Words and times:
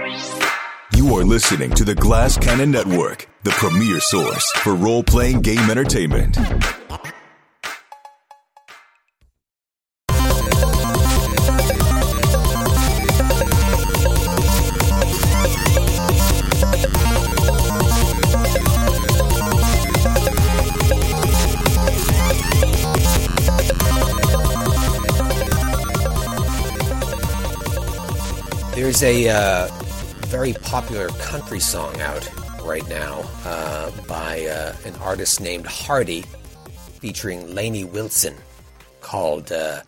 You 0.00 1.14
are 1.14 1.24
listening 1.24 1.72
to 1.72 1.84
the 1.84 1.94
Glass 1.94 2.38
Cannon 2.38 2.70
Network, 2.70 3.28
the 3.42 3.50
premier 3.50 4.00
source 4.00 4.50
for 4.52 4.74
role 4.74 5.02
playing 5.02 5.42
game 5.42 5.68
entertainment. 5.70 6.38
There's 28.74 29.02
a 29.02 29.28
uh, 29.28 29.79
very 30.40 30.54
popular 30.54 31.08
country 31.18 31.60
song 31.60 32.00
out 32.00 32.26
right 32.62 32.88
now 32.88 33.22
uh, 33.44 33.90
by 34.08 34.46
uh, 34.46 34.74
an 34.86 34.94
artist 34.96 35.38
named 35.38 35.66
Hardy 35.66 36.24
featuring 36.98 37.54
Lainey 37.54 37.84
Wilson 37.84 38.34
called 39.02 39.52
uh, 39.52 39.82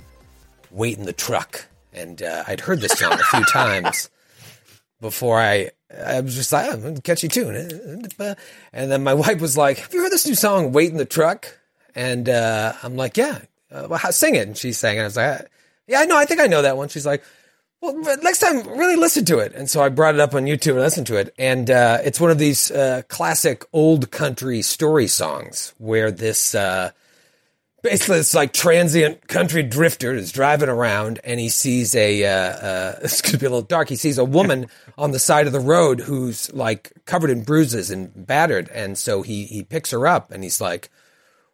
Wait 0.71 0.99
in 0.99 1.07
the 1.07 1.13
Truck. 1.15 1.65
And 1.95 2.23
uh, 2.23 2.45
I'd 2.47 2.61
heard 2.61 2.83
this 2.83 2.93
song 2.93 3.15
a 3.15 3.17
few 3.17 3.45
times 3.51 4.11
before 5.01 5.41
I. 5.41 5.71
I 5.91 6.21
was 6.21 6.35
just 6.35 6.53
like, 6.53 6.71
oh, 6.71 6.97
catchy 7.03 7.29
tune. 7.29 7.55
And 8.75 8.93
then 8.93 9.03
my 9.03 9.15
wife 9.15 9.41
was 9.41 9.57
like, 9.57 9.79
Have 9.79 9.95
you 9.95 10.03
heard 10.03 10.13
this 10.13 10.27
new 10.27 10.35
song, 10.35 10.73
Wait 10.73 10.91
in 10.91 10.99
the 10.99 11.07
Truck? 11.07 11.47
And 11.95 12.29
uh, 12.29 12.75
I'm 12.83 12.97
like, 12.97 13.17
Yeah. 13.17 13.39
Uh, 13.71 13.87
well, 13.89 14.13
sing 14.13 14.35
it. 14.35 14.49
And 14.49 14.59
she 14.59 14.75
sang 14.75 14.99
it. 14.99 15.01
I 15.01 15.05
was 15.05 15.17
like, 15.17 15.51
Yeah, 15.87 16.01
I 16.01 16.05
know. 16.05 16.19
I 16.19 16.27
think 16.27 16.43
I 16.43 16.47
know 16.47 16.61
that 16.61 16.77
one. 16.77 16.91
She's 16.91 17.07
like, 17.07 17.25
well, 17.83 18.17
next 18.23 18.39
time, 18.39 18.67
really 18.79 18.95
listen 18.95 19.25
to 19.25 19.39
it. 19.41 19.55
And 19.55 19.69
so 19.69 19.83
I 19.83 19.89
brought 19.89 20.15
it 20.15 20.21
up 20.21 20.35
on 20.35 20.45
YouTube 20.45 20.73
and 20.73 20.81
listened 20.81 21.09
to 21.09 21.17
it. 21.17 21.35
And 21.37 21.69
uh, 21.69 21.99
it's 22.05 22.21
one 22.21 22.31
of 22.31 22.39
these 22.39 22.71
uh, 22.71 23.03
classic 23.09 23.65
old 23.73 24.13
country 24.13 24.63
story 24.63 25.09
songs 25.09 25.75
where 25.79 26.13
this 26.13 26.55
uh, 26.55 26.93
basically 27.83 28.19
it's 28.19 28.35
like 28.35 28.53
transient 28.53 29.27
country 29.27 29.65
drifter 29.65 30.15
is 30.15 30.31
driving 30.31 30.69
around 30.69 31.19
and 31.25 31.41
he 31.41 31.49
sees 31.49 31.97
a 31.97 32.25
uh, 32.25 32.31
uh, 32.31 32.99
it's 33.03 33.21
gonna 33.21 33.39
be 33.39 33.47
a 33.47 33.51
little 33.51 33.63
dark. 33.63 33.89
He 33.89 33.97
sees 33.97 34.17
a 34.17 34.25
woman 34.25 34.69
on 34.97 35.11
the 35.11 35.19
side 35.19 35.49
of 35.49 35.53
the 35.53 35.61
road 35.61 36.01
who's 36.01 36.53
like 36.55 36.93
covered 37.05 37.31
in 37.31 37.43
bruises 37.43 37.91
and 37.91 38.13
battered, 38.15 38.69
and 38.69 38.97
so 38.97 39.23
he 39.23 39.45
he 39.47 39.65
picks 39.65 39.91
her 39.91 40.07
up 40.07 40.31
and 40.31 40.45
he's 40.45 40.61
like 40.61 40.89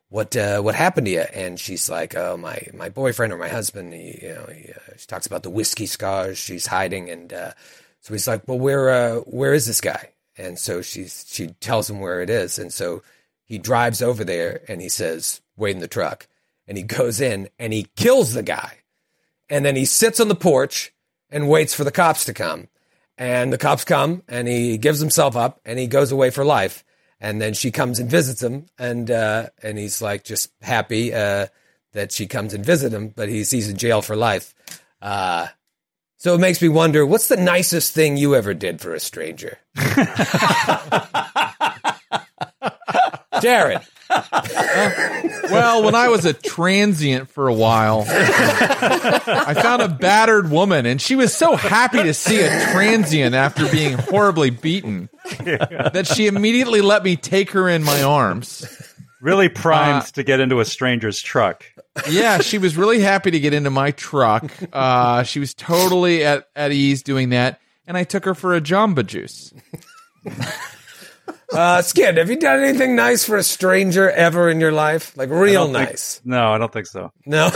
what 0.08 0.36
uh, 0.36 0.60
what 0.60 0.74
happened 0.74 1.06
to 1.06 1.12
you? 1.12 1.24
And 1.34 1.58
she's 1.60 1.90
like, 1.90 2.14
oh 2.16 2.36
my 2.36 2.60
my 2.74 2.88
boyfriend 2.88 3.32
or 3.32 3.38
my 3.38 3.48
husband. 3.48 3.92
He, 3.92 4.18
you 4.22 4.34
know, 4.34 4.46
he, 4.46 4.72
uh, 4.72 4.96
she 4.96 5.06
talks 5.06 5.26
about 5.26 5.42
the 5.42 5.50
whiskey 5.50 5.86
scars 5.86 6.38
she's 6.38 6.66
hiding, 6.66 7.10
and 7.10 7.32
uh, 7.32 7.52
so 8.00 8.14
he's 8.14 8.26
like, 8.26 8.46
well, 8.46 8.58
where 8.58 8.90
uh, 8.90 9.16
where 9.20 9.52
is 9.52 9.66
this 9.66 9.80
guy? 9.80 10.10
And 10.36 10.58
so 10.58 10.82
she's 10.82 11.26
she 11.28 11.48
tells 11.60 11.90
him 11.90 12.00
where 12.00 12.22
it 12.22 12.30
is, 12.30 12.58
and 12.58 12.72
so 12.72 13.02
he 13.44 13.58
drives 13.58 14.02
over 14.02 14.24
there, 14.24 14.62
and 14.68 14.80
he 14.80 14.88
says, 14.88 15.40
wait 15.56 15.74
in 15.74 15.80
the 15.80 15.88
truck, 15.88 16.26
and 16.66 16.76
he 16.76 16.84
goes 16.84 17.20
in 17.20 17.48
and 17.58 17.72
he 17.72 17.86
kills 17.96 18.32
the 18.32 18.42
guy, 18.42 18.78
and 19.48 19.64
then 19.64 19.76
he 19.76 19.84
sits 19.84 20.20
on 20.20 20.28
the 20.28 20.34
porch 20.34 20.92
and 21.30 21.48
waits 21.48 21.74
for 21.74 21.84
the 21.84 21.90
cops 21.90 22.24
to 22.24 22.32
come, 22.32 22.68
and 23.18 23.52
the 23.52 23.58
cops 23.58 23.84
come, 23.84 24.22
and 24.28 24.48
he 24.48 24.78
gives 24.78 25.00
himself 25.00 25.36
up, 25.36 25.60
and 25.66 25.78
he 25.78 25.86
goes 25.86 26.12
away 26.12 26.30
for 26.30 26.44
life 26.44 26.82
and 27.20 27.40
then 27.40 27.54
she 27.54 27.70
comes 27.70 27.98
and 27.98 28.10
visits 28.10 28.42
him, 28.42 28.66
and 28.78 29.10
uh, 29.10 29.48
and 29.62 29.78
he's 29.78 30.00
like 30.02 30.24
just 30.24 30.50
happy 30.60 31.12
uh, 31.14 31.46
that 31.92 32.12
she 32.12 32.26
comes 32.26 32.54
and 32.54 32.64
visit 32.64 32.92
him, 32.92 33.08
but 33.08 33.28
he's 33.28 33.50
he's 33.50 33.68
in 33.68 33.76
jail 33.76 34.02
for 34.02 34.16
life. 34.16 34.54
Uh, 35.00 35.48
so 36.16 36.34
it 36.34 36.38
makes 36.38 36.60
me 36.60 36.68
wonder, 36.68 37.06
what's 37.06 37.28
the 37.28 37.36
nicest 37.36 37.94
thing 37.94 38.16
you 38.16 38.34
ever 38.34 38.52
did 38.52 38.80
for 38.80 38.92
a 38.92 38.98
stranger, 38.98 39.58
Jared? 43.40 43.82
Well, 44.10 45.82
when 45.82 45.94
I 45.94 46.08
was 46.08 46.24
a 46.24 46.32
transient 46.32 47.28
for 47.30 47.48
a 47.48 47.54
while, 47.54 48.04
I 48.08 49.54
found 49.54 49.82
a 49.82 49.88
battered 49.88 50.50
woman, 50.50 50.86
and 50.86 51.00
she 51.00 51.16
was 51.16 51.34
so 51.34 51.56
happy 51.56 52.02
to 52.02 52.14
see 52.14 52.40
a 52.40 52.72
transient 52.72 53.34
after 53.34 53.68
being 53.70 53.98
horribly 53.98 54.50
beaten 54.50 55.08
that 55.44 56.06
she 56.06 56.26
immediately 56.26 56.80
let 56.80 57.02
me 57.02 57.16
take 57.16 57.50
her 57.50 57.68
in 57.68 57.82
my 57.82 58.02
arms. 58.02 58.64
Really 59.20 59.48
primed 59.48 60.02
uh, 60.02 60.06
to 60.12 60.22
get 60.22 60.40
into 60.40 60.60
a 60.60 60.64
stranger's 60.64 61.20
truck. 61.20 61.64
Yeah, 62.08 62.38
she 62.38 62.58
was 62.58 62.76
really 62.76 63.00
happy 63.00 63.32
to 63.32 63.40
get 63.40 63.52
into 63.52 63.70
my 63.70 63.90
truck. 63.90 64.52
Uh, 64.72 65.24
she 65.24 65.40
was 65.40 65.54
totally 65.54 66.24
at, 66.24 66.48
at 66.54 66.70
ease 66.70 67.02
doing 67.02 67.30
that, 67.30 67.60
and 67.86 67.96
I 67.96 68.04
took 68.04 68.24
her 68.24 68.34
for 68.34 68.54
a 68.54 68.60
Jamba 68.60 69.04
Juice. 69.04 69.52
Uh, 71.52 71.82
Skid, 71.82 72.18
have 72.18 72.30
you 72.30 72.36
done 72.36 72.62
anything 72.62 72.94
nice 72.94 73.24
for 73.24 73.36
a 73.36 73.42
stranger 73.42 74.10
ever 74.10 74.50
in 74.50 74.60
your 74.60 74.72
life? 74.72 75.16
Like 75.16 75.30
real 75.30 75.68
nice? 75.68 76.16
Think, 76.16 76.26
no, 76.26 76.52
I 76.52 76.58
don't 76.58 76.72
think 76.72 76.86
so. 76.86 77.10
No. 77.24 77.50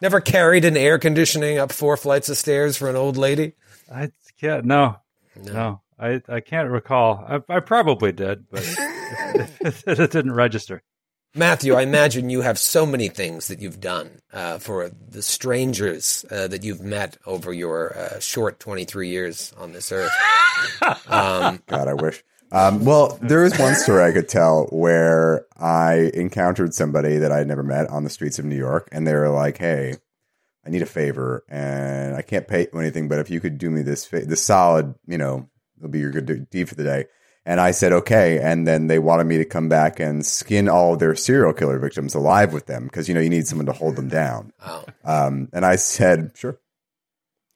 Never 0.00 0.20
carried 0.20 0.64
an 0.64 0.76
air 0.76 0.98
conditioning 0.98 1.58
up 1.58 1.72
four 1.72 1.96
flights 1.96 2.28
of 2.28 2.36
stairs 2.36 2.76
for 2.76 2.88
an 2.88 2.96
old 2.96 3.16
lady? 3.16 3.52
I 3.92 4.10
can't. 4.40 4.64
No, 4.64 4.96
no, 5.36 5.52
no 5.52 5.80
I 5.98 6.22
I 6.28 6.40
can't 6.40 6.70
recall. 6.70 7.24
I, 7.26 7.56
I 7.56 7.60
probably 7.60 8.12
did, 8.12 8.46
but 8.50 8.62
it, 8.62 9.82
it 10.00 10.10
didn't 10.10 10.32
register. 10.32 10.82
Matthew, 11.34 11.74
I 11.74 11.82
imagine 11.82 12.30
you 12.30 12.40
have 12.40 12.58
so 12.58 12.86
many 12.86 13.08
things 13.08 13.48
that 13.48 13.60
you've 13.60 13.80
done 13.80 14.22
uh, 14.32 14.58
for 14.58 14.90
the 15.10 15.22
strangers 15.22 16.24
uh, 16.30 16.48
that 16.48 16.64
you've 16.64 16.80
met 16.80 17.16
over 17.26 17.52
your 17.52 17.96
uh, 17.96 18.18
short 18.18 18.58
23 18.58 19.08
years 19.08 19.52
on 19.58 19.72
this 19.72 19.92
earth. 19.92 20.12
Um, 21.08 21.62
God, 21.68 21.86
I 21.86 21.94
wish. 21.94 22.24
Um, 22.50 22.84
well, 22.84 23.16
there 23.22 23.44
is 23.44 23.56
one 23.58 23.76
story 23.76 24.02
I 24.04 24.12
could 24.12 24.28
tell 24.28 24.64
where 24.72 25.46
I 25.56 26.10
encountered 26.14 26.74
somebody 26.74 27.18
that 27.18 27.30
I 27.30 27.38
had 27.38 27.46
never 27.46 27.62
met 27.62 27.88
on 27.90 28.02
the 28.02 28.10
streets 28.10 28.40
of 28.40 28.44
New 28.44 28.56
York, 28.56 28.88
and 28.90 29.06
they 29.06 29.14
were 29.14 29.28
like, 29.28 29.58
"Hey, 29.58 29.94
I 30.66 30.70
need 30.70 30.82
a 30.82 30.86
favor, 30.86 31.44
and 31.48 32.16
I 32.16 32.22
can't 32.22 32.48
pay 32.48 32.66
you 32.72 32.80
anything, 32.80 33.08
but 33.08 33.20
if 33.20 33.30
you 33.30 33.40
could 33.40 33.58
do 33.58 33.70
me 33.70 33.82
this, 33.82 34.04
fa- 34.04 34.26
this 34.26 34.42
solid, 34.42 34.96
you 35.06 35.16
know, 35.18 35.48
it'll 35.76 35.90
be 35.90 36.00
your 36.00 36.10
good 36.10 36.50
deed 36.50 36.68
for 36.68 36.74
the 36.74 36.84
day." 36.84 37.04
And 37.48 37.62
I 37.62 37.70
said, 37.70 37.94
okay. 37.94 38.38
And 38.40 38.66
then 38.66 38.88
they 38.88 38.98
wanted 38.98 39.24
me 39.24 39.38
to 39.38 39.44
come 39.46 39.70
back 39.70 40.00
and 40.00 40.24
skin 40.24 40.68
all 40.68 40.92
of 40.92 40.98
their 40.98 41.16
serial 41.16 41.54
killer 41.54 41.78
victims 41.78 42.14
alive 42.14 42.52
with 42.52 42.66
them 42.66 42.84
because, 42.84 43.08
you 43.08 43.14
know, 43.14 43.20
you 43.20 43.30
need 43.30 43.46
someone 43.46 43.64
to 43.64 43.72
hold 43.72 43.96
them 43.96 44.08
down. 44.08 44.52
Oh. 44.62 44.84
Um, 45.02 45.48
and 45.54 45.64
I 45.64 45.76
said, 45.76 46.32
sure. 46.36 46.60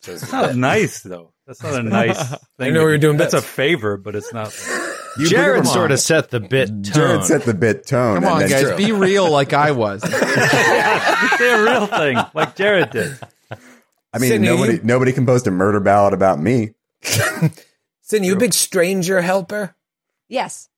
That's 0.06 0.32
not 0.32 0.56
nice, 0.56 1.02
though. 1.02 1.34
That's 1.46 1.62
not 1.62 1.74
a 1.74 1.82
nice 1.82 2.30
thing. 2.30 2.38
I 2.60 2.70
know 2.70 2.84
what 2.84 2.88
you're 2.88 2.96
doing 2.96 3.18
That's 3.18 3.34
a 3.34 3.42
favor, 3.42 3.98
but 3.98 4.16
it's 4.16 4.32
not. 4.32 4.58
You 5.18 5.28
Jared 5.28 5.66
sort 5.66 5.92
of 5.92 6.00
set 6.00 6.30
the 6.30 6.40
bit 6.40 6.68
tone. 6.68 6.82
Jared 6.84 7.24
set 7.24 7.42
the 7.42 7.52
bit 7.52 7.86
tone. 7.86 8.22
Come 8.22 8.32
on, 8.32 8.48
guys, 8.48 8.62
true. 8.62 8.76
be 8.78 8.92
real 8.92 9.30
like 9.30 9.52
I 9.52 9.72
was. 9.72 10.02
yeah, 10.10 11.36
say 11.36 11.52
a 11.52 11.62
real 11.62 11.86
thing 11.86 12.16
like 12.32 12.56
Jared 12.56 12.88
did. 12.92 13.18
I 14.10 14.18
mean, 14.18 14.30
Sydney, 14.30 14.46
nobody 14.46 14.72
you... 14.76 14.80
nobody 14.82 15.12
composed 15.12 15.46
a 15.46 15.50
murder 15.50 15.80
ballad 15.80 16.14
about 16.14 16.40
me. 16.40 16.70
Sydney, 18.00 18.28
you 18.28 18.36
a 18.36 18.38
big 18.38 18.54
stranger 18.54 19.20
helper? 19.20 19.76
Yes. 20.32 20.70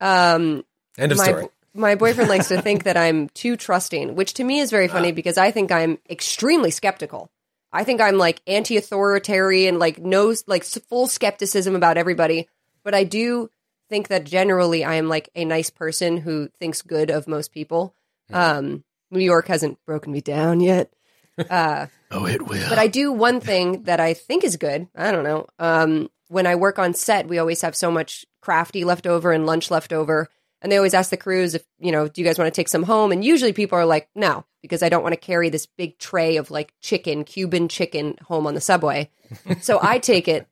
Um, 0.00 0.64
End 0.96 1.12
of 1.12 1.18
my, 1.18 1.24
story. 1.24 1.48
My 1.74 1.94
boyfriend 1.94 2.30
likes 2.30 2.48
to 2.48 2.62
think 2.62 2.84
that 2.84 2.96
I'm 2.96 3.28
too 3.28 3.56
trusting, 3.56 4.14
which 4.14 4.34
to 4.34 4.44
me 4.44 4.60
is 4.60 4.70
very 4.70 4.88
funny 4.88 5.12
because 5.12 5.36
I 5.36 5.50
think 5.50 5.70
I'm 5.70 5.98
extremely 6.08 6.70
skeptical. 6.70 7.30
I 7.70 7.84
think 7.84 8.00
I'm 8.00 8.16
like 8.16 8.40
anti-authoritarian, 8.46 9.78
like 9.78 9.98
no, 9.98 10.34
like 10.46 10.64
full 10.64 11.06
skepticism 11.06 11.76
about 11.76 11.98
everybody. 11.98 12.48
But 12.82 12.94
I 12.94 13.04
do 13.04 13.50
think 13.90 14.08
that 14.08 14.24
generally 14.24 14.84
I 14.84 14.94
am 14.94 15.08
like 15.08 15.28
a 15.34 15.44
nice 15.44 15.68
person 15.68 16.16
who 16.16 16.48
thinks 16.58 16.80
good 16.80 17.10
of 17.10 17.28
most 17.28 17.52
people. 17.52 17.94
Hmm. 18.30 18.34
Um, 18.34 18.84
New 19.10 19.24
York 19.24 19.48
hasn't 19.48 19.78
broken 19.84 20.12
me 20.12 20.22
down 20.22 20.60
yet. 20.60 20.90
Uh, 21.36 21.88
oh, 22.10 22.26
it 22.26 22.46
will. 22.46 22.68
But 22.70 22.78
I 22.78 22.86
do 22.86 23.12
one 23.12 23.40
thing 23.40 23.82
that 23.82 24.00
I 24.00 24.14
think 24.14 24.44
is 24.44 24.56
good. 24.56 24.88
I 24.96 25.12
don't 25.12 25.24
know. 25.24 25.46
Um, 25.58 26.08
when 26.28 26.46
I 26.46 26.54
work 26.54 26.78
on 26.78 26.94
set, 26.94 27.28
we 27.28 27.38
always 27.38 27.62
have 27.62 27.74
so 27.74 27.90
much 27.90 28.24
crafty 28.40 28.84
left 28.84 29.06
over 29.06 29.32
and 29.32 29.46
lunch 29.46 29.70
left 29.70 29.92
over. 29.92 30.28
And 30.60 30.72
they 30.72 30.76
always 30.76 30.94
ask 30.94 31.10
the 31.10 31.16
crews 31.16 31.54
if, 31.54 31.64
you 31.78 31.92
know, 31.92 32.08
do 32.08 32.20
you 32.20 32.26
guys 32.26 32.38
want 32.38 32.52
to 32.52 32.56
take 32.56 32.68
some 32.68 32.82
home? 32.82 33.12
And 33.12 33.24
usually 33.24 33.52
people 33.52 33.78
are 33.78 33.86
like, 33.86 34.08
no, 34.14 34.44
because 34.60 34.82
I 34.82 34.88
don't 34.88 35.02
want 35.02 35.12
to 35.12 35.20
carry 35.20 35.50
this 35.50 35.66
big 35.66 35.98
tray 35.98 36.36
of 36.36 36.50
like 36.50 36.74
chicken, 36.80 37.24
Cuban 37.24 37.68
chicken 37.68 38.16
home 38.24 38.46
on 38.46 38.54
the 38.54 38.60
subway. 38.60 39.10
so 39.60 39.78
I 39.80 39.98
take 39.98 40.28
it 40.28 40.46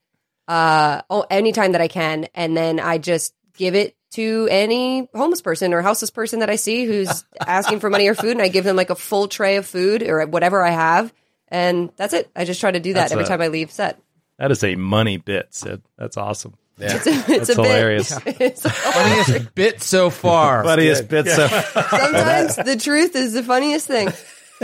uh 0.48 1.02
anytime 1.28 1.72
that 1.72 1.80
I 1.80 1.88
can. 1.88 2.28
And 2.34 2.56
then 2.56 2.78
I 2.78 2.98
just 2.98 3.34
give 3.56 3.74
it 3.74 3.96
to 4.12 4.46
any 4.50 5.08
homeless 5.12 5.42
person 5.42 5.74
or 5.74 5.82
houseless 5.82 6.10
person 6.10 6.40
that 6.40 6.50
I 6.50 6.56
see 6.56 6.84
who's 6.84 7.24
asking 7.46 7.80
for 7.80 7.90
money 7.90 8.06
or 8.06 8.14
food. 8.14 8.32
And 8.32 8.42
I 8.42 8.48
give 8.48 8.64
them 8.64 8.76
like 8.76 8.90
a 8.90 8.94
full 8.94 9.26
tray 9.26 9.56
of 9.56 9.66
food 9.66 10.02
or 10.04 10.24
whatever 10.26 10.64
I 10.64 10.70
have. 10.70 11.12
And 11.48 11.90
that's 11.96 12.14
it. 12.14 12.30
I 12.34 12.44
just 12.44 12.60
try 12.60 12.70
to 12.70 12.80
do 12.80 12.94
that 12.94 13.00
that's 13.00 13.12
every 13.12 13.24
a, 13.24 13.28
time 13.28 13.40
I 13.40 13.48
leave 13.48 13.72
set. 13.72 14.00
That 14.38 14.50
is 14.50 14.62
a 14.62 14.76
money 14.76 15.16
bit, 15.16 15.54
Sid. 15.54 15.82
That's 15.96 16.16
awesome. 16.16 16.54
Yeah. 16.78 16.96
It's, 16.96 17.06
a, 17.06 17.10
it's 17.10 17.26
That's 17.26 17.54
hilarious. 17.54 18.18
Bit. 18.20 18.36
It's 18.40 18.62
funniest 18.68 19.54
bit 19.54 19.82
so 19.82 20.10
far. 20.10 20.62
funniest 20.64 21.08
bit 21.08 21.26
so 21.26 21.48
far. 21.48 22.00
Sometimes 22.00 22.56
the 22.56 22.76
truth 22.76 23.16
is 23.16 23.32
the 23.32 23.42
funniest 23.42 23.86
thing. 23.86 24.10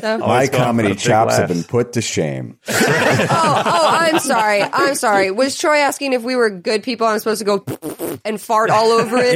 So. 0.01 0.19
My 0.19 0.25
Always 0.25 0.51
going 0.51 0.61
for 0.61 0.65
comedy 0.65 0.89
the 0.89 0.95
big 0.95 1.03
chops 1.03 1.37
have 1.37 1.49
been 1.49 1.65
put 1.65 1.95
to 1.95 2.03
shame. 2.03 2.59
oh, 2.67 2.83
oh, 3.31 3.89
I'm 3.93 4.19
sorry. 4.21 4.63
I'm 4.63 4.95
sorry. 4.95 5.31
Was 5.31 5.57
Troy 5.59 5.79
asking 5.79 6.15
if 6.15 6.23
we 6.23 6.35
were 6.35 6.49
good 6.49 6.83
people? 6.83 7.07
I'm 7.07 7.19
supposed 7.19 7.41
to 7.41 7.45
go 7.45 8.19
and 8.25 8.41
fart 8.41 8.71
all 8.71 8.89
over 8.89 9.19
it. 9.19 9.35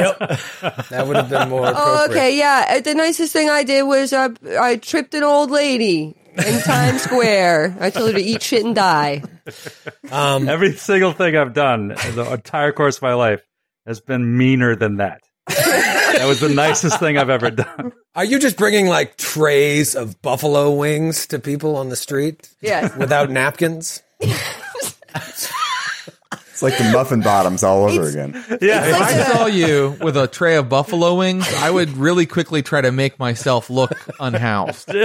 That 0.89 1.07
would 1.07 1.17
have 1.17 1.29
been 1.29 1.51
more. 1.51 1.71
Oh, 1.75 2.07
okay, 2.09 2.39
yeah. 2.39 2.81
The 2.81 2.95
nicest 2.95 3.35
thing 3.35 3.51
I 3.51 3.65
did 3.65 3.83
was 3.83 4.15
uh, 4.15 4.31
I 4.59 4.77
tripped 4.77 5.13
an 5.15 5.25
old 5.25 5.51
lady 5.51 6.17
in 6.39 6.61
Times 6.63 7.03
Square. 7.03 7.77
I 7.81 7.91
told 7.91 8.09
her 8.13 8.19
to 8.19 8.23
eat 8.23 8.43
shit 8.43 8.65
and 8.65 8.75
die. 8.75 9.23
Um, 10.11 10.49
Every 10.49 10.73
single 10.75 11.13
thing 11.13 11.37
I've 11.37 11.55
done 11.55 11.89
the 11.89 12.31
entire 12.33 12.73
course 12.73 12.97
of 12.97 13.03
my 13.03 13.15
life 13.15 13.43
has 13.87 14.01
been 14.01 14.37
meaner 14.37 14.75
than 14.77 14.97
that. 14.97 15.23
that 15.49 16.25
was 16.27 16.41
the 16.41 16.49
nicest 16.49 16.99
thing 16.99 17.17
I've 17.19 17.31
ever 17.31 17.51
done. 17.51 17.93
Are 18.15 18.25
you 18.25 18.39
just 18.39 18.57
bringing 18.57 18.87
like 18.87 19.17
trays 19.17 19.95
of 19.95 20.21
buffalo 20.23 20.73
wings 20.75 21.27
to 21.29 21.39
people 21.39 21.77
on 21.77 21.89
the 21.89 21.97
street 21.97 22.49
Yes. 22.61 22.97
without 22.97 23.31
napkins? 23.31 24.03
It's 26.57 26.63
like 26.63 26.79
the 26.79 26.85
muffin 26.91 27.21
bottoms 27.21 27.63
all 27.63 27.85
over 27.85 28.09
again. 28.09 28.33
Yeah, 28.63 28.87
If 28.87 28.95
I 28.99 29.13
saw 29.25 29.45
you 29.45 29.95
with 30.01 30.17
a 30.17 30.27
tray 30.27 30.57
of 30.57 30.71
buffalo 30.71 31.15
wings, 31.17 31.47
I 31.59 31.71
would 31.71 31.91
really 31.99 32.25
quickly 32.25 32.63
try 32.63 32.81
to 32.81 32.91
make 32.91 33.19
myself 33.19 33.69
look 33.69 33.93
unhoused. 34.19 34.89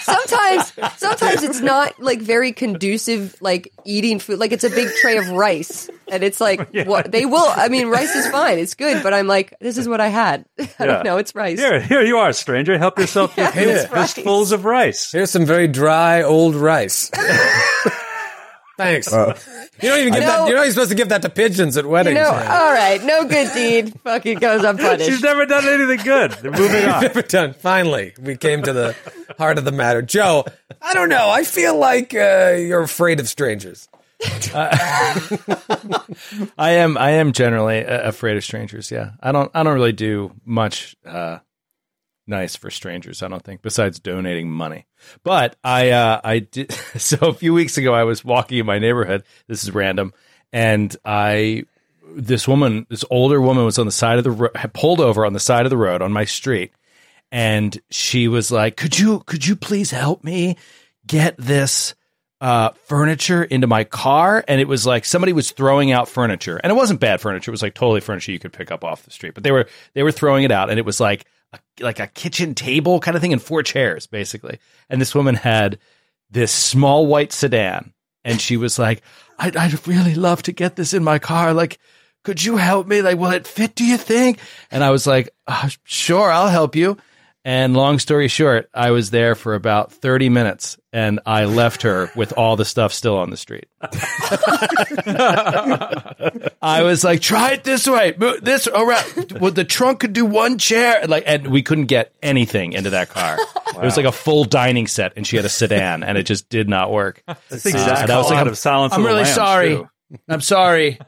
Sometimes, 0.00 0.72
sometimes 0.96 1.42
it's 1.42 1.60
not 1.60 2.00
like 2.00 2.20
very 2.20 2.52
conducive, 2.52 3.34
like 3.40 3.72
eating 3.84 4.20
food. 4.20 4.38
Like 4.38 4.52
it's 4.52 4.62
a 4.62 4.70
big 4.70 4.88
tray 5.00 5.16
of 5.16 5.28
rice, 5.30 5.90
and 6.10 6.22
it's 6.22 6.40
like 6.40 6.68
what 6.86 7.10
they 7.10 7.26
will. 7.26 7.48
I 7.48 7.68
mean, 7.68 7.88
rice 7.88 8.14
is 8.14 8.28
fine; 8.28 8.58
it's 8.58 8.74
good. 8.74 9.02
But 9.02 9.12
I'm 9.12 9.26
like, 9.26 9.54
this 9.60 9.76
is 9.76 9.88
what 9.88 10.00
I 10.00 10.06
had. 10.08 10.44
I 10.60 10.68
Yeah. 10.78 10.86
don't 10.86 11.04
know. 11.04 11.16
It's 11.16 11.34
rice. 11.34 11.58
Here, 11.58 11.80
here 11.80 12.02
you 12.02 12.18
are, 12.18 12.32
stranger. 12.32 12.78
Help 12.78 12.98
yourself 12.98 13.34
to 13.34 13.40
Yeah, 13.42 13.52
it's 13.54 13.90
rice. 13.92 14.12
fistfuls 14.14 14.52
of 14.52 14.64
rice. 14.64 15.10
Here's 15.10 15.30
some 15.30 15.46
very 15.46 15.66
dry 15.68 16.22
old 16.22 16.54
rice. 16.54 17.10
Thanks. 18.80 19.12
Uh, 19.12 19.38
you 19.82 19.88
don't 19.90 20.00
even 20.00 20.12
give 20.14 20.22
I 20.22 20.26
that. 20.26 20.38
know- 20.38 20.46
You're 20.46 20.56
not 20.56 20.62
even 20.62 20.72
supposed 20.72 20.90
to 20.90 20.96
give 20.96 21.08
that 21.10 21.22
to 21.22 21.28
pigeons 21.28 21.76
at 21.76 21.84
You 21.84 21.90
weddings. 21.90 22.14
know, 22.14 22.30
man. 22.32 22.50
all 22.50 22.72
right, 22.72 23.02
no 23.04 23.24
good 23.26 23.52
deed 23.52 23.92
fucking 24.04 24.38
goes 24.38 24.64
unpunished. 24.64 25.08
She's 25.10 25.22
never 25.22 25.44
done 25.46 25.66
anything 25.68 26.04
good. 26.04 26.32
They're 26.32 26.50
moving 26.50 26.84
on. 26.88 27.02
Never 27.02 27.22
done. 27.22 27.52
Finally, 27.54 28.14
we 28.20 28.36
came 28.36 28.62
to 28.62 28.72
the 28.72 28.96
heart 29.38 29.58
of 29.58 29.64
the 29.64 29.72
matter. 29.72 30.00
Joe, 30.02 30.44
I 30.80 30.94
don't 30.94 31.08
know. 31.10 31.28
I 31.28 31.44
feel 31.44 31.76
like 31.78 32.14
uh, 32.14 32.54
you're 32.58 32.82
afraid 32.82 33.20
of 33.20 33.28
strangers. 33.28 33.88
I 34.54 36.48
am 36.58 36.98
I 36.98 37.10
am 37.12 37.32
generally 37.32 37.84
uh, 37.84 38.08
afraid 38.08 38.36
of 38.36 38.44
strangers. 38.44 38.90
Yeah, 38.90 39.12
I 39.22 39.32
don't 39.32 39.50
I 39.54 39.62
don't 39.62 39.74
really 39.74 39.92
do 39.92 40.32
much 40.44 40.96
uh, 41.06 41.38
nice 42.26 42.56
for 42.56 42.70
strangers. 42.70 43.22
I 43.22 43.28
don't 43.28 43.42
think 43.42 43.62
besides 43.62 43.98
donating 43.98 44.50
money. 44.50 44.86
But 45.22 45.56
I 45.64 45.90
uh, 45.90 46.20
I 46.22 46.40
did 46.40 46.72
so 46.96 47.18
a 47.28 47.34
few 47.34 47.54
weeks 47.54 47.78
ago. 47.78 47.94
I 47.94 48.04
was 48.04 48.24
walking 48.24 48.58
in 48.58 48.66
my 48.66 48.78
neighborhood. 48.78 49.24
This 49.46 49.62
is 49.62 49.72
random, 49.72 50.12
and 50.52 50.94
I 51.04 51.64
this 52.12 52.48
woman, 52.48 52.86
this 52.88 53.04
older 53.10 53.40
woman, 53.40 53.64
was 53.64 53.78
on 53.78 53.86
the 53.86 53.92
side 53.92 54.18
of 54.18 54.24
the 54.24 54.30
road, 54.30 54.52
pulled 54.74 55.00
over 55.00 55.24
on 55.24 55.32
the 55.32 55.40
side 55.40 55.66
of 55.66 55.70
the 55.70 55.76
road 55.76 56.02
on 56.02 56.12
my 56.12 56.24
street, 56.24 56.72
and 57.30 57.80
she 57.90 58.28
was 58.28 58.50
like, 58.50 58.76
"Could 58.76 58.98
you 58.98 59.20
could 59.26 59.46
you 59.46 59.56
please 59.56 59.90
help 59.90 60.24
me 60.24 60.56
get 61.06 61.36
this?" 61.36 61.94
uh, 62.40 62.70
furniture 62.86 63.44
into 63.44 63.66
my 63.66 63.84
car, 63.84 64.42
and 64.48 64.60
it 64.60 64.68
was 64.68 64.86
like 64.86 65.04
somebody 65.04 65.32
was 65.32 65.50
throwing 65.50 65.92
out 65.92 66.08
furniture, 66.08 66.56
and 66.56 66.70
it 66.72 66.74
wasn't 66.74 67.00
bad 67.00 67.20
furniture. 67.20 67.50
It 67.50 67.52
was 67.52 67.62
like 67.62 67.74
totally 67.74 68.00
furniture 68.00 68.32
you 68.32 68.38
could 68.38 68.52
pick 68.52 68.70
up 68.70 68.82
off 68.82 69.02
the 69.02 69.10
street, 69.10 69.34
but 69.34 69.42
they 69.42 69.52
were 69.52 69.66
they 69.94 70.02
were 70.02 70.12
throwing 70.12 70.44
it 70.44 70.52
out, 70.52 70.70
and 70.70 70.78
it 70.78 70.86
was 70.86 71.00
like 71.00 71.26
a, 71.52 71.58
like 71.80 72.00
a 72.00 72.06
kitchen 72.06 72.54
table 72.54 73.00
kind 73.00 73.16
of 73.16 73.20
thing 73.20 73.32
and 73.32 73.42
four 73.42 73.62
chairs 73.62 74.06
basically. 74.06 74.58
And 74.88 75.00
this 75.00 75.14
woman 75.14 75.34
had 75.34 75.78
this 76.30 76.52
small 76.52 77.06
white 77.06 77.32
sedan, 77.32 77.92
and 78.24 78.40
she 78.40 78.56
was 78.56 78.78
like, 78.78 79.02
"I'd, 79.38 79.56
I'd 79.56 79.86
really 79.86 80.14
love 80.14 80.42
to 80.44 80.52
get 80.52 80.76
this 80.76 80.94
in 80.94 81.02
my 81.02 81.18
car. 81.18 81.52
Like, 81.52 81.78
could 82.22 82.44
you 82.44 82.56
help 82.56 82.86
me? 82.86 83.02
Like, 83.02 83.18
will 83.18 83.30
it 83.30 83.46
fit? 83.46 83.74
Do 83.74 83.84
you 83.84 83.96
think?" 83.96 84.38
And 84.70 84.84
I 84.84 84.90
was 84.90 85.06
like, 85.06 85.30
"Uh, 85.46 85.68
"Sure, 85.84 86.30
I'll 86.30 86.48
help 86.48 86.76
you." 86.76 86.96
And 87.42 87.74
long 87.74 87.98
story 87.98 88.28
short, 88.28 88.68
I 88.74 88.90
was 88.90 89.10
there 89.10 89.34
for 89.34 89.54
about 89.54 89.92
30 89.92 90.28
minutes 90.28 90.76
and 90.92 91.20
I 91.24 91.46
left 91.46 91.82
her 91.82 92.10
with 92.14 92.32
all 92.34 92.56
the 92.56 92.66
stuff 92.66 92.92
still 92.92 93.16
on 93.16 93.30
the 93.30 93.38
street. 93.38 93.64
I 96.62 96.82
was 96.82 97.02
like, 97.04 97.20
try 97.20 97.52
it 97.52 97.64
this 97.64 97.86
way, 97.86 98.14
move 98.18 98.44
this 98.44 98.66
around. 98.68 99.32
Well, 99.40 99.52
the 99.52 99.64
trunk 99.64 100.00
could 100.00 100.12
do 100.12 100.26
one 100.26 100.58
chair. 100.58 101.06
Like, 101.06 101.24
and 101.26 101.46
we 101.48 101.62
couldn't 101.62 101.86
get 101.86 102.12
anything 102.22 102.74
into 102.74 102.90
that 102.90 103.08
car. 103.08 103.38
It 103.68 103.80
was 103.82 103.96
like 103.96 104.06
a 104.06 104.12
full 104.12 104.44
dining 104.44 104.86
set 104.86 105.14
and 105.16 105.26
she 105.26 105.36
had 105.36 105.44
a 105.44 105.48
sedan 105.50 106.02
and 106.02 106.18
it 106.18 106.24
just 106.24 106.48
did 106.50 106.68
not 106.68 106.90
work. 106.92 107.22
That's 107.26 107.62
the 107.62 107.70
exact 107.70 108.02
and 108.02 108.10
I 108.10 108.18
was 108.18 108.28
like, 108.28 108.38
I'm- 108.38 108.48
of 108.48 108.58
Silence 108.58 108.92
I'm 108.92 109.02
really 109.04 109.22
Lambs, 109.22 109.34
sorry. 109.34 109.68
too. 109.76 109.88
I'm 110.28 110.40
sorry. 110.40 110.98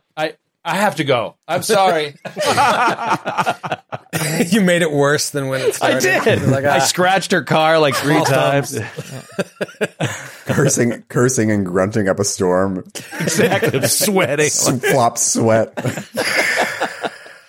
I, 0.65 0.73
I 0.73 0.77
have 0.77 0.97
to 0.97 1.05
go. 1.05 1.37
I'm 1.49 1.63
sorry. 1.63 2.15
you 4.47 4.61
made 4.61 4.83
it 4.83 4.93
worse 4.93 5.31
than 5.31 5.49
when 5.49 5.61
it 5.61 5.75
started. 5.75 5.97
I 5.97 6.01
did. 6.25 6.41
You're 6.41 6.51
Like, 6.51 6.65
I 6.65 6.77
ah, 6.79 6.81
scratched 6.81 7.33
her 7.33 7.43
car 7.43 7.79
like 7.79 7.95
three 7.95 8.17
all 8.17 8.25
times. 8.25 8.79
cursing, 10.47 11.03
cursing 11.09 11.51
and 11.51 11.67
grunting 11.67 12.09
up 12.09 12.19
a 12.21 12.25
storm. 12.25 12.85
Exactly. 13.21 13.81
I'm 13.81 13.87
sweating. 13.89 14.51
Flop 14.51 15.19
sweat. 15.19 15.73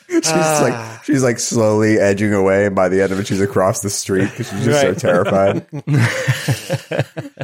she's 0.10 0.32
like 0.32 1.04
she's 1.04 1.24
like 1.24 1.40
slowly 1.40 1.98
edging 1.98 2.34
away, 2.34 2.66
and 2.66 2.76
by 2.76 2.90
the 2.90 3.02
end 3.02 3.12
of 3.12 3.20
it, 3.20 3.28
she's 3.28 3.42
across 3.42 3.82
the 3.82 3.90
street 3.90 4.30
because 4.30 4.50
she's 4.50 4.66
just 4.66 4.84
Right. 4.84 5.00
so 5.00 5.08
terrified. 5.08 5.66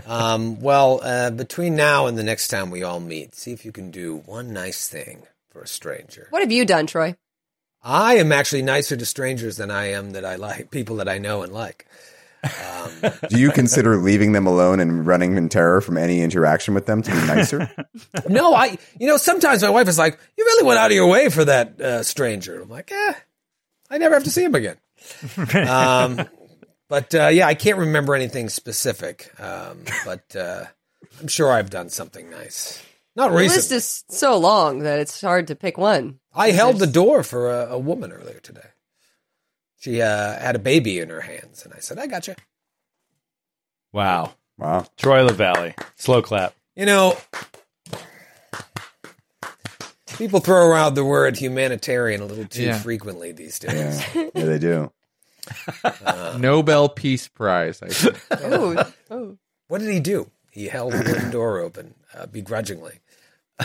Um, 0.05 0.59
well, 0.61 1.01
uh, 1.03 1.29
between 1.31 1.75
now 1.75 2.07
and 2.07 2.17
the 2.17 2.23
next 2.23 2.47
time 2.47 2.71
we 2.71 2.83
all 2.83 2.99
meet, 2.99 3.35
see 3.35 3.51
if 3.51 3.65
you 3.65 3.71
can 3.71 3.91
do 3.91 4.17
one 4.25 4.53
nice 4.53 4.87
thing 4.87 5.23
for 5.49 5.61
a 5.61 5.67
stranger. 5.67 6.27
What 6.29 6.41
have 6.41 6.51
you 6.51 6.65
done, 6.65 6.87
Troy? 6.87 7.15
I 7.81 8.15
am 8.15 8.31
actually 8.31 8.61
nicer 8.61 8.97
to 8.97 9.05
strangers 9.05 9.57
than 9.57 9.71
I 9.71 9.91
am 9.91 10.11
that 10.11 10.25
I 10.25 10.35
like 10.35 10.69
people 10.71 10.97
that 10.97 11.07
I 11.07 11.17
know 11.17 11.43
and 11.43 11.53
like. 11.53 11.87
Do 13.29 13.39
you 13.39 13.51
consider 13.51 13.97
leaving 13.97 14.31
them 14.31 14.47
alone 14.47 14.79
and 14.79 15.05
running 15.05 15.35
in 15.35 15.49
terror 15.49 15.81
from 15.81 15.97
any 15.97 16.21
interaction 16.21 16.73
with 16.73 16.85
them 16.85 17.01
to 17.01 17.11
be 17.11 17.27
nicer? 17.27 17.69
No, 18.29 18.53
I. 18.53 18.77
You 18.99 19.07
know, 19.07 19.17
sometimes 19.17 19.61
my 19.61 19.69
wife 19.69 19.87
is 19.87 19.97
like, 19.97 20.17
"You 20.37 20.45
really 20.45 20.65
went 20.65 20.79
out 20.79 20.91
of 20.91 20.95
your 20.95 21.07
way 21.07 21.29
for 21.29 21.43
that 21.45 21.79
uh, 21.81 22.03
stranger." 22.03 22.61
I'm 22.61 22.69
like, 22.69 22.91
"Eh, 22.91 23.13
I 23.89 23.97
never 23.97 24.15
have 24.15 24.23
to 24.23 24.31
see 24.31 24.43
him 24.43 24.55
again." 24.55 24.77
um, 25.67 26.27
but 26.87 27.13
uh, 27.13 27.27
yeah, 27.27 27.47
I 27.47 27.55
can't 27.55 27.77
remember 27.77 28.15
anything 28.15 28.49
specific. 28.49 29.31
Um, 29.39 29.83
but 30.05 30.35
uh, 30.35 30.65
I'm 31.19 31.27
sure 31.27 31.51
I've 31.51 31.69
done 31.69 31.89
something 31.89 32.29
nice. 32.29 32.81
Not 33.19 33.31
The 33.31 33.35
list 33.35 33.73
is 33.73 34.05
so 34.07 34.37
long 34.37 34.79
that 34.79 34.99
it's 34.99 35.19
hard 35.19 35.47
to 35.47 35.55
pick 35.55 35.77
one. 35.77 36.19
I 36.33 36.51
held 36.51 36.79
the 36.79 36.87
door 36.87 37.21
for 37.21 37.51
a, 37.51 37.71
a 37.71 37.77
woman 37.77 38.13
earlier 38.13 38.39
today. 38.39 38.69
She 39.77 40.01
uh, 40.01 40.39
had 40.39 40.55
a 40.55 40.59
baby 40.59 40.99
in 40.99 41.09
her 41.09 41.19
hands, 41.19 41.65
and 41.65 41.73
I 41.73 41.79
said, 41.79 41.99
"I 41.99 42.07
got 42.07 42.27
you." 42.29 42.35
Wow. 43.91 44.35
Wow. 44.57 44.85
Troy 44.95 45.27
Lavallee. 45.27 45.77
Slow 45.97 46.21
clap. 46.21 46.55
You 46.77 46.85
know, 46.85 47.17
people 50.17 50.39
throw 50.39 50.65
around 50.69 50.93
the 50.93 51.03
word 51.03 51.35
humanitarian 51.37 52.21
a 52.21 52.25
little 52.25 52.45
too 52.45 52.63
Yeah. 52.63 52.79
frequently 52.79 53.33
these 53.33 53.59
days. 53.59 54.01
Yeah, 54.15 54.29
yeah, 54.33 54.45
they 54.45 54.59
do. 54.59 54.91
Nobel 56.37 56.87
Peace 56.87 57.27
Prize. 57.27 57.81
I 57.81 57.89
think. 57.89 58.21
Oh, 58.31 58.91
oh. 59.11 59.37
What 59.67 59.81
did 59.81 59.93
he 59.93 59.99
do? 59.99 60.31
He 60.49 60.67
held 60.67 60.93
the 60.93 61.29
door 61.31 61.59
open 61.59 61.93
uh, 62.15 62.25
begrudgingly 62.25 63.01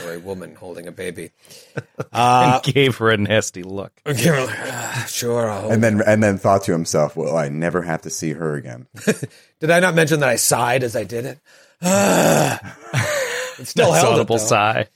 for 0.01 0.13
a 0.15 0.19
woman 0.19 0.55
holding 0.55 0.87
a 0.87 0.93
baby. 0.93 1.31
and 2.13 2.63
gave 2.63 2.97
her 2.99 3.11
a 3.11 3.17
nasty 3.17 3.63
look. 3.63 3.93
Okay, 4.07 4.31
we're 4.31 4.47
"Ah, 4.49 5.07
sure, 5.09 5.51
I'll 5.51 5.71
And 5.71 5.83
then 5.83 6.03
and 6.07 6.23
then 6.23 6.39
thought 6.39 6.65
to 6.65 6.73
himself, 6.73 7.17
"Well, 7.17 7.37
I 7.37 7.49
never 7.49 7.83
have 7.83 8.03
to 8.03 8.11
see 8.11 8.33
her 8.33 8.55
again." 8.55 8.87
Did 9.61 9.71
I 9.71 9.81
not 9.81 9.95
mention 9.95 10.21
that 10.21 10.29
I 10.29 10.37
sighed 10.37 10.83
as 10.83 10.95
I 10.97 11.05
did 11.05 11.25
it? 11.25 11.39
it 11.81 13.67
still 13.67 13.93
That's 13.93 14.03
held 14.05 14.15
it, 14.17 14.21
audible 14.21 14.39
though. 14.39 14.45
sigh. 14.45 14.89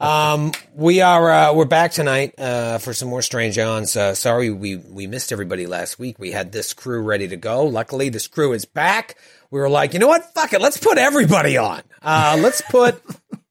Um, 0.00 0.52
we 0.74 1.00
are 1.00 1.30
uh, 1.30 1.54
we're 1.54 1.64
back 1.64 1.92
tonight 1.92 2.34
uh, 2.38 2.78
for 2.78 2.92
some 2.92 3.08
more 3.08 3.22
Strange 3.22 3.56
Aeons. 3.58 3.96
Uh, 3.96 4.14
sorry 4.14 4.50
we 4.50 4.76
we 4.76 5.06
missed 5.06 5.32
everybody 5.32 5.66
last 5.66 5.98
week. 5.98 6.18
We 6.18 6.32
had 6.32 6.50
this 6.52 6.72
crew 6.72 7.02
ready 7.02 7.28
to 7.28 7.36
go. 7.36 7.64
Luckily, 7.64 8.08
this 8.08 8.26
crew 8.26 8.52
is 8.52 8.64
back. 8.64 9.16
We 9.50 9.60
were 9.60 9.68
like, 9.68 9.92
you 9.92 10.00
know 10.00 10.08
what? 10.08 10.34
Fuck 10.34 10.52
it. 10.54 10.60
Let's 10.60 10.76
put 10.78 10.98
everybody 10.98 11.56
on. 11.56 11.82
Uh, 12.02 12.36
let's 12.40 12.62
put 12.62 13.00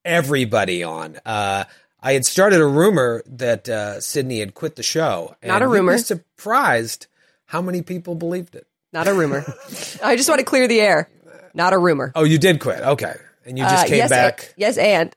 everybody 0.05 0.83
on. 0.83 1.17
Uh, 1.25 1.65
I 2.01 2.13
had 2.13 2.25
started 2.25 2.61
a 2.61 2.65
rumor 2.67 3.23
that 3.25 3.67
uh, 3.67 3.99
Sydney 3.99 4.39
had 4.39 4.53
quit 4.53 4.75
the 4.75 4.83
show. 4.83 5.35
Not 5.43 5.61
a 5.61 5.67
rumor. 5.67 5.97
surprised 5.97 7.07
how 7.45 7.61
many 7.61 7.81
people 7.81 8.15
believed 8.15 8.55
it. 8.55 8.67
Not 8.93 9.07
a 9.07 9.13
rumor. 9.13 9.43
I 10.03 10.15
just 10.15 10.29
want 10.29 10.39
to 10.39 10.45
clear 10.45 10.67
the 10.67 10.79
air. 10.79 11.09
Not 11.53 11.73
a 11.73 11.77
rumor. 11.77 12.11
Oh, 12.15 12.23
you 12.23 12.37
did 12.37 12.59
quit. 12.59 12.79
Okay, 12.81 13.13
and 13.45 13.57
you 13.57 13.65
just 13.65 13.85
Uh, 13.85 13.87
came 13.87 13.97
yes, 13.97 14.09
back. 14.09 14.53
yes, 14.55 14.77
and 14.77 15.13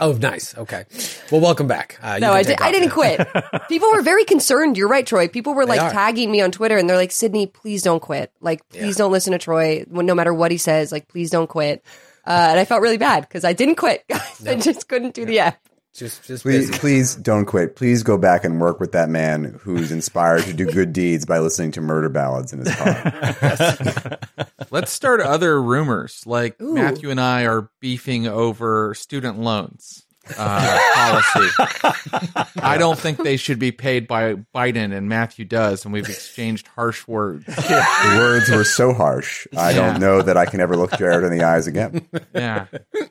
Oh, 0.00 0.12
nice. 0.12 0.56
Okay. 0.56 0.84
Well, 1.32 1.40
welcome 1.40 1.66
back. 1.66 1.98
Uh, 2.00 2.18
No, 2.20 2.32
I, 2.32 2.44
did, 2.44 2.60
I 2.60 2.70
didn't 2.70 2.90
quit. 2.90 3.26
People 3.68 3.90
were 3.90 4.02
very 4.02 4.24
concerned. 4.24 4.76
You're 4.78 4.86
right, 4.88 5.04
Troy. 5.04 5.26
People 5.26 5.54
were 5.54 5.66
like 5.66 5.80
tagging 5.92 6.30
me 6.30 6.40
on 6.40 6.52
Twitter 6.52 6.76
and 6.78 6.88
they're 6.88 6.96
like, 6.96 7.10
Sydney, 7.10 7.48
please 7.48 7.82
don't 7.82 7.98
quit. 7.98 8.30
Like, 8.40 8.66
please 8.68 8.94
don't 8.96 9.10
listen 9.10 9.32
to 9.32 9.38
Troy. 9.38 9.84
No 9.90 10.14
matter 10.14 10.32
what 10.32 10.52
he 10.52 10.58
says, 10.58 10.92
like, 10.92 11.08
please 11.08 11.30
don't 11.30 11.48
quit. 11.48 11.84
Uh, 12.28 12.48
and 12.50 12.60
I 12.60 12.66
felt 12.66 12.82
really 12.82 12.98
bad 12.98 13.22
because 13.22 13.42
I 13.42 13.54
didn't 13.54 13.76
quit. 13.76 14.04
I 14.46 14.56
just 14.56 14.86
couldn't 14.86 15.14
do 15.14 15.24
the 15.24 15.38
app. 15.38 15.58
Just, 15.94 16.24
just 16.24 16.42
Please, 16.42 16.78
please 16.78 17.14
don't 17.14 17.46
quit. 17.46 17.74
Please 17.74 18.02
go 18.02 18.18
back 18.18 18.44
and 18.44 18.60
work 18.60 18.80
with 18.80 18.92
that 18.92 19.08
man 19.08 19.58
who's 19.62 19.90
inspired 19.90 20.44
to 20.44 20.52
do 20.52 20.66
good 20.66 20.92
deeds 20.92 21.24
by 21.24 21.38
listening 21.38 21.72
to 21.72 21.80
murder 21.80 22.10
ballads 22.10 22.52
in 22.52 22.58
his 22.60 22.72
car. 22.74 24.18
Let's 24.70 24.92
start 24.92 25.22
other 25.22 25.60
rumors. 25.60 26.24
Like 26.26 26.60
Matthew 26.60 27.10
and 27.10 27.18
I 27.20 27.46
are 27.46 27.70
beefing 27.80 28.26
over 28.28 28.94
student 28.94 29.38
loans 29.40 30.04
uh, 30.36 30.78
policy. 30.94 32.52
I 32.60 32.76
don't 32.78 32.98
think 32.98 33.18
they 33.22 33.36
should 33.36 33.58
be 33.58 33.72
paid 33.72 34.06
by 34.08 34.34
Biden, 34.54 34.96
and 34.96 35.08
Matthew 35.08 35.44
does, 35.44 35.84
and 35.84 35.92
we've 35.92 36.08
exchanged 36.08 36.66
harsh 36.68 37.06
words. 37.06 37.44
the 37.46 38.14
words 38.18 38.50
were 38.50 38.64
so 38.64 38.92
harsh. 38.92 39.46
I 39.56 39.70
Yeah. 39.70 39.76
don't 39.92 40.00
know 40.00 40.22
that 40.22 40.36
I 40.36 40.46
can 40.46 40.60
ever 40.60 40.76
look 40.76 40.92
Jared 40.98 41.24
in 41.24 41.36
the 41.36 41.44
eyes 41.44 41.66
again. 41.66 42.06
Yeah, 42.34 42.66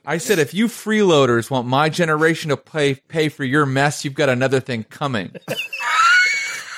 I 0.05 0.17
said 0.17 0.39
if 0.39 0.53
you 0.53 0.67
freeloaders 0.67 1.49
want 1.49 1.67
my 1.67 1.89
generation 1.89 2.49
to 2.49 2.57
pay 2.57 2.95
pay 2.95 3.29
for 3.29 3.43
your 3.43 3.65
mess, 3.65 4.03
you've 4.05 4.13
got 4.13 4.29
another 4.29 4.59
thing 4.59 4.83
coming. 4.83 5.31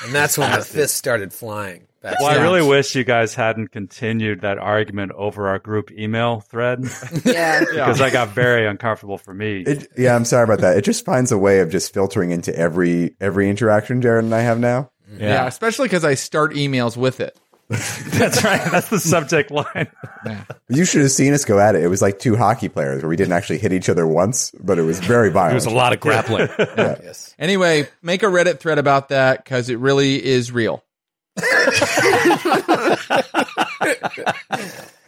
and 0.06 0.14
that's 0.16 0.38
when 0.38 0.52
the 0.52 0.64
fists 0.64 0.98
started 0.98 1.34
flying. 1.34 1.88
Back 2.02 2.20
Well, 2.20 2.30
I 2.30 2.42
really 2.42 2.66
wish 2.66 2.96
you 2.96 3.04
guys 3.04 3.36
hadn't 3.36 3.70
continued 3.70 4.42
that 4.42 4.58
argument 4.58 5.12
over 5.14 5.50
our 5.50 5.60
group 5.60 5.92
email 5.92 6.40
thread 6.40 6.86
Yeah. 7.26 7.60
because 7.60 8.00
I 8.00 8.10
got 8.10 8.30
very 8.30 8.66
uncomfortable 8.66 9.18
for 9.18 9.34
me. 9.34 9.64
It, 9.68 9.88
yeah, 9.98 10.16
I'm 10.16 10.24
sorry 10.26 10.46
about 10.46 10.62
that. 10.62 10.78
It 10.78 10.86
just 10.86 11.04
finds 11.04 11.32
a 11.32 11.38
way 11.38 11.60
of 11.60 11.70
just 11.70 11.94
filtering 11.94 12.32
into 12.32 12.56
every 12.58 13.16
every 13.20 13.50
interaction 13.50 14.02
Jared 14.02 14.24
and 14.24 14.34
I 14.34 14.42
have 14.42 14.60
now. 14.60 14.92
Yeah, 15.18 15.46
especially 15.48 15.86
because 15.88 16.06
I 16.06 16.14
start 16.14 16.54
emails 16.54 16.96
with 16.96 17.20
it. 17.20 17.38
That's 17.70 18.44
right. 18.44 18.62
That's 18.72 18.90
the 18.90 19.00
subject 19.00 19.52
line. 19.52 19.88
You 20.70 20.86
should 20.86 21.02
have 21.02 21.12
seen 21.12 21.34
us 21.34 21.46
go 21.46 21.60
at 21.60 21.76
it. 21.76 21.84
It 21.84 21.88
was 21.88 22.02
like 22.02 22.18
two 22.18 22.36
hockey 22.36 22.68
players 22.68 23.04
where 23.04 23.10
we 23.10 23.16
didn't 23.16 23.34
actually 23.34 23.60
hit 23.60 23.74
each 23.74 23.90
other 23.90 24.08
once, 24.08 24.52
but 24.60 24.80
it 24.80 24.84
was 24.84 25.00
very 25.00 25.30
violent. 25.30 25.52
There 25.52 25.56
was 25.56 25.66
a 25.68 25.70
lot 25.78 25.94
of 25.94 26.00
grappling. 26.00 26.50
yes. 26.58 27.36
Anyway, 27.38 27.88
make 28.02 28.24
a 28.24 28.28
Reddit 28.28 28.60
thread 28.60 28.80
about 28.80 29.10
that 29.10 29.44
because 29.44 29.70
it 29.70 29.78
really 29.78 30.24
is 30.24 30.52
real. 30.52 30.84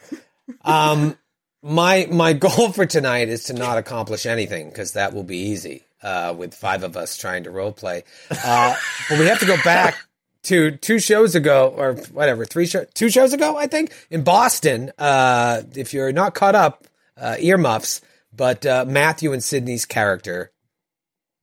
Um, 0.63 1.17
my 1.63 2.07
my 2.11 2.33
goal 2.33 2.71
for 2.71 2.85
tonight 2.85 3.29
is 3.29 3.45
to 3.45 3.53
not 3.53 3.77
accomplish 3.77 4.25
anything 4.25 4.69
because 4.69 4.93
that 4.93 5.13
will 5.13 5.23
be 5.23 5.37
easy 5.37 5.83
uh, 6.03 6.33
with 6.37 6.53
five 6.53 6.83
of 6.83 6.97
us 6.97 7.17
trying 7.17 7.43
to 7.43 7.51
role 7.51 7.71
play. 7.71 8.03
Uh, 8.29 8.75
but 9.09 9.19
we 9.19 9.27
have 9.27 9.39
to 9.39 9.45
go 9.45 9.57
back 9.63 9.95
to 10.43 10.71
two 10.71 10.99
shows 10.99 11.35
ago 11.35 11.73
or 11.75 11.93
whatever, 12.11 12.45
three 12.45 12.65
show, 12.65 12.85
two 12.93 13.09
shows 13.09 13.33
ago, 13.33 13.57
I 13.57 13.67
think, 13.67 13.93
in 14.09 14.23
Boston. 14.23 14.91
Uh, 14.97 15.61
if 15.75 15.93
you're 15.93 16.11
not 16.11 16.33
caught 16.33 16.55
up, 16.55 16.85
uh, 17.17 17.35
earmuffs. 17.39 18.01
But 18.33 18.65
uh, 18.65 18.85
Matthew 18.87 19.33
and 19.33 19.43
Sydney's 19.43 19.85
character 19.85 20.50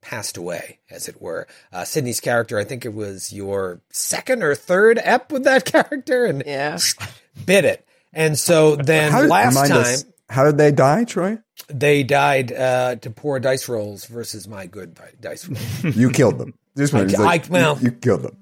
passed 0.01 0.37
away, 0.37 0.79
as 0.89 1.07
it 1.07 1.21
were. 1.21 1.47
Uh, 1.73 1.83
Sydney's 1.83 2.19
character, 2.19 2.57
I 2.57 2.63
think 2.63 2.85
it 2.85 2.93
was 2.93 3.33
your 3.33 3.81
second 3.91 4.43
or 4.43 4.55
third 4.55 4.99
ep 5.03 5.31
with 5.31 5.43
that 5.43 5.65
character, 5.71 6.25
and 6.25 6.43
Yeah. 6.45 6.77
bit 7.45 7.65
it. 7.65 7.85
And 8.13 8.37
so 8.39 8.75
then 8.75 9.11
did, 9.11 9.29
last 9.29 9.55
time 9.55 9.71
us, 9.77 10.05
how 10.29 10.45
did 10.45 10.57
they 10.57 10.71
die, 10.71 11.03
Troy? 11.03 11.37
they 11.67 12.03
died 12.03 12.51
uh, 12.51 12.95
to 12.95 13.09
poor 13.11 13.39
dice 13.39 13.67
rolls 13.69 14.05
versus 14.05 14.47
my 14.47 14.65
good 14.65 14.97
dice 15.19 15.47
rolls. 15.47 15.95
You 15.97 16.09
killed 16.09 16.37
them. 16.37 16.53
Just 16.77 16.93
I- 16.93 17.01
it's 17.03 17.19
I- 17.19 17.41
well- 17.49 17.77
you, 17.79 17.85
you 17.85 17.91
killed 17.91 18.23
them. 18.23 18.37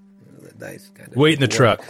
dice 0.58 0.90
kind 0.96 1.10
of 1.10 1.16
Wait 1.16 1.34
in 1.36 1.42
the 1.42 1.48
truck. 1.48 1.84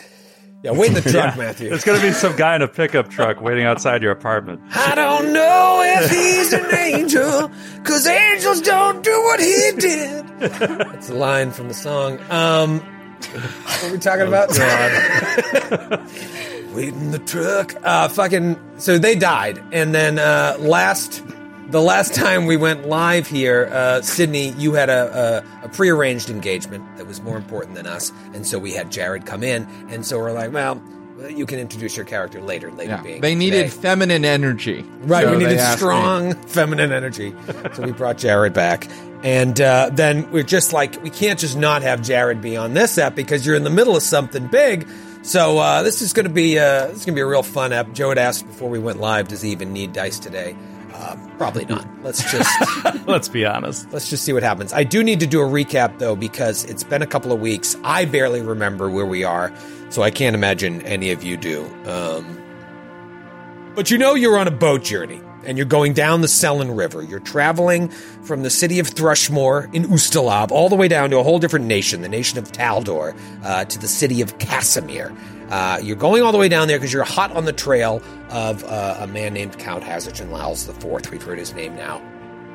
Yeah, 0.64 0.72
wait 0.72 0.90
in 0.90 0.96
the 0.96 1.02
truck, 1.02 1.38
Matthew. 1.38 1.70
There's 1.70 1.84
going 1.84 2.00
to 2.02 2.06
be 2.08 2.14
some 2.14 2.36
guy 2.36 2.56
in 2.56 2.62
a 2.62 2.68
pickup 2.68 3.10
truck 3.10 3.42
waiting 3.42 3.66
outside 3.66 4.02
your 4.02 4.12
apartment. 4.12 4.60
I 4.74 4.96
don't 4.96 5.32
know 5.32 5.82
if 5.84 6.10
he's 6.10 6.52
an 6.52 6.74
angel, 6.74 7.52
cause 7.84 8.08
angels 8.08 8.62
don't 8.62 9.04
do 9.04 9.12
what 9.24 9.40
he 9.40 9.72
did. 9.78 10.28
That's 10.40 11.10
a 11.10 11.14
line 11.14 11.52
from 11.52 11.68
the 11.68 11.74
song. 11.76 12.20
Um, 12.32 12.80
what 12.80 13.84
were 13.84 13.92
we 13.94 14.00
talking 14.00 14.28
about? 14.28 14.50
Wait 16.74 16.94
in 16.94 17.12
the 17.12 17.20
truck. 17.20 17.74
Uh, 17.84 18.08
fucking. 18.08 18.60
So 18.78 18.98
they 19.00 19.16
died, 19.16 19.62
and 19.72 19.96
then 19.96 20.20
uh, 20.20 20.58
last, 20.60 21.24
the 21.70 21.82
last 21.82 22.14
time 22.14 22.46
we 22.46 22.58
went 22.58 22.88
live 22.88 23.28
here, 23.28 23.70
uh, 23.72 24.02
Sydney, 24.02 24.50
you 24.52 24.74
had 24.74 24.90
a, 24.90 25.44
a, 25.64 25.66
a 25.66 25.70
prearranged 25.70 26.30
engagement 26.30 26.84
that 26.98 27.08
was 27.08 27.22
more 27.22 27.38
important 27.38 27.76
than 27.76 27.86
us, 27.88 28.12
and 28.34 28.46
so 28.48 28.58
we 28.60 28.74
had 28.74 28.92
Jared 28.92 29.26
come 29.26 29.44
in, 29.44 29.64
and 29.90 30.06
so 30.06 30.18
we're 30.20 30.32
like, 30.34 30.52
well. 30.52 30.82
You 31.32 31.48
can 31.48 31.58
introduce 31.58 31.98
your 31.98 32.06
character 32.06 32.40
later. 32.44 32.72
Later, 32.72 32.92
Yeah, 32.92 33.02
being 33.02 33.22
they 33.22 33.34
needed 33.34 33.72
today. 33.72 33.82
feminine 33.82 34.24
energy. 34.24 34.86
Right, 35.00 35.24
So 35.24 35.32
we 35.32 35.38
needed 35.38 35.58
asked 35.58 35.78
me. 35.78 35.78
strong 35.80 36.34
feminine 36.46 36.92
energy. 36.92 37.34
so 37.74 37.82
we 37.82 37.92
brought 37.92 38.20
Jared 38.20 38.54
back. 38.54 38.88
And 39.24 39.60
uh, 39.60 39.90
then 39.92 40.30
we're 40.32 40.44
just 40.44 40.74
like, 40.74 41.02
we 41.02 41.10
can't 41.10 41.40
just 41.40 41.58
not 41.58 41.82
have 41.82 42.04
Jared 42.04 42.40
be 42.40 42.56
on 42.56 42.76
this 42.76 43.00
app 43.00 43.16
because 43.16 43.48
you're 43.48 43.56
in 43.56 43.64
the 43.64 43.72
middle 43.72 43.96
of 43.98 44.04
something 44.04 44.46
big. 44.46 44.88
So 45.24 45.58
uh, 45.58 45.82
this 45.82 46.04
is 46.04 46.14
going 46.14 46.28
to 46.28 46.32
be 46.32 46.60
uh, 46.60 46.86
this 46.90 46.98
is 46.98 47.06
going 47.06 47.16
to 47.16 47.20
be 47.20 47.22
a 47.22 47.26
real 47.26 47.42
fun 47.42 47.74
app. 47.74 47.94
Joe 47.94 48.10
had 48.10 48.20
asked 48.20 48.46
before 48.46 48.70
we 48.70 48.78
went 48.78 49.00
live, 49.00 49.28
does 49.28 49.42
he 49.42 49.50
even 49.50 49.74
need 49.74 49.94
dice 49.94 50.20
today? 50.20 50.56
Uh, 50.98 51.16
probably 51.38 51.64
not. 51.66 51.88
Let's 52.04 52.30
just 52.32 53.08
Let's 53.08 53.30
be 53.30 53.46
honest. 53.46 53.92
let's 53.94 54.10
just 54.10 54.24
see 54.26 54.34
what 54.34 54.42
happens. 54.42 54.74
I 54.74 54.84
do 54.84 55.04
need 55.04 55.20
to 55.20 55.28
do 55.28 55.42
a 55.42 55.46
recap 55.46 56.00
though 56.00 56.16
because 56.16 56.66
it's 56.66 56.84
been 56.84 57.04
a 57.04 57.08
couple 57.08 57.32
of 57.32 57.40
weeks. 57.40 57.76
I 57.84 58.06
barely 58.06 58.42
remember 58.42 58.90
where 58.90 59.06
we 59.06 59.24
are, 59.24 59.54
so 59.90 60.02
I 60.02 60.10
can't 60.10 60.36
imagine 60.36 60.82
any 60.82 61.12
of 61.12 61.22
you 61.24 61.38
do. 61.38 61.66
Um, 61.86 62.42
but 63.76 63.92
you 63.92 64.00
know 64.00 64.16
you're 64.16 64.40
on 64.40 64.48
a 64.48 64.52
boat 64.52 64.84
journey 64.84 65.22
and 65.46 65.56
you're 65.56 65.68
going 65.68 65.94
down 65.94 66.22
the 66.22 66.28
Sellen 66.28 66.76
River. 66.76 67.04
You're 67.04 67.20
traveling 67.20 67.90
from 68.24 68.42
the 68.42 68.50
city 68.50 68.80
of 68.80 68.88
Thrushmoor 68.88 69.72
in 69.76 69.84
Ustalav 69.84 70.50
all 70.52 70.68
the 70.68 70.76
way 70.76 70.88
down 70.88 71.12
to 71.12 71.20
a 71.20 71.24
whole 71.24 71.38
different 71.38 71.66
nation, 71.68 72.02
the 72.02 72.10
nation 72.10 72.40
of 72.40 72.52
Taldor, 72.52 73.16
uh, 73.44 73.66
to 73.66 73.80
the 73.80 73.88
city 73.88 74.22
of 74.22 74.40
Cassomir. 74.40 75.16
Uh, 75.50 75.80
you're 75.82 75.96
going 75.96 76.24
all 76.24 76.32
the 76.32 76.38
way 76.38 76.50
down 76.50 76.68
there 76.68 76.78
because 76.78 76.92
you're 76.92 77.04
hot 77.04 77.32
on 77.32 77.46
the 77.46 77.54
trail 77.54 78.02
of 78.30 78.64
uh, 78.66 78.98
a 79.00 79.08
man 79.08 79.34
named 79.34 79.58
Count 79.60 79.84
Hazardton 79.84 80.30
Lowls 80.32 80.68
IV. 80.68 81.12
We've 81.12 81.24
heard 81.24 81.40
his 81.40 81.54
name 81.54 81.76
now 81.76 82.02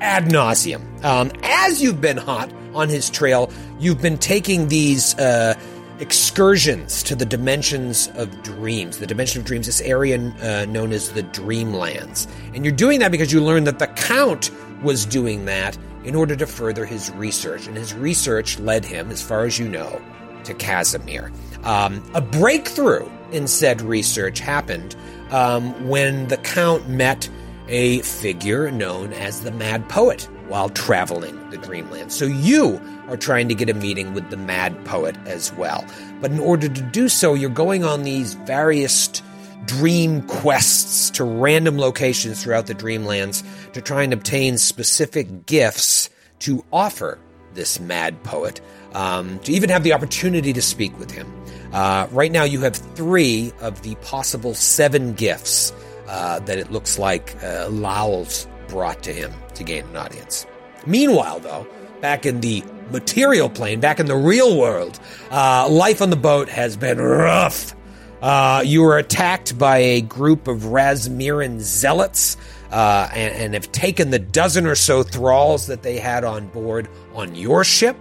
ad 0.02 0.25
nauseum. 0.25 0.82
Um, 1.04 1.30
as 1.42 1.80
you've 1.80 2.00
been 2.00 2.16
hot 2.16 2.52
on 2.75 2.88
his 2.88 3.08
trail, 3.08 3.50
you've 3.78 4.02
been 4.02 4.18
taking 4.18 4.68
these 4.68 5.16
uh, 5.18 5.54
excursions 6.00 7.02
to 7.04 7.14
the 7.14 7.25
dimensions 7.25 8.08
of 8.16 8.42
dreams. 8.42 8.99
The 8.99 9.06
dimension 9.06 9.40
of 9.40 9.46
dreams, 9.46 9.66
this 9.66 9.80
area 9.80 10.18
uh, 10.18 10.66
known 10.66 10.92
as 10.92 11.12
the 11.12 11.22
Dreamlands, 11.22 12.26
and 12.52 12.64
you're 12.64 12.75
doing 12.75 12.99
that 12.99 13.12
because 13.12 13.32
you 13.32 13.40
learned 13.42 13.66
that 13.68 13.78
the 13.78 13.87
Count 13.87 14.50
was 14.82 15.06
doing 15.06 15.44
that 15.44 15.78
in 16.04 16.16
order 16.16 16.34
to 16.34 16.46
further 16.46 16.84
his 16.84 17.12
research, 17.12 17.68
and 17.68 17.76
his 17.76 17.94
research 17.94 18.58
led 18.58 18.84
him, 18.84 19.11
as 19.11 19.22
far 19.22 19.44
as 19.44 19.56
you 19.56 19.68
know, 19.68 20.02
to 20.42 20.52
Cassomir. 20.54 21.32
Um, 21.64 22.02
a 22.14 22.21
breakthrough 22.21 23.09
in 23.31 23.47
said 23.47 23.81
research 23.81 24.40
happened 24.40 24.97
um, 25.31 25.88
when 25.88 26.28
the 26.28 26.37
Count 26.38 26.88
met 26.88 27.28
a 27.69 28.00
figure 28.00 28.71
known 28.71 29.12
as 29.12 29.42
the 29.42 29.50
Mad 29.50 29.88
Poet 29.88 30.28
while 30.49 30.69
traveling 30.69 31.38
the 31.50 31.57
Dreamland. 31.57 32.12
So 32.12 32.26
you 32.26 32.81
are 33.09 33.16
trying 33.16 33.49
to 33.49 33.54
get 33.54 33.71
a 33.71 33.75
meeting 33.75 34.12
with 34.12 34.28
the 34.31 34.37
Mad 34.37 34.85
Poet 34.85 35.16
as 35.26 35.52
well. 35.54 35.85
But 36.21 36.33
in 36.33 36.40
order 36.40 36.69
to 36.69 36.83
do 36.83 37.09
so, 37.09 37.35
you're 37.35 37.50
going 37.50 37.85
on 37.85 38.02
these 38.02 38.35
various 38.35 39.23
dream 39.64 40.23
quests 40.23 41.11
to 41.11 41.25
random 41.25 41.78
locations 41.78 42.42
throughout 42.42 42.66
the 42.66 42.75
Dreamlands 42.75 43.45
to 43.73 43.81
try 43.81 44.02
and 44.02 44.12
obtain 44.12 44.59
specific 44.59 45.47
gifts 45.47 46.11
to 46.40 46.64
offer 46.73 47.19
this 47.54 47.78
Mad 47.78 48.23
Poet, 48.25 48.61
um, 48.95 49.38
to 49.40 49.52
even 49.52 49.71
have 49.71 49.85
the 49.85 49.92
opportunity 49.92 50.52
to 50.52 50.62
speak 50.62 50.99
with 50.99 51.11
him. 51.11 51.33
Uh, 51.72 52.06
right 52.10 52.30
now, 52.30 52.44
you 52.44 52.60
have 52.60 52.76
three 52.76 53.52
of 53.60 53.82
the 53.82 53.94
possible 53.96 54.54
seven 54.54 55.14
gifts 55.14 55.72
uh, 56.08 56.38
that 56.40 56.58
it 56.58 56.70
looks 56.70 56.98
like 56.98 57.34
uh, 57.42 57.68
Lowell's 57.70 58.46
brought 58.68 59.02
to 59.04 59.12
him 59.12 59.32
to 59.54 59.64
gain 59.64 59.84
an 59.86 59.96
audience. 59.96 60.46
Meanwhile, 60.86 61.40
though, 61.40 61.66
back 62.00 62.26
in 62.26 62.40
the 62.40 62.62
material 62.90 63.48
plane, 63.48 63.80
back 63.80 64.00
in 64.00 64.06
the 64.06 64.16
real 64.16 64.58
world, 64.58 64.98
uh, 65.30 65.68
life 65.68 66.02
on 66.02 66.10
the 66.10 66.16
boat 66.16 66.48
has 66.48 66.76
been 66.76 66.98
rough. 66.98 67.74
Uh, 68.20 68.62
you 68.64 68.82
were 68.82 68.98
attacked 68.98 69.58
by 69.58 69.78
a 69.78 70.00
group 70.00 70.46
of 70.46 70.60
Razmiran 70.60 71.58
zealots 71.58 72.36
uh, 72.70 73.08
and, 73.12 73.34
and 73.34 73.54
have 73.54 73.72
taken 73.72 74.10
the 74.10 74.18
dozen 74.18 74.66
or 74.66 74.74
so 74.74 75.02
thralls 75.02 75.66
that 75.66 75.82
they 75.82 75.98
had 75.98 76.24
on 76.24 76.46
board 76.48 76.88
on 77.14 77.34
your 77.34 77.64
ship. 77.64 77.96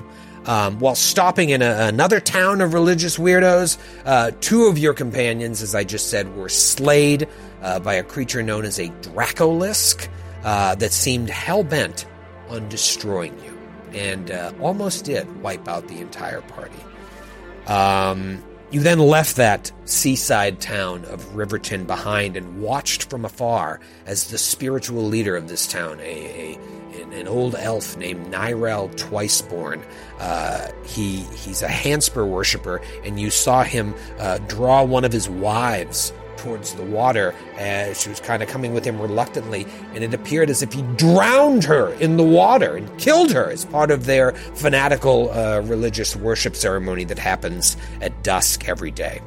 Um, 0.46 0.80
while 0.80 0.96
stopping 0.96 1.50
in 1.50 1.62
a, 1.62 1.88
another 1.88 2.20
town 2.20 2.62
of 2.62 2.74
religious 2.74 3.18
weirdos, 3.18 3.78
uh, 4.06 4.32
two 4.42 4.66
of 4.66 4.80
your 4.80 4.94
companions, 4.94 5.62
as 5.62 5.76
I 5.76 5.84
just 5.84 6.10
said, 6.10 6.36
were 6.36 6.50
slayed 6.50 7.28
uh, 7.62 7.80
by 7.80 7.94
a 7.94 8.04
creature 8.04 8.42
known 8.42 8.66
as 8.66 8.80
a 8.80 8.90
Dracolisk 9.02 10.08
uh, 10.44 10.76
that 10.76 10.92
seemed 10.92 11.30
hell 11.30 11.64
bent 11.64 12.08
on 12.50 12.68
destroying 12.70 13.38
you, 13.44 13.58
and 13.94 14.32
uh, 14.32 14.52
almost 14.60 15.06
did 15.06 15.42
wipe 15.42 15.68
out 15.68 15.88
the 15.88 16.00
entire 16.00 16.42
party. 16.42 16.80
Um, 17.68 18.44
you 18.72 18.80
then 18.80 19.00
left 19.00 19.36
that 19.36 19.72
seaside 19.86 20.60
town 20.60 21.06
of 21.06 21.36
Riverton 21.36 21.86
behind 21.86 22.36
and 22.36 22.62
watched 22.62 23.10
from 23.10 23.26
afar 23.26 23.80
as 24.06 24.32
the 24.32 24.38
spiritual 24.38 25.04
leader 25.04 25.36
of 25.36 25.50
this 25.50 25.68
town, 25.68 26.00
a, 26.00 26.56
a 26.56 26.81
an, 27.14 27.28
old 27.28 27.56
elf 27.56 27.98
named 27.98 28.28
Nyrel 28.28 28.94
Twiceborn. 28.96 29.84
Uh, 30.20 30.72
he 30.86 31.22
he's 31.36 31.62
a 31.62 31.68
Hanspur 31.68 32.28
worshiper, 32.28 32.82
and 33.04 33.20
you 33.20 33.30
saw 33.30 33.64
him 33.64 33.94
uh, 34.20 34.38
draw 34.40 34.84
one 34.84 35.06
of 35.06 35.12
his 35.12 35.30
wives 35.30 36.14
towards 36.38 36.74
the 36.74 36.84
water 36.84 37.36
as 37.58 38.02
she 38.02 38.10
was 38.10 38.20
kind 38.20 38.42
of 38.42 38.50
coming 38.50 38.74
with 38.74 38.84
him 38.84 39.00
reluctantly, 39.00 39.66
and 39.94 40.04
it 40.04 40.14
appeared 40.14 40.50
as 40.50 40.62
if 40.62 40.74
he 40.74 40.82
drowned 40.96 41.64
her 41.64 41.94
in 41.94 42.18
the 42.18 42.24
water 42.24 42.76
and 42.76 42.98
killed 42.98 43.32
her 43.32 43.50
as 43.52 43.64
part 43.66 43.92
of 43.92 44.06
their 44.06 44.32
fanatical 44.56 45.32
uh, 45.32 45.62
religious 45.62 46.16
worship 46.16 46.56
ceremony 46.56 47.04
that 47.04 47.20
happens 47.20 47.78
at 48.02 48.24
dusk 48.24 48.68
every 48.68 48.92
day. 48.92 49.22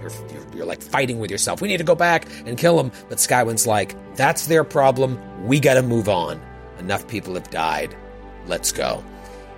You're, 0.00 0.10
you're, 0.32 0.56
you're 0.56 0.66
like 0.66 0.82
fighting 0.82 1.18
with 1.20 1.30
yourself. 1.30 1.60
We 1.60 1.68
need 1.68 1.78
to 1.78 1.84
go 1.84 1.94
back 1.94 2.26
and 2.46 2.56
kill 2.56 2.78
him. 2.78 2.92
But 3.08 3.18
Skywind's 3.18 3.66
like, 3.66 3.94
that's 4.16 4.46
their 4.46 4.64
problem. 4.64 5.18
We 5.46 5.60
got 5.60 5.74
to 5.74 5.82
move 5.82 6.08
on. 6.08 6.40
Enough 6.80 7.06
people 7.08 7.34
have 7.34 7.50
died. 7.50 7.94
Let's 8.46 8.72
go. 8.72 9.04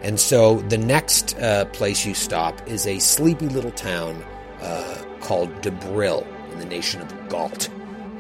And 0.03 0.19
so 0.19 0.57
the 0.63 0.79
next 0.79 1.39
uh, 1.39 1.65
place 1.67 2.05
you 2.05 2.15
stop 2.15 2.61
is 2.69 2.87
a 2.87 2.99
sleepy 2.99 3.49
little 3.49 3.71
town 3.71 4.23
uh, 4.61 5.03
called 5.21 5.51
Debril 5.63 6.27
in 6.53 6.59
the 6.59 6.65
nation 6.65 7.01
of 7.01 7.29
Galt. 7.29 7.69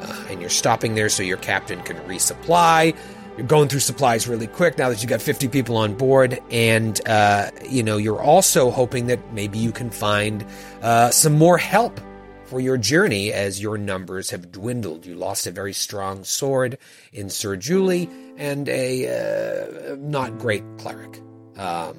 Uh, 0.00 0.26
and 0.30 0.40
you're 0.40 0.50
stopping 0.50 0.94
there 0.94 1.08
so 1.08 1.22
your 1.22 1.36
captain 1.36 1.82
can 1.82 1.96
resupply. 2.08 2.96
You're 3.36 3.46
going 3.46 3.68
through 3.68 3.80
supplies 3.80 4.28
really 4.28 4.46
quick 4.46 4.78
now 4.78 4.90
that 4.90 5.02
you've 5.02 5.10
got 5.10 5.20
50 5.20 5.48
people 5.48 5.76
on 5.76 5.94
board. 5.94 6.40
And, 6.50 7.00
uh, 7.08 7.50
you 7.68 7.82
know, 7.82 7.96
you're 7.96 8.22
also 8.22 8.70
hoping 8.70 9.08
that 9.08 9.32
maybe 9.32 9.58
you 9.58 9.72
can 9.72 9.90
find 9.90 10.44
uh, 10.82 11.10
some 11.10 11.36
more 11.36 11.58
help 11.58 12.00
for 12.44 12.60
your 12.60 12.76
journey 12.76 13.32
as 13.32 13.60
your 13.60 13.78
numbers 13.78 14.30
have 14.30 14.52
dwindled. 14.52 15.06
You 15.06 15.14
lost 15.14 15.46
a 15.46 15.50
very 15.50 15.72
strong 15.72 16.22
sword 16.22 16.78
in 17.12 17.30
Sir 17.30 17.56
Julie 17.56 18.10
and 18.36 18.68
a 18.68 19.92
uh, 19.92 19.96
not 19.96 20.38
great 20.38 20.64
cleric. 20.78 21.20
Um, 21.56 21.96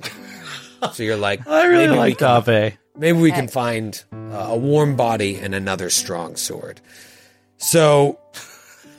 so 0.94 1.04
you're 1.04 1.18
like, 1.18 1.48
I 1.48 1.66
really 1.66 1.82
maybe 1.88 1.92
we 1.94 1.98
like 1.98 2.18
can- 2.18 2.44
Dave. 2.44 2.78
Maybe 2.96 3.18
we 3.18 3.32
can 3.32 3.48
find 3.48 4.04
uh, 4.14 4.18
a 4.50 4.58
warm 4.58 4.96
body 4.96 5.38
and 5.38 5.56
another 5.56 5.90
strong 5.90 6.36
sword. 6.36 6.80
So, 7.58 8.20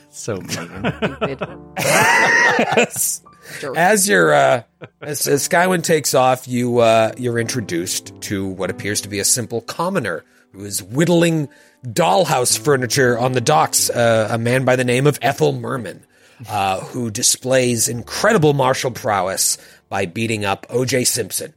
So 0.09 0.35
mean. 0.41 0.47
Stupid. 0.89 1.39
Jerk. 3.59 3.77
as 3.77 4.09
you're 4.09 4.33
uh, 4.33 4.63
as, 5.01 5.27
as 5.27 5.47
Skywind 5.47 5.83
takes 5.83 6.13
off, 6.15 6.47
you 6.47 6.79
uh, 6.79 7.11
you're 7.15 7.37
introduced 7.39 8.19
to 8.21 8.47
what 8.47 8.69
appears 8.71 9.01
to 9.01 9.07
be 9.09 9.19
a 9.19 9.23
simple 9.25 9.61
commoner 9.61 10.23
who 10.51 10.65
is 10.65 10.81
whittling 10.81 11.47
dollhouse 11.85 12.57
furniture 12.57 13.17
on 13.19 13.33
the 13.33 13.41
docks. 13.41 13.89
Uh, 13.89 14.27
a 14.31 14.37
man 14.37 14.65
by 14.65 14.75
the 14.75 14.83
name 14.83 15.05
of 15.05 15.19
Ethel 15.21 15.51
Merman, 15.53 16.05
uh, 16.49 16.79
who 16.81 17.09
displays 17.11 17.87
incredible 17.87 18.53
martial 18.53 18.91
prowess 18.91 19.57
by 19.89 20.05
beating 20.05 20.45
up 20.45 20.65
O.J. 20.69 21.05
Simpson. 21.05 21.53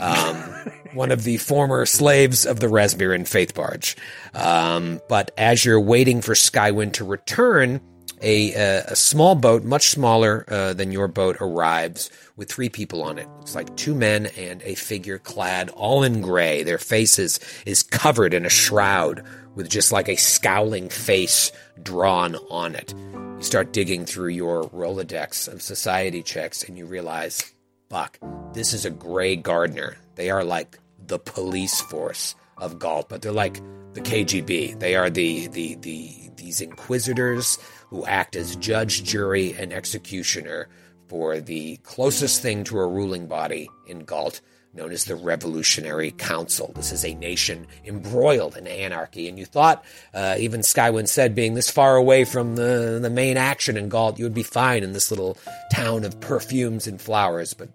um, 0.00 0.36
one 0.94 1.10
of 1.10 1.24
the 1.24 1.38
former 1.38 1.86
slaves 1.86 2.46
of 2.46 2.60
the 2.60 2.66
Razmiran 2.66 3.26
Faith 3.26 3.54
Barge. 3.54 3.96
Um, 4.34 5.00
but 5.08 5.30
as 5.36 5.64
you're 5.64 5.80
waiting 5.80 6.20
for 6.20 6.34
Skywind 6.34 6.94
to 6.94 7.04
return, 7.04 7.80
a, 8.22 8.52
a, 8.54 8.84
a 8.88 8.96
small 8.96 9.34
boat, 9.34 9.64
much 9.64 9.88
smaller 9.88 10.44
uh, 10.48 10.72
than 10.74 10.92
your 10.92 11.08
boat, 11.08 11.36
arrives 11.40 12.10
with 12.36 12.50
three 12.50 12.68
people 12.68 13.02
on 13.02 13.18
it. 13.18 13.28
It's 13.40 13.54
like 13.54 13.76
two 13.76 13.94
men 13.94 14.26
and 14.36 14.62
a 14.62 14.74
figure 14.74 15.18
clad 15.18 15.70
all 15.70 16.02
in 16.02 16.20
gray. 16.20 16.62
Their 16.62 16.78
faces 16.78 17.40
is 17.66 17.82
covered 17.82 18.32
in 18.32 18.46
a 18.46 18.50
shroud 18.50 19.24
with 19.54 19.68
just 19.68 19.92
like 19.92 20.08
a 20.08 20.16
scowling 20.16 20.88
face 20.88 21.52
drawn 21.82 22.36
on 22.50 22.74
it. 22.74 22.94
You 23.36 23.42
start 23.42 23.72
digging 23.72 24.06
through 24.06 24.28
your 24.28 24.68
Rolodex 24.70 25.52
of 25.52 25.62
society 25.62 26.22
checks 26.22 26.62
and 26.62 26.78
you 26.78 26.86
realize 26.86 27.52
fuck, 27.90 28.18
this 28.54 28.72
is 28.72 28.86
a 28.86 28.90
gray 28.90 29.36
gardener. 29.36 29.96
They 30.14 30.30
are 30.30 30.44
like 30.44 30.78
the 31.06 31.18
police 31.18 31.80
force 31.80 32.34
of 32.56 32.78
Galt, 32.78 33.08
but 33.08 33.20
they're 33.20 33.32
like 33.32 33.60
the 33.92 34.00
KGB. 34.00 34.78
They 34.78 34.94
are 34.94 35.10
the 35.10 35.48
the 35.48 35.74
the 35.76 36.30
these 36.36 36.60
inquisitors 36.60 37.58
who 37.88 38.06
act 38.06 38.36
as 38.36 38.56
judge, 38.56 39.04
jury, 39.04 39.54
and 39.54 39.72
executioner 39.72 40.68
for 41.08 41.40
the 41.40 41.76
closest 41.78 42.40
thing 42.40 42.64
to 42.64 42.78
a 42.78 42.86
ruling 42.86 43.26
body 43.26 43.68
in 43.86 44.00
Galt, 44.00 44.40
known 44.74 44.90
as 44.90 45.04
the 45.04 45.16
Revolutionary 45.16 46.12
Council. 46.12 46.72
This 46.74 46.92
is 46.92 47.04
a 47.04 47.14
nation 47.14 47.66
embroiled 47.84 48.56
in 48.56 48.66
anarchy, 48.66 49.28
and 49.28 49.38
you 49.38 49.44
thought, 49.44 49.84
uh, 50.14 50.36
even 50.38 50.60
Skywind 50.60 51.08
said, 51.08 51.34
being 51.34 51.54
this 51.54 51.70
far 51.70 51.96
away 51.96 52.24
from 52.24 52.56
the 52.56 52.98
the 53.00 53.10
main 53.10 53.36
action 53.36 53.76
in 53.76 53.88
Galt, 53.88 54.18
you 54.18 54.24
would 54.24 54.34
be 54.34 54.42
fine 54.42 54.82
in 54.82 54.92
this 54.92 55.10
little 55.10 55.36
town 55.72 56.04
of 56.04 56.20
perfumes 56.20 56.86
and 56.86 57.00
flowers, 57.00 57.54
but 57.54 57.68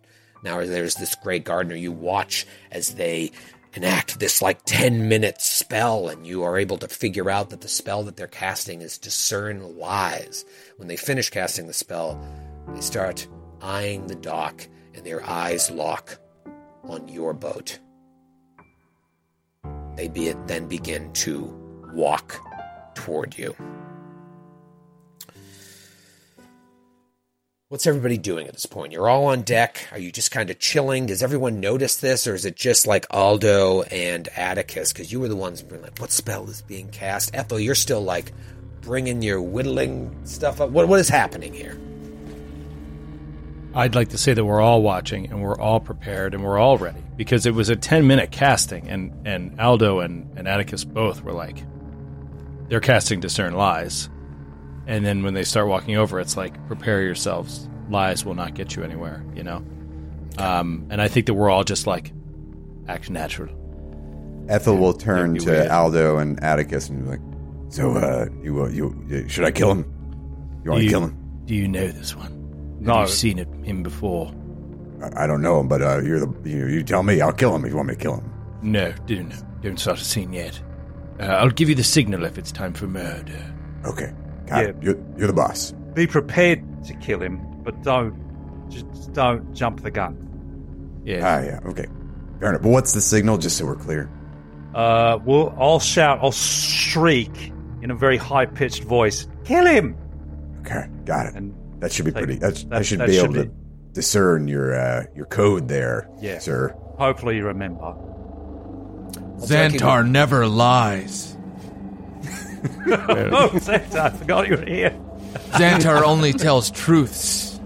now 0.43 0.63
there's 0.65 0.95
this 0.95 1.15
Grey 1.15 1.39
Gardener. 1.39 1.75
You 1.75 1.91
watch 1.91 2.47
as 2.71 2.95
they 2.95 3.31
enact 3.73 4.19
this 4.19 4.41
like 4.41 4.60
10 4.65 5.07
minute 5.07 5.39
spell, 5.39 6.10
and 6.10 6.25
you 6.25 6.43
are 6.43 6.57
able 6.57 6.77
to 6.79 6.88
figure 6.88 7.29
out 7.29 7.51
that 7.51 7.62
the 7.62 7.67
spell 7.67 8.03
that 8.03 8.17
they're 8.17 8.27
casting 8.27 8.81
is 8.81 8.97
discern 8.97 9.77
lies. 9.77 10.45
When 10.77 10.88
they 10.88 10.97
finish 10.97 11.29
casting 11.29 11.67
the 11.67 11.73
spell, 11.73 12.19
they 12.69 12.81
start 12.81 13.27
eyeing 13.62 14.07
the 14.07 14.15
dock, 14.15 14.67
and 14.95 15.05
their 15.05 15.23
eyes 15.23 15.69
lock 15.69 16.19
on 16.89 17.08
your 17.08 17.34
boat. 17.34 17.80
They 19.95 20.08
be, 20.08 20.32
then 20.45 20.67
begin 20.67 21.12
to 21.13 21.43
walk 21.93 22.39
toward 22.95 23.38
you. 23.38 23.56
What's 27.69 27.86
everybody 27.86 28.17
doing 28.17 28.47
at 28.47 28.54
this 28.54 28.65
point? 28.65 28.93
You're 28.93 29.10
all 29.10 29.26
on 29.26 29.41
deck. 29.41 29.89
Are 29.91 30.00
you 30.00 30.10
just 30.10 30.32
kind 30.32 30.50
of 30.50 30.58
chilling? 30.58 31.08
Does 31.08 31.21
everyone 31.21 31.60
notice 31.60 31.97
this, 31.97 32.26
or 32.26 32.34
is 32.34 32.45
it 32.45 32.56
just 32.56 32.88
like 32.88 33.06
Aldo 33.10 33.82
and 33.82 34.30
Atticus? 34.38 34.93
Because 34.93 35.12
you 35.12 35.19
were 35.19 35.28
the 35.28 35.36
ones 35.36 35.63
being 35.63 35.82
like, 35.82 36.00
"What 36.00 36.12
spell 36.12 36.50
is 36.50 36.62
being 36.62 36.88
cast?" 36.91 37.36
Ethel, 37.36 37.60
you're 37.60 37.76
still 37.76 38.00
like 38.00 38.32
bringing 38.80 39.21
your 39.21 39.41
whittling 39.41 40.15
stuff 40.23 40.62
up. 40.62 40.69
What 40.69 40.88
what 40.88 41.02
is 41.02 41.10
happening 41.10 41.54
here? 41.54 41.78
I'd 43.77 43.93
like 43.93 44.09
to 44.09 44.17
say 44.17 44.33
that 44.33 44.43
we're 44.43 44.59
all 44.59 44.81
watching 44.81 45.27
and 45.27 45.39
we're 45.39 45.59
all 45.59 45.79
prepared 45.79 46.33
and 46.33 46.43
we're 46.43 46.57
all 46.57 46.79
ready 46.79 47.03
because 47.15 47.45
it 47.45 47.53
was 47.53 47.69
a 47.69 47.75
10 47.75 48.07
minute 48.07 48.31
casting 48.31 48.89
and, 48.89 49.27
and 49.27 49.59
Aldo 49.61 49.99
and, 49.99 50.35
and 50.35 50.47
Atticus 50.47 50.83
both 50.83 51.23
were 51.23 51.31
like, 51.31 51.63
they're 52.69 52.79
casting 52.79 53.19
Discern 53.19 53.53
Lies. 53.53 54.09
And 54.87 55.05
then 55.05 55.21
when 55.21 55.35
they 55.35 55.43
start 55.43 55.67
walking 55.67 55.95
over, 55.95 56.19
it's 56.19 56.35
like, 56.35 56.65
prepare 56.65 57.03
yourselves. 57.03 57.69
Lies 57.87 58.25
will 58.25 58.33
not 58.33 58.55
get 58.55 58.75
you 58.75 58.83
anywhere, 58.83 59.23
you 59.35 59.43
know? 59.43 59.63
Um, 60.39 60.87
and 60.89 60.99
I 60.99 61.07
think 61.07 61.27
that 61.27 61.35
we're 61.35 61.51
all 61.51 61.63
just 61.63 61.85
like, 61.85 62.11
act 62.87 63.11
natural. 63.11 63.55
Ethel 64.49 64.77
will 64.77 64.93
turn 64.93 65.35
to 65.35 65.51
would. 65.51 65.67
Aldo 65.67 66.17
and 66.17 66.43
Atticus 66.43 66.89
and 66.89 67.03
be 67.03 67.09
like, 67.11 67.21
"So, 67.69 67.91
uh, 67.91 68.25
you, 68.41 68.63
uh, 68.63 68.69
you, 68.69 69.05
you 69.07 69.29
should 69.29 69.43
I 69.43 69.51
kill 69.51 69.71
him? 69.71 70.61
You 70.63 70.71
want 70.71 70.83
to 70.83 70.89
kill 70.89 71.03
him? 71.03 71.43
do 71.45 71.53
you 71.53 71.67
know 71.67 71.87
this 71.87 72.15
one? 72.15 72.37
No. 72.79 72.99
Have 72.99 73.09
you 73.09 73.13
seen 73.13 73.39
it, 73.39 73.47
him 73.63 73.83
before? 73.83 74.33
I, 75.01 75.23
I 75.23 75.27
don't 75.27 75.41
know 75.41 75.59
him, 75.59 75.67
but 75.67 75.81
uh, 75.81 76.01
you're 76.01 76.19
the 76.19 76.49
you, 76.49 76.67
you 76.67 76.83
tell 76.83 77.03
me. 77.03 77.21
I'll 77.21 77.33
kill 77.33 77.55
him 77.55 77.65
if 77.65 77.71
you 77.71 77.75
want 77.77 77.89
me 77.89 77.95
to 77.95 77.99
kill 77.99 78.17
him. 78.17 78.33
No, 78.61 78.91
didn't 79.05 79.29
know. 79.29 79.47
Don't 79.61 79.79
start 79.79 79.99
a 79.99 80.03
scene 80.03 80.33
yet. 80.33 80.59
Uh, 81.19 81.23
I'll 81.23 81.49
give 81.49 81.69
you 81.69 81.75
the 81.75 81.83
signal 81.83 82.25
if 82.25 82.37
it's 82.37 82.51
time 82.51 82.73
for 82.73 82.87
murder. 82.87 83.55
Okay, 83.85 84.13
got 84.45 84.63
it. 84.63 84.75
Yeah. 84.77 84.83
You're, 84.83 85.03
you're 85.17 85.27
the 85.27 85.33
boss. 85.33 85.71
Be 85.93 86.05
prepared 86.07 86.83
to 86.85 86.93
kill 86.95 87.21
him, 87.21 87.39
but 87.63 87.81
don't 87.83 88.15
just 88.69 89.13
don't 89.13 89.53
jump 89.53 89.81
the 89.81 89.91
gun. 89.91 91.01
Yeah. 91.03 91.21
Ah, 91.23 91.41
yeah. 91.43 91.59
Okay, 91.69 91.85
fair 92.39 92.49
enough. 92.49 92.61
But 92.61 92.69
what's 92.69 92.93
the 92.93 93.01
signal? 93.01 93.37
Just 93.37 93.57
so 93.57 93.65
we're 93.65 93.75
clear. 93.75 94.11
Uh, 94.75 95.17
we'll 95.25 95.55
I'll 95.59 95.79
shout, 95.79 96.19
I'll 96.21 96.31
shriek 96.31 97.51
in 97.81 97.89
a 97.89 97.95
very 97.95 98.17
high 98.17 98.45
pitched 98.45 98.83
voice, 98.83 99.27
"Kill 99.43 99.65
him!" 99.65 99.95
Okay, 100.61 100.87
got 101.05 101.25
it. 101.25 101.35
And 101.35 101.55
That 101.79 101.91
should 101.91 102.05
be 102.05 102.11
Like, 102.11 102.23
pretty. 102.25 102.39
That's, 102.39 102.65
I 102.71 102.81
should 102.81 102.99
that 102.99 103.07
be 103.07 103.13
should 103.15 103.23
able 103.25 103.33
to 103.35 103.51
discern 103.93 104.47
your 104.47 104.75
uh, 104.79 105.03
your 105.15 105.25
code 105.25 105.67
there, 105.67 106.09
Yeah. 106.21 106.39
sir. 106.39 106.75
hopefully 106.97 107.37
you 107.37 107.45
remember. 107.45 107.95
Xantar 109.37 110.07
never 110.09 110.47
lies. 110.47 111.35
oh, 112.87 113.49
Xantar, 113.53 113.95
I 113.99 114.09
forgot 114.09 114.47
you 114.49 114.57
were 114.57 114.65
here. 114.65 114.99
Xantar 115.51 116.01
only 116.03 116.33
tells 116.33 116.71
truths. 116.71 117.59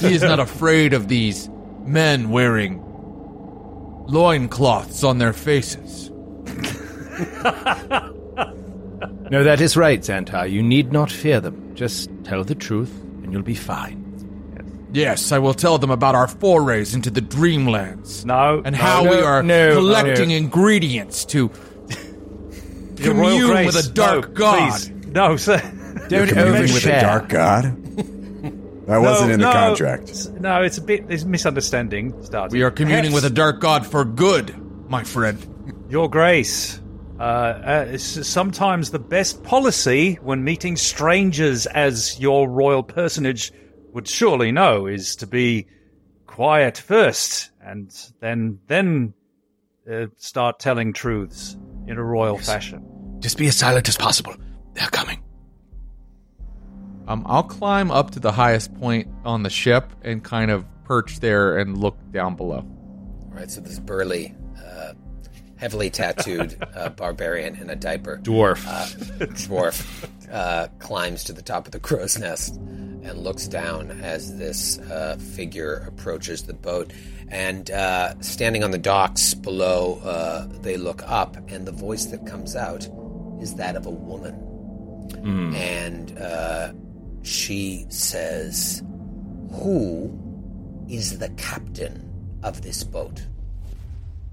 He 0.00 0.12
is 0.14 0.22
not 0.22 0.38
afraid 0.38 0.92
of 0.92 1.08
these 1.08 1.48
men 1.84 2.28
wearing 2.30 2.82
loincloths 4.06 5.02
on 5.04 5.18
their 5.18 5.32
faces. 5.32 6.10
No, 9.30 9.44
that 9.44 9.60
is 9.60 9.76
right, 9.76 10.00
Xantar. 10.00 10.50
You 10.50 10.60
need 10.60 10.92
not 10.92 11.08
fear 11.08 11.40
them. 11.40 11.76
Just 11.76 12.10
tell 12.24 12.42
the 12.42 12.56
truth, 12.56 12.90
and 13.30 13.32
you'll 13.32 13.42
be 13.44 13.54
fine. 13.54 14.06
Yes, 14.92 15.30
I 15.30 15.38
will 15.38 15.54
tell 15.54 15.78
them 15.78 15.92
about 15.92 16.16
our 16.16 16.26
forays 16.26 16.96
into 16.96 17.10
the 17.10 17.20
dreamlands. 17.22 18.24
No, 18.24 18.60
And 18.64 18.74
no, 18.74 18.82
how 18.82 19.04
no, 19.04 19.10
we 19.12 19.16
are 19.18 19.40
no, 19.40 19.74
collecting 19.74 20.30
no. 20.30 20.34
ingredients 20.34 21.24
to 21.26 21.48
Your 22.96 23.14
Royal 23.14 23.38
commune 23.38 23.66
with 23.66 23.76
a 23.76 23.88
dark 23.92 24.28
no, 24.30 24.34
god. 24.34 24.70
please. 24.72 24.90
No, 25.06 25.36
sir. 25.36 25.58
Don't 26.08 26.26
Communing 26.28 26.62
with 26.74 26.86
a 26.86 27.00
dark 27.00 27.28
god. 27.28 27.76
That 28.86 28.98
wasn't 28.98 29.28
No, 29.28 29.34
in 29.34 29.40
the 29.40 29.46
no. 29.46 29.52
contract. 29.52 30.28
No, 30.40 30.62
it's 30.62 30.78
a 30.78 30.82
bit. 30.82 31.06
There's 31.06 31.24
misunderstanding 31.24 32.12
starting. 32.24 32.58
We 32.58 32.64
are 32.64 32.72
communing 32.72 33.12
Perhaps- 33.12 33.14
with 33.22 33.24
a 33.32 33.34
dark 33.34 33.60
god 33.60 33.86
for 33.86 34.04
good, 34.04 34.52
my 34.90 35.04
friend. 35.04 35.38
Your 35.88 36.10
Grace, 36.10 36.80
uh, 37.20 37.22
uh, 37.22 37.98
sometimes 37.98 38.90
the 38.90 38.98
best 38.98 39.42
policy 39.44 40.14
when 40.22 40.42
meeting 40.42 40.76
strangers, 40.76 41.66
as 41.66 42.18
your 42.18 42.48
royal 42.48 42.82
personage 42.82 43.52
would 43.92 44.08
surely 44.08 44.50
know, 44.50 44.86
is 44.86 45.16
to 45.16 45.26
be 45.26 45.66
quiet 46.26 46.78
first, 46.78 47.50
and 47.60 47.94
then 48.20 48.58
then 48.68 49.12
uh, 49.90 50.06
start 50.16 50.58
telling 50.58 50.94
truths 50.94 51.58
in 51.86 51.98
a 51.98 52.02
royal 52.02 52.38
fashion. 52.38 53.18
Just 53.18 53.36
be 53.36 53.48
as 53.48 53.56
silent 53.56 53.86
as 53.88 53.98
possible. 53.98 54.34
They're 54.72 54.88
coming. 54.88 55.22
Um, 57.06 57.24
I'll 57.26 57.42
climb 57.42 57.90
up 57.90 58.12
to 58.12 58.20
the 58.20 58.32
highest 58.32 58.72
point 58.76 59.08
on 59.26 59.42
the 59.42 59.50
ship 59.50 59.92
and 60.00 60.24
kind 60.24 60.50
of 60.50 60.64
perch 60.84 61.20
there 61.20 61.58
and 61.58 61.76
look 61.76 61.98
down 62.12 62.36
below. 62.36 62.64
Right, 63.28 63.50
so 63.50 63.60
this 63.60 63.78
burly, 63.78 64.34
heavily 65.60 65.90
tattooed 65.90 66.56
uh, 66.74 66.88
barbarian 66.88 67.54
in 67.56 67.70
a 67.70 67.76
diaper, 67.76 68.18
Dwarf. 68.22 68.64
dwarf, 69.46 70.08
uh, 70.32 70.68
climbs 70.78 71.24
to 71.24 71.32
the 71.32 71.42
top 71.42 71.66
of 71.66 71.72
the 71.72 71.80
crow's 71.80 72.18
nest 72.18 72.56
and 72.56 73.18
looks 73.18 73.46
down 73.46 73.90
as 74.02 74.36
this 74.38 74.78
uh, 74.78 75.16
figure 75.34 75.84
approaches 75.86 76.44
the 76.44 76.54
boat. 76.54 76.92
And 77.28 77.70
uh, 77.70 78.20
standing 78.20 78.64
on 78.64 78.70
the 78.72 78.78
docks 78.78 79.34
below, 79.34 80.00
uh, 80.02 80.46
they 80.62 80.76
look 80.76 81.02
up, 81.06 81.36
and 81.48 81.66
the 81.66 81.72
voice 81.72 82.06
that 82.06 82.26
comes 82.26 82.56
out 82.56 82.88
is 83.40 83.54
that 83.54 83.76
of 83.76 83.86
a 83.86 83.90
woman. 83.90 84.34
And 85.54 86.18
uh, 86.18 86.72
she 87.22 87.86
says, 87.88 88.82
Who 89.52 90.86
is 90.88 91.18
the 91.18 91.28
captain 91.30 92.38
of 92.42 92.62
this 92.62 92.82
boat? 92.82 93.22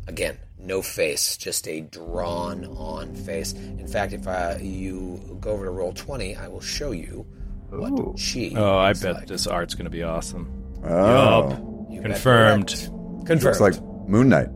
Again, 0.08 0.38
no 0.68 0.82
face, 0.82 1.38
just 1.38 1.68
a 1.68 1.82
drawn 1.82 2.66
on 2.66 3.16
face. 3.16 3.54
In 3.54 3.88
fact, 3.88 4.14
if 4.14 4.28
uh, 4.28 4.56
you 4.62 5.38
go 5.40 5.52
over 5.52 5.66
to 5.66 5.72
roll 5.72 5.94
20, 5.94 6.36
I 6.36 6.48
will 6.48 6.62
show 6.62 6.92
you 6.92 7.26
what 7.70 8.18
she 8.20 8.56
oh, 8.56 8.78
I 8.78 8.94
bet 8.94 9.16
like. 9.16 9.28
this 9.28 9.48
art's 9.48 9.74
going 9.76 9.86
to 9.86 9.90
be 9.92 10.04
awesome. 10.04 10.64
Oh, 10.86 11.88
You 11.90 12.02
Confirmed. 12.02 12.68
correct. 12.68 13.26
Confirmed. 13.28 13.44
looks 13.60 13.60
like 13.60 13.82
Moon 14.08 14.30
Knight. 14.30 14.48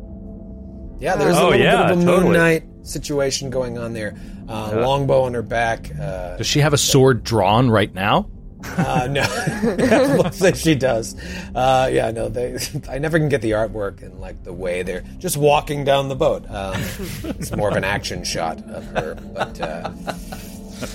yeah, 1.00 1.15
there's 1.15 1.36
a 1.38 1.41
Oh, 1.41 1.50
little 1.50 1.60
yeah, 1.60 1.88
bit 1.88 1.91
of 1.97 2.00
a 2.02 2.06
totally. 2.06 2.24
Moon 2.26 2.34
Knight 2.34 2.63
situation 2.84 3.50
going 3.50 3.78
on 3.78 3.93
there. 3.93 4.15
Uh, 4.47 4.71
Longbow 4.82 5.21
on 5.24 5.34
her 5.34 5.41
back. 5.41 5.89
Uh, 6.00 6.38
Does 6.38 6.47
she 6.47 6.60
have 6.60 6.74
a 6.74 6.78
sword 6.78 7.24
drawn 7.24 7.69
right 7.69 7.93
now? 7.93 8.30
Uh, 8.63 9.08
no, 9.10 10.15
looks 10.17 10.41
like 10.41 10.56
she 10.56 10.76
does. 10.76 11.15
Uh, 11.56 11.89
yeah, 11.91 12.12
no, 12.12 12.30
they. 12.30 12.58
I 12.89 12.97
never 13.00 13.17
can 13.19 13.30
get 13.30 13.41
the 13.41 13.52
artwork 13.52 14.02
and 14.02 14.19
like 14.19 14.43
the 14.43 14.54
way 14.54 14.84
they're 14.84 15.04
just 15.17 15.38
walking 15.38 15.84
down 15.84 16.10
the 16.10 16.15
boat. 16.15 16.50
Um, 16.50 16.82
it's 17.24 17.52
more 17.56 17.69
of 17.69 17.76
an 17.76 17.84
action 17.84 18.24
shot 18.24 18.60
of 18.69 18.86
her. 18.88 19.15
But 19.15 19.60
uh, 19.62 19.89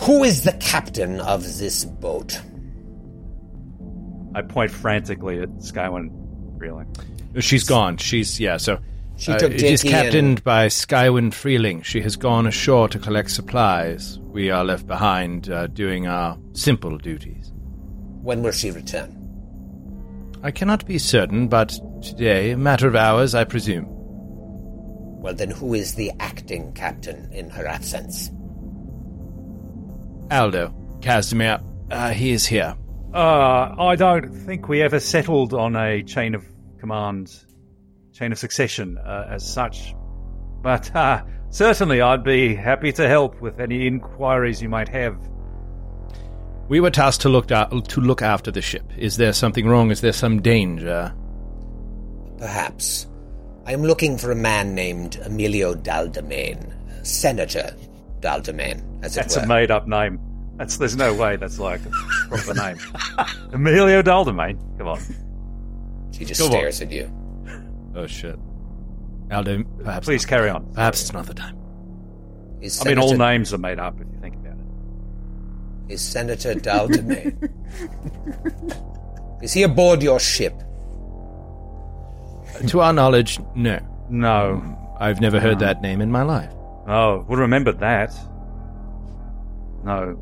who 0.03 0.25
is 0.25 0.43
the 0.43 0.53
captain 0.55 1.21
of 1.21 1.43
this 1.59 1.85
boat? 1.85 2.41
I 4.35 4.43
point 4.43 4.71
frantically 4.71 5.41
at 5.41 5.49
Skywind, 5.61 6.59
Freeling. 6.59 6.95
She's 7.41 7.65
gone. 7.65 7.97
She's 7.97 8.39
yeah. 8.39 8.57
So 8.59 8.79
She 9.17 9.33
uh, 9.33 9.39
took 9.39 9.53
it 9.53 9.63
is 9.63 9.81
Dinky 9.83 9.89
captained 9.97 10.45
by 10.45 10.67
Skywind 10.67 11.33
Freeling. 11.35 11.83
She 11.83 12.01
has 12.03 12.17
gone 12.17 12.47
ashore 12.47 12.89
to 12.89 12.99
collect 12.99 13.31
supplies. 13.31 14.19
We 14.19 14.51
are 14.51 14.65
left 14.65 14.87
behind 14.87 15.51
uh, 15.51 15.67
doing 15.69 16.07
our 16.07 16.39
simple 16.53 16.99
duties. 16.99 17.53
When 18.27 18.43
will 18.43 18.51
she 18.51 18.73
return? 18.73 19.13
I 20.43 20.51
cannot 20.51 20.85
be 20.85 20.99
certain, 20.99 21.47
but 21.47 21.79
today, 22.03 22.51
a 22.51 22.57
matter 22.57 22.89
of 22.89 22.97
hours, 22.97 23.37
I 23.37 23.45
presume. 23.45 23.87
Well, 23.89 25.33
then, 25.33 25.49
who 25.53 25.75
is 25.75 25.95
the 25.95 26.11
acting 26.19 26.73
captain 26.73 27.31
in 27.33 27.49
her 27.51 27.69
absence? 27.69 28.33
Aldo, 30.33 30.75
Casimir, 31.01 31.61
uh, 31.93 32.11
he 32.11 32.33
is 32.33 32.45
here. 32.45 32.75
Uh, 33.15 33.77
I 33.79 33.95
don't 33.95 34.33
think 34.33 34.67
we 34.67 34.83
ever 34.83 34.99
settled 34.99 35.55
on 35.55 35.77
a 35.77 36.03
chain 36.03 36.35
of 36.35 36.45
command, 36.81 37.33
chain 38.13 38.33
of 38.33 38.41
succession 38.41 38.99
uh, 38.99 39.29
as 39.31 39.49
such. 39.49 39.95
But 40.63 40.93
uh, 40.97 41.23
certainly 41.51 42.01
I'd 42.01 42.25
be 42.25 42.57
happy 42.57 42.91
to 42.95 43.09
help 43.09 43.41
with 43.41 43.61
any 43.61 43.87
inquiries 43.87 44.61
you 44.61 44.69
might 44.69 44.89
have. 44.89 45.17
We 46.69 46.81
were 46.81 46.91
tasked 46.91 47.23
to 47.23 47.29
look 47.29 47.51
a- 47.51 47.69
to 47.89 48.01
look 48.01 48.23
after 48.23 48.51
the 48.51 48.63
ship. 48.63 48.85
Is 48.97 49.17
there 49.17 49.33
something 49.33 49.67
wrong? 49.69 49.91
Is 49.91 50.01
there 50.01 50.13
some 50.13 50.43
danger? 50.43 51.13
Perhaps. 52.39 53.07
I 53.67 53.73
am 53.73 53.83
looking 53.83 54.19
for 54.19 54.31
a 54.31 54.37
man 54.37 54.75
named 54.75 55.17
Emilio 55.25 55.75
Daldamain, 55.75 56.73
Senator 57.07 57.75
Daldamain, 58.21 58.83
as 59.03 59.17
it 59.17 59.21
That's 59.21 59.37
were. 59.37 59.43
a 59.43 59.47
made 59.47 59.71
up 59.71 59.87
name. 59.89 60.21
That's 60.57 60.77
There's 60.79 60.97
no 60.97 61.13
way 61.15 61.37
that's 61.37 61.59
like 61.59 61.81
a 61.85 61.91
proper 62.29 62.55
name. 62.55 62.79
Emilio 63.53 64.03
Daldamain. 64.03 64.59
Come 64.79 64.89
on. 64.89 65.01
She 66.13 66.25
just 66.25 66.41
Go 66.41 66.47
on. 66.47 66.53
stares 66.53 66.81
at 66.81 66.91
you. 66.91 67.11
Oh 67.95 68.07
shit, 68.07 68.39
Aldo, 69.31 69.65
perhaps. 69.85 70.07
Please 70.07 70.25
carry 70.27 70.49
on. 70.51 70.71
Perhaps 70.73 71.03
it's 71.03 71.13
not 71.13 71.27
the 71.27 71.35
time. 71.35 71.57
Is 72.61 72.81
I 72.81 72.89
mean, 72.89 72.99
all 72.99 73.15
names 73.17 73.53
are 73.53 73.59
made 73.59 73.79
up 73.79 73.99
if 74.01 74.07
Is 75.89 76.01
Senator 76.03 76.55
Daldamain? 76.55 77.51
is 79.43 79.53
he 79.53 79.63
aboard 79.63 80.03
your 80.03 80.19
ship? 80.19 80.55
Uh, 82.55 82.59
to 82.69 82.81
our 82.81 82.93
knowledge, 82.93 83.39
no. 83.55 83.79
No. 84.11 84.95
I've 84.99 85.21
never 85.21 85.39
heard 85.41 85.59
that 85.61 85.83
name 85.83 86.01
in 86.01 86.11
my 86.11 86.23
life. 86.23 86.53
Oh, 86.89 87.25
would 87.29 87.39
remember 87.39 87.73
that. 87.73 88.13
No. 89.85 90.19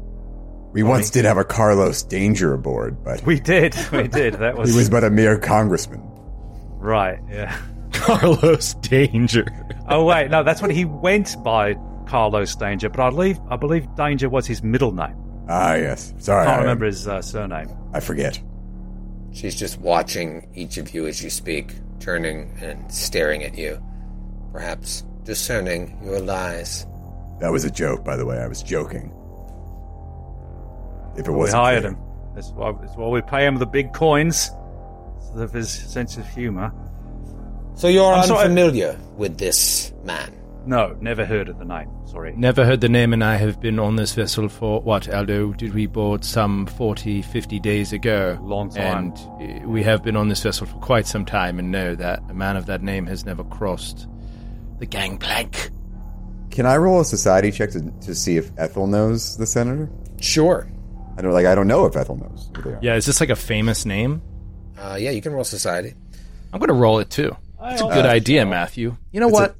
We 0.73 0.83
once 0.83 1.11
did 1.11 1.25
have 1.25 1.39
a 1.39 1.45
Carlos 1.45 2.03
Danger 2.03 2.53
aboard, 2.53 3.03
but 3.05 3.25
We 3.25 3.39
did. 3.39 3.75
We 3.93 4.09
did. 4.09 4.35
That 4.35 4.59
was, 4.59 4.71
he 4.71 4.77
was 4.77 4.91
but 4.91 5.05
a 5.05 5.11
mere 5.11 5.39
congressman. 5.39 6.03
right. 6.79 7.21
Yeah. 7.31 7.57
Carlos 7.93 8.75
Danger. 8.75 9.47
Oh 9.89 10.05
wait, 10.05 10.29
no, 10.31 10.43
that's 10.43 10.61
what 10.61 10.73
he 10.73 10.85
went 10.85 11.37
by, 11.45 11.75
Carlos 12.07 12.57
Danger. 12.57 12.89
But 12.89 13.01
I 13.01 13.11
believe 13.11 13.39
I 13.49 13.57
believe 13.57 13.87
Danger 13.95 14.29
was 14.29 14.47
his 14.47 14.63
middle 14.65 14.91
name. 14.93 15.15
Ah, 15.49 15.75
yes. 15.75 16.15
Sorry, 16.19 16.43
I 16.43 16.47
can't 16.47 16.59
I 16.59 16.61
remember 16.63 16.87
his 16.87 17.07
uh, 17.07 17.21
surname. 17.23 17.69
I 17.93 18.01
forget. 18.01 18.41
She's 19.33 19.55
just 19.55 19.79
watching 19.81 20.49
each 20.55 20.79
of 20.79 20.95
you 20.95 21.07
as 21.07 21.23
you 21.23 21.29
speak, 21.31 21.75
turning 22.01 22.51
and 22.63 22.91
staring 22.93 23.43
at 23.43 23.59
you, 23.59 23.83
perhaps 24.53 25.03
discerning 25.25 25.99
your 26.05 26.21
lies. 26.21 26.87
That 27.41 27.51
was 27.53 27.65
a 27.65 27.71
joke, 27.71 28.05
by 28.05 28.17
the 28.17 28.25
way. 28.25 28.39
I 28.39 28.47
was 28.47 28.63
joking. 28.63 29.13
If 31.17 31.27
it 31.27 31.31
We 31.31 31.37
wasn't 31.37 31.63
hired 31.63 31.83
clear. 31.83 31.93
him. 31.93 31.99
That's 32.35 32.51
why, 32.51 32.73
that's 32.81 32.97
why 32.97 33.09
we 33.09 33.21
pay 33.23 33.47
him 33.47 33.57
the 33.57 33.67
big 33.67 33.93
coins. 33.93 34.51
Of 35.35 35.53
his 35.53 35.69
sense 35.69 36.17
of 36.17 36.27
humor. 36.29 36.73
So 37.75 37.89
you're 37.89 38.13
I'm 38.13 38.25
sorry- 38.29 38.43
unfamiliar 38.45 38.97
with 39.17 39.37
this 39.37 39.93
man. 40.05 40.33
No, 40.67 40.97
never 41.01 41.25
heard 41.25 41.49
of 41.49 41.59
the 41.59 41.65
name. 41.65 41.91
Sorry. 42.07 42.35
Never 42.37 42.65
heard 42.65 42.81
the 42.81 42.89
name, 42.89 43.13
and 43.13 43.23
I 43.23 43.37
have 43.37 43.61
been 43.61 43.79
on 43.79 43.97
this 43.97 44.15
vessel 44.15 44.49
for 44.49 44.81
what, 44.81 45.13
Aldo? 45.13 45.53
Did 45.53 45.75
we 45.75 45.87
board 45.87 46.25
some 46.25 46.67
40, 46.67 47.23
50 47.23 47.61
days 47.61 47.93
ago? 47.93 48.39
Long 48.43 48.71
time. 48.71 49.13
And 49.39 49.63
uh, 49.65 49.69
we 49.69 49.83
have 49.83 50.03
been 50.03 50.17
on 50.17 50.29
this 50.29 50.43
vessel 50.43 50.67
for 50.67 50.77
quite 50.79 51.07
some 51.07 51.25
time 51.25 51.59
and 51.59 51.71
know 51.71 51.95
that 51.97 52.23
a 52.31 52.35
man 52.35 52.57
of 52.57 52.67
that 52.67 52.83
name 52.83 53.07
has 53.07 53.25
never 53.25 53.45
crossed 53.45 54.07
the 54.79 54.87
gangplank. 54.87 55.71
Can 56.51 56.67
I 56.67 56.77
roll 56.77 57.01
a 57.01 57.05
society 57.05 57.51
check 57.51 57.71
to, 57.73 57.91
to 58.03 58.15
see 58.15 58.37
if 58.37 58.51
Ethel 58.57 58.87
knows 58.87 59.37
the 59.37 59.47
senator? 59.47 59.91
Sure. 60.21 60.69
I 61.17 61.23
don't 61.23 61.33
like. 61.33 61.47
I 61.47 61.55
don't 61.55 61.69
know 61.69 61.85
if 61.87 61.97
Ethel 61.97 62.17
knows 62.17 62.51
who 62.57 62.63
they 62.63 62.71
are. 62.71 62.79
Yeah, 62.83 62.95
is 62.97 63.07
this 63.07 63.21
like 63.21 63.31
a 63.31 63.37
famous 63.37 63.85
name? 63.85 64.23
Uh, 64.79 64.97
yeah, 64.99 65.11
you 65.11 65.21
can 65.21 65.33
roll 65.33 65.45
society. 65.45 65.95
I'm 66.53 66.59
going 66.59 66.69
to 66.69 66.75
roll 66.75 67.01
it 67.01 67.11
too. 67.11 67.37
That's 67.61 67.83
a 67.83 67.87
good 67.87 68.07
idea, 68.07 68.47
Matthew. 68.47 68.97
You 69.13 69.21
know 69.21 69.29
what? 69.29 69.57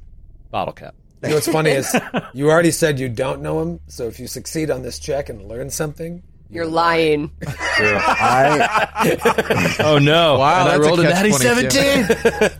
Bottle 0.55 0.73
cap. 0.73 0.95
You 1.21 1.29
know 1.29 1.35
what's 1.35 1.49
funny 1.49 1.71
is 1.71 1.93
you 2.33 2.49
already 2.49 2.71
said 2.71 2.97
you 2.97 3.09
don't 3.09 3.41
know 3.41 3.61
him, 3.61 3.81
so 3.87 4.07
if 4.07 4.21
you 4.21 4.27
succeed 4.27 4.71
on 4.71 4.83
this 4.83 4.99
check 4.99 5.27
and 5.27 5.49
learn 5.49 5.69
something, 5.69 6.23
You're 6.49 6.65
lying. 6.65 7.29
I 7.45 9.75
Oh 9.81 9.99
no! 9.99 10.39
Wow, 10.39 10.61
And 10.61 10.69
I 10.69 10.77
that's 10.77 10.85
a 10.85 10.87
rolled 10.87 10.99
a 11.01 11.03
catch 11.03 11.15
natty 11.15 11.31
seventeen. 11.33 12.05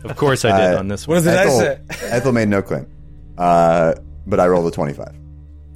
of 0.10 0.14
course, 0.18 0.44
I 0.44 0.60
did 0.60 0.74
Uh, 0.74 0.78
on 0.80 0.88
this 0.88 1.08
what 1.08 1.14
one. 1.14 1.24
does 1.24 1.24
the 1.24 1.30
dice 1.30 1.58
Ethel, 1.58 1.96
say? 1.96 2.10
Ethel 2.14 2.32
made 2.32 2.48
no 2.48 2.60
claim, 2.60 2.86
uh, 3.38 3.94
but 4.26 4.40
I 4.40 4.46
rolled 4.46 4.66
a 4.66 4.70
twenty-five. 4.72 5.14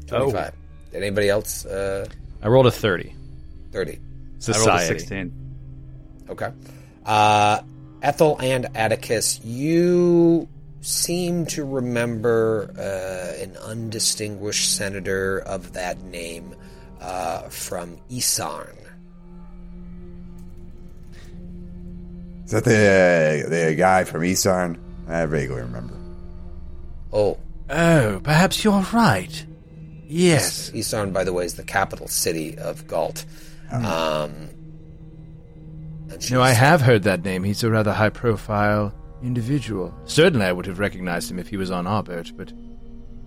25. 0.09 0.53
Did 0.93 1.03
anybody 1.03 1.31
else? 1.31 1.65
Uh, 1.65 2.07
I 2.43 2.49
rolled 2.49 2.67
a 2.67 2.71
thirty. 2.71 3.15
30. 3.73 3.93
I 3.93 3.95
rolled 3.95 4.41
a 4.41 4.43
Society. 4.53 4.99
16. 4.99 5.33
Okay. 6.29 6.51
Uh, 7.07 7.63
Ethel 8.03 8.37
and 8.41 8.67
Atticus, 8.77 9.41
you 9.43 10.49
seem 10.81 11.47
to 11.47 11.65
remember 11.65 12.71
uh, 12.79 13.43
an 13.43 13.57
undistinguished 13.59 14.77
senator 14.77 15.39
of 15.41 15.73
that 15.75 16.03
name 16.05 16.55
uh, 17.01 17.43
from 17.49 17.99
Isarn. 18.11 18.77
Is 22.45 22.51
that 22.53 22.65
the 22.65 23.47
the 23.49 23.75
guy 23.77 24.05
from 24.05 24.23
Isarn? 24.23 24.79
I 25.09 25.27
vaguely 25.27 25.61
remember. 25.61 25.95
Oh, 27.13 27.39
Oh, 27.73 28.21
perhaps 28.25 28.65
you're 28.65 28.85
right. 28.93 29.47
Yes. 30.09 30.71
Isarn, 30.71 31.13
by 31.13 31.23
the 31.23 31.33
way, 31.33 31.45
is 31.45 31.55
the 31.55 31.63
capital 31.63 32.09
city 32.09 32.59
of 32.59 32.89
Galt. 32.89 33.25
Um, 33.71 34.49
No, 36.33 36.43
I 36.43 36.51
have 36.51 36.81
heard 36.81 37.05
that 37.05 37.25
name. 37.25 37.45
He's 37.45 37.63
a 37.63 37.71
rather 37.71 37.93
high 37.93 38.11
profile 38.11 38.93
individual. 39.23 39.95
Certainly 40.07 40.47
I 40.47 40.53
would 40.53 40.67
have 40.67 40.79
recognized 40.79 41.31
him 41.31 41.39
if 41.39 41.49
he 41.49 41.57
was 41.57 41.71
on 41.71 41.87
our 41.87 42.03
boat, 42.03 42.33
but 42.37 42.53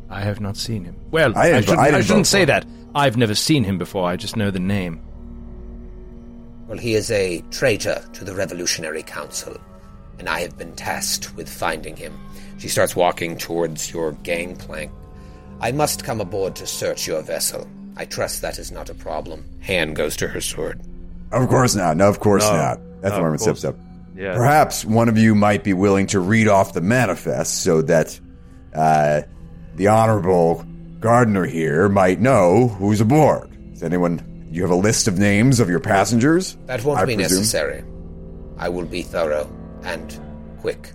I 0.09 0.21
have 0.21 0.39
not 0.41 0.57
seen 0.57 0.83
him. 0.85 0.95
Well, 1.11 1.37
I 1.37 1.53
I, 1.53 1.61
shouldn't, 1.61 1.79
I 1.79 1.97
I 1.97 2.01
shouldn't 2.01 2.27
say 2.27 2.45
that. 2.45 2.65
I've 2.95 3.17
never 3.17 3.35
seen 3.35 3.63
him 3.63 3.77
before. 3.77 4.07
I 4.07 4.15
just 4.15 4.35
know 4.35 4.51
the 4.51 4.59
name. 4.59 5.01
Well, 6.67 6.77
he 6.77 6.95
is 6.95 7.11
a 7.11 7.41
traitor 7.51 8.03
to 8.13 8.23
the 8.23 8.33
Revolutionary 8.33 9.03
Council, 9.03 9.57
and 10.19 10.29
I 10.29 10.39
have 10.41 10.57
been 10.57 10.73
tasked 10.75 11.35
with 11.35 11.49
finding 11.49 11.95
him. 11.95 12.17
She 12.57 12.69
starts 12.69 12.95
walking 12.95 13.37
towards 13.37 13.91
your 13.91 14.13
gangplank. 14.23 14.91
I 15.59 15.71
must 15.71 16.03
come 16.03 16.21
aboard 16.21 16.55
to 16.57 16.67
search 16.67 17.07
your 17.07 17.21
vessel. 17.21 17.67
I 17.97 18.05
trust 18.05 18.41
that 18.41 18.57
is 18.59 18.71
not 18.71 18.89
a 18.89 18.93
problem. 18.95 19.45
Hand 19.61 19.95
goes 19.95 20.15
to 20.17 20.27
her 20.27 20.41
sword. 20.41 20.81
Of 21.31 21.47
course 21.49 21.75
not. 21.75 21.97
No, 21.97 22.07
of 22.09 22.19
course 22.19 22.43
No. 22.43 22.53
not. 22.55 22.79
That's 23.01 23.11
No, 23.13 23.17
the 23.21 23.25
of 23.25 23.31
one 23.31 23.37
course. 23.37 23.43
sips 23.43 23.65
up. 23.65 23.75
Yeah. 24.15 24.35
Perhaps 24.35 24.85
one 24.85 25.09
of 25.09 25.17
you 25.17 25.33
might 25.35 25.63
be 25.63 25.73
willing 25.73 26.07
to 26.07 26.19
read 26.19 26.47
off 26.47 26.73
the 26.73 26.81
manifest 26.81 27.63
so 27.63 27.81
that 27.83 28.19
uh, 28.73 29.21
the 29.75 29.87
honorable 29.87 30.63
gardener 30.99 31.45
here 31.45 31.89
might 31.89 32.19
know 32.19 32.67
who's 32.67 33.01
aboard. 33.01 33.49
Does 33.71 33.83
anyone? 33.83 34.47
You 34.51 34.61
have 34.61 34.71
a 34.71 34.75
list 34.75 35.07
of 35.07 35.17
names 35.17 35.59
of 35.59 35.67
your 35.69 35.79
passengers? 35.79 36.55
That 36.67 36.83
won't 36.83 36.99
I 36.99 37.05
be 37.05 37.15
presume? 37.15 37.39
necessary. 37.39 37.83
I 38.57 38.69
will 38.69 38.85
be 38.85 39.01
thorough 39.01 39.51
and 39.83 40.19
quick. 40.61 40.93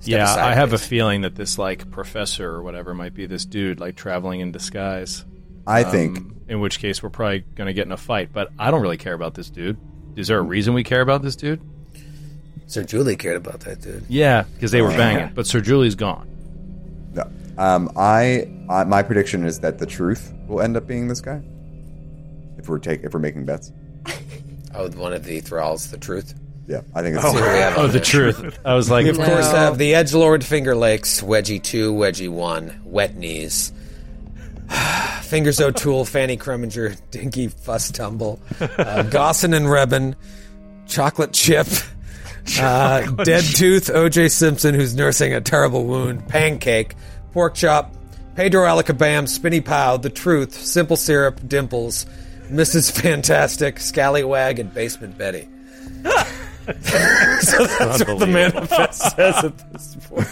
Step 0.00 0.12
yeah, 0.18 0.24
aside, 0.24 0.52
I 0.52 0.54
have 0.54 0.68
please. 0.70 0.82
a 0.82 0.88
feeling 0.88 1.20
that 1.22 1.34
this 1.34 1.58
like 1.58 1.90
professor 1.90 2.48
or 2.50 2.62
whatever 2.62 2.94
might 2.94 3.14
be 3.14 3.26
this 3.26 3.44
dude 3.46 3.80
like 3.80 3.96
traveling 3.96 4.40
in 4.40 4.52
disguise. 4.52 5.24
I 5.66 5.82
think 5.82 6.18
Um, 6.18 6.36
in 6.48 6.60
which 6.60 6.78
case 6.78 7.02
we're 7.02 7.10
probably 7.10 7.40
going 7.56 7.66
to 7.66 7.72
get 7.72 7.86
in 7.86 7.92
a 7.92 7.96
fight, 7.96 8.30
but 8.32 8.50
I 8.58 8.70
don't 8.70 8.80
really 8.82 8.96
care 8.98 9.14
about 9.14 9.34
this 9.34 9.50
dude. 9.50 9.76
Is 10.16 10.28
there 10.28 10.38
a 10.38 10.42
reason 10.42 10.72
we 10.74 10.84
care 10.84 11.00
about 11.00 11.22
this 11.22 11.36
dude? 11.36 11.60
Sir 12.68 12.84
Julie 12.84 13.16
cared 13.16 13.36
about 13.36 13.60
that 13.60 13.80
dude. 13.80 14.04
Yeah, 14.08 14.44
because 14.54 14.70
they 14.70 14.80
were 14.82 14.90
banging, 14.90 15.32
but 15.34 15.46
Sir 15.46 15.60
Julie's 15.60 15.94
gone. 15.96 16.28
no. 17.14 17.28
Um, 17.58 17.90
I, 17.96 18.48
I 18.70 18.84
my 18.84 19.02
prediction 19.02 19.44
is 19.44 19.58
that 19.60 19.78
the 19.80 19.86
truth 19.86 20.32
will 20.46 20.60
end 20.60 20.76
up 20.76 20.86
being 20.86 21.08
this 21.08 21.20
guy. 21.20 21.42
If 22.56 22.68
we're 22.68 22.78
take 22.78 23.02
if 23.02 23.12
we're 23.12 23.18
making 23.20 23.44
bets, 23.46 23.72
Oh, 24.74 24.88
one 24.90 25.12
of 25.12 25.24
the 25.24 25.40
thralls, 25.40 25.90
the 25.90 25.98
truth. 25.98 26.34
yeah, 26.68 26.82
I 26.94 27.02
think 27.02 27.16
it's 27.16 27.24
See 27.24 27.36
who 27.36 27.42
we 27.42 27.48
have 27.58 27.78
Oh, 27.78 27.86
the 27.88 27.98
truth. 28.00 28.58
I 28.64 28.74
was 28.74 28.90
like, 28.90 29.04
We 29.04 29.10
of 29.10 29.16
course 29.16 29.50
No. 29.50 29.56
have 29.58 29.78
the 29.78 29.94
Edge 29.94 30.12
Lord 30.14 30.44
Finger 30.44 30.76
Lakes, 30.76 31.20
Wedgie 31.22 31.60
2, 31.62 31.92
Wedgie 31.94 32.28
1, 32.28 32.82
Wet 32.84 33.16
Knees, 33.16 33.72
Fingers 35.22 35.60
O'Toole, 35.60 36.04
Fanny 36.04 36.36
Kreminger, 36.36 36.96
Dinky 37.10 37.48
Fuss 37.48 37.90
Tumble, 37.90 38.40
uh, 38.60 39.02
Gossin 39.10 39.54
and 39.54 39.66
Rebin, 39.66 40.14
Chocolate 40.86 41.32
Chip, 41.32 41.66
uh, 42.60 43.02
Dead 43.24 43.44
Tooth, 43.44 43.86
OJ 43.86 44.30
Simpson, 44.30 44.74
who's 44.74 44.94
nursing 44.94 45.34
a 45.34 45.40
terrible 45.40 45.84
wound, 45.84 46.26
Pancake, 46.28 46.94
Pork 47.32 47.54
Chop, 47.54 47.94
Pedro 48.34 48.64
Alacabam, 48.64 49.28
Spinny 49.28 49.60
Pow, 49.60 49.96
The 49.96 50.10
Truth, 50.10 50.54
Simple 50.54 50.96
Syrup, 50.96 51.40
Dimples, 51.46 52.06
Mrs. 52.48 52.90
Fantastic, 52.92 53.80
Scallywag, 53.80 54.58
and 54.58 54.72
Basement 54.72 55.18
Betty. 55.18 55.48
so 57.40 57.64
that's 57.64 58.04
what 58.04 58.18
the 58.18 58.26
manifest 58.26 59.16
says 59.16 59.42
at 59.42 59.72
this 59.72 59.96
point. 60.06 60.28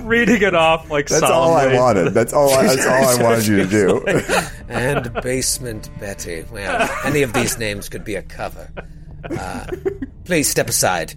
Reading 0.00 0.40
it 0.40 0.54
off 0.54 0.90
like 0.90 1.08
that's 1.08 1.22
all 1.22 1.52
I 1.52 1.74
wanted. 1.74 2.14
That's 2.14 2.32
all. 2.32 2.54
I, 2.54 2.74
that's 2.74 2.86
all 2.86 3.20
I 3.20 3.22
wanted 3.22 3.46
you 3.46 3.56
to 3.58 3.66
do. 3.66 4.06
and 4.70 5.12
Basement 5.22 5.90
Betty. 6.00 6.46
Well, 6.50 6.90
any 7.04 7.20
of 7.20 7.34
these 7.34 7.58
names 7.58 7.90
could 7.90 8.02
be 8.02 8.14
a 8.14 8.22
cover. 8.22 8.70
Uh, 9.30 9.66
please 10.24 10.48
step 10.48 10.68
aside. 10.68 11.14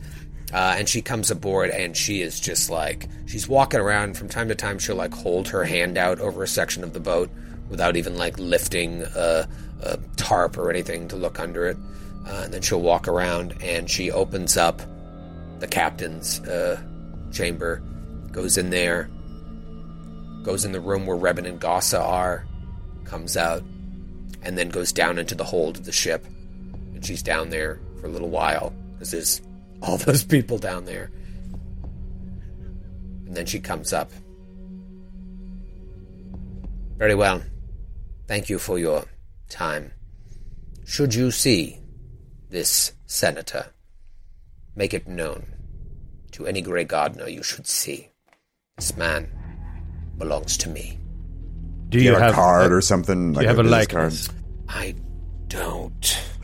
Uh, 0.54 0.76
and 0.78 0.88
she 0.88 1.02
comes 1.02 1.32
aboard, 1.32 1.70
and 1.70 1.98
she 1.98 2.22
is 2.22 2.40
just 2.40 2.70
like 2.70 3.10
she's 3.26 3.48
walking 3.48 3.80
around. 3.80 4.16
From 4.16 4.30
time 4.30 4.48
to 4.48 4.56
time, 4.56 4.80
she'll 4.80 4.96
like 4.96 5.14
hold 5.14 5.48
her 5.50 5.64
hand 5.64 5.98
out 5.98 6.20
over 6.20 6.44
a 6.44 6.48
section 6.48 6.84
of 6.84 6.94
the 6.94 7.00
boat 7.00 7.30
without 7.70 7.98
even 7.98 8.16
like 8.18 8.38
lifting 8.38 9.02
a, 9.02 9.48
a 9.82 9.98
tarp 10.16 10.58
or 10.58 10.70
anything 10.70 11.08
to 11.10 11.16
look 11.16 11.40
under 11.40 11.66
it. 11.66 11.78
Uh, 12.28 12.42
and 12.46 12.54
then 12.54 12.62
she'll 12.62 12.82
walk 12.82 13.08
around, 13.08 13.54
and 13.62 13.90
she 13.90 14.12
opens 14.12 14.56
up 14.56 14.82
the 15.60 15.68
captain's 15.68 16.40
uh, 16.42 16.82
chamber, 17.32 17.82
goes 18.32 18.58
in 18.58 18.70
there, 18.70 19.10
goes 20.44 20.64
in 20.64 20.72
the 20.72 20.80
room 20.80 21.06
where 21.06 21.18
Rebin 21.18 21.48
and 21.48 21.60
Gossa 21.60 22.00
are, 22.00 22.46
comes 23.04 23.36
out, 23.36 23.64
and 24.42 24.58
then 24.58 24.70
goes 24.70 24.92
down 24.92 25.18
into 25.18 25.36
the 25.36 25.44
hold 25.44 25.78
of 25.78 25.86
the 25.86 25.92
ship. 25.92 26.26
And 26.94 27.06
she's 27.06 27.24
down 27.24 27.50
there 27.50 27.80
for 28.06 28.10
a 28.10 28.12
little 28.12 28.30
while 28.30 28.72
because 28.94 29.12
there's 29.12 29.42
all 29.82 29.98
those 30.06 30.24
people 30.24 30.58
down 30.58 30.86
there. 30.86 31.12
And 33.26 33.36
then 33.36 33.46
she 33.48 33.60
comes 33.60 33.94
up. 33.94 34.12
Very 36.98 37.16
well. 37.16 37.42
Thank 38.28 38.50
you 38.50 38.60
for 38.60 38.78
your 38.78 39.06
time. 39.50 39.92
Should 40.86 41.16
you 41.16 41.32
see 41.32 41.80
this 42.50 42.94
senator, 43.08 43.66
make 44.76 44.94
it 44.94 45.08
known 45.08 45.46
to 46.34 46.46
any 46.46 46.62
Grey 46.62 46.84
Gardener 46.84 47.28
you 47.28 47.42
should 47.42 47.66
see. 47.66 48.10
This 48.78 48.96
man 48.96 49.28
belongs 50.18 50.58
to 50.58 50.70
me. 50.70 51.00
do 51.90 51.98
you 51.98 52.06
you 52.06 52.14
have 52.14 52.22
a 52.22 52.26
have 52.26 52.36
card 52.36 52.72
or 52.72 52.82
something? 52.82 53.34
do 53.34 53.42
you 53.42 53.48
have 53.48 53.58
a 53.58 53.64
business 53.64 53.94
likeness? 53.94 54.30
I 54.70 54.96
don't. 55.48 56.35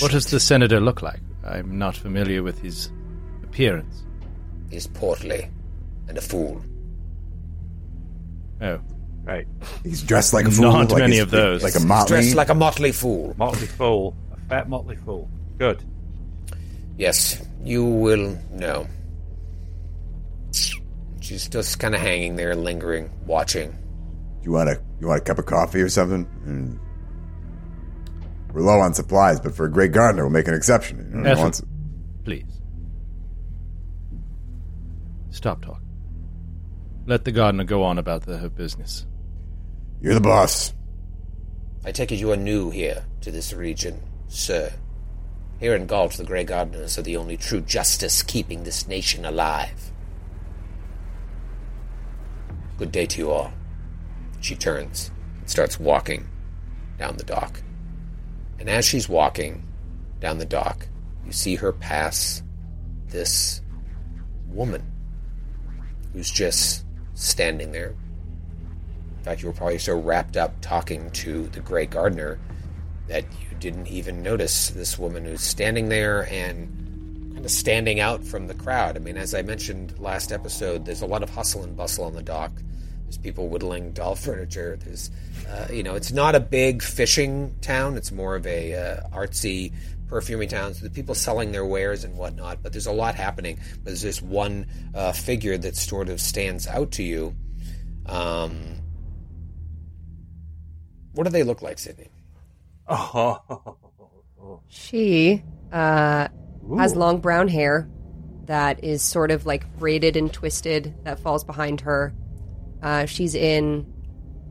What 0.00 0.10
does 0.12 0.26
the 0.26 0.40
senator 0.40 0.80
look 0.80 1.02
like? 1.02 1.20
I'm 1.44 1.78
not 1.78 1.96
familiar 1.96 2.42
with 2.42 2.58
his 2.58 2.90
appearance. 3.42 4.02
He's 4.70 4.86
portly 4.86 5.48
and 6.08 6.18
a 6.18 6.20
fool. 6.20 6.62
Oh, 8.60 8.80
Right. 9.24 9.46
He's 9.82 10.02
dressed 10.02 10.32
like 10.32 10.46
a 10.46 10.50
fool. 10.52 10.70
Not 10.70 10.92
like 10.92 11.00
many 11.00 11.18
of 11.18 11.32
those. 11.32 11.60
Like 11.64 11.74
a 11.74 11.80
motley. 11.80 12.08
Dressed 12.20 12.36
like 12.36 12.48
a 12.48 12.54
motley 12.54 12.92
fool. 12.92 13.34
Motley 13.36 13.66
Fool. 13.66 14.14
A 14.32 14.36
fat 14.48 14.68
Motley 14.68 14.94
Fool. 14.94 15.28
Good. 15.58 15.82
Yes, 16.96 17.44
you 17.64 17.84
will 17.84 18.38
know. 18.52 18.86
She's 21.20 21.48
just 21.48 21.80
kind 21.80 21.96
of 21.96 22.00
hanging 22.00 22.36
there, 22.36 22.54
lingering, 22.54 23.10
watching. 23.26 23.76
you 24.44 24.52
want 24.52 24.68
a 24.68 24.80
you 25.00 25.08
want 25.08 25.20
a 25.22 25.24
cup 25.24 25.40
of 25.40 25.46
coffee 25.46 25.80
or 25.80 25.88
something? 25.88 26.78
We're 28.56 28.62
low 28.62 28.80
on 28.80 28.94
supplies, 28.94 29.38
but 29.38 29.54
for 29.54 29.66
a 29.66 29.70
Grey 29.70 29.88
Gardener, 29.88 30.22
we'll 30.22 30.32
make 30.32 30.48
an 30.48 30.54
exception. 30.54 31.10
You 31.12 31.18
know, 31.20 31.30
Ethel. 31.30 31.42
wants- 31.42 31.62
please. 32.24 32.62
Stop 35.28 35.60
talking. 35.60 35.86
Let 37.04 37.26
the 37.26 37.32
gardener 37.32 37.64
go 37.64 37.82
on 37.82 37.98
about 37.98 38.22
the, 38.22 38.38
her 38.38 38.48
business. 38.48 39.04
You're 40.00 40.14
the 40.14 40.22
boss. 40.22 40.72
I 41.84 41.92
take 41.92 42.10
it 42.12 42.14
you 42.16 42.32
are 42.32 42.36
new 42.36 42.70
here 42.70 43.04
to 43.20 43.30
this 43.30 43.52
region, 43.52 44.00
sir. 44.28 44.72
Here 45.60 45.74
in 45.74 45.86
Galt, 45.86 46.12
the 46.14 46.24
Grey 46.24 46.44
Gardeners 46.44 46.96
are 46.96 47.02
the 47.02 47.18
only 47.18 47.36
true 47.36 47.60
justice 47.60 48.22
keeping 48.22 48.64
this 48.64 48.88
nation 48.88 49.26
alive. 49.26 49.92
Good 52.78 52.90
day 52.90 53.04
to 53.04 53.18
you 53.18 53.30
all. 53.30 53.52
She 54.40 54.56
turns 54.56 55.10
and 55.40 55.50
starts 55.50 55.78
walking 55.78 56.26
down 56.98 57.18
the 57.18 57.24
dock. 57.24 57.60
And 58.58 58.70
as 58.70 58.84
she's 58.84 59.08
walking 59.08 59.66
down 60.20 60.38
the 60.38 60.46
dock, 60.46 60.86
you 61.24 61.32
see 61.32 61.56
her 61.56 61.72
pass 61.72 62.42
this 63.08 63.60
woman 64.48 64.82
who's 66.12 66.30
just 66.30 66.84
standing 67.14 67.72
there. 67.72 67.94
In 69.18 69.24
fact, 69.24 69.42
you 69.42 69.48
were 69.48 69.54
probably 69.54 69.78
so 69.78 69.98
wrapped 69.98 70.36
up 70.36 70.54
talking 70.60 71.10
to 71.10 71.48
the 71.48 71.60
Grey 71.60 71.86
Gardener 71.86 72.38
that 73.08 73.24
you 73.24 73.56
didn't 73.58 73.88
even 73.88 74.22
notice 74.22 74.70
this 74.70 74.98
woman 74.98 75.24
who's 75.24 75.42
standing 75.42 75.88
there 75.88 76.28
and 76.30 77.32
kind 77.34 77.44
of 77.44 77.50
standing 77.50 78.00
out 78.00 78.24
from 78.24 78.46
the 78.46 78.54
crowd. 78.54 78.96
I 78.96 79.00
mean, 79.00 79.16
as 79.16 79.34
I 79.34 79.42
mentioned 79.42 79.98
last 79.98 80.32
episode, 80.32 80.84
there's 80.84 81.02
a 81.02 81.06
lot 81.06 81.22
of 81.22 81.30
hustle 81.30 81.62
and 81.62 81.76
bustle 81.76 82.04
on 82.04 82.14
the 82.14 82.22
dock. 82.22 82.52
There's 83.06 83.18
people 83.18 83.48
whittling 83.48 83.92
doll 83.92 84.14
furniture. 84.16 84.76
There's, 84.76 85.10
uh, 85.48 85.68
you 85.72 85.82
know, 85.82 85.94
it's 85.94 86.12
not 86.12 86.34
a 86.34 86.40
big 86.40 86.82
fishing 86.82 87.54
town. 87.60 87.96
It's 87.96 88.12
more 88.12 88.36
of 88.36 88.46
a 88.46 88.74
uh, 88.74 89.08
artsy 89.10 89.72
perfuming 90.08 90.48
town. 90.48 90.74
So 90.74 90.84
the 90.84 90.90
people 90.90 91.14
selling 91.14 91.52
their 91.52 91.64
wares 91.64 92.04
and 92.04 92.16
whatnot. 92.16 92.62
But 92.62 92.72
there's 92.72 92.86
a 92.86 92.92
lot 92.92 93.14
happening. 93.14 93.58
But 93.76 93.86
there's 93.86 94.02
this 94.02 94.20
one 94.20 94.66
uh, 94.94 95.12
figure 95.12 95.56
that 95.58 95.76
sort 95.76 96.08
of 96.08 96.20
stands 96.20 96.66
out 96.66 96.92
to 96.92 97.02
you. 97.02 97.34
Um, 98.06 98.82
what 101.12 101.24
do 101.24 101.30
they 101.30 101.42
look 101.42 101.62
like, 101.62 101.78
Sydney? 101.78 102.10
Oh. 102.88 103.76
She 104.68 105.42
uh, 105.72 106.28
has 106.76 106.94
long 106.94 107.20
brown 107.20 107.48
hair 107.48 107.88
that 108.46 108.84
is 108.84 109.02
sort 109.02 109.30
of 109.30 109.44
like 109.44 109.76
braided 109.78 110.16
and 110.16 110.32
twisted 110.32 110.94
that 111.04 111.18
falls 111.18 111.44
behind 111.44 111.80
her. 111.82 112.14
Uh, 112.82 113.06
she's 113.06 113.34
in 113.34 113.86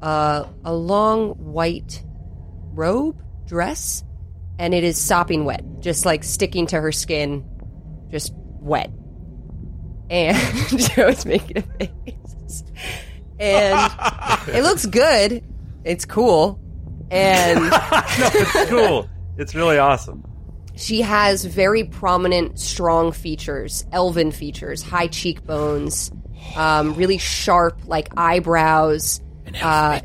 uh, 0.01 0.45
a 0.63 0.73
long 0.73 1.29
white 1.31 2.03
robe 2.73 3.21
dress, 3.45 4.03
and 4.59 4.73
it 4.73 4.83
is 4.83 4.99
sopping 4.99 5.45
wet, 5.45 5.63
just 5.79 6.05
like 6.05 6.23
sticking 6.23 6.67
to 6.67 6.79
her 6.81 6.91
skin, 6.91 7.45
just 8.11 8.33
wet. 8.35 8.91
And 10.09 10.37
Joe's 10.79 11.25
making 11.25 11.57
a 11.57 11.61
face, 11.61 12.63
and 13.39 13.91
it 14.49 14.61
looks 14.63 14.85
good. 14.85 15.43
It's 15.83 16.05
cool, 16.05 16.59
and 17.09 17.59
no, 17.61 17.71
it's 17.71 18.69
cool. 18.69 19.09
It's 19.37 19.55
really 19.55 19.77
awesome. 19.77 20.23
she 20.75 21.01
has 21.01 21.43
very 21.45 21.83
prominent, 21.83 22.59
strong 22.59 23.11
features, 23.11 23.85
elven 23.91 24.31
features, 24.31 24.81
high 24.83 25.07
cheekbones, 25.07 26.11
um, 26.55 26.95
really 26.95 27.17
sharp, 27.17 27.79
like 27.85 28.09
eyebrows. 28.17 29.21
Uh, 29.61 29.99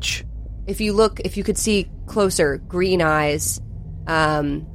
if 0.67 0.79
you 0.81 0.93
look, 0.93 1.19
if 1.21 1.37
you 1.37 1.43
could 1.43 1.57
see 1.57 1.89
closer, 2.05 2.57
green 2.57 3.01
eyes. 3.01 3.59
Um, 4.07 4.67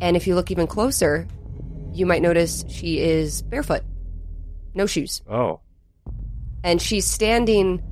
and 0.00 0.16
if 0.16 0.26
you 0.26 0.34
look 0.34 0.50
even 0.50 0.66
closer, 0.66 1.26
you 1.92 2.06
might 2.06 2.22
notice 2.22 2.64
she 2.68 2.98
is 2.98 3.42
barefoot, 3.42 3.82
no 4.74 4.86
shoes. 4.86 5.22
Oh. 5.30 5.60
And 6.62 6.80
she's 6.80 7.06
standing 7.06 7.82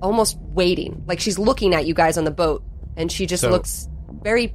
almost 0.00 0.38
waiting. 0.40 1.04
Like 1.06 1.20
she's 1.20 1.38
looking 1.38 1.74
at 1.74 1.86
you 1.86 1.94
guys 1.94 2.18
on 2.18 2.24
the 2.24 2.30
boat. 2.30 2.62
And 2.96 3.10
she 3.10 3.26
just 3.26 3.42
So- 3.42 3.50
looks 3.50 3.88
very, 4.22 4.54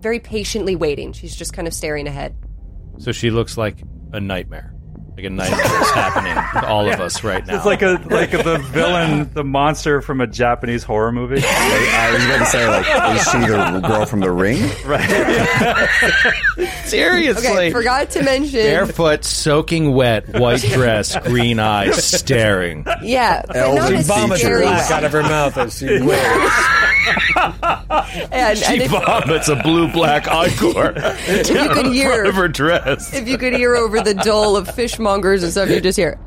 very 0.00 0.18
patiently 0.18 0.74
waiting. 0.76 1.12
She's 1.12 1.36
just 1.36 1.52
kind 1.52 1.68
of 1.68 1.74
staring 1.74 2.06
ahead. 2.08 2.34
So 2.98 3.12
she 3.12 3.30
looks 3.30 3.56
like 3.56 3.82
a 4.12 4.20
nightmare. 4.20 4.74
Like 5.18 5.24
a 5.26 5.30
nightmare 5.30 5.80
is 5.82 5.90
happening 5.90 6.34
to 6.62 6.68
all 6.68 6.88
of 6.88 7.00
us 7.00 7.24
right 7.24 7.44
now. 7.44 7.56
It's 7.56 7.64
like 7.64 7.82
a 7.82 8.00
like 8.08 8.30
the 8.30 8.58
villain, 8.70 9.28
the 9.34 9.42
monster 9.42 10.00
from 10.00 10.20
a 10.20 10.28
Japanese 10.28 10.84
horror 10.84 11.10
movie. 11.10 11.42
I 11.44 12.12
was 12.12 12.24
about 12.24 12.38
to 12.38 12.46
say, 12.46 12.68
like, 12.68 13.16
is 13.16 13.24
she 13.28 13.38
the 13.38 13.80
girl 13.80 14.06
from 14.06 14.20
the 14.20 14.30
ring? 14.30 14.62
Right. 14.86 15.88
Seriously. 16.84 17.48
Okay, 17.48 17.70
forgot 17.72 18.10
to 18.10 18.22
mention. 18.22 18.60
Barefoot, 18.60 19.24
soaking 19.24 19.92
wet, 19.92 20.38
white 20.38 20.60
dress, 20.62 21.16
green 21.26 21.58
eyes, 21.58 22.04
staring. 22.04 22.86
Yeah, 23.02 23.42
but 23.44 23.56
not 23.56 23.76
Elven 23.78 23.94
as 23.96 24.06
Vomits 24.06 24.40
scary. 24.40 24.62
black 24.66 24.90
out 24.92 25.02
of 25.02 25.10
her 25.10 25.22
mouth 25.22 25.58
as 25.58 25.76
she 25.78 25.86
wails. 26.00 26.52
And, 28.32 28.58
She 28.58 28.64
and 28.74 28.82
if, 28.82 28.90
vomits 28.90 29.48
a 29.48 29.56
blue 29.56 29.90
black 29.90 30.28
encore 30.30 30.92
if 30.96 31.48
you 31.48 31.68
could 31.70 31.86
hear, 31.86 32.24
of 32.24 32.34
her 32.34 32.48
dress. 32.48 33.12
if 33.14 33.26
you 33.28 33.38
could 33.38 33.54
hear 33.54 33.74
over 33.76 34.00
the 34.00 34.14
dole 34.14 34.56
of 34.56 34.68
fishmongers 35.08 35.42
and 35.42 35.52
stuff, 35.52 35.68
you 35.70 35.80
just 35.80 35.98
hear. 35.98 36.18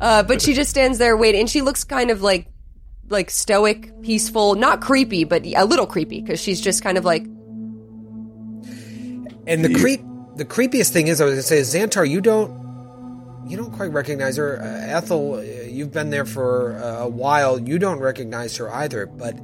uh, 0.00 0.22
but 0.22 0.40
she 0.40 0.54
just 0.54 0.70
stands 0.70 0.98
there 0.98 1.16
waiting, 1.16 1.42
and 1.42 1.50
she 1.50 1.62
looks 1.62 1.84
kind 1.84 2.10
of 2.10 2.22
like, 2.22 2.48
like 3.08 3.30
stoic, 3.30 4.02
peaceful, 4.02 4.54
not 4.54 4.80
creepy, 4.80 5.24
but 5.24 5.46
a 5.46 5.64
little 5.64 5.86
creepy 5.86 6.20
because 6.20 6.40
she's 6.40 6.60
just 6.60 6.82
kind 6.82 6.98
of 6.98 7.04
like, 7.04 7.24
And 9.46 9.64
the 9.64 9.74
creep, 9.74 10.00
the 10.36 10.44
creepiest 10.44 10.90
thing 10.90 11.06
is, 11.08 11.20
I 11.20 11.24
was 11.24 11.34
going 11.34 11.42
to 11.42 11.64
say, 11.64 11.78
Xantar, 11.78 12.08
you 12.08 12.20
don't, 12.20 12.66
you 13.46 13.56
don't 13.56 13.72
quite 13.72 13.92
recognize 13.92 14.36
her. 14.38 14.60
Uh, 14.60 14.96
Ethel, 14.96 15.34
uh, 15.34 15.40
you've 15.40 15.92
been 15.92 16.10
there 16.10 16.24
for 16.24 16.76
uh, 16.78 17.04
a 17.04 17.08
while. 17.08 17.60
You 17.60 17.78
don't 17.78 18.00
recognize 18.00 18.56
her 18.56 18.68
either. 18.74 19.06
But 19.06 19.38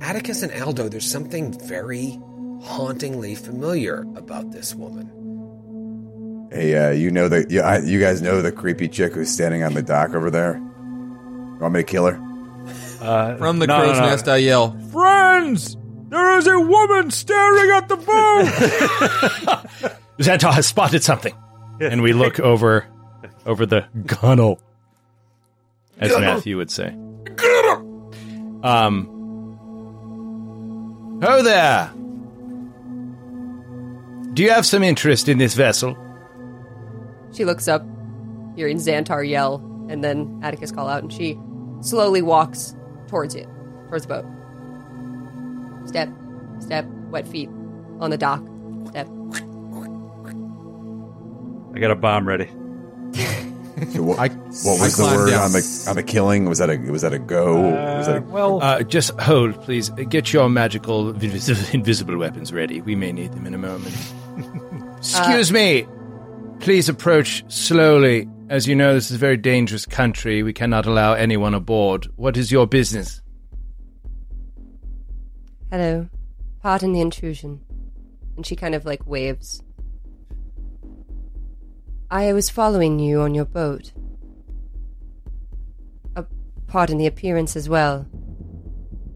Atticus 0.00 0.42
and 0.42 0.52
Aldo, 0.62 0.88
there's 0.88 1.10
something 1.10 1.58
very 1.66 2.18
hauntingly 2.62 3.34
familiar 3.34 4.02
about 4.16 4.52
this 4.52 4.74
woman. 4.74 6.48
Hey, 6.52 6.76
uh, 6.76 6.90
you 6.90 7.10
know 7.10 7.28
the 7.28 7.46
you, 7.48 7.60
I, 7.60 7.80
you 7.80 8.00
guys 8.00 8.22
know 8.22 8.40
the 8.40 8.52
creepy 8.52 8.88
chick 8.88 9.14
who's 9.14 9.30
standing 9.30 9.62
on 9.62 9.74
the 9.74 9.82
dock 9.82 10.14
over 10.14 10.30
there. 10.30 10.56
You 10.56 11.58
want 11.60 11.74
me 11.74 11.80
to 11.80 11.84
kill 11.84 12.06
her? 12.06 12.22
Uh, 13.00 13.36
From 13.36 13.58
the 13.58 13.66
no, 13.66 13.76
crow's 13.76 13.98
no, 13.98 14.04
no. 14.04 14.10
nest, 14.10 14.28
I 14.28 14.36
yell, 14.38 14.78
Friends! 14.92 15.76
There 16.08 16.38
is 16.38 16.46
a 16.46 16.60
woman 16.60 17.10
staring 17.10 17.70
at 17.72 17.88
the 17.88 17.96
boat! 17.96 18.46
Xantar 20.18 20.52
has 20.52 20.66
spotted 20.66 21.02
something. 21.02 21.34
And 21.80 22.00
we 22.00 22.12
look 22.12 22.40
over 22.40 22.86
over 23.44 23.66
the 23.66 23.86
gunnel, 24.06 24.60
as 25.98 26.12
Matthew 26.18 26.56
would 26.56 26.70
say. 26.70 26.96
Um. 28.62 29.15
Oh 31.28 31.42
there! 31.42 31.90
Do 34.34 34.42
you 34.42 34.50
have 34.50 34.64
some 34.64 34.82
interest 34.82 35.28
in 35.28 35.38
this 35.38 35.54
vessel? 35.54 35.96
she 37.32 37.44
looks 37.44 37.68
up, 37.68 37.84
hearing 38.54 38.78
Xantar 38.78 39.28
yell, 39.28 39.56
and 39.88 40.02
then 40.02 40.40
Atticus 40.42 40.72
call 40.72 40.88
out, 40.88 41.02
and 41.02 41.12
she 41.12 41.38
slowly 41.80 42.22
walks 42.22 42.74
towards 43.08 43.34
you, 43.34 43.46
towards 43.88 44.06
the 44.06 44.22
boat. 44.22 44.24
Step, 45.88 46.08
step, 46.60 46.86
wet 47.10 47.28
feet 47.28 47.50
on 48.00 48.10
the 48.10 48.16
dock. 48.16 48.42
Step. 48.88 49.08
I 51.74 51.78
got 51.78 51.90
a 51.90 51.96
bomb 51.96 52.26
ready. 52.26 52.50
So 53.92 54.02
what, 54.02 54.18
I- 54.18 54.28
what 54.28 54.80
I 54.80 54.84
was 54.84 54.96
the 54.96 55.04
word 55.04 55.30
down. 55.30 55.42
on 55.42 55.52
the 55.52 55.86
on 55.88 55.96
the 55.96 56.02
killing? 56.02 56.46
Was 56.48 56.58
that 56.58 56.70
a 56.70 56.76
was 56.90 57.02
that 57.02 57.12
a 57.12 57.18
go? 57.18 57.60
was 57.60 58.06
that 58.06 58.16
a, 58.18 58.20
well, 58.22 58.62
Uh, 58.62 58.82
just 58.82 59.10
hold, 59.20 59.60
please. 59.62 59.90
Get 59.90 60.32
your 60.32 60.48
magical 60.48 61.12
invis- 61.12 61.74
invisible 61.74 62.16
weapons 62.16 62.52
ready. 62.52 62.80
We 62.80 62.94
may 62.96 63.12
need 63.12 63.32
them 63.32 63.46
in 63.46 63.52
a 63.54 63.58
moment. 63.58 63.94
Excuse 64.98 65.52
me. 65.52 65.86
Please 66.60 66.88
approach 66.88 67.44
slowly. 67.52 68.26
As 68.48 68.66
you 68.66 68.74
know, 68.74 68.94
this 68.94 69.10
is 69.10 69.16
a 69.16 69.18
very 69.18 69.36
dangerous 69.36 69.84
country. 69.84 70.42
We 70.42 70.52
cannot 70.54 70.86
allow 70.86 71.12
anyone 71.12 71.52
aboard. 71.52 72.06
What 72.16 72.36
is 72.38 72.50
your 72.50 72.66
business? 72.66 73.20
Hello. 75.70 76.08
Pardon 76.62 76.92
the 76.92 77.00
intrusion. 77.00 77.60
And 78.36 78.46
she 78.46 78.56
kind 78.56 78.74
of 78.74 78.84
like 78.84 79.06
waves. 79.06 79.62
I 82.10 82.32
was 82.32 82.50
following 82.50 82.98
you 82.98 83.20
on 83.20 83.34
your 83.34 83.44
boat. 83.44 83.92
Uh, 86.14 86.22
pardon 86.66 86.98
the 86.98 87.06
appearance 87.06 87.56
as 87.56 87.68
well. 87.68 88.06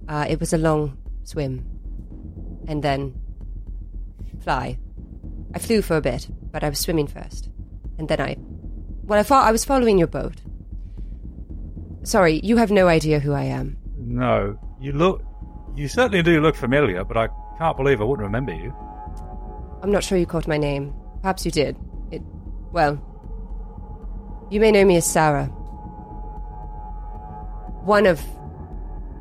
Uh, 0.09 0.26
it 0.29 0.40
was 0.40 0.53
a 0.53 0.59
long 0.59 0.96
swim. 1.22 1.64
And 2.66 2.83
then 2.83 3.14
fly. 4.42 4.79
I 5.55 5.59
flew 5.59 5.83
for 5.83 5.96
a 5.96 6.00
bit, 6.00 6.29
but 6.50 6.64
I 6.64 6.68
was 6.68 6.79
swimming 6.79 7.07
first. 7.07 7.48
And 7.98 8.09
then 8.09 8.20
I. 8.20 8.37
Well, 9.03 9.18
I, 9.20 9.22
fo- 9.22 9.35
I 9.35 9.53
was 9.53 9.64
following 9.64 9.98
your 9.98 10.07
boat. 10.09 10.40
Sorry, 12.03 12.40
you 12.42 12.57
have 12.57 12.70
no 12.70 12.88
idea 12.88 13.18
who 13.20 13.33
I 13.33 13.42
am. 13.44 13.76
no, 13.96 14.59
you 14.81 14.92
look. 14.92 15.22
You 15.76 15.87
certainly 15.88 16.22
do 16.22 16.40
look 16.40 16.57
familiar, 16.57 17.05
but 17.05 17.16
I 17.16 17.29
can't 17.59 17.76
believe 17.76 18.00
I 18.00 18.05
wouldn't 18.05 18.24
remember 18.26 18.53
you. 18.53 18.74
I'm 19.83 19.92
not 19.92 20.03
sure 20.03 20.18
you 20.18 20.26
caught 20.26 20.48
my 20.48 20.57
name. 20.59 20.92
Perhaps 21.22 21.44
you 21.44 21.50
did. 21.53 21.76
It. 22.70 22.74
Well. 22.74 24.46
You 24.50 24.61
may 24.61 24.72
know 24.72 24.85
me 24.85 24.96
as 24.96 25.06
Sarah. 25.06 25.46
One 27.85 28.06
of 28.06 28.20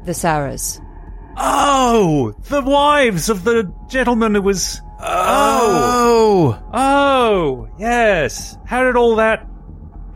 the 0.05 0.11
Sarahs. 0.13 0.81
Oh, 1.37 2.33
the 2.49 2.61
wives 2.61 3.29
of 3.29 3.43
the 3.43 3.71
gentleman 3.87 4.35
who 4.35 4.41
was. 4.41 4.81
Oh! 4.99 6.61
Oh, 6.73 7.69
yes. 7.77 8.57
How 8.65 8.83
did 8.83 8.95
all 8.97 9.15
that 9.17 9.47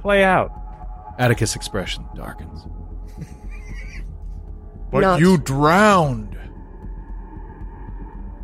play 0.01 0.23
out? 0.23 0.51
Atticus' 1.17 1.55
expression 1.55 2.05
darkens. 2.15 2.65
but 4.91 5.01
Not- 5.01 5.19
you 5.19 5.37
drowned. 5.37 6.37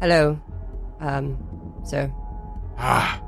Hello. 0.01 0.39
Um, 1.01 1.37
sir. 1.83 2.11
Ah, 2.77 3.21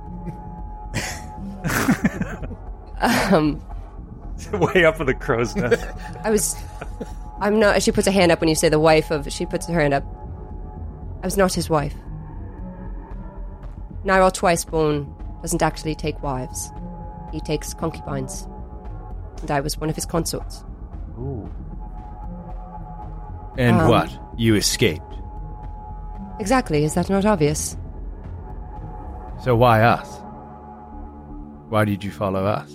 Um, 3.01 3.61
Way 4.53 4.85
up 4.85 4.97
with 4.99 5.07
the 5.07 5.13
crow's 5.13 5.55
nest. 5.55 5.85
I 6.23 6.29
was. 6.31 6.55
I'm 7.39 7.59
not. 7.59 7.81
She 7.83 7.91
puts 7.91 8.07
a 8.07 8.11
hand 8.11 8.31
up 8.31 8.39
when 8.41 8.49
you 8.49 8.55
say 8.55 8.69
the 8.69 8.79
wife 8.79 9.11
of. 9.11 9.31
She 9.31 9.45
puts 9.45 9.67
her 9.67 9.79
hand 9.79 9.93
up. 9.93 10.03
I 11.23 11.27
was 11.27 11.37
not 11.37 11.53
his 11.53 11.69
wife. 11.69 11.93
Nigel 14.03 14.31
Twiceborn 14.31 15.41
doesn't 15.41 15.61
actually 15.61 15.93
take 15.95 16.21
wives. 16.23 16.71
He 17.31 17.39
takes 17.39 17.73
concubines. 17.73 18.47
And 19.41 19.51
I 19.51 19.59
was 19.61 19.77
one 19.77 19.89
of 19.89 19.95
his 19.95 20.05
consorts. 20.05 20.63
And 23.57 23.77
Um, 23.79 23.87
what? 23.89 24.09
You 24.37 24.55
escaped. 24.55 25.03
Exactly, 26.39 26.83
is 26.83 26.95
that 26.95 27.09
not 27.09 27.25
obvious? 27.25 27.77
So 29.43 29.55
why 29.55 29.81
us? 29.83 30.20
Why 31.71 31.85
did 31.85 32.03
you 32.03 32.11
follow 32.11 32.45
us? 32.45 32.69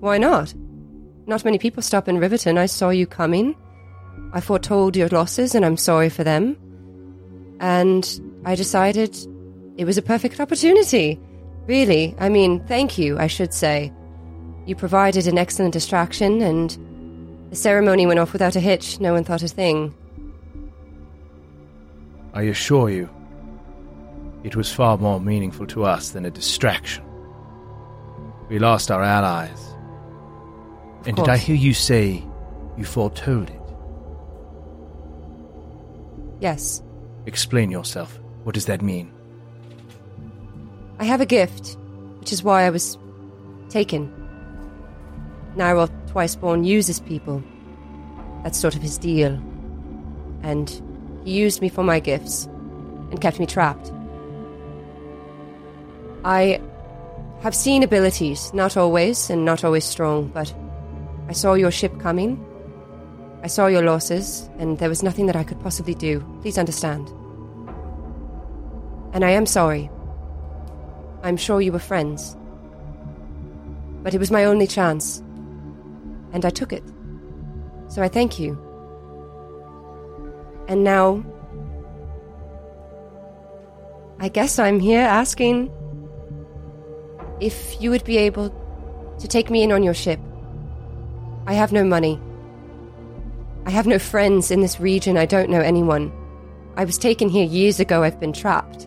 Why 0.00 0.16
not? 0.16 0.54
Not 1.26 1.44
many 1.44 1.58
people 1.58 1.82
stop 1.82 2.08
in 2.08 2.16
Riverton. 2.16 2.56
I 2.56 2.64
saw 2.64 2.88
you 2.88 3.06
coming. 3.06 3.54
I 4.32 4.40
foretold 4.40 4.96
your 4.96 5.08
losses, 5.08 5.54
and 5.54 5.62
I'm 5.62 5.76
sorry 5.76 6.08
for 6.08 6.24
them. 6.24 6.56
And 7.60 8.18
I 8.46 8.54
decided 8.54 9.14
it 9.76 9.84
was 9.84 9.98
a 9.98 10.02
perfect 10.02 10.40
opportunity. 10.40 11.20
Really. 11.66 12.14
I 12.18 12.30
mean, 12.30 12.64
thank 12.66 12.96
you, 12.96 13.18
I 13.18 13.26
should 13.26 13.52
say. 13.52 13.92
You 14.64 14.74
provided 14.74 15.26
an 15.26 15.36
excellent 15.36 15.74
distraction, 15.74 16.40
and 16.40 16.78
the 17.50 17.56
ceremony 17.56 18.06
went 18.06 18.20
off 18.20 18.32
without 18.32 18.56
a 18.56 18.60
hitch. 18.60 19.00
No 19.00 19.12
one 19.12 19.22
thought 19.22 19.42
a 19.42 19.48
thing. 19.48 19.92
I 22.32 22.44
assure 22.44 22.88
you, 22.88 23.10
it 24.46 24.54
was 24.54 24.72
far 24.72 24.96
more 24.96 25.20
meaningful 25.20 25.66
to 25.66 25.82
us 25.84 26.10
than 26.10 26.24
a 26.24 26.30
distraction. 26.30 27.04
We 28.48 28.60
lost 28.60 28.92
our 28.92 29.02
allies. 29.02 29.74
and 31.04 31.16
did 31.16 31.28
I 31.28 31.36
hear 31.36 31.56
you 31.56 31.74
say 31.74 32.24
you 32.76 32.84
foretold 32.84 33.50
it? 33.50 33.60
Yes. 36.40 36.80
Explain 37.26 37.72
yourself. 37.72 38.20
What 38.44 38.54
does 38.54 38.66
that 38.66 38.82
mean? 38.82 39.10
I 41.00 41.04
have 41.04 41.20
a 41.20 41.26
gift, 41.26 41.76
which 42.20 42.32
is 42.32 42.44
why 42.44 42.66
I 42.66 42.70
was 42.70 42.96
taken. 43.68 44.12
Nyrol 45.56 45.90
Twiceborn 46.06 46.64
uses 46.64 47.00
people. 47.00 47.42
That's 48.44 48.60
sort 48.60 48.76
of 48.76 48.82
his 48.82 48.96
deal. 48.96 49.42
And 50.44 50.70
he 51.24 51.32
used 51.32 51.60
me 51.60 51.68
for 51.68 51.82
my 51.82 51.98
gifts 51.98 52.44
and 53.10 53.20
kept 53.20 53.40
me 53.40 53.46
trapped. 53.46 53.90
I 56.26 56.60
have 57.42 57.54
seen 57.54 57.84
abilities, 57.84 58.52
not 58.52 58.76
always, 58.76 59.30
and 59.30 59.44
not 59.44 59.62
always 59.62 59.84
strong, 59.84 60.26
but 60.26 60.52
I 61.28 61.32
saw 61.32 61.54
your 61.54 61.70
ship 61.70 62.00
coming. 62.00 62.44
I 63.44 63.46
saw 63.46 63.68
your 63.68 63.82
losses, 63.82 64.50
and 64.58 64.76
there 64.80 64.88
was 64.88 65.04
nothing 65.04 65.26
that 65.26 65.36
I 65.36 65.44
could 65.44 65.60
possibly 65.60 65.94
do. 65.94 66.18
Please 66.42 66.58
understand. 66.58 67.08
And 69.12 69.24
I 69.24 69.30
am 69.30 69.46
sorry. 69.46 69.88
I'm 71.22 71.36
sure 71.36 71.60
you 71.60 71.70
were 71.70 71.78
friends. 71.78 72.36
But 74.02 74.12
it 74.12 74.18
was 74.18 74.32
my 74.32 74.46
only 74.46 74.66
chance. 74.66 75.22
And 76.32 76.44
I 76.44 76.50
took 76.50 76.72
it. 76.72 76.82
So 77.86 78.02
I 78.02 78.08
thank 78.08 78.40
you. 78.40 78.58
And 80.66 80.82
now. 80.82 81.24
I 84.18 84.28
guess 84.28 84.58
I'm 84.58 84.80
here 84.80 85.02
asking 85.02 85.70
if 87.40 87.80
you 87.80 87.90
would 87.90 88.04
be 88.04 88.16
able 88.18 88.50
to 89.18 89.28
take 89.28 89.50
me 89.50 89.62
in 89.62 89.72
on 89.72 89.82
your 89.82 89.94
ship. 89.94 90.20
I 91.46 91.54
have 91.54 91.72
no 91.72 91.84
money. 91.84 92.20
I 93.66 93.70
have 93.70 93.86
no 93.86 93.98
friends 93.98 94.50
in 94.50 94.60
this 94.60 94.80
region. 94.80 95.16
I 95.16 95.26
don't 95.26 95.50
know 95.50 95.60
anyone. 95.60 96.12
I 96.76 96.84
was 96.84 96.98
taken 96.98 97.28
here 97.28 97.44
years 97.44 97.80
ago. 97.80 98.02
I've 98.02 98.20
been 98.20 98.32
trapped. 98.32 98.86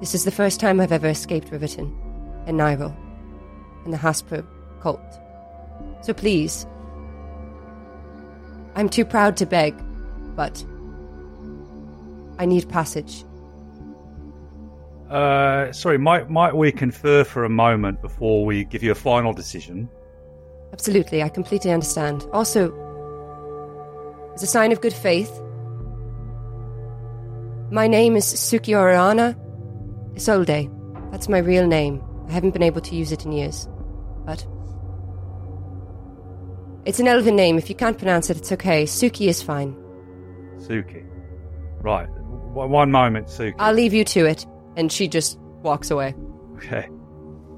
This 0.00 0.14
is 0.14 0.24
the 0.24 0.30
first 0.30 0.60
time 0.60 0.80
I've 0.80 0.92
ever 0.92 1.08
escaped 1.08 1.50
Riverton 1.50 1.94
and 2.46 2.58
Nyril 2.58 2.94
and 3.84 3.92
the 3.92 3.98
Hastur 3.98 4.46
cult. 4.80 5.00
So 6.02 6.12
please, 6.12 6.66
I'm 8.74 8.88
too 8.88 9.04
proud 9.04 9.36
to 9.38 9.46
beg, 9.46 9.74
but 10.36 10.64
I 12.38 12.46
need 12.46 12.68
passage. 12.68 13.24
Uh, 15.10 15.72
sorry, 15.72 15.96
might 15.96 16.28
might 16.28 16.54
we 16.54 16.70
confer 16.70 17.24
for 17.24 17.44
a 17.44 17.48
moment 17.48 18.02
before 18.02 18.44
we 18.44 18.64
give 18.64 18.82
you 18.82 18.92
a 18.92 18.94
final 18.94 19.32
decision? 19.32 19.88
Absolutely, 20.72 21.22
I 21.22 21.30
completely 21.30 21.70
understand. 21.70 22.26
Also, 22.32 22.72
as 24.34 24.42
a 24.42 24.46
sign 24.46 24.70
of 24.70 24.82
good 24.82 24.92
faith, 24.92 25.30
my 27.70 27.86
name 27.86 28.16
is 28.16 28.24
Sukiorana 28.26 29.34
Isolde. 30.14 30.70
That's 31.10 31.28
my 31.28 31.38
real 31.38 31.66
name. 31.66 32.02
I 32.28 32.32
haven't 32.32 32.50
been 32.50 32.62
able 32.62 32.82
to 32.82 32.94
use 32.94 33.10
it 33.12 33.24
in 33.24 33.32
years. 33.32 33.66
But. 34.26 34.46
It's 36.84 37.00
an 37.00 37.08
elven 37.08 37.36
name. 37.36 37.58
If 37.58 37.68
you 37.68 37.74
can't 37.74 37.98
pronounce 37.98 38.30
it, 38.30 38.36
it's 38.36 38.52
okay. 38.52 38.84
Suki 38.84 39.28
is 39.28 39.42
fine. 39.42 39.74
Suki. 40.58 41.06
Right. 41.82 42.08
One 42.08 42.90
moment, 42.90 43.28
Suki. 43.28 43.54
I'll 43.58 43.74
leave 43.74 43.94
you 43.94 44.04
to 44.04 44.26
it. 44.26 44.46
And 44.78 44.90
she 44.90 45.08
just 45.08 45.38
walks 45.62 45.90
away. 45.90 46.14
Okay. 46.56 46.88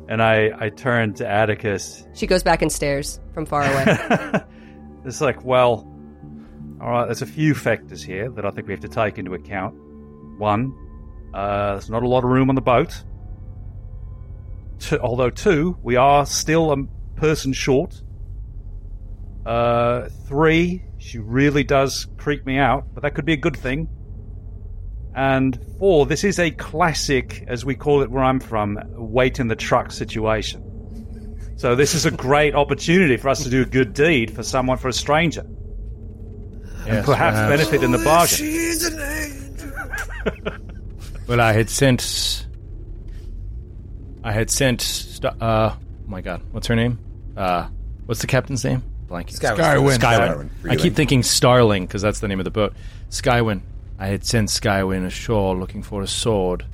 And 0.08 0.20
I, 0.20 0.50
I 0.58 0.70
turn 0.70 1.14
to 1.14 1.28
Atticus. 1.28 2.04
She 2.14 2.26
goes 2.26 2.42
back 2.42 2.62
and 2.62 2.72
stares 2.72 3.20
from 3.32 3.46
far 3.46 3.62
away. 3.62 4.42
it's 5.04 5.20
like, 5.20 5.44
well, 5.44 5.86
all 6.80 6.90
right, 6.90 7.04
there's 7.04 7.22
a 7.22 7.26
few 7.26 7.54
factors 7.54 8.02
here 8.02 8.28
that 8.30 8.44
I 8.44 8.50
think 8.50 8.66
we 8.66 8.72
have 8.72 8.80
to 8.80 8.88
take 8.88 9.18
into 9.18 9.34
account. 9.34 9.74
One, 10.38 10.74
uh, 11.34 11.72
there's 11.72 11.90
not 11.90 12.02
a 12.02 12.08
lot 12.08 12.24
of 12.24 12.30
room 12.30 12.48
on 12.48 12.54
the 12.54 12.62
boat. 12.62 13.04
Two, 14.78 14.98
although, 14.98 15.30
two, 15.30 15.76
we 15.82 15.96
are 15.96 16.24
still 16.24 16.72
a 16.72 16.84
person 17.16 17.52
short. 17.52 18.02
Uh, 19.44 20.08
three, 20.26 20.82
she 20.98 21.18
really 21.18 21.64
does 21.64 22.06
creep 22.16 22.46
me 22.46 22.58
out, 22.58 22.94
but 22.94 23.02
that 23.02 23.14
could 23.14 23.26
be 23.26 23.34
a 23.34 23.38
good 23.38 23.56
thing. 23.56 23.88
And 25.14 25.58
four, 25.78 26.06
this 26.06 26.24
is 26.24 26.38
a 26.38 26.50
classic, 26.52 27.44
as 27.48 27.64
we 27.64 27.74
call 27.74 28.02
it 28.02 28.10
where 28.10 28.22
I'm 28.22 28.40
from, 28.40 28.78
wait 28.90 29.40
in 29.40 29.48
the 29.48 29.56
truck 29.56 29.90
situation. 29.90 30.66
So 31.56 31.74
this 31.74 31.94
is 31.94 32.06
a 32.06 32.10
great 32.26 32.54
opportunity 32.54 33.16
for 33.16 33.28
us 33.28 33.42
to 33.42 33.50
do 33.50 33.62
a 33.62 33.66
good 33.66 33.92
deed 33.92 34.34
for 34.34 34.42
someone, 34.42 34.78
for 34.78 34.88
a 34.88 34.92
stranger. 34.92 35.44
Yes, 36.86 37.04
Perhaps 37.04 37.36
benefit 37.36 37.82
in 37.82 37.90
the 37.92 37.98
bargain. 37.98 38.36
She's 38.36 38.84
an 38.84 39.00
angel. 39.00 40.56
Well, 41.30 41.40
I 41.40 41.52
had 41.52 41.70
sent. 41.70 42.48
I 44.24 44.32
had 44.32 44.50
sent. 44.50 44.80
St- 44.80 45.40
uh, 45.40 45.76
oh 45.76 45.78
my 46.08 46.22
God, 46.22 46.42
what's 46.50 46.66
her 46.66 46.74
name? 46.74 46.98
Uh, 47.36 47.68
what's 48.06 48.20
the 48.20 48.26
captain's 48.26 48.64
name? 48.64 48.82
Blanking. 49.06 49.38
Skywind. 49.38 49.56
Skywind. 49.58 49.98
Skywind. 49.98 50.50
Skywind, 50.62 50.70
I 50.72 50.74
keep 50.74 50.96
thinking 50.96 51.22
Starling 51.22 51.86
because 51.86 52.02
that's 52.02 52.18
the 52.18 52.26
name 52.26 52.40
of 52.40 52.44
the 52.44 52.50
boat. 52.50 52.74
Skywind. 53.10 53.60
I 54.00 54.06
had 54.06 54.24
sent 54.24 54.48
Skywind 54.48 55.04
ashore 55.04 55.54
looking 55.54 55.82
for 55.82 56.00
a 56.00 56.06
sword, 56.06 56.64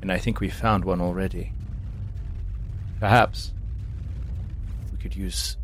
and 0.00 0.12
I 0.12 0.18
think 0.18 0.38
we 0.38 0.48
found 0.48 0.84
one 0.84 1.00
already. 1.00 1.52
Perhaps 3.00 3.52
we 4.92 4.98
could 4.98 5.16
use 5.16 5.56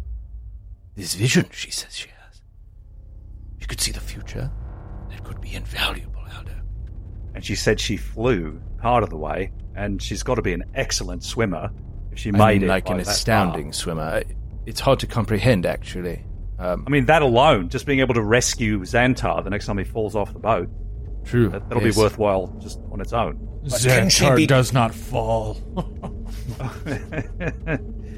this 0.97 1.15
vision 1.15 1.47
she 1.53 1.71
says 1.71 1.95
she 1.97 2.09
has. 2.09 2.41
She 3.61 3.67
could 3.67 3.81
see 3.81 3.93
the 3.93 4.01
future. 4.01 4.51
That 5.11 5.23
could 5.23 5.41
be 5.41 5.55
invaluable, 5.55 6.23
Aldo. 6.37 6.57
And 7.37 7.45
she 7.45 7.55
said 7.55 7.79
she 7.79 7.97
flew 7.97 8.61
part 8.79 9.05
of 9.05 9.11
the 9.11 9.17
way, 9.17 9.53
and 9.77 10.03
she's 10.03 10.25
got 10.25 10.35
to 10.35 10.43
be 10.43 10.55
an 10.55 10.65
excellent 10.75 11.23
swimmer 11.23 11.71
if 12.11 12.19
she 12.19 12.31
I 12.31 12.33
made 12.33 12.63
mean, 12.63 12.65
it. 12.65 12.69
like 12.69 12.87
by 12.87 12.95
an 12.95 13.01
astounding 13.01 13.67
far. 13.67 13.73
swimmer. 13.75 14.23
It's 14.67 14.81
hard 14.81 14.99
to 15.01 15.07
comprehend, 15.07 15.67
actually. 15.67 16.25
Um, 16.59 16.83
I 16.85 16.91
mean, 16.91 17.07
that 17.07 17.23
alone, 17.23 17.69
just 17.69 17.87
being 17.87 18.01
able 18.01 18.15
to 18.15 18.23
rescue 18.23 18.81
Xantar 18.81 19.45
the 19.45 19.51
next 19.51 19.67
time 19.67 19.79
he 19.79 19.85
falls 19.85 20.17
off 20.17 20.33
the 20.33 20.41
boat, 20.41 20.69
true. 21.27 21.49
that, 21.51 21.69
that'll 21.69 21.85
yes. 21.85 21.95
be 21.95 22.01
worthwhile 22.01 22.47
just 22.61 22.81
on 22.91 23.01
its 23.01 23.13
own. 23.13 23.37
can 23.69 24.09
she 24.09 24.25
Xantar 24.25 24.37
be- 24.37 24.47
does 24.47 24.73
not 24.73 24.95
fall. 24.95 25.59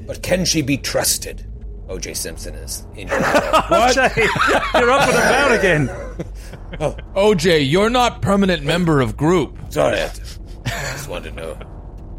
But 0.09 0.23
can 0.23 0.43
she 0.43 0.63
be 0.63 0.75
trusted? 0.75 1.45
OJ 1.87 2.15
Simpson 2.15 2.55
is 2.55 2.83
in 2.95 3.07
your 3.09 3.21
What? 3.67 3.93
Jay, 3.93 4.27
you're 4.73 4.89
up 4.89 5.07
and 5.07 5.17
about 5.17 5.51
again. 5.51 5.89
Oh. 6.79 6.95
OJ, 7.15 7.69
you're 7.69 7.89
not 7.89 8.21
permanent 8.21 8.63
member 8.63 9.01
of 9.01 9.17
group. 9.17 9.57
Sorry, 9.69 9.99
I 10.01 10.07
just 10.07 11.09
wanted 11.09 11.31
to 11.31 11.35
know. 11.35 11.57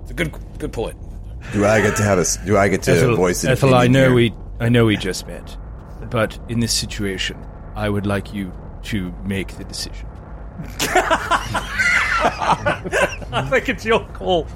It's 0.02 0.10
a 0.10 0.14
good 0.14 0.32
good 0.58 0.72
point. 0.72 0.96
Do 1.52 1.64
I 1.64 1.80
get 1.80 1.96
to 1.96 2.02
have 2.02 2.18
a? 2.18 2.24
Do 2.44 2.56
I 2.56 2.66
get 2.68 2.82
to 2.82 2.90
Ethel, 2.92 3.14
voice 3.16 3.44
an 3.44 3.50
Ethel, 3.50 3.74
I 3.74 3.86
know 3.86 4.06
here? 4.06 4.14
we, 4.14 4.34
I 4.58 4.68
know 4.68 4.86
we 4.86 4.96
just 4.96 5.26
met, 5.28 5.56
but 6.10 6.36
in 6.48 6.58
this 6.58 6.72
situation, 6.72 7.36
I 7.76 7.88
would 7.88 8.06
like 8.06 8.34
you 8.34 8.52
to 8.84 9.14
make 9.24 9.56
the 9.56 9.64
decision. 9.64 10.08
I 13.32 13.46
think 13.50 13.68
it's 13.68 13.84
your 13.84 14.06
call. 14.08 14.46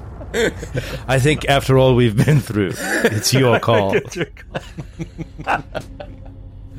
I 1.07 1.19
think 1.19 1.45
after 1.47 1.77
all 1.77 1.95
we've 1.95 2.15
been 2.25 2.39
through, 2.39 2.73
it's 2.77 3.33
your 3.33 3.59
call. 3.67 3.95
It's 3.95 4.15
your 4.15 4.25
call. 4.25 5.63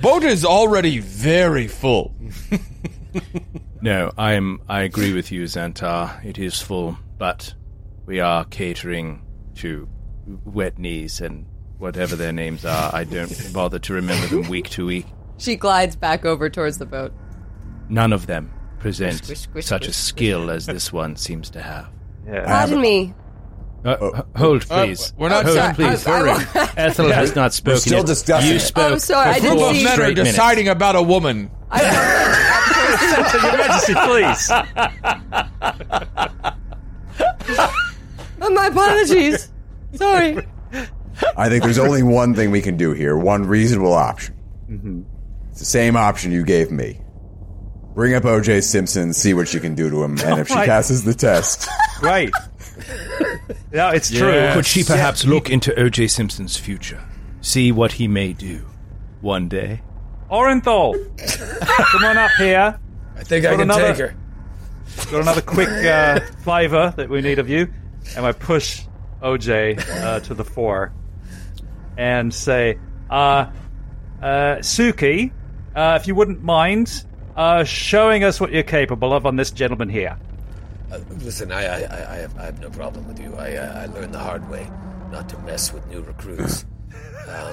Boat 0.00 0.24
is 0.24 0.44
already 0.44 0.98
very 0.98 1.66
full. 1.68 2.14
No, 3.80 4.12
I'm. 4.18 4.60
I 4.68 4.82
agree 4.82 5.12
with 5.14 5.32
you, 5.32 5.44
Xantar. 5.44 6.22
It 6.24 6.38
is 6.38 6.60
full, 6.60 6.98
but 7.18 7.54
we 8.04 8.20
are 8.20 8.44
catering 8.44 9.22
to 9.56 9.88
wet 10.44 10.78
knees 10.78 11.20
and 11.20 11.46
whatever 11.78 12.14
their 12.16 12.32
names 12.32 12.64
are. 12.64 12.94
I 12.94 13.04
don't 13.04 13.52
bother 13.54 13.78
to 13.78 13.94
remember 13.94 14.26
them 14.26 14.48
week 14.48 14.68
to 14.70 14.86
week. 14.86 15.06
She 15.38 15.56
glides 15.56 15.96
back 15.96 16.24
over 16.24 16.50
towards 16.50 16.78
the 16.78 16.86
boat. 16.86 17.12
None 17.88 18.12
of 18.12 18.26
them 18.26 18.52
present 18.86 19.24
Squish, 19.24 19.38
squish, 19.40 19.66
such 19.66 19.82
a 19.88 19.92
squish, 19.92 19.96
skill 19.96 20.50
as 20.50 20.66
this 20.66 20.92
one 20.92 21.16
seems 21.16 21.50
to 21.50 21.60
have. 21.62 21.88
Yeah. 22.26 22.44
Pardon 22.46 22.80
me. 22.80 23.14
Uh, 23.84 23.96
h- 24.16 24.22
hold, 24.36 24.62
please. 24.62 25.12
we're 25.16 25.28
not- 25.28 25.44
hold, 25.44 25.56
sorry, 25.56 25.74
please. 25.74 26.06
I- 26.06 26.20
I- 26.32 26.70
Ethel 26.76 27.12
has 27.12 27.34
not 27.36 27.52
spoken. 27.52 27.80
still 27.80 27.98
yet. 27.98 28.06
discussing 28.06 28.50
You 28.50 28.56
it. 28.56 28.60
spoke. 28.60 28.92
Oh, 28.94 28.98
sorry, 28.98 29.30
I 29.30 29.34
for 29.34 29.40
didn't 29.42 29.58
four 29.58 29.74
see- 29.74 29.84
Men 29.84 29.92
are 29.92 29.94
straight 29.94 30.16
minutes. 30.16 30.30
deciding 30.36 30.68
about 30.68 30.96
a 30.96 31.02
woman. 31.02 31.50
I 31.70 31.82
Your 33.42 33.56
Majesty, 33.56 33.94
please. 33.94 34.50
oh, 38.40 38.50
my 38.50 38.66
apologies. 38.66 39.50
Sorry. 39.94 40.38
I 41.36 41.48
think 41.48 41.62
there's 41.64 41.78
only 41.78 42.02
one 42.02 42.34
thing 42.34 42.50
we 42.50 42.60
can 42.62 42.76
do 42.76 42.92
here, 42.92 43.16
one 43.16 43.46
reasonable 43.46 43.94
option. 43.94 44.34
Mm-hmm. 44.70 45.02
It's 45.50 45.60
the 45.60 45.64
same 45.64 45.96
option 45.96 46.32
you 46.32 46.44
gave 46.44 46.70
me. 46.70 47.00
Bring 47.96 48.12
up 48.14 48.24
OJ 48.24 48.62
Simpson, 48.62 49.12
see 49.14 49.32
what 49.34 49.48
she 49.48 49.58
can 49.58 49.74
do 49.74 49.88
to 49.88 50.04
him, 50.04 50.18
and 50.20 50.38
if 50.38 50.48
she 50.48 50.54
Right. 50.54 50.68
passes 50.68 51.02
the 51.02 51.14
test, 51.14 51.66
Great. 51.98 52.30
Yeah, 53.72 53.92
it's 53.92 54.10
true. 54.10 54.50
Could 54.52 54.66
she 54.66 54.84
perhaps 54.84 55.24
look 55.24 55.48
into 55.50 55.74
O.J. 55.80 56.08
Simpson's 56.08 56.56
future, 56.58 57.02
see 57.40 57.72
what 57.72 57.92
he 57.92 58.06
may 58.06 58.32
do 58.34 58.66
one 59.22 59.48
day? 59.48 59.80
Orenthal, 60.30 60.92
come 61.90 62.04
on 62.04 62.18
up 62.18 62.30
here. 62.32 62.78
I 63.16 63.22
think 63.24 63.46
I 63.46 63.50
Got 63.50 63.52
can 63.60 63.60
another- 63.62 63.88
take 63.94 63.98
her. 63.98 64.14
Got 65.10 65.22
another 65.22 65.40
quick 65.42 65.68
uh, 65.68 66.20
flavor 66.44 66.92
that 66.98 67.08
we 67.08 67.22
need 67.22 67.38
of 67.38 67.48
you. 67.48 67.72
And 68.16 68.24
I 68.26 68.32
push 68.32 68.82
OJ 69.22 69.78
uh, 70.02 70.20
to 70.20 70.34
the 70.34 70.44
fore 70.44 70.92
and 71.96 72.32
say, 72.32 72.78
uh, 73.10 73.46
uh, 74.22 74.56
Suki, 74.60 75.32
uh, 75.74 75.98
if 76.00 76.06
you 76.06 76.14
wouldn't 76.14 76.42
mind 76.42 77.04
uh, 77.36 77.64
showing 77.64 78.24
us 78.24 78.40
what 78.40 78.52
you're 78.52 78.62
capable 78.62 79.12
of 79.12 79.26
on 79.26 79.36
this 79.36 79.50
gentleman 79.50 79.88
here. 79.88 80.16
Uh, 80.92 80.98
listen, 81.18 81.50
I, 81.52 81.64
I, 81.64 81.78
I, 81.82 82.12
I, 82.12 82.16
have, 82.16 82.38
I 82.38 82.44
have 82.46 82.60
no 82.60 82.70
problem 82.70 83.06
with 83.08 83.18
you. 83.20 83.34
I, 83.36 83.54
uh, 83.56 83.82
I 83.82 83.86
learned 83.86 84.14
the 84.14 84.18
hard 84.18 84.48
way 84.50 84.70
not 85.10 85.28
to 85.30 85.38
mess 85.40 85.72
with 85.72 85.86
new 85.88 86.00
recruits. 86.02 86.64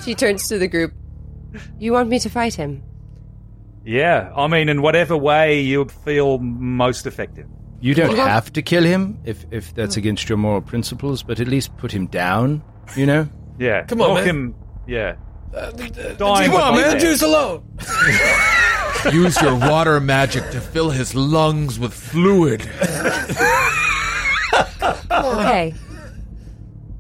She 0.04 0.14
turns 0.14 0.48
to 0.50 0.60
the 0.60 0.68
group. 0.68 0.94
You 1.80 1.94
want 1.94 2.08
me 2.08 2.20
to 2.20 2.30
fight 2.30 2.54
him? 2.54 2.84
Yeah, 3.84 4.32
I 4.36 4.48
mean, 4.48 4.70
in 4.70 4.84
whatever 4.84 5.18
way 5.18 5.62
you 5.62 5.86
feel 5.86 6.38
most 6.38 7.08
effective. 7.08 7.48
You 7.82 7.96
don't 7.96 8.16
have 8.16 8.54
to 8.54 8.62
kill 8.62 8.84
him 8.84 9.18
if, 9.26 9.46
if 9.50 9.74
that's 9.74 9.98
against 9.98 10.30
your 10.30 10.38
moral 10.38 10.62
principles, 10.62 11.24
but 11.24 11.40
at 11.40 11.48
least 11.48 11.76
put 11.78 11.92
him 11.92 12.06
down, 12.06 12.64
you 12.96 13.08
know? 13.08 13.28
Yeah, 13.58 13.84
Come 13.86 14.02
on, 14.02 14.10
knock 14.10 14.18
man. 14.20 14.28
him. 14.28 14.56
Yeah, 14.88 15.16
Uh, 15.56 15.72
Dying 15.72 15.94
come 16.52 16.62
on, 16.62 16.76
with 16.76 16.86
man. 16.86 16.94
my 16.94 17.00
Juice 17.00 17.22
alone. 17.24 17.64
Use 19.12 19.42
your 19.42 19.56
water 19.58 20.00
magic 20.00 20.50
to 20.52 20.62
fill 20.62 20.90
his 20.90 21.14
lungs 21.16 21.78
with 21.80 21.94
fluid. 21.94 22.62
Okay. 25.12 25.74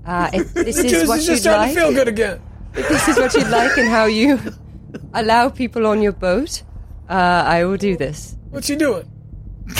Uh, 0.05 0.29
if 0.33 0.53
this 0.53 0.77
is 0.77 0.91
Juice 0.91 1.07
what 1.07 1.19
is 1.19 1.27
you'd 1.27 1.33
just 1.33 1.43
starting 1.43 1.61
like, 1.61 1.75
to 1.75 1.79
feel 1.81 1.93
good 1.93 2.07
again. 2.07 2.41
if 2.75 2.87
this 2.89 3.07
is 3.07 3.17
what 3.17 3.33
you'd 3.33 3.47
like 3.47 3.77
and 3.77 3.87
how 3.89 4.05
you 4.05 4.39
allow 5.13 5.49
people 5.49 5.87
on 5.87 6.01
your 6.01 6.11
boat, 6.11 6.63
uh, 7.09 7.43
I 7.45 7.63
will 7.65 7.77
do 7.77 7.95
this. 7.95 8.35
What's 8.49 8.67
he 8.67 8.75
doing? 8.75 9.09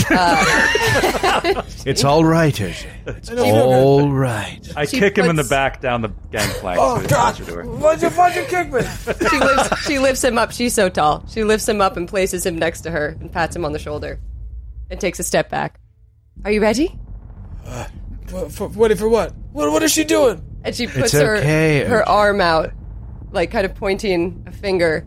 Uh, 0.09 1.61
it's 1.85 2.03
all 2.03 2.23
right, 2.23 2.53
OJ. 2.53 2.85
It's 3.05 3.29
all 3.31 4.09
right. 4.11 4.59
I 4.75 4.85
She 4.85 4.99
kick 4.99 5.17
him 5.17 5.25
in 5.25 5.35
the 5.35 5.43
puts- 5.43 5.49
back 5.49 5.81
down 5.81 6.01
the 6.01 6.09
gangplank. 6.31 6.79
Oh, 6.81 7.01
to 7.01 7.07
God. 7.07 7.35
the 7.35 7.45
door. 7.51 7.63
Why'd 7.63 8.01
you, 8.01 8.09
why'd 8.09 8.47
kick 8.47 8.71
me? 8.71 8.81
She 9.29 9.39
lifts, 9.39 9.85
she 9.85 9.99
lifts 9.99 10.23
him 10.23 10.37
up. 10.37 10.51
She's 10.51 10.73
so 10.73 10.89
tall. 10.89 11.25
She 11.27 11.43
lifts 11.43 11.67
him 11.67 11.81
up 11.81 11.97
and 11.97 12.07
places 12.07 12.45
him 12.45 12.57
next 12.57 12.81
to 12.81 12.91
her 12.91 13.17
and 13.19 13.31
pats 13.31 13.55
him 13.55 13.65
on 13.65 13.71
the 13.73 13.79
shoulder 13.79 14.19
and 14.89 14.99
takes 14.99 15.19
a 15.19 15.23
step 15.23 15.49
back. 15.49 15.79
Are 16.45 16.51
you 16.51 16.61
ready? 16.61 16.97
Uh, 17.65 17.87
for, 18.27 18.49
for, 18.49 18.67
ready 18.69 18.95
for 18.95 19.09
what? 19.09 19.33
what? 19.51 19.71
What 19.71 19.83
is 19.83 19.91
she 19.91 20.03
doing? 20.03 20.41
And 20.63 20.73
she 20.75 20.87
puts 20.87 21.13
It's 21.13 21.15
okay, 21.15 21.83
her 21.83 21.97
her 21.97 22.09
arm 22.09 22.39
out, 22.39 22.71
like 23.31 23.51
kind 23.51 23.65
of 23.65 23.75
pointing 23.75 24.43
a 24.47 24.51
finger, 24.51 25.05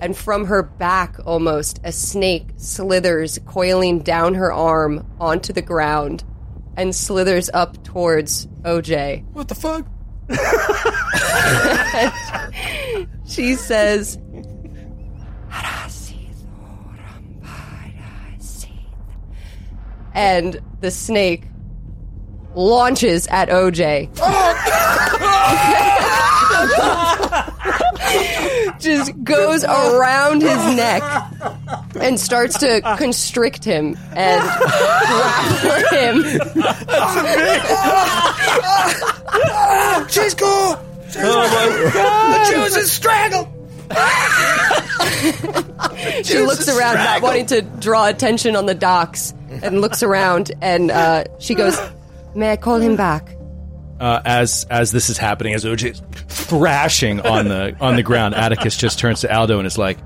and 0.00 0.16
from 0.16 0.46
her 0.46 0.62
back, 0.62 1.16
almost 1.24 1.80
a 1.84 1.92
snake 1.92 2.48
slithers, 2.56 3.38
coiling 3.46 4.00
down 4.00 4.34
her 4.34 4.52
arm 4.52 5.06
onto 5.20 5.52
the 5.52 5.62
ground, 5.62 6.24
and 6.76 6.94
slithers 6.94 7.50
up 7.52 7.82
towards 7.84 8.46
OJ. 8.62 9.24
What 9.32 9.48
the 9.48 9.54
fuck? 9.54 9.86
She 13.28 13.56
says, 13.56 14.18
and 20.14 20.58
the 20.80 20.90
snake 20.90 21.44
launches 22.54 23.26
at 23.26 23.50
OJ. 23.50 24.08
Oh! 24.18 26.24
Just 28.78 29.12
goes 29.24 29.64
around 29.64 30.42
his 30.42 30.76
neck 30.76 31.02
and 32.00 32.18
starts 32.18 32.58
to 32.58 32.80
constrict 32.98 33.64
him 33.64 33.96
and 34.14 34.42
grapple 34.42 35.98
him. 35.98 36.22
That's 36.86 37.16
a 37.16 37.22
big. 40.02 40.10
She's 40.10 40.34
cool. 40.34 40.76
The 41.12 42.50
Jews 42.52 42.76
is 42.76 42.90
strangled. 42.92 43.48
She 46.24 46.38
looks 46.40 46.68
around, 46.68 46.96
not 46.96 47.22
wanting 47.22 47.46
to 47.46 47.62
draw 47.62 48.06
attention 48.06 48.54
on 48.56 48.66
the 48.66 48.74
docks, 48.74 49.32
and 49.62 49.80
looks 49.80 50.02
around 50.02 50.52
and 50.60 50.90
uh, 50.90 51.24
she 51.40 51.54
goes, 51.54 51.78
May 52.34 52.52
I 52.52 52.56
call 52.56 52.76
him 52.76 52.96
back? 52.96 53.34
Uh, 54.00 54.20
as 54.24 54.64
as 54.70 54.92
this 54.92 55.10
is 55.10 55.18
happening, 55.18 55.54
as 55.54 55.64
OJ's 55.64 56.00
thrashing 56.28 57.20
on 57.20 57.48
the 57.48 57.76
on 57.80 57.96
the 57.96 58.02
ground, 58.02 58.34
Atticus 58.34 58.76
just 58.76 58.98
turns 58.98 59.20
to 59.22 59.34
Aldo 59.34 59.58
and 59.58 59.66
is 59.66 59.76
like, 59.76 59.98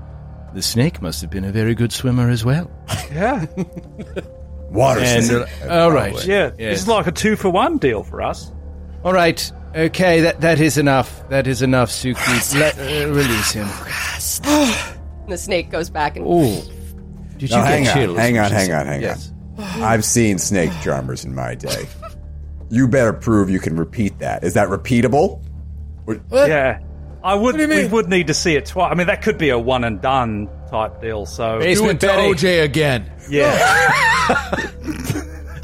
"The 0.55 0.61
snake 0.63 1.01
must 1.01 1.21
have 1.21 1.29
been 1.29 1.45
a 1.45 1.51
very 1.51 1.75
good 1.75 1.91
swimmer 1.93 2.29
as 2.29 2.43
well." 2.43 2.71
Yeah, 3.11 3.45
water. 4.69 4.99
And 5.01 5.23
system. 5.23 5.69
uh, 5.69 5.79
all 5.83 5.91
right, 5.91 6.13
yeah. 6.25 6.51
Yes. 6.57 6.73
This 6.73 6.81
is 6.81 6.87
like 6.87 7.05
a 7.07 7.11
two 7.11 7.35
for 7.35 7.49
one 7.49 7.77
deal 7.77 8.01
for 8.03 8.21
us. 8.23 8.51
all 9.03 9.13
right, 9.13 9.51
okay. 9.75 10.21
That 10.21 10.41
that 10.41 10.59
is 10.59 10.77
enough. 10.79 11.27
That 11.29 11.45
is 11.45 11.61
enough, 11.61 11.89
Suki. 11.91 12.59
Let 12.59 12.79
uh, 12.79 13.09
release 13.13 13.51
him. 13.51 13.67
And 13.67 14.73
the 15.31 15.37
snake 15.37 15.69
goes 15.69 15.91
back 15.91 16.17
and 16.17 16.25
Oh, 16.27 16.63
did 17.37 17.49
you 17.51 17.57
No, 17.57 17.63
get 17.63 17.67
hang 17.67 17.87
on, 17.87 18.15
hang 18.15 18.37
on, 18.39 18.43
when 18.43 18.49
she 18.49 18.55
hang 18.55 18.65
said- 18.65 18.73
on, 18.79 18.85
hang 18.87 19.01
yes. 19.03 19.29
on. 19.29 19.81
I've 19.83 20.03
seen 20.03 20.39
snake 20.39 20.71
charmers 20.81 21.23
in 21.25 21.35
my 21.35 21.53
day. 21.53 21.85
You 22.69 22.87
better 22.87 23.13
prove 23.13 23.49
you 23.49 23.59
can 23.59 23.75
repeat 23.77 24.19
that. 24.19 24.43
Is 24.43 24.53
that 24.55 24.69
repeatable? 24.69 25.43
Yeah, 26.31 26.79
I 27.23 27.35
would. 27.35 27.55
We 27.55 27.85
would 27.85 28.09
need 28.09 28.27
to 28.27 28.33
see 28.33 28.55
it 28.55 28.65
twice. 28.65 28.91
I 28.91 28.95
mean, 28.95 29.07
that 29.07 29.21
could 29.21 29.37
be 29.37 29.49
a 29.49 29.59
one 29.59 29.83
and 29.83 30.01
done 30.01 30.49
type 30.69 31.01
deal. 31.01 31.25
So 31.25 31.59
Do 31.59 31.65
Basement 31.65 32.03
it 32.03 32.07
to 32.07 32.13
OJ 32.13 32.63
again. 32.63 33.11
yeah, 33.29 33.55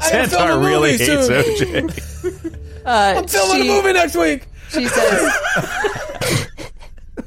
Santa 0.00 0.58
really 0.58 0.92
movie 0.92 1.04
hates 1.04 1.26
soon. 1.26 1.88
OJ. 1.88 2.84
uh, 2.86 3.14
I'm 3.18 3.26
filming 3.28 3.62
she, 3.62 3.68
a 3.70 3.72
movie 3.72 3.92
next 3.92 4.16
week. 4.16 4.46
she 4.70 4.86
says, 4.86 5.32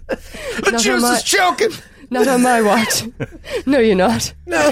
The 0.07 0.71
Not 0.71 0.82
juice 0.82 1.03
on 1.03 1.09
my- 1.09 1.15
is 1.15 1.24
choking. 1.24 1.69
Not 2.09 2.28
on 2.28 2.41
my 2.43 2.61
watch. 2.61 3.03
no, 3.65 3.80
you're 3.80 3.95
not. 3.95 4.34
No. 4.45 4.71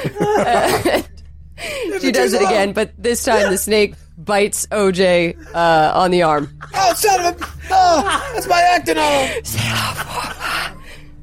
She 2.00 2.12
does 2.12 2.34
it 2.34 2.42
again, 2.42 2.74
but 2.74 2.92
this 2.98 3.24
time 3.24 3.52
the 3.52 3.58
snake 3.58 3.96
bites 4.26 4.66
OJ 4.68 5.36
uh, 5.56 5.92
on 5.96 6.12
the 6.12 6.22
arm. 6.24 6.50
Oh, 6.76 6.94
son 6.94 7.20
of 7.34 7.42
a. 7.42 7.46
Oh, 7.72 8.32
that's 8.34 8.48
my 8.48 8.62
acting 8.62 8.98
arm. 8.98 9.30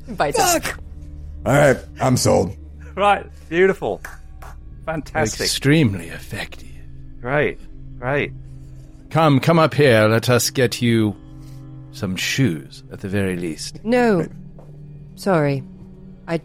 Bites 0.16 0.38
it. 0.38 0.62
Fuck. 0.62 0.80
All 1.46 1.52
right, 1.52 1.76
I'm 2.00 2.16
sold. 2.16 2.56
right. 2.94 3.26
Beautiful, 3.48 4.00
fantastic, 4.84 5.40
Extremely 5.40 6.08
effective. 6.08 6.68
great, 7.20 7.58
great. 7.98 8.32
Come, 9.10 9.40
come 9.40 9.58
up 9.58 9.72
here. 9.72 10.06
Let 10.08 10.28
us 10.28 10.50
get 10.50 10.82
you 10.82 11.16
some 11.92 12.14
shoes, 12.16 12.82
at 12.92 13.00
the 13.00 13.08
very 13.08 13.36
least. 13.36 13.82
No. 13.84 14.26
Sorry. 15.14 15.62
I 16.26 16.40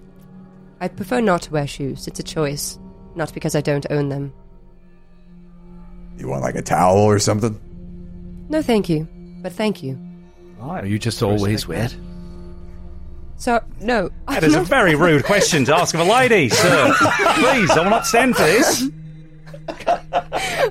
I 0.80 0.88
prefer 0.88 1.20
not 1.22 1.42
to 1.44 1.52
wear 1.52 1.68
shoes. 1.68 2.08
It's 2.08 2.20
a 2.20 2.24
choice. 2.24 2.80
Not 3.16 3.34
because 3.34 3.56
I 3.56 3.62
don't 3.62 3.86
own 3.90 4.10
them. 4.10 4.34
You 6.18 6.28
want 6.28 6.42
like 6.44 6.56
a 6.56 6.62
towel 6.62 6.98
or 7.00 7.20
something? 7.20 7.60
No, 8.50 8.62
thank 8.62 8.90
you. 8.90 9.08
But 9.42 9.54
thank 9.54 9.84
you. 9.84 10.00
Are 10.62 10.86
you 10.86 10.98
just 10.98 11.22
always 11.22 11.68
wet? 11.68 11.96
So, 13.38 13.62
no. 13.82 14.10
I'm 14.28 14.36
That 14.36 14.44
is 14.46 14.56
a 14.56 14.62
very 14.62 14.96
rude 14.96 15.26
question 15.26 15.66
to 15.66 15.76
ask 15.76 15.94
of 15.94 16.00
a 16.00 16.04
lady, 16.06 16.48
sir. 16.50 16.94
Please, 17.36 17.70
I 17.72 17.84
will 17.84 17.90
not 17.90 18.06
stand 18.06 18.38
for 18.38 18.44
this. 18.44 18.84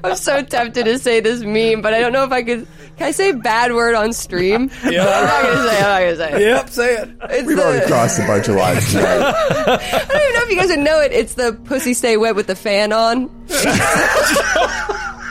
I'm 0.04 0.16
so 0.16 0.42
tempted 0.42 0.84
to 0.84 0.98
say 0.98 1.20
this 1.20 1.42
meme, 1.42 1.82
but 1.82 1.92
I 1.92 2.00
don't 2.00 2.12
know 2.12 2.24
if 2.24 2.32
I 2.32 2.42
could. 2.42 2.66
Can 2.96 3.06
I 3.08 3.10
say 3.10 3.32
bad 3.32 3.72
word 3.72 3.94
on 3.94 4.12
stream? 4.12 4.70
Yeah. 4.84 5.04
I'm 5.06 5.26
not 5.26 5.42
gonna 5.42 5.68
say. 5.68 5.78
it, 5.78 5.82
I'm 5.82 5.88
not 5.88 6.00
gonna 6.00 6.16
say. 6.16 6.32
it. 6.32 6.40
Yep, 6.40 6.68
say 6.70 6.96
it. 6.96 7.08
It's 7.30 7.46
We've 7.46 7.56
the, 7.56 7.64
already 7.64 7.86
crossed 7.86 8.18
a 8.18 8.26
bunch 8.26 8.48
of 8.48 8.56
lines 8.56 8.90
tonight. 8.92 9.06
I 9.08 10.04
don't 10.08 10.22
even 10.22 10.34
know 10.34 10.42
if 10.42 10.50
you 10.50 10.56
guys 10.56 10.68
would 10.68 10.78
know 10.80 11.00
it. 11.00 11.12
It's 11.12 11.34
the 11.34 11.52
pussy 11.64 11.94
stay 11.94 12.16
wet 12.16 12.34
with 12.36 12.46
the 12.46 12.56
fan 12.56 12.92
on. 12.92 13.30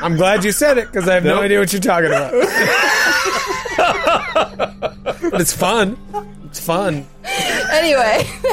I'm 0.02 0.16
glad 0.18 0.44
you 0.44 0.52
said 0.52 0.78
it 0.78 0.88
because 0.92 1.08
I 1.08 1.14
have 1.16 1.24
no 1.24 1.42
idea 1.42 1.60
what 1.60 1.72
you're 1.72 1.82
talking 1.82 2.08
about. 2.08 2.32
but 5.32 5.34
it's 5.42 5.54
fun. 5.54 5.98
It's 6.46 6.60
fun. 6.60 7.06
Anyway, 7.72 8.28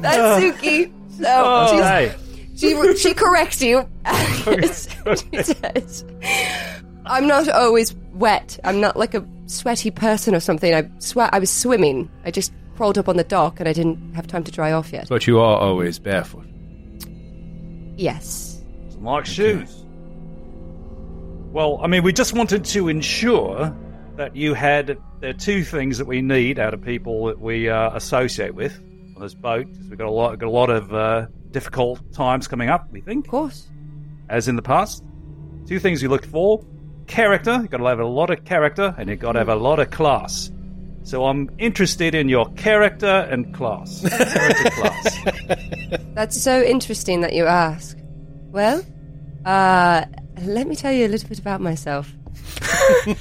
that's 0.00 0.42
Suki. 0.42 0.92
So 1.18 1.24
oh, 1.28 1.66
she's 1.70 1.80
Okay. 1.80 2.14
she 2.56 2.96
she 2.96 3.14
corrects 3.14 3.60
you. 3.62 3.88
she 4.06 5.42
says, 5.42 6.04
"I'm 7.06 7.26
not 7.26 7.48
always 7.48 7.94
wet. 8.12 8.58
I'm 8.64 8.80
not 8.80 8.96
like 8.96 9.14
a 9.14 9.26
sweaty 9.46 9.90
person 9.90 10.34
or 10.34 10.40
something. 10.40 10.74
I 10.74 10.88
sweat. 10.98 11.30
I 11.32 11.38
was 11.38 11.50
swimming. 11.50 12.08
I 12.24 12.30
just 12.30 12.52
crawled 12.76 12.98
up 12.98 13.08
on 13.08 13.16
the 13.16 13.24
dock 13.24 13.60
and 13.60 13.68
I 13.68 13.72
didn't 13.72 14.14
have 14.14 14.26
time 14.26 14.44
to 14.44 14.52
dry 14.52 14.72
off 14.72 14.92
yet. 14.92 15.08
But 15.08 15.26
you 15.26 15.40
are 15.40 15.58
always 15.58 15.98
barefoot. 15.98 16.46
Yes. 17.96 18.51
Like 19.04 19.26
shoes. 19.26 19.84
Well, 21.52 21.78
I 21.82 21.86
mean, 21.86 22.02
we 22.02 22.12
just 22.12 22.32
wanted 22.32 22.64
to 22.66 22.88
ensure 22.88 23.76
that 24.16 24.34
you 24.36 24.54
had 24.54 24.98
the 25.20 25.34
two 25.34 25.64
things 25.64 25.98
that 25.98 26.06
we 26.06 26.22
need 26.22 26.58
out 26.58 26.72
of 26.74 26.82
people 26.82 27.26
that 27.26 27.40
we 27.40 27.68
uh, 27.68 27.90
associate 27.94 28.54
with 28.54 28.78
on 29.16 29.22
this 29.22 29.34
boat. 29.34 29.66
'cause 29.66 29.88
we've 29.88 29.98
got 29.98 30.06
a 30.08 30.10
lot, 30.10 30.38
got 30.38 30.46
a 30.46 30.50
lot 30.50 30.70
of 30.70 30.92
uh, 30.94 31.26
difficult 31.50 32.00
times 32.12 32.48
coming 32.48 32.68
up. 32.70 32.90
We 32.90 33.00
think, 33.00 33.26
Of 33.26 33.30
course. 33.30 33.68
as 34.28 34.48
in 34.48 34.56
the 34.56 34.62
past. 34.62 35.04
Two 35.66 35.78
things 35.78 36.02
you 36.02 36.08
look 36.08 36.24
for: 36.26 36.64
character. 37.06 37.58
You've 37.60 37.70
got 37.70 37.78
to 37.78 37.84
have 37.86 38.00
a 38.00 38.06
lot 38.06 38.30
of 38.30 38.44
character, 38.44 38.94
and 38.98 39.08
you've 39.10 39.20
got 39.20 39.32
to 39.32 39.38
have 39.38 39.48
a 39.48 39.54
lot 39.56 39.78
of 39.78 39.90
class. 39.90 40.50
So 41.04 41.26
I'm 41.26 41.50
interested 41.58 42.14
in 42.14 42.28
your 42.28 42.46
character 42.52 43.26
and 43.30 43.52
class. 43.54 44.00
character 44.18 44.70
class. 44.70 45.18
That's 46.14 46.40
so 46.40 46.62
interesting 46.62 47.20
that 47.22 47.32
you 47.34 47.46
ask. 47.46 47.96
Well, 48.52 48.84
uh, 49.44 50.04
let 50.42 50.66
me 50.66 50.76
tell 50.76 50.92
you 50.92 51.06
a 51.06 51.08
little 51.08 51.28
bit 51.28 51.38
about 51.38 51.60
myself. 51.60 52.12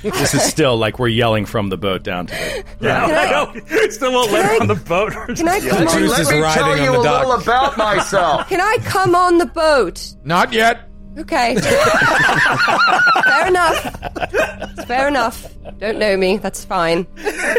This 0.03 0.34
is 0.34 0.41
still 0.43 0.77
like 0.77 0.99
we're 0.99 1.07
yelling 1.07 1.45
from 1.45 1.69
the 1.69 1.77
boat 1.77 2.03
down 2.03 2.27
to 2.27 2.34
the. 2.34 2.63
Yeah, 2.82 3.05
Can 3.07 3.15
I- 3.17 3.23
I 3.23 3.32
know. 3.32 3.89
Still 3.89 4.11
won't 4.11 4.32
let 4.32 4.43
Can 4.45 4.51
I- 4.51 4.57
on 4.61 4.67
the 4.67 4.75
boat. 4.75 5.13
Can 5.36 5.47
I 5.47 5.59
come 5.59 5.88
on? 5.88 5.97
Juice 5.97 6.19
is 6.19 6.32
riding 6.32 6.88
on 6.88 6.93
the 6.97 7.03
dock. 7.03 7.41
about 7.43 7.77
myself. 7.77 8.47
Can 8.49 8.59
I 8.61 8.77
come 8.84 9.15
on 9.15 9.38
the 9.38 9.45
boat? 9.45 10.13
Not 10.23 10.53
yet. 10.53 10.88
Okay. 11.17 11.55
Fair 11.59 13.47
enough. 13.47 14.88
Fair 14.88 15.07
enough. 15.07 15.47
Don't 15.79 15.97
know 15.99 16.15
me. 16.17 16.38
That's 16.38 16.63
fine. 16.65 17.05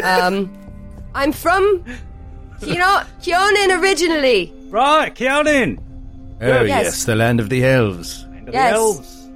Um, 0.03 0.51
I'm 1.15 1.31
from 1.31 1.83
Kino- 2.61 3.03
Kyonin 3.21 3.79
originally. 3.81 4.53
Right, 4.69 5.13
Kyonin. 5.13 5.79
Oh 6.41 6.63
Yes. 6.63 6.83
yes. 6.85 7.03
the 7.05 7.15
land 7.15 7.39
of 7.39 7.49
the 7.49 7.65
elves. 7.65 8.25
End 8.35 8.47
of 8.49 8.53
Yes. 8.53 8.71
the 8.71 8.75
elves. 8.77 9.29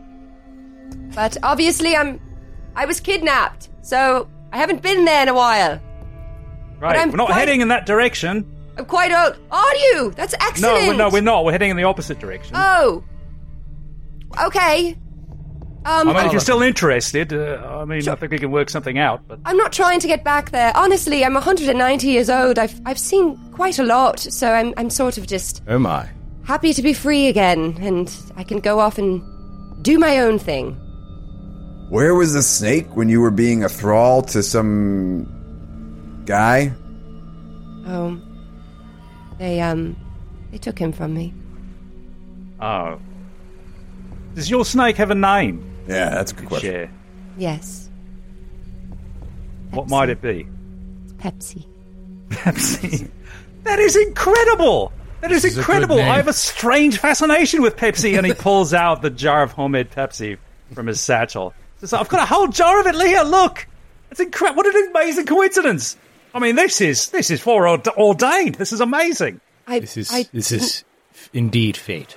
But 1.15 1.37
obviously, 1.43 1.95
I'm. 1.95 2.19
I 2.75 2.85
was 2.85 2.99
kidnapped, 2.99 3.69
so 3.81 4.27
I 4.51 4.57
haven't 4.57 4.81
been 4.81 5.05
there 5.05 5.23
in 5.23 5.29
a 5.29 5.33
while. 5.33 5.79
Right, 6.79 6.95
I'm 6.97 7.09
we're 7.11 7.17
not 7.17 7.27
quite- 7.27 7.39
heading 7.39 7.61
in 7.61 7.69
that 7.69 7.85
direction. 7.87 8.45
I'm 8.77 8.85
quite 8.85 9.11
old. 9.11 9.35
Are 9.49 9.75
you? 9.75 10.11
That's 10.15 10.33
No, 10.39 10.45
excellent. 10.47 10.87
we're, 10.87 10.93
no, 10.95 11.09
we're 11.09 11.21
not. 11.21 11.43
We're 11.45 11.51
heading 11.53 11.71
in 11.71 11.77
the 11.77 11.83
opposite 11.85 12.19
direction. 12.19 12.55
Oh. 12.55 13.03
Okay. 14.45 14.95
Um, 15.85 16.09
I 16.09 16.11
mean, 16.11 16.15
I'm, 16.17 16.25
if 16.27 16.31
you're 16.33 16.41
still 16.41 16.61
interested, 16.61 17.31
uh, 17.33 17.79
I 17.81 17.85
mean, 17.85 18.07
I 18.07 18.15
think 18.15 18.31
we 18.31 18.37
can 18.37 18.51
work 18.51 18.69
something 18.69 18.99
out. 18.99 19.25
But 19.27 19.39
I'm 19.45 19.55
not 19.57 19.71
trying 19.71 19.99
to 20.01 20.07
get 20.07 20.23
back 20.23 20.51
there. 20.51 20.71
Honestly, 20.75 21.23
I'm 21.23 21.33
190 21.33 22.07
years 22.07 22.29
old. 22.29 22.59
I've 22.59 22.79
I've 22.85 22.99
seen 22.99 23.37
quite 23.53 23.79
a 23.79 23.83
lot, 23.83 24.19
so 24.19 24.51
I'm 24.51 24.73
I'm 24.77 24.89
sort 24.89 25.17
of 25.17 25.25
just 25.27 25.63
Oh 25.67 25.79
my. 25.79 26.07
Happy 26.47 26.73
to 26.73 26.81
be 26.81 26.93
free 26.93 27.27
again, 27.27 27.77
and 27.81 28.09
I 28.37 28.43
can 28.43 28.59
go 28.61 28.79
off 28.79 28.97
and 28.97 29.21
do 29.83 29.99
my 29.99 30.19
own 30.19 30.39
thing. 30.39 30.71
Where 31.89 32.15
was 32.15 32.33
the 32.33 32.41
snake 32.41 32.95
when 32.95 33.09
you 33.09 33.19
were 33.21 33.31
being 33.31 33.63
a 33.63 33.69
thrall 33.69 34.21
to 34.23 34.41
some 34.41 36.23
guy? 36.25 36.73
Oh, 37.85 38.19
they 39.37 39.59
um, 39.61 39.95
they 40.51 40.57
took 40.57 40.79
him 40.79 40.91
from 40.91 41.13
me. 41.13 41.33
oh, 42.59 42.99
does 44.35 44.49
your 44.49 44.65
snake 44.65 44.95
have 44.97 45.11
a 45.11 45.15
name? 45.15 45.63
Yeah, 45.87 46.09
that's 46.09 46.31
a 46.31 46.35
good 46.35 46.47
question. 46.47 46.71
Share. 46.71 46.91
Yes, 47.37 47.89
What 49.71 49.89
might 49.89 50.09
it 50.09 50.21
be? 50.21 50.47
Pepsi. 51.17 51.65
Pepsi. 52.29 53.09
that 53.63 53.79
is 53.79 53.95
incredible. 53.95 54.91
That 55.21 55.31
is, 55.31 55.43
is 55.43 55.57
incredible. 55.57 55.99
I 55.99 56.15
have 56.17 56.27
a 56.27 56.33
strange 56.33 56.99
fascination 56.99 57.61
with 57.61 57.75
Pepsi, 57.75 58.17
and 58.17 58.25
he 58.25 58.33
pulls 58.33 58.73
out 58.73 59.01
the 59.01 59.09
jar 59.09 59.41
of 59.43 59.51
homemade 59.53 59.89
Pepsi 59.91 60.37
from 60.73 60.87
his 60.87 61.01
satchel. 61.01 61.53
So 61.83 61.97
I've 61.97 62.09
got 62.09 62.21
a 62.21 62.25
whole 62.25 62.47
jar 62.47 62.79
of 62.79 62.87
it, 62.87 62.95
Leah. 62.95 63.23
Look, 63.23 63.67
it's 64.11 64.19
incredible. 64.19 64.57
What 64.63 64.75
an 64.75 64.89
amazing 64.91 65.25
coincidence. 65.25 65.97
I 66.35 66.39
mean, 66.39 66.55
this 66.55 66.81
is 66.81 67.09
this 67.09 67.31
is 67.31 67.41
foreordained. 67.41 68.55
This 68.55 68.71
is 68.73 68.81
amazing. 68.81 69.41
I, 69.67 69.79
This 69.79 69.97
is 69.97 70.11
I, 70.13 70.25
this 70.33 70.51
is 70.51 70.83
indeed 71.33 71.75
fate. 71.77 72.15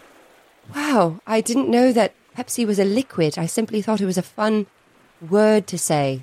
wow. 0.74 1.20
I 1.26 1.40
didn't 1.40 1.68
know 1.70 1.92
that 1.92 2.14
Pepsi 2.36 2.66
was 2.66 2.78
a 2.78 2.84
liquid. 2.84 3.38
I 3.38 3.46
simply 3.46 3.82
thought 3.82 4.00
it 4.00 4.06
was 4.06 4.18
a 4.18 4.22
fun 4.22 4.66
word 5.26 5.66
to 5.68 5.78
say. 5.78 6.22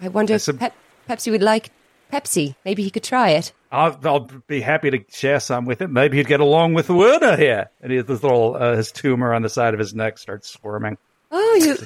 I 0.00 0.08
wonder 0.08 0.34
if 0.34 0.48
a- 0.48 0.54
Pep- 0.54 0.74
Pepsi 1.08 1.30
would 1.30 1.42
like 1.42 1.70
Pepsi. 2.12 2.54
Maybe 2.64 2.82
he 2.82 2.90
could 2.90 3.04
try 3.04 3.30
it. 3.30 3.52
I'll, 3.74 3.98
I'll 4.04 4.28
be 4.46 4.60
happy 4.60 4.90
to 4.90 5.04
share 5.10 5.40
some 5.40 5.64
with 5.66 5.82
him. 5.82 5.92
Maybe 5.92 6.16
he'd 6.16 6.28
get 6.28 6.40
along 6.40 6.74
with 6.74 6.88
Werner 6.88 7.36
here. 7.36 7.70
And 7.82 7.90
he 7.90 7.96
has 7.96 8.06
this 8.06 8.22
little 8.22 8.54
uh, 8.54 8.76
his 8.76 8.92
tumor 8.92 9.34
on 9.34 9.42
the 9.42 9.48
side 9.48 9.74
of 9.74 9.80
his 9.80 9.94
neck 9.94 10.18
starts 10.18 10.48
squirming. 10.48 10.96
Oh, 11.32 11.60
you 11.60 11.76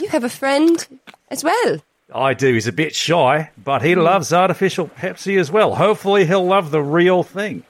you 0.00 0.08
have 0.08 0.24
a 0.24 0.28
friend 0.28 0.86
as 1.30 1.42
well. 1.42 1.78
I 2.14 2.34
do. 2.34 2.52
He's 2.52 2.66
a 2.66 2.72
bit 2.72 2.94
shy, 2.94 3.50
but 3.56 3.80
he 3.80 3.94
loves 3.94 4.34
artificial 4.34 4.86
Pepsi 4.88 5.38
as 5.38 5.50
well. 5.50 5.74
Hopefully, 5.74 6.26
he'll 6.26 6.44
love 6.44 6.70
the 6.70 6.82
real 6.82 7.22
thing. 7.22 7.62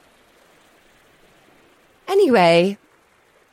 Anyway, 2.09 2.77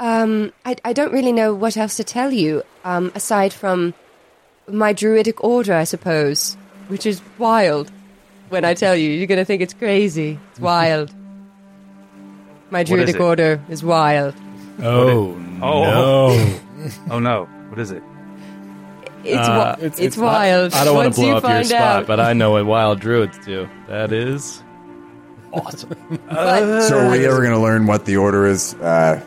um, 0.00 0.52
I, 0.64 0.74
I 0.84 0.92
don't 0.92 1.12
really 1.12 1.30
know 1.30 1.54
what 1.54 1.76
else 1.76 1.96
to 1.98 2.04
tell 2.04 2.32
you, 2.32 2.64
um, 2.82 3.12
aside 3.14 3.52
from 3.52 3.94
my 4.66 4.92
druidic 4.92 5.44
order, 5.44 5.74
I 5.74 5.84
suppose, 5.84 6.56
which 6.88 7.06
is 7.06 7.22
wild. 7.38 7.92
When 8.50 8.64
I 8.64 8.74
tell 8.74 8.94
you, 8.94 9.08
you're 9.10 9.26
going 9.26 9.38
to 9.38 9.44
think 9.44 9.62
it's 9.62 9.74
crazy. 9.74 10.38
It's 10.50 10.60
wild. 10.72 11.12
My 12.70 12.80
is 12.82 12.88
druidic 12.88 13.16
it? 13.16 13.20
order 13.20 13.60
is 13.68 13.82
wild. 13.82 14.34
Oh, 14.82 15.36
Oh. 15.62 15.82
no! 15.82 16.60
Oh 17.10 17.18
no, 17.18 17.44
what 17.68 17.78
is 17.78 17.90
it? 17.90 18.02
It's, 19.22 19.36
Uh, 19.36 19.46
wi- 19.52 19.70
it's- 19.72 19.86
it's, 19.86 20.00
it's 20.00 20.16
not- 20.16 20.24
wild. 20.24 20.72
I 20.74 20.84
don't 20.84 20.94
want 20.96 21.12
to 21.14 21.20
blow 21.20 21.28
you 21.28 21.36
up 21.36 21.42
your 21.44 21.64
spot, 21.64 21.80
out. 21.82 22.06
but 22.06 22.20
I 22.20 22.32
know 22.32 22.52
what 22.52 22.64
wild 22.74 23.00
druids 23.00 23.36
do. 23.44 23.68
That 23.88 24.12
is 24.12 24.62
But- 25.52 25.80
So 26.88 26.98
are 26.98 27.10
we 27.10 27.26
ever 27.26 27.38
going 27.40 27.52
to 27.52 27.58
learn 27.58 27.86
what 27.86 28.04
the 28.06 28.16
order 28.16 28.46
is? 28.46 28.74
Uh, 28.74 29.20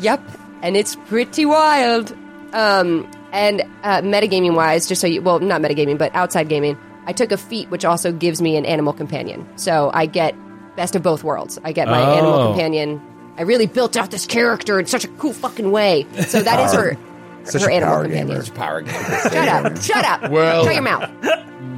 Yep, 0.00 0.22
and 0.62 0.76
it's 0.76 0.96
pretty 1.06 1.44
wild. 1.46 2.16
Um, 2.54 3.08
and 3.32 3.62
uh, 3.82 4.00
metagaming 4.00 4.54
wise, 4.54 4.86
just 4.88 5.00
so 5.00 5.06
you, 5.06 5.20
well, 5.22 5.38
not 5.40 5.60
metagaming, 5.60 5.98
but 5.98 6.14
outside 6.14 6.48
gaming, 6.48 6.76
I 7.06 7.12
took 7.12 7.32
a 7.32 7.36
feat 7.36 7.70
which 7.70 7.84
also 7.84 8.12
gives 8.12 8.40
me 8.42 8.56
an 8.56 8.64
animal 8.66 8.92
companion. 8.92 9.46
So 9.56 9.90
I 9.94 10.06
get 10.06 10.34
best 10.76 10.96
of 10.96 11.02
both 11.02 11.22
worlds. 11.24 11.58
I 11.64 11.72
get 11.72 11.86
my 11.88 12.00
Oh. 12.00 12.14
animal 12.14 12.46
companion. 12.48 13.00
I 13.38 13.42
really 13.42 13.66
built 13.66 13.96
out 13.96 14.10
this 14.10 14.26
character 14.26 14.78
in 14.78 14.86
such 14.86 15.04
a 15.04 15.08
cool 15.08 15.32
fucking 15.32 15.70
way. 15.70 16.06
So 16.28 16.40
that 16.42 16.60
is 16.66 16.72
her, 16.72 16.96
Such 17.44 17.62
her 17.62 17.70
animal 17.70 17.94
power 17.94 18.02
companion. 18.04 18.28
gamer. 18.28 18.54
Power 18.54 18.80
game. 18.82 18.94
Shut 18.94 19.48
up! 19.48 19.82
Shut 19.82 20.04
up! 20.04 20.30
Well- 20.30 20.64
shut 20.64 20.74
your 20.74 20.82
mouth. 20.82 21.10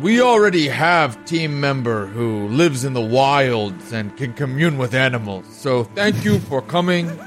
We 0.03 0.21
already 0.21 0.69
have 0.69 1.25
team 1.25 1.59
member 1.61 2.07
who 2.07 2.49
lives 2.49 2.85
in 2.85 2.93
the 2.93 3.01
wilds 3.01 3.93
and 3.93 4.15
can 4.17 4.35
commune 4.35 4.77
with 4.77 4.95
animals. 4.95 5.47
So 5.51 5.85
thank 5.85 6.23
you 6.25 6.39
for 6.41 6.61
coming. 6.61 7.09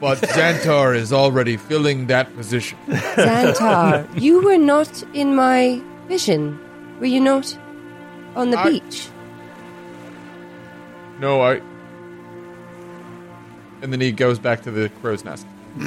but 0.00 0.18
Xantar 0.18 0.96
is 0.96 1.12
already 1.12 1.56
filling 1.56 2.06
that 2.06 2.34
position. 2.34 2.78
Xantar, 2.88 4.08
you 4.20 4.42
were 4.42 4.58
not 4.58 5.02
in 5.14 5.34
my 5.34 5.80
vision. 6.08 6.58
Were 6.98 7.06
you 7.06 7.20
not 7.20 7.56
on 8.34 8.50
the 8.50 8.58
I- 8.58 8.70
beach? 8.70 9.08
No, 11.20 11.42
I. 11.42 11.60
And 13.82 13.92
then 13.92 14.00
he 14.00 14.12
goes 14.12 14.38
back 14.38 14.62
to 14.62 14.70
the 14.70 14.88
crow's 15.00 15.24
nest. 15.24 15.46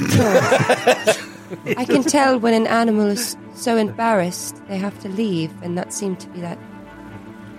I 1.77 1.85
can 1.85 2.03
tell 2.03 2.39
when 2.39 2.53
an 2.53 2.67
animal 2.67 3.07
is 3.07 3.35
so 3.55 3.77
embarrassed 3.77 4.61
they 4.67 4.77
have 4.77 4.97
to 5.01 5.09
leave, 5.09 5.51
and 5.61 5.77
that 5.77 5.93
seemed 5.93 6.19
to 6.21 6.27
be 6.29 6.41
that 6.41 6.57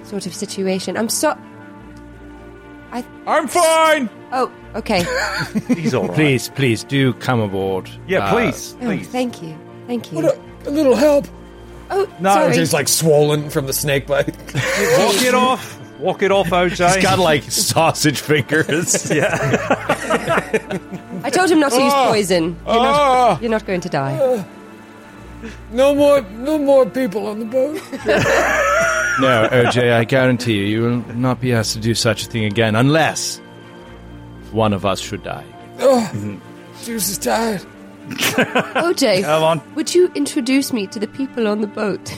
sort 0.04 0.26
of 0.26 0.34
situation. 0.34 0.96
I'm 0.96 1.08
so. 1.08 1.36
I. 2.94 3.04
I'm 3.26 3.48
fine. 3.48 4.08
Oh, 4.32 4.50
okay. 4.76 5.04
He's 5.74 5.92
all 5.94 6.06
right. 6.06 6.14
Please, 6.14 6.48
please 6.50 6.82
do 6.84 7.12
come 7.14 7.40
aboard. 7.40 7.90
Yeah, 8.06 8.24
Uh, 8.26 8.32
please, 8.32 8.76
Oh, 8.80 8.84
please. 8.86 9.08
thank 9.08 9.42
you. 9.42 9.58
Thank 9.86 10.10
you. 10.12 10.16
What 10.16 10.24
a, 10.26 10.38
a 10.68 10.70
little 10.70 10.94
help. 10.94 11.26
oh, 11.90 12.08
No, 12.20 12.32
sorry. 12.34 12.56
He's 12.56 12.72
like 12.72 12.88
swollen 12.88 13.50
from 13.50 13.66
the 13.66 13.72
snake 13.72 14.06
bite. 14.06 14.28
Walk 14.54 15.22
it 15.22 15.34
off. 15.34 15.80
Walk 15.98 16.22
it 16.22 16.30
off, 16.32 16.48
OJ. 16.48 16.94
He's 16.94 17.02
got 17.02 17.18
like 17.18 17.42
sausage 17.50 18.20
fingers. 18.20 19.10
yeah. 19.14 19.38
I 21.24 21.30
told 21.30 21.50
him 21.50 21.60
not 21.60 21.70
to 21.72 21.80
use 21.82 21.92
Ah. 21.94 22.08
poison. 22.10 22.56
You're 22.66 22.74
not, 22.76 23.42
you're 23.42 23.50
not 23.50 23.66
going 23.66 23.80
to 23.80 23.88
die. 23.88 24.44
No 25.72 25.94
more, 25.94 26.22
no 26.22 26.58
more 26.58 26.86
people 26.86 27.26
on 27.26 27.38
the 27.38 27.44
boat. 27.44 27.80
No, 29.20 29.48
OJ, 29.50 29.92
I 29.92 30.04
guarantee 30.04 30.54
you, 30.54 30.64
you 30.64 30.82
will 30.82 31.14
not 31.14 31.40
be 31.40 31.52
asked 31.52 31.74
to 31.74 31.80
do 31.80 31.94
such 31.94 32.24
a 32.24 32.26
thing 32.26 32.44
again 32.44 32.74
unless 32.74 33.40
one 34.52 34.72
of 34.72 34.84
us 34.84 35.00
should 35.00 35.22
die. 35.22 35.44
Oh, 35.80 36.08
Juice 36.12 36.38
mm-hmm. 36.84 36.92
is 36.94 37.18
tired. 37.18 37.66
OJ, 38.08 39.22
Come 39.22 39.42
on. 39.42 39.74
would 39.74 39.94
you 39.94 40.10
introduce 40.14 40.72
me 40.72 40.86
to 40.88 40.98
the 40.98 41.06
people 41.08 41.48
on 41.48 41.60
the 41.60 41.66
boat? 41.66 42.08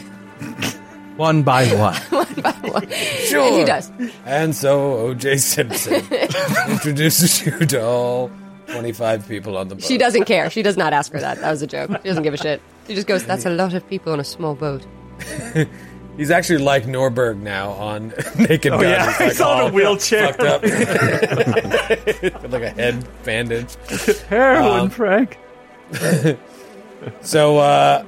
One 1.17 1.43
by 1.45 1.67
one. 1.69 1.95
One 2.11 2.35
by 2.43 2.51
one. 2.69 2.91
Sure. 2.91 3.41
And 3.41 3.57
he 3.57 3.65
does. 3.65 3.91
And 4.27 4.55
so 4.55 4.93
O.J. 4.99 5.39
Simpson 5.39 6.05
introduces 6.69 7.47
you 7.47 7.59
to 7.61 7.83
all 7.83 8.31
25 8.67 9.27
people 9.27 9.57
on 9.57 9.69
the 9.69 9.77
boat. 9.77 9.85
She 9.85 9.97
doesn't 9.97 10.25
care. 10.25 10.51
She 10.51 10.63
does 10.63 10.77
not 10.77 10.93
ask 10.93 11.11
for 11.11 11.19
that. 11.19 11.41
That 11.41 11.51
was 11.51 11.63
a 11.63 11.67
joke. 11.67 11.91
She 12.03 12.09
doesn't 12.09 12.23
give 12.23 12.35
a 12.35 12.37
shit. 12.37 12.61
She 12.87 12.95
just 12.95 13.07
goes, 13.07 13.25
"That's 13.25 13.47
a 13.47 13.51
lot 13.51 13.73
of 13.73 13.89
people 13.89 14.13
on 14.13 14.21
a 14.21 14.25
small 14.25 14.55
boat." 14.55 14.87
He's 16.17 16.31
actually 16.31 16.59
like 16.59 16.85
Nordberg 16.85 17.37
now 17.39 17.73
on 17.73 18.09
Naked 18.39 18.73
Oh, 18.73 18.81
Gun. 18.81 18.89
yeah. 18.91 19.19
He's 19.29 19.41
on 19.41 19.69
a 19.71 19.73
wheelchair. 19.73 20.33
Fucked 20.33 20.41
up. 20.43 20.63
Like 22.51 22.63
a 22.63 22.71
head 22.71 23.07
bandage. 23.25 23.75
Heroin, 24.29 24.81
Um, 24.81 24.91
Frank. 24.91 25.37
So, 27.21 27.59
uh, 27.59 28.05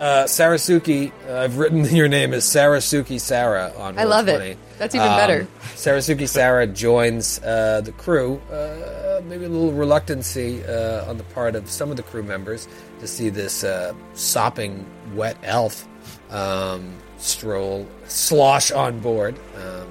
uh, 0.00 0.24
Sarasuki, 0.24 1.10
uh, 1.28 1.38
I've 1.38 1.56
written 1.58 1.84
your 1.96 2.08
name 2.08 2.34
as 2.34 2.44
Sarasuki 2.44 3.18
Sarah 3.20 3.72
on 3.78 3.98
I 3.98 4.04
love 4.04 4.28
it. 4.28 4.58
That's 4.78 4.94
even 4.94 5.08
Um, 5.08 5.16
better. 5.16 5.46
Sarasuki 5.74 6.28
Sarah 6.28 6.66
joins 6.66 7.40
uh, 7.42 7.80
the 7.82 7.92
crew. 7.92 8.40
Uh, 8.52 9.20
maybe 9.24 9.46
a 9.46 9.48
little 9.48 9.72
reluctancy 9.72 10.62
uh, 10.64 11.08
on 11.08 11.16
the 11.16 11.24
part 11.24 11.56
of 11.56 11.70
some 11.70 11.90
of 11.90 11.96
the 11.96 12.02
crew 12.02 12.22
members 12.22 12.68
to 13.00 13.06
see 13.06 13.30
this 13.30 13.64
uh, 13.64 13.94
sopping 14.12 14.84
wet 15.14 15.36
elf 15.42 15.88
um, 16.30 16.92
stroll 17.18 17.86
slosh 18.06 18.70
on 18.70 19.00
board. 19.00 19.36
Um, 19.56 19.88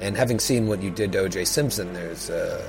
and 0.00 0.16
having 0.16 0.38
seen 0.38 0.66
what 0.66 0.82
you 0.82 0.90
did 0.90 1.12
to 1.12 1.18
O.J. 1.20 1.44
Simpson, 1.46 1.92
there's 1.94 2.28
uh, 2.30 2.62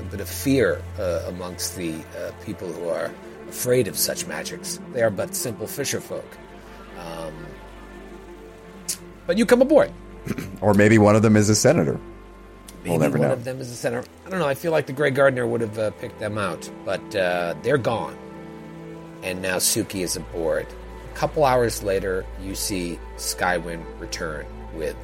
a 0.00 0.04
bit 0.04 0.20
of 0.20 0.28
fear 0.28 0.82
uh, 0.98 1.22
amongst 1.28 1.76
the 1.76 1.94
uh, 1.94 2.30
people 2.44 2.70
who 2.70 2.88
are 2.88 3.10
afraid 3.48 3.88
of 3.88 3.96
such 3.96 4.26
magics. 4.26 4.78
They 4.92 5.02
are 5.02 5.10
but 5.10 5.34
simple 5.34 5.66
fisher 5.66 6.00
folk. 6.00 6.28
Um, 6.98 7.32
but 9.26 9.38
you 9.38 9.46
come 9.46 9.62
aboard. 9.62 9.90
Or 10.60 10.74
maybe 10.74 10.98
one 10.98 11.16
of 11.16 11.22
them 11.22 11.36
is 11.36 11.48
a 11.50 11.54
senator. 11.54 11.98
Maybe 12.78 12.90
We'll 12.90 12.98
never 13.00 13.18
one 13.18 13.28
know. 13.28 13.32
of 13.34 13.44
them 13.44 13.60
is 13.60 13.70
a 13.70 13.74
center. 13.74 14.04
I 14.26 14.30
don't 14.30 14.38
know. 14.38 14.46
I 14.48 14.54
feel 14.54 14.72
like 14.72 14.86
the 14.86 14.92
Grey 14.92 15.10
Gardener 15.10 15.46
would 15.46 15.60
have 15.62 15.78
uh, 15.78 15.90
picked 15.92 16.18
them 16.18 16.36
out, 16.38 16.70
but 16.84 17.16
uh, 17.16 17.54
they're 17.62 17.78
gone. 17.78 18.16
And 19.22 19.40
now 19.40 19.56
Suki 19.56 20.02
is 20.02 20.16
aboard. 20.16 20.66
Couple 21.14 21.44
hours 21.44 21.82
later, 21.82 22.26
you 22.42 22.54
see 22.54 22.98
Skywind 23.16 23.84
return 24.00 24.46
with 24.74 24.96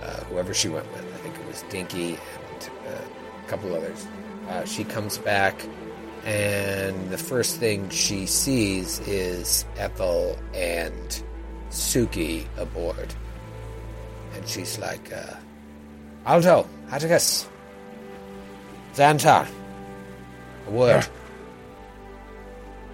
uh, 0.00 0.24
whoever 0.24 0.54
she 0.54 0.68
went 0.68 0.90
with. 0.92 1.02
I 1.02 1.18
think 1.18 1.34
it 1.36 1.46
was 1.46 1.62
Dinky 1.62 2.10
and 2.10 2.70
uh, 2.88 3.44
a 3.44 3.48
couple 3.48 3.74
others. 3.74 4.06
Uh, 4.48 4.64
she 4.64 4.84
comes 4.84 5.18
back, 5.18 5.66
and 6.24 7.10
the 7.10 7.18
first 7.18 7.58
thing 7.58 7.88
she 7.90 8.26
sees 8.26 9.00
is 9.00 9.64
Ethel 9.76 10.38
and 10.54 11.22
Suki 11.70 12.46
aboard. 12.56 13.12
And 14.34 14.46
she's 14.48 14.78
like, 14.78 15.12
uh, 15.12 15.36
Aldo, 16.24 16.68
Atticus, 16.90 17.48
Xantar, 18.94 19.46
a 20.66 20.70
word. 20.70 21.06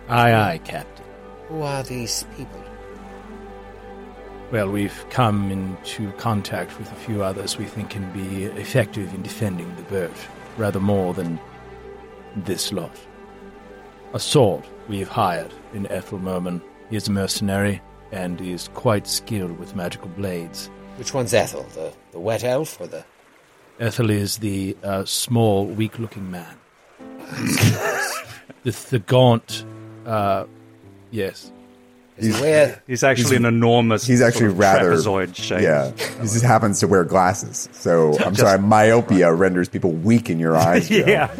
Aye, 0.09 0.32
aye, 0.34 0.61
Captain. 0.64 1.05
Who 1.49 1.62
are 1.62 1.82
these 1.82 2.24
people? 2.36 2.62
Well, 4.51 4.70
we've 4.70 5.05
come 5.11 5.51
into 5.51 6.12
contact 6.12 6.78
with 6.78 6.90
a 6.92 6.94
few 6.94 7.22
others 7.22 7.59
we 7.59 7.64
think 7.64 7.90
can 7.90 8.11
be 8.12 8.44
effective 8.44 9.12
in 9.14 9.22
defending 9.22 9.74
the 9.76 9.82
boat, 9.82 10.16
rather 10.57 10.80
more 10.80 11.12
than 11.14 11.38
this 12.36 12.72
lot. 12.72 12.94
A 14.14 14.20
sword 14.20 14.64
we've 14.88 15.09
hired 15.09 15.53
in 15.74 15.86
Ethel 15.90 16.18
Merman. 16.18 16.62
He 16.90 16.96
is 16.96 17.09
a 17.09 17.12
mercenary 17.12 17.80
and 18.12 18.40
is 18.40 18.68
quite 18.74 19.07
skilled 19.07 19.59
with 19.59 19.76
magical 19.76 20.09
blades. 20.09 20.70
Which 20.96 21.12
one's 21.12 21.34
Ethel? 21.34 21.64
The, 21.74 21.92
the 22.12 22.20
wet 22.20 22.44
elf 22.44 22.80
or 22.80 22.86
the. 22.86 23.05
Ethel 23.80 24.11
is 24.11 24.38
the 24.38 24.76
uh, 24.82 25.05
small, 25.05 25.66
weak-looking 25.66 26.30
man. 26.30 26.57
the, 28.64 28.86
the 28.90 28.99
gaunt, 28.99 29.64
uh, 30.07 30.44
yes. 31.11 31.50
Is 32.16 32.34
he 32.36 32.42
wear, 32.42 32.82
He's 32.88 33.04
actually 33.04 33.36
an 33.36 33.44
enormous. 33.44 34.04
He's 34.04 34.20
actually 34.20 34.40
sort 34.40 34.50
of 34.52 34.59
rather 34.59 34.92
trapezoid 34.96 35.36
shape. 35.36 35.62
Yeah, 35.62 35.92
he 35.92 36.22
just 36.22 36.42
happens 36.42 36.80
to 36.80 36.88
wear 36.88 37.04
glasses. 37.04 37.68
So 37.72 38.18
I'm 38.24 38.34
sorry, 38.34 38.59
myopia 38.59 39.32
renders 39.32 39.68
people 39.68 39.92
weak 39.92 40.28
in 40.28 40.38
your 40.40 40.56
eyes. 40.56 40.90
Yeah. 40.98 41.30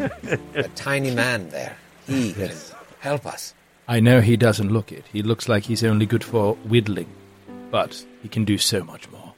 a 0.55 0.63
tiny 0.69 1.13
man 1.13 1.49
there? 1.49 1.75
He 2.07 2.31
can 2.33 2.51
help 2.99 3.25
us. 3.25 3.53
I 3.87 3.99
know 3.99 4.21
he 4.21 4.37
doesn't 4.37 4.71
look 4.71 4.91
it. 4.91 5.03
He 5.11 5.21
looks 5.21 5.49
like 5.49 5.63
he's 5.63 5.83
only 5.83 6.05
good 6.05 6.23
for 6.23 6.55
whittling, 6.55 7.09
but 7.71 8.05
he 8.21 8.29
can 8.29 8.45
do 8.45 8.57
so 8.57 8.83
much 8.83 9.09
more. 9.11 9.33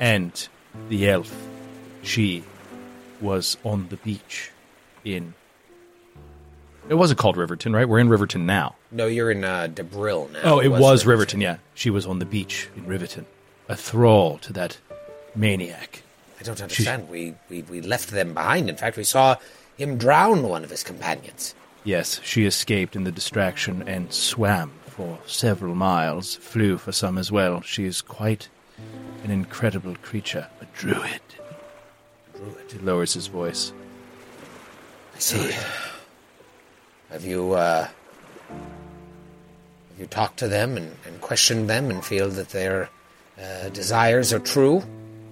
And 0.00 0.48
the 0.88 1.08
elf, 1.08 1.34
she 2.02 2.42
was 3.20 3.56
on 3.64 3.88
the 3.88 3.96
beach 3.98 4.50
in. 5.04 5.34
It 6.88 6.94
wasn't 6.94 7.18
called 7.18 7.36
Riverton, 7.36 7.74
right? 7.74 7.88
We're 7.88 7.98
in 7.98 8.08
Riverton 8.08 8.46
now. 8.46 8.74
No, 8.90 9.06
you're 9.06 9.30
in 9.30 9.44
uh, 9.44 9.68
Debril 9.72 10.32
now. 10.32 10.40
Oh, 10.42 10.58
it 10.58 10.68
was 10.68 11.04
Riverton, 11.04 11.40
yeah. 11.40 11.58
She 11.74 11.90
was 11.90 12.06
on 12.06 12.18
the 12.18 12.24
beach 12.24 12.68
in 12.76 12.86
Riverton, 12.86 13.26
a 13.68 13.76
thrall 13.76 14.38
to 14.38 14.52
that 14.54 14.78
maniac. 15.34 16.02
I 16.40 16.44
don't 16.44 16.60
understand. 16.60 17.08
We, 17.08 17.34
we, 17.50 17.62
we 17.62 17.80
left 17.80 18.10
them 18.10 18.32
behind. 18.32 18.70
In 18.70 18.76
fact, 18.76 18.96
we 18.96 19.04
saw 19.04 19.36
him 19.76 19.98
drown 19.98 20.42
one 20.44 20.64
of 20.64 20.70
his 20.70 20.82
companions. 20.82 21.54
Yes, 21.84 22.20
she 22.24 22.46
escaped 22.46 22.96
in 22.96 23.04
the 23.04 23.12
distraction 23.12 23.86
and 23.86 24.12
swam 24.12 24.72
for 24.86 25.18
several 25.26 25.74
miles, 25.74 26.36
flew 26.36 26.78
for 26.78 26.92
some 26.92 27.18
as 27.18 27.30
well. 27.30 27.60
She 27.60 27.84
is 27.84 28.00
quite 28.02 28.48
an 29.24 29.30
incredible 29.30 29.94
creature, 29.96 30.48
a 30.60 30.66
druid. 30.76 31.20
Druid. 32.34 32.72
He 32.72 32.78
lowers 32.78 33.14
his 33.14 33.26
voice. 33.26 33.72
I 35.14 35.18
see. 35.18 35.54
Have 37.10 37.24
you, 37.24 37.52
uh, 37.52 37.84
have 38.48 39.98
you 39.98 40.06
talked 40.06 40.38
to 40.40 40.48
them 40.48 40.76
and, 40.76 40.94
and 41.06 41.20
questioned 41.20 41.68
them 41.68 41.90
and 41.90 42.04
feel 42.04 42.28
that 42.30 42.50
their 42.50 42.88
uh, 43.42 43.68
desires 43.70 44.32
are 44.32 44.38
true? 44.40 44.82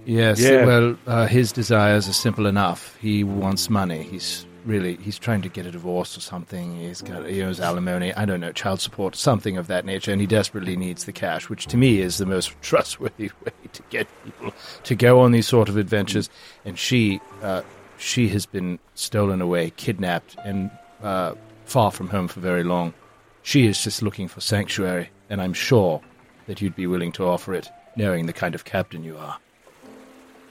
Yes, 0.05 0.41
Yeah. 0.41 0.65
well, 0.65 0.97
uh, 1.07 1.27
his 1.27 1.53
desires 1.53 2.09
are 2.09 2.13
simple 2.13 2.47
enough. 2.47 2.97
He 2.97 3.25
wants 3.25 3.69
money. 3.69 4.03
He's 4.05 4.47
really 4.65 4.97
he's 4.97 5.19
trying 5.19 5.43
to 5.43 5.49
get 5.49 5.65
a 5.67 5.71
divorce 5.71 6.17
or 6.17 6.21
something. 6.21 6.77
He's 6.77 7.03
got 7.03 7.27
he 7.27 7.43
owes 7.43 7.61
alimony. 7.61 8.13
I 8.15 8.25
don't 8.25 8.41
know, 8.41 8.53
child 8.53 8.81
support, 8.81 9.15
something 9.17 9.57
of 9.57 9.67
that 9.69 9.85
nature, 9.85 10.13
and 10.13 10.21
he 10.21 10.27
desperately 10.27 10.77
needs 10.77 11.05
the 11.05 11.13
cash, 11.13 11.49
which 11.49 11.67
to 11.67 11.77
me 11.77 12.01
is 12.01 12.19
the 12.19 12.27
most 12.27 12.53
trustworthy 12.63 13.31
way 13.45 13.53
to 13.73 13.83
get 13.91 14.07
people 14.25 14.53
to 14.85 14.95
go 14.95 15.21
on 15.21 15.33
these 15.33 15.47
sort 15.47 15.69
of 15.69 15.77
adventures. 15.77 16.31
And 16.65 16.79
she, 16.79 17.21
uh, 17.43 17.63
she 17.99 18.29
has 18.29 18.47
been 18.47 18.79
stolen 18.95 19.41
away, 19.41 19.71
kidnapped, 19.77 20.37
and 20.45 20.71
uh, 21.03 21.35
far 21.67 21.91
from 21.91 22.09
home 22.09 22.29
for 22.29 22.41
very 22.41 22.65
long. 22.65 22.95
She 23.43 23.67
is 23.67 23.83
just 23.83 24.03
looking 24.03 24.29
for 24.29 24.41
sanctuary, 24.41 25.11
and 25.29 25.43
I'm 25.43 25.53
sure 25.53 26.01
that 26.47 26.63
you'd 26.63 26.75
be 26.75 26.87
willing 26.87 27.13
to 27.13 27.27
offer 27.27 27.53
it, 27.55 27.69
knowing 27.97 28.27
the 28.27 28.33
kind 28.33 28.55
of 28.55 28.65
captain 28.65 29.05
you 29.05 29.19
are. 29.19 29.39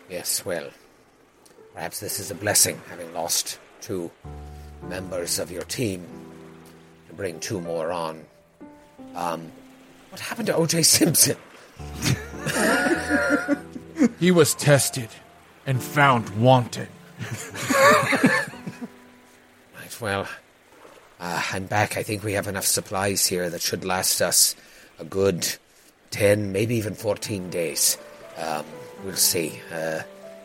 Yes, 0.09 0.45
well, 0.45 0.70
perhaps 1.74 1.99
this 1.99 2.20
is 2.20 2.30
a 2.30 2.36
blessing, 2.36 2.80
having 2.89 3.11
lost 3.13 3.59
two 3.82 4.11
members 4.88 5.39
of 5.39 5.51
your 5.51 5.63
team 5.63 6.05
to 7.07 7.13
bring 7.16 7.39
two 7.39 7.59
more 7.59 7.91
on. 7.91 8.24
Um, 9.16 9.51
what 10.11 10.20
happened 10.20 10.47
to 10.47 10.55
O.J. 10.55 10.84
Simpson? 10.84 11.38
He 14.20 14.30
was 14.32 14.53
tested 14.53 15.09
and 15.66 15.82
found 15.82 16.30
wanting. 16.41 16.88
Right, 19.76 20.01
well, 20.01 20.28
uh, 21.20 21.43
I'm 21.51 21.66
back. 21.66 21.97
I 21.97 22.03
think 22.03 22.24
we 22.24 22.34
have 22.34 22.47
enough 22.47 22.66
supplies 22.66 23.26
here 23.26 23.49
that 23.49 23.61
should 23.61 23.86
last 23.86 24.22
us 24.22 24.55
a 24.99 25.05
good 25.05 25.55
10, 26.11 26.51
maybe 26.51 26.76
even 26.76 26.93
14 26.93 27.49
days. 27.49 27.97
Um, 28.38 28.66
we'll 29.03 29.16
see. 29.16 29.59
Uh, 29.72 30.01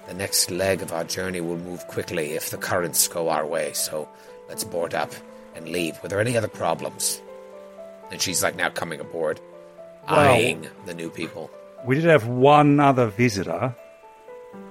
the 0.08 0.14
next 0.14 0.50
leg 0.50 0.82
of 0.82 0.92
our 0.92 1.04
journey 1.04 1.40
will 1.40 1.56
move 1.58 1.86
quickly 1.86 2.32
if 2.32 2.50
the 2.50 2.58
currents 2.58 3.06
go 3.08 3.28
our 3.28 3.46
way. 3.46 3.72
So 3.72 4.08
let's 4.48 4.64
board 4.64 4.94
up 4.94 5.12
and 5.54 5.68
leave. 5.68 6.00
Were 6.02 6.08
there 6.08 6.20
any 6.20 6.36
other 6.36 6.48
problems? 6.48 7.20
And 8.10 8.20
she's 8.20 8.42
like 8.42 8.56
now 8.56 8.70
coming 8.70 9.00
aboard, 9.00 9.40
eyeing 10.08 10.66
the 10.86 10.94
new 10.94 11.10
people. 11.10 11.50
We 11.86 11.94
did 11.94 12.04
have 12.04 12.26
one 12.26 12.80
other 12.80 13.06
visitor, 13.06 13.74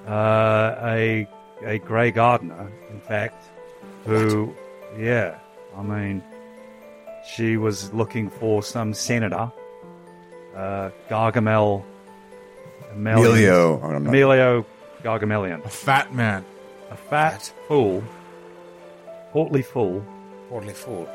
uh, 0.08 0.76
a 0.84 1.28
a 1.64 1.78
grey 1.80 2.12
gardener, 2.12 2.72
in 2.89 3.00
fact, 3.02 3.43
who, 4.06 4.54
yeah, 4.97 5.38
I 5.80 5.82
mean, 5.82 6.24
she 7.26 7.56
was 7.56 7.94
looking 7.94 8.30
for 8.30 8.62
some 8.62 8.94
senator, 8.94 9.52
uh, 10.56 10.90
Gargamel. 11.10 11.84
Emilio. 12.92 13.78
I 13.80 13.94
don't. 13.94 14.08
Emilio 14.08 14.66
Gargamelion. 15.04 15.64
A 15.66 15.70
fat 15.70 16.14
man. 16.14 16.44
A 16.92 16.98
fat 16.98 17.54
fool, 17.68 18.04
portly 19.32 19.62
fool. 19.62 20.04
Portly 20.50 20.74
fool. 20.74 21.08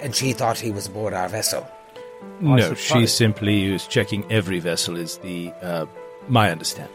And 0.00 0.14
she 0.14 0.32
thought 0.32 0.58
he 0.58 0.70
was 0.70 0.86
aboard 0.86 1.14
our 1.14 1.28
vessel. 1.28 1.66
No, 2.40 2.74
she 2.74 3.06
simply 3.06 3.70
was 3.70 3.86
checking 3.86 4.30
every 4.32 4.58
vessel. 4.58 4.96
Is 4.96 5.18
the 5.18 5.52
uh, 5.62 5.86
my 6.28 6.50
understanding. 6.50 6.94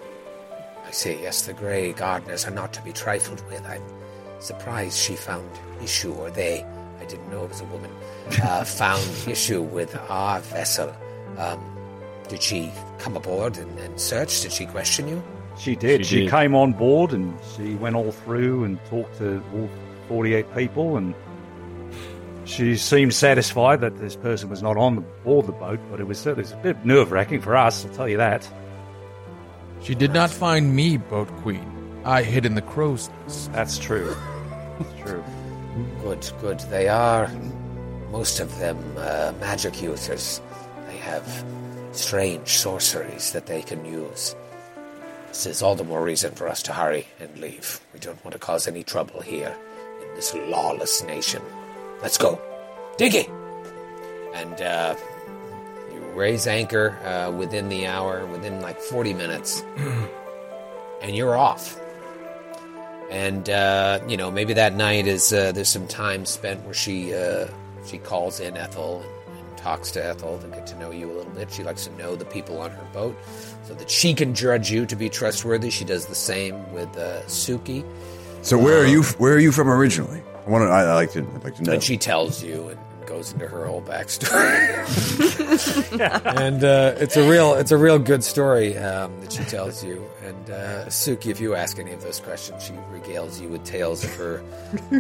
I 0.86 0.92
see, 0.92 1.22
yes, 1.22 1.44
the 1.44 1.54
grey 1.54 1.94
gardeners 1.94 2.46
are 2.46 2.52
not 2.52 2.74
to 2.74 2.82
be 2.82 2.92
trifled 2.92 3.44
with. 3.48 3.66
I'm 3.66 3.84
surprised 4.40 4.98
she 4.98 5.16
found 5.16 5.50
issue, 5.82 6.14
or 6.14 6.30
they, 6.30 6.64
I 6.64 6.83
didn't 7.16 7.30
know 7.30 7.44
it 7.44 7.50
was 7.50 7.62
a 7.62 7.66
woman, 7.66 7.92
uh, 8.42 8.64
found 8.82 9.04
issue 9.28 9.62
with 9.62 9.96
our 10.10 10.40
vessel. 10.40 10.94
Um, 11.38 11.60
did 12.30 12.42
she 12.42 12.72
come 13.00 13.16
aboard 13.16 13.58
and, 13.58 13.78
and 13.80 14.00
search? 14.00 14.42
Did 14.42 14.52
she 14.52 14.66
question 14.66 15.08
you? 15.08 15.22
She 15.58 15.76
did. 15.76 16.06
She 16.06 16.16
She, 16.16 16.22
did. 16.22 16.32
came 16.32 16.56
on 16.56 16.74
board 16.74 17.12
and 17.14 17.38
she 17.56 17.76
went 17.76 17.96
all 17.96 18.12
through 18.12 18.64
and 18.64 18.84
talked 18.86 19.18
to 19.20 19.44
all 19.54 19.70
48 20.08 20.56
people 20.56 20.98
and 20.98 21.14
she 22.46 22.76
seemed 22.76 23.14
satisfied 23.14 23.80
that 23.82 23.98
this 24.00 24.16
person 24.16 24.50
was 24.50 24.62
not 24.62 24.76
on 24.78 24.96
the, 24.96 25.02
board 25.24 25.46
the 25.46 25.52
boat, 25.54 25.80
but 25.90 26.00
it 26.00 26.08
was, 26.08 26.26
it 26.26 26.36
was 26.36 26.52
a 26.52 26.58
bit 26.58 26.84
nerve 26.86 27.12
wracking 27.12 27.40
for 27.42 27.56
us, 27.56 27.86
I'll 27.86 27.94
tell 27.94 28.10
you 28.10 28.18
that. 28.18 28.50
She 29.82 29.96
did 29.96 30.12
not 30.14 30.30
find 30.30 30.76
me, 30.76 30.98
boat 30.98 31.28
queen. 31.38 32.02
I 32.06 32.24
hid 32.24 32.46
in 32.46 32.56
the 32.56 32.62
crow's 32.62 33.10
nest. 33.22 33.52
That's 33.54 33.78
true. 33.78 34.14
That's 34.80 35.10
true. 35.10 35.24
Good, 36.02 36.32
good. 36.40 36.60
They 36.60 36.88
are, 36.88 37.28
most 38.12 38.40
of 38.40 38.60
them, 38.60 38.78
uh, 38.98 39.34
magic 39.40 39.82
users. 39.82 40.40
They 40.88 40.98
have 40.98 41.46
strange 41.94 42.48
sorceries 42.48 43.32
that 43.32 43.48
they 43.48 43.64
can 43.64 43.84
use. 43.84 44.36
This 45.30 45.48
is 45.48 45.64
all 45.64 45.76
the 45.76 45.84
more 45.84 46.04
reason 46.04 46.36
for 46.36 46.48
us 46.48 46.62
to 46.64 46.74
hurry 46.74 47.08
and 47.20 47.36
leave. 47.40 47.82
We 47.92 48.00
don't 48.00 48.24
want 48.24 48.34
to 48.34 48.40
cause 48.40 48.68
any 48.68 48.84
trouble 48.84 49.22
here 49.22 49.56
in 50.02 50.16
this 50.16 50.36
lawless 50.36 51.04
nation. 51.04 51.42
Let's 52.04 52.20
go. 52.20 52.40
Diggy! 52.98 53.28
And 54.36 54.62
uh, 54.62 54.96
you 55.92 56.02
raise 56.14 56.46
anchor 56.46 57.00
uh, 57.04 57.32
within 57.32 57.70
the 57.70 57.88
hour, 57.88 58.28
within 58.28 58.62
like 58.62 58.80
40 58.80 59.14
minutes, 59.16 59.64
and 61.02 61.16
you're 61.16 61.36
off 61.36 61.80
and 63.14 63.48
uh, 63.50 64.00
you 64.08 64.18
know 64.18 64.32
maybe 64.32 64.54
that 64.54 64.74
night 64.74 65.08
is 65.08 65.32
uh, 65.32 65.52
there's 65.52 65.70
some 65.70 65.88
time 65.88 66.26
spent 66.26 66.64
where 66.66 66.74
she 66.74 67.14
uh, 67.14 67.48
she 67.86 68.00
calls 68.00 68.40
in 68.40 68.58
Ethel 68.58 69.06
and, 69.28 69.58
talks 69.58 69.92
to 69.92 70.04
Ethel 70.04 70.40
to 70.40 70.48
get 70.48 70.68
to 70.68 70.78
know 70.78 70.92
you 70.92 71.10
a 71.10 71.14
little 71.14 71.32
bit. 71.32 71.50
She 71.52 71.64
likes 71.64 71.86
to 71.86 71.96
know 71.96 72.16
the 72.18 72.26
people 72.26 72.60
on 72.60 72.72
her 72.72 72.86
boat 72.92 73.18
so 73.64 73.74
that 73.76 73.90
she 73.90 74.14
can 74.14 74.34
judge 74.34 74.70
you 74.70 74.86
to 74.86 74.96
be 74.96 75.08
trustworthy. 75.10 75.70
She 75.70 75.86
does 75.86 76.08
the 76.08 76.16
same 76.16 76.74
with 76.74 76.90
uh, 76.98 77.22
Suki, 77.28 77.86
So 78.42 78.58
where 78.58 78.82
are 78.82 78.86
you? 78.86 79.04
Where 79.04 79.34
are 79.36 79.40
you 79.40 79.52
from 79.54 79.70
originally? 79.70 80.22
I 80.46 80.50
want 80.50 80.64
to. 80.64 80.70
I, 80.70 80.84
I 80.84 80.94
like 80.96 81.12
to. 81.12 81.20
I'd 81.20 81.44
like 81.44 81.56
to 81.56 81.64
know. 81.64 81.74
and 81.74 81.84
she 81.84 81.98
tells 81.98 82.44
you 82.44 82.70
and 82.70 82.80
goes 83.14 83.32
into 83.32 83.48
her 83.48 83.66
whole 83.66 83.82
backstory. 83.82 84.60
and 86.38 86.64
uh, 86.64 86.96
it's 86.98 87.16
a 87.16 87.30
real 87.30 87.54
it's 87.54 87.72
a 87.72 87.78
real 87.78 88.00
good 88.00 88.24
story 88.24 88.76
um, 88.78 89.12
that 89.22 89.32
she 89.32 89.44
tells 89.44 89.84
you. 89.84 90.04
And 90.24 90.50
uh, 90.50 90.86
Suki, 90.88 91.28
if 91.28 91.40
you 91.40 91.54
ask 91.54 91.78
any 91.78 91.94
of 91.94 92.02
those 92.02 92.20
questions, 92.20 92.64
she 92.64 92.74
regales 92.92 93.40
you 93.40 93.50
with 93.50 93.64
tales 93.66 94.04
of 94.04 94.16
her 94.16 94.44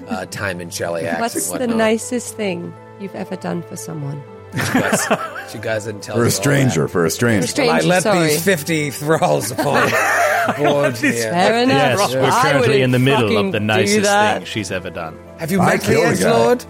uh, 0.07 0.25
time 0.27 0.61
in 0.61 0.69
Cheliax 0.69 1.19
What's 1.19 1.49
the 1.49 1.65
nicest 1.67 2.35
thing 2.35 2.71
you've 2.99 3.15
ever 3.15 3.35
done 3.35 3.63
for 3.63 3.75
someone? 3.75 4.21
She 4.53 4.79
goes, 4.79 5.07
she 5.51 5.57
goes 5.57 5.87
and 5.87 6.01
tells 6.03 6.15
for 6.15 6.19
you 6.19 6.23
a 6.23 6.25
all 6.25 6.31
stranger. 6.31 6.87
For 6.87 7.05
a 7.05 7.09
stranger. 7.09 7.47
stranger. 7.47 7.73
that. 7.73 7.83
I 7.83 7.87
let 7.87 8.03
sorry. 8.03 8.27
these 8.27 8.43
fifty 8.43 8.91
thralls 8.91 9.49
upon 9.51 9.89
board 10.57 10.95
here. 10.97 11.13
Fair 11.31 11.63
enough. 11.63 11.99
Yes, 11.99 12.13
we're 12.15 12.21
I 12.23 12.41
currently 12.51 12.81
in 12.81 12.91
the 12.91 12.99
wouldn't 12.99 13.03
middle 13.05 13.29
fucking 13.29 13.45
of 13.47 13.51
the 13.53 13.59
do 13.59 13.65
nicest 13.65 14.03
that. 14.03 14.37
thing 14.39 14.45
she's 14.45 14.71
ever 14.71 14.89
done. 14.89 15.17
Have 15.39 15.51
you 15.51 15.59
I 15.61 15.65
met 15.73 15.81
the 15.81 15.87
killed 15.87 16.05
a 16.05 16.07
Edge 16.09 16.19
guy. 16.21 16.31
Lord? 16.37 16.65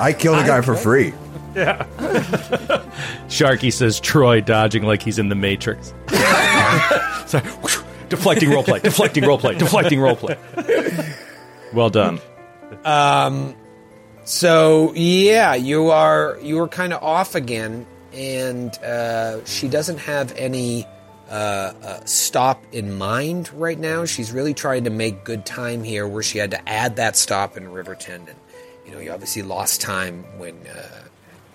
I 0.00 0.12
killed 0.12 0.38
a 0.38 0.46
guy 0.46 0.60
for 0.62 0.74
free. 0.76 1.14
Yeah. 1.54 1.86
Sharky 3.28 3.72
says 3.72 4.00
Troy 4.00 4.40
dodging 4.40 4.82
like 4.84 5.02
he's 5.02 5.18
in 5.18 5.28
the 5.28 5.34
Matrix. 5.34 5.92
Sorry. 7.26 7.44
deflecting 8.08 8.50
roleplay, 8.50 8.82
deflecting 8.82 9.24
roleplay, 9.24 9.58
deflecting 9.58 9.98
roleplay. 10.00 10.36
Well 11.72 11.90
done. 11.90 12.20
Um, 12.84 13.54
So 14.28 14.92
yeah, 14.94 15.54
you 15.54 15.88
are 15.88 16.38
you 16.42 16.60
are 16.60 16.68
kind 16.68 16.92
of 16.92 17.02
off 17.02 17.34
again, 17.34 17.86
and 18.12 18.76
uh, 18.80 19.42
she 19.46 19.68
doesn't 19.68 19.96
have 20.00 20.36
any 20.36 20.84
uh, 21.30 21.72
uh, 21.82 22.04
stop 22.04 22.62
in 22.70 22.98
mind 22.98 23.50
right 23.54 23.78
now. 23.78 24.04
She's 24.04 24.30
really 24.30 24.52
trying 24.52 24.84
to 24.84 24.90
make 24.90 25.24
good 25.24 25.46
time 25.46 25.82
here, 25.82 26.06
where 26.06 26.22
she 26.22 26.36
had 26.36 26.50
to 26.50 26.68
add 26.68 26.96
that 26.96 27.16
stop 27.16 27.56
in 27.56 27.72
Riverton, 27.72 28.28
and 28.28 28.38
you 28.84 28.92
know 28.92 28.98
you 28.98 29.12
obviously 29.12 29.40
lost 29.40 29.80
time 29.80 30.24
when 30.36 30.56
uh, 30.66 31.04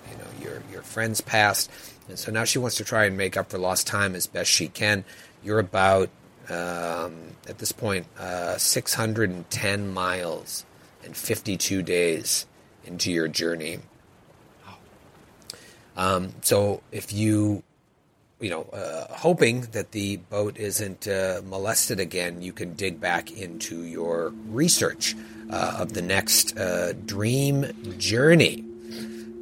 you 0.10 0.18
know 0.18 0.26
your 0.42 0.64
your 0.72 0.82
friends 0.82 1.22
passed, 1.22 1.70
and 2.10 2.18
so 2.18 2.32
now 2.32 2.44
she 2.44 2.58
wants 2.58 2.78
to 2.78 2.84
try 2.84 3.06
and 3.06 3.16
make 3.16 3.38
up 3.38 3.52
for 3.52 3.60
lost 3.60 3.86
time 3.86 4.16
as 4.16 4.26
best 4.26 4.50
she 4.50 4.68
can. 4.68 5.06
You're 5.44 5.60
about 5.60 6.10
um, 6.50 7.36
at 7.48 7.60
this 7.60 7.72
point 7.72 8.08
uh, 8.18 8.58
610 8.58 9.94
miles 9.94 10.66
and 11.06 11.16
52 11.16 11.84
days 11.84 12.48
into 12.86 13.12
your 13.12 13.28
journey. 13.28 13.80
Um, 15.96 16.34
so 16.42 16.82
if 16.92 17.14
you, 17.14 17.64
you 18.40 18.50
know, 18.50 18.64
uh, 18.74 19.14
hoping 19.14 19.62
that 19.72 19.92
the 19.92 20.18
boat 20.18 20.58
isn't 20.58 21.08
uh, 21.08 21.42
molested 21.46 22.00
again, 22.00 22.42
you 22.42 22.52
can 22.52 22.74
dig 22.74 23.00
back 23.00 23.32
into 23.32 23.84
your 23.84 24.34
research 24.48 25.16
uh, 25.52 25.78
of 25.80 25.94
the 25.94 26.02
next 26.02 26.58
uh, 26.58 26.94
dream 27.06 27.98
journey. 27.98 28.66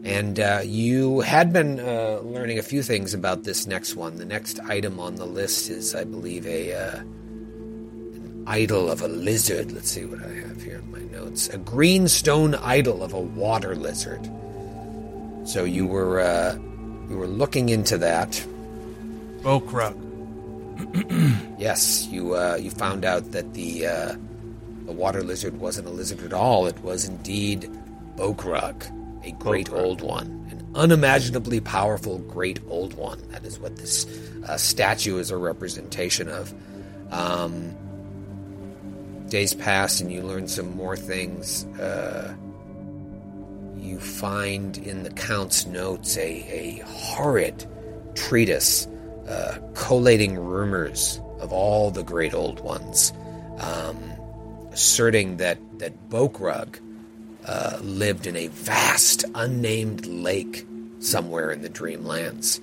And 0.03 0.39
uh, 0.39 0.61
you 0.63 1.19
had 1.21 1.53
been 1.53 1.79
uh, 1.79 2.21
learning 2.23 2.57
a 2.57 2.63
few 2.63 2.81
things 2.81 3.13
about 3.13 3.43
this 3.43 3.67
next 3.67 3.95
one. 3.95 4.17
The 4.17 4.25
next 4.25 4.59
item 4.59 4.99
on 4.99 5.15
the 5.15 5.25
list 5.27 5.69
is, 5.69 5.93
I 5.93 6.03
believe, 6.03 6.47
a 6.47 7.03
idol 8.47 8.89
of 8.89 9.01
a 9.01 9.07
lizard. 9.07 9.71
Let's 9.71 9.91
see 9.91 10.05
what 10.05 10.23
I 10.23 10.33
have 10.47 10.61
here 10.61 10.79
in 10.79 10.91
my 10.91 10.99
notes. 11.17 11.49
A 11.49 11.57
green 11.57 12.07
stone 12.07 12.55
idol 12.55 13.03
of 13.03 13.13
a 13.13 13.19
water 13.19 13.75
lizard. 13.75 14.29
So 15.45 15.63
you 15.63 15.85
were 15.85 16.19
uh, 16.19 16.57
you 17.09 17.17
were 17.17 17.27
looking 17.27 17.69
into 17.69 17.97
that. 17.97 18.43
Bokrug. 19.41 19.97
Yes, 21.61 22.07
you 22.07 22.33
uh, 22.33 22.57
you 22.59 22.71
found 22.71 23.05
out 23.05 23.33
that 23.33 23.53
the 23.53 23.85
uh, 23.85 24.15
the 24.85 24.91
water 24.91 25.21
lizard 25.21 25.59
wasn't 25.59 25.87
a 25.87 25.91
lizard 25.91 26.23
at 26.23 26.33
all. 26.33 26.65
It 26.65 26.79
was 26.79 27.05
indeed 27.05 27.69
Bokrug, 28.15 28.83
a 29.23 29.31
great 29.33 29.71
old 29.71 30.01
one, 30.01 30.47
an 30.49 30.67
unimaginably 30.73 31.59
powerful 31.59 32.17
great 32.17 32.59
old 32.67 32.95
one. 32.95 33.21
That 33.29 33.45
is 33.45 33.59
what 33.59 33.75
this 33.75 34.07
uh, 34.47 34.57
statue 34.57 35.19
is 35.19 35.29
a 35.29 35.37
representation 35.37 36.27
of. 36.29 36.51
Um, 37.11 37.75
days 39.31 39.53
pass, 39.53 40.01
and 40.01 40.11
you 40.11 40.21
learn 40.21 40.47
some 40.47 40.75
more 40.75 40.97
things. 40.97 41.65
Uh, 41.79 42.35
you 43.77 43.97
find 43.99 44.77
in 44.77 45.03
the 45.03 45.09
Count's 45.09 45.65
notes 45.65 46.17
a, 46.17 46.21
a 46.21 46.83
horrid 46.85 47.65
treatise 48.13 48.87
uh, 49.27 49.57
collating 49.73 50.37
rumors 50.37 51.19
of 51.39 51.51
all 51.53 51.89
the 51.89 52.03
great 52.03 52.33
old 52.33 52.59
ones, 52.59 53.13
um, 53.59 53.97
asserting 54.71 55.37
that, 55.37 55.57
that 55.79 56.09
Bokrug 56.09 56.79
uh, 57.47 57.79
lived 57.81 58.27
in 58.27 58.35
a 58.35 58.47
vast, 58.47 59.23
unnamed 59.33 60.05
lake 60.05 60.67
somewhere 60.99 61.51
in 61.51 61.61
the 61.61 61.69
Dreamlands. 61.69 62.59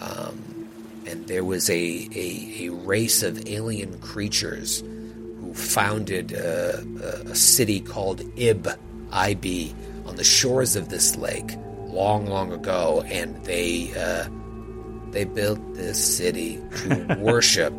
Um, 0.00 0.68
and 1.06 1.26
there 1.28 1.44
was 1.44 1.70
a, 1.70 1.74
a, 1.74 2.66
a 2.66 2.70
race 2.70 3.22
of 3.22 3.46
alien 3.46 3.98
creatures 4.00 4.82
founded 5.56 6.34
uh, 6.34 6.80
a, 7.02 7.30
a 7.30 7.34
city 7.34 7.80
called 7.80 8.22
Ib, 8.38 8.68
IB, 9.12 9.74
on 10.06 10.16
the 10.16 10.24
shores 10.24 10.76
of 10.76 10.88
this 10.88 11.16
lake 11.16 11.56
long, 11.86 12.26
long 12.26 12.52
ago, 12.52 13.02
and 13.06 13.36
they 13.44 13.92
uh, 13.96 14.28
they 15.10 15.24
built 15.24 15.58
this 15.74 16.16
city 16.16 16.60
to 16.76 17.16
worship 17.20 17.72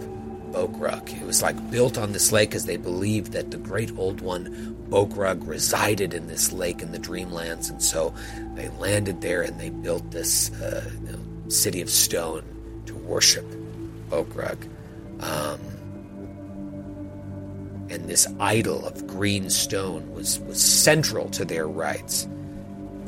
Bokrug. 0.52 1.16
It 1.22 1.26
was 1.26 1.42
like 1.42 1.56
built 1.70 1.98
on 1.98 2.14
this 2.14 2.32
lake 2.32 2.50
because 2.50 2.66
they 2.66 2.78
believed 2.78 3.34
that 3.34 3.52
the 3.52 3.58
great 3.58 3.96
old 3.98 4.22
one, 4.22 4.76
Bokrug, 4.90 5.46
resided 5.48 6.14
in 6.14 6.28
this 6.28 6.52
lake 6.52 6.82
in 6.82 6.92
the 6.92 7.00
Dreamlands, 7.00 7.70
and 7.70 7.82
so 7.82 8.14
they 8.56 8.70
landed 8.80 9.22
there 9.22 9.42
and 9.42 9.60
they 9.60 9.70
built 9.70 10.10
this 10.12 10.52
uh, 10.54 10.90
you 11.06 11.12
know, 11.12 11.50
city 11.50 11.82
of 11.82 11.90
stone 11.90 12.44
to 12.88 12.96
worship 12.96 13.46
Bokrug. 14.10 14.58
Um, 15.20 15.60
and 17.90 18.06
this 18.10 18.28
idol 18.40 18.86
of 18.86 19.08
green 19.08 19.50
stone 19.50 20.12
was, 20.14 20.40
was 20.42 20.62
central 20.62 21.30
to 21.30 21.46
their 21.46 21.68
rites. 21.68 22.28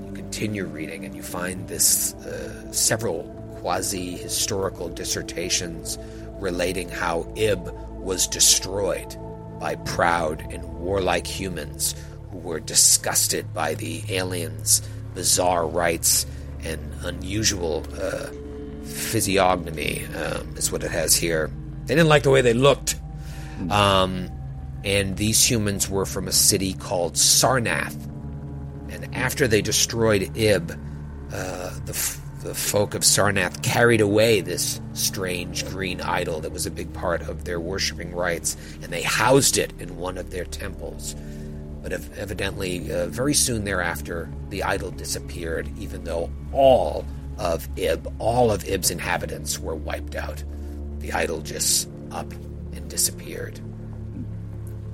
You 0.06 0.14
continue 0.14 0.66
reading 0.66 1.06
and 1.06 1.16
you 1.16 1.24
find 1.24 1.68
this 1.68 2.14
uh, 2.16 2.72
several 2.72 3.24
quasi 3.60 4.12
historical 4.12 4.90
dissertations 4.90 5.98
relating 6.40 6.90
how 6.90 7.28
Ib 7.36 7.72
was 7.98 8.28
destroyed 8.28 9.16
by 9.60 9.76
proud 9.76 10.42
and 10.52 10.64
warlike 10.80 11.28
humans 11.28 11.94
who 12.32 12.38
were 12.38 12.60
disgusted 12.60 13.54
by 13.54 13.74
the 13.74 14.02
aliens' 14.10 14.82
bizarre 15.14 15.68
rites 15.68 16.26
and 16.64 16.80
unusual 17.04 17.86
uh, 18.02 18.28
physiognomy, 18.84 20.06
um, 20.16 20.56
is 20.56 20.72
what 20.72 20.84
it 20.84 20.92
has 20.92 21.16
here. 21.16 21.50
They 21.86 21.96
didn't 21.96 22.10
like 22.10 22.24
the 22.24 22.30
way 22.30 22.42
they 22.42 22.54
looked. 22.54 22.96
Um, 23.70 24.30
and 24.84 25.18
these 25.18 25.50
humans 25.50 25.90
were 25.90 26.06
from 26.06 26.28
a 26.28 26.32
city 26.32 26.74
called 26.74 27.14
Sarnath. 27.14 27.96
And 28.90 29.14
after 29.16 29.48
they 29.48 29.62
destroyed 29.62 30.36
Ib, 30.38 30.72
uh, 31.34 31.80
the, 31.86 31.94
f- 31.94 32.22
the 32.42 32.56
folk 32.56 32.94
of 32.96 33.02
Sarnath 33.02 33.62
carried 33.62 34.02
away 34.02 34.42
this 34.42 34.80
strange 34.94 35.68
green 35.68 36.02
idol 36.02 36.40
that 36.42 36.52
was 36.52 36.66
a 36.66 36.72
big 36.72 36.92
part 36.94 37.22
of 37.24 37.44
their 37.44 37.60
worshipping 37.60 38.16
rites, 38.16 38.56
and 38.82 38.86
they 38.86 39.02
housed 39.02 39.58
it 39.58 39.74
in 39.80 39.98
one 39.98 40.18
of 40.18 40.32
their 40.32 40.46
temples. 40.46 41.16
But 41.84 41.94
ev- 41.94 42.18
evidently, 42.18 42.92
uh, 42.92 43.08
very 43.08 43.34
soon 43.34 43.66
thereafter, 43.66 44.30
the 44.50 44.64
idol 44.64 44.92
disappeared, 44.92 45.70
even 45.78 46.04
though 46.04 46.32
all 46.52 47.06
of 47.38 47.68
Ib, 47.78 48.12
all 48.18 48.52
of 48.52 48.68
Ib's 48.68 48.92
inhabitants 48.92 49.60
were 49.60 49.76
wiped 49.76 50.16
out. 50.16 50.44
The 51.00 51.14
idol 51.14 51.42
just 51.42 51.90
up 52.12 52.32
and 52.74 52.90
disappeared 52.90 53.62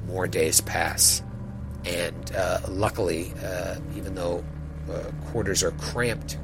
more 0.07 0.27
days 0.27 0.61
pass. 0.61 1.21
And 1.85 2.35
uh, 2.35 2.59
luckily, 2.67 3.33
uh, 3.43 3.75
even 3.95 4.15
though 4.15 4.43
uh, 4.91 5.11
quarters 5.27 5.63
are 5.63 5.71
cramped, 5.71 6.37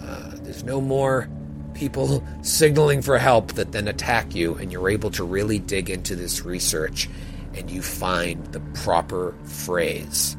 uh, 0.00 0.32
there's 0.36 0.64
no 0.64 0.80
more 0.80 1.28
people 1.74 2.26
signaling 2.42 3.02
for 3.02 3.18
help 3.18 3.52
that 3.52 3.72
then 3.72 3.88
attack 3.88 4.34
you, 4.34 4.54
and 4.54 4.72
you're 4.72 4.88
able 4.88 5.10
to 5.12 5.24
really 5.24 5.58
dig 5.58 5.90
into 5.90 6.16
this 6.16 6.44
research 6.44 7.08
and 7.56 7.70
you 7.70 7.80
find 7.80 8.44
the 8.52 8.60
proper 8.74 9.34
phrase 9.44 10.36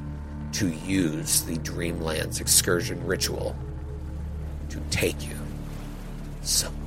to 0.53 0.69
use 0.69 1.41
the 1.41 1.57
Dreamlands 1.57 2.39
excursion 2.39 3.03
ritual 3.05 3.55
to 4.69 4.79
take 4.91 5.27
you 5.27 5.35
somewhere. 6.41 6.86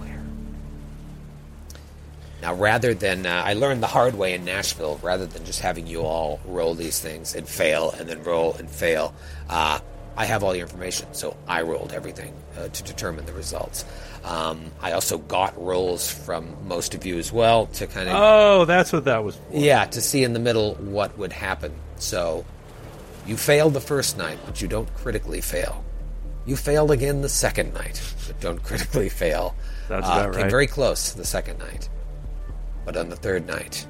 Now, 2.43 2.55
rather 2.55 2.95
than, 2.95 3.27
uh, 3.27 3.43
I 3.45 3.53
learned 3.55 3.83
the 3.83 3.87
hard 3.87 4.15
way 4.15 4.33
in 4.35 4.45
Nashville, 4.45 4.99
rather 5.03 5.27
than 5.27 5.45
just 5.45 5.61
having 5.61 5.87
you 5.87 6.03
all 6.03 6.41
roll 6.47 6.75
these 6.75 6.99
things 6.99 7.35
and 7.35 7.47
fail 7.47 7.91
and 7.93 8.09
then 8.09 8.23
roll 8.25 8.55
and 8.55 8.69
fail, 8.71 9.15
uh, 9.49 9.81
I 10.17 10.25
have 10.25 10.43
all 10.43 10.53
the 10.53 10.61
information, 10.61 11.09
so 11.13 11.37
I 11.47 11.63
rolled 11.63 11.93
everything 11.93 12.33
uh, 12.59 12.69
to 12.69 12.83
determine 12.83 13.27
the 13.27 13.33
results. 13.33 13.85
Um, 14.25 14.71
I 14.83 14.93
also 14.93 15.19
got 15.19 15.59
rolls 15.63 16.11
from 16.11 16.57
most 16.67 16.95
of 16.95 17.07
you 17.07 17.19
as 17.19 17.31
well 17.33 17.67
to 17.67 17.87
kind 17.87 18.09
of, 18.09 18.15
Oh, 18.19 18.65
that's 18.65 18.93
what 18.93 19.05
that 19.05 19.23
was 19.25 19.37
for. 19.37 19.43
yeah, 19.57 19.85
to 19.87 20.01
see 20.01 20.25
in 20.25 20.33
the 20.33 20.39
middle 20.41 20.75
what 20.77 21.17
would 21.19 21.33
happen. 21.33 21.73
So, 21.97 22.45
you 23.27 23.37
failed 23.37 23.75
the 23.75 23.81
first 23.81 24.17
night, 24.19 24.39
but 24.47 24.61
you 24.63 24.69
don't 24.69 24.93
critically 24.97 25.41
fail. 25.43 25.85
You 26.47 26.57
failed 26.57 26.91
again 26.91 27.21
the 27.21 27.29
second 27.29 27.75
night, 27.75 28.01
but 28.27 28.41
don't 28.41 28.63
critically 28.63 29.09
fail. 29.11 29.55
That's 29.89 30.07
Uh, 30.07 30.11
about 30.11 30.35
Came 30.35 30.51
very 30.51 30.67
close 30.67 31.13
the 31.13 31.25
second 31.25 31.59
night, 31.59 31.89
but 32.93 32.99
on 32.99 33.09
the 33.09 33.15
third 33.15 33.47
night, 33.47 33.87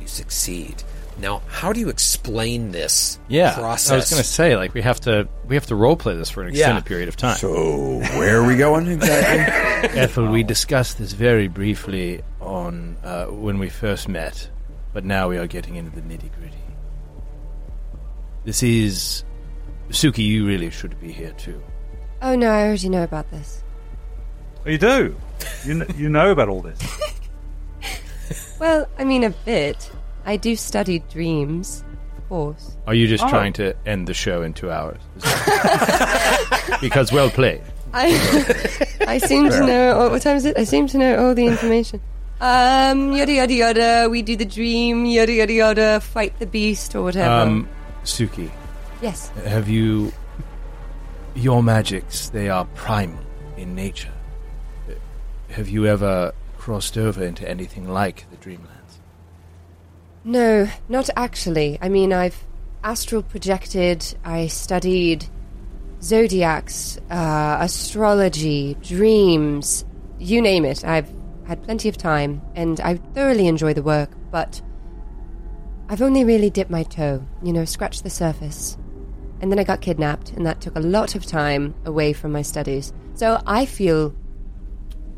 you 0.00 0.08
succeed. 0.08 0.82
Now, 1.20 1.40
how 1.46 1.72
do 1.72 1.78
you 1.78 1.88
explain 1.88 2.72
this 2.72 3.20
Yeah, 3.28 3.54
process? 3.54 3.92
I 3.92 3.94
was 3.96 4.10
going 4.10 4.22
to 4.22 4.28
say 4.28 4.56
like 4.56 4.74
we 4.74 4.82
have 4.82 4.98
to 5.02 5.28
we 5.46 5.54
have 5.54 5.66
to 5.66 5.76
role 5.76 5.94
play 5.96 6.16
this 6.16 6.30
for 6.30 6.42
an 6.42 6.48
extended 6.48 6.82
Yeah. 6.82 6.88
period 6.88 7.08
of 7.08 7.16
time. 7.16 7.36
So 7.36 7.98
where 8.18 8.40
are 8.40 8.44
we 8.44 8.56
going 8.56 8.88
exactly? 8.88 9.90
Ethel, 10.00 10.26
we 10.26 10.42
discussed 10.42 10.98
this 10.98 11.12
very 11.12 11.46
briefly 11.46 12.22
on 12.40 12.96
uh, 13.04 13.26
when 13.26 13.60
we 13.60 13.68
first 13.68 14.08
met, 14.08 14.50
but 14.92 15.04
now 15.04 15.28
we 15.28 15.38
are 15.38 15.46
getting 15.46 15.76
into 15.76 15.92
the 15.94 16.00
nitty 16.02 16.32
gritty. 16.36 16.58
This 18.44 18.64
is 18.64 19.22
Suki. 19.90 20.24
You 20.26 20.44
really 20.44 20.70
should 20.70 21.00
be 21.00 21.12
here 21.12 21.32
too. 21.34 21.62
Oh 22.20 22.34
no, 22.34 22.50
I 22.50 22.64
already 22.64 22.88
know 22.88 23.04
about 23.04 23.30
this. 23.30 23.62
Oh, 24.66 24.70
You 24.70 24.78
do. 24.78 25.14
You 25.64 25.84
kn- 25.84 25.94
you 25.98 26.08
know 26.08 26.32
about 26.32 26.48
all 26.48 26.62
this. 26.62 26.80
Well, 28.60 28.86
I 28.98 29.04
mean 29.04 29.24
a 29.24 29.30
bit. 29.30 29.90
I 30.24 30.36
do 30.36 30.56
study 30.56 31.00
dreams, 31.10 31.84
of 32.16 32.28
course. 32.28 32.76
Are 32.86 32.94
you 32.94 33.06
just 33.06 33.24
Oh. 33.24 33.28
trying 33.28 33.52
to 33.54 33.74
end 33.86 34.06
the 34.06 34.14
show 34.14 34.42
in 34.42 34.54
two 34.54 34.70
hours? 34.70 35.00
because 36.80 37.12
well 37.12 37.30
played. 37.30 37.62
I 37.92 38.06
I 39.06 39.18
seem 39.18 39.50
to 39.50 39.60
know. 39.66 39.92
oh, 39.98 40.10
What 40.10 40.22
time 40.22 40.36
is 40.36 40.44
it? 40.44 40.58
I 40.58 40.64
seem 40.64 40.86
to 40.88 40.98
know 40.98 41.16
all 41.28 41.34
the 41.34 41.46
information. 41.46 42.00
Um, 42.40 43.12
yada 43.12 43.32
yada 43.32 43.52
yada. 43.54 44.08
We 44.10 44.22
do 44.22 44.36
the 44.36 44.44
dream. 44.44 45.04
Yada 45.04 45.32
yada 45.32 45.52
yada. 45.52 46.00
Fight 46.00 46.38
the 46.38 46.46
beast 46.46 46.94
or 46.94 47.02
whatever. 47.02 47.30
Um, 47.32 47.68
Suki, 48.04 48.50
yes. 49.00 49.28
have 49.46 49.68
you 49.68 50.12
your 51.34 51.62
magics? 51.62 52.28
They 52.30 52.48
are 52.48 52.64
primal 52.74 53.22
in 53.56 53.74
nature. 53.74 54.12
Have 55.50 55.68
you 55.68 55.86
ever 55.86 56.32
crossed 56.64 56.96
over 56.96 57.22
into 57.22 57.46
anything 57.46 57.86
like 57.86 58.24
the 58.30 58.38
Dreamlands? 58.38 58.96
No, 60.24 60.66
not 60.88 61.10
actually. 61.14 61.78
I 61.82 61.90
mean, 61.90 62.10
I've 62.10 62.42
astral 62.82 63.22
projected. 63.22 64.02
I 64.24 64.46
studied 64.46 65.26
zodiacs, 66.00 66.98
uh, 67.10 67.58
astrology, 67.60 68.78
dreams. 68.80 69.84
You 70.18 70.40
name 70.40 70.64
it. 70.64 70.86
I've 70.86 71.12
had 71.46 71.62
plenty 71.62 71.90
of 71.90 71.98
time, 71.98 72.40
and 72.54 72.80
I 72.80 72.94
thoroughly 73.12 73.46
enjoy 73.46 73.74
the 73.74 73.82
work. 73.82 74.12
But 74.30 74.62
I've 75.90 76.00
only 76.00 76.24
really 76.24 76.48
dipped 76.48 76.70
my 76.70 76.84
toe. 76.84 77.26
You 77.42 77.52
know, 77.52 77.66
scratched 77.66 78.04
the 78.04 78.10
surface. 78.10 78.78
And 79.42 79.52
then 79.52 79.58
I 79.58 79.64
got 79.64 79.82
kidnapped, 79.82 80.32
and 80.32 80.46
that 80.46 80.62
took 80.62 80.76
a 80.76 80.80
lot 80.80 81.14
of 81.14 81.26
time 81.26 81.74
away 81.84 82.14
from 82.14 82.32
my 82.32 82.40
studies. 82.40 82.94
So 83.12 83.42
I 83.46 83.66
feel 83.66 84.14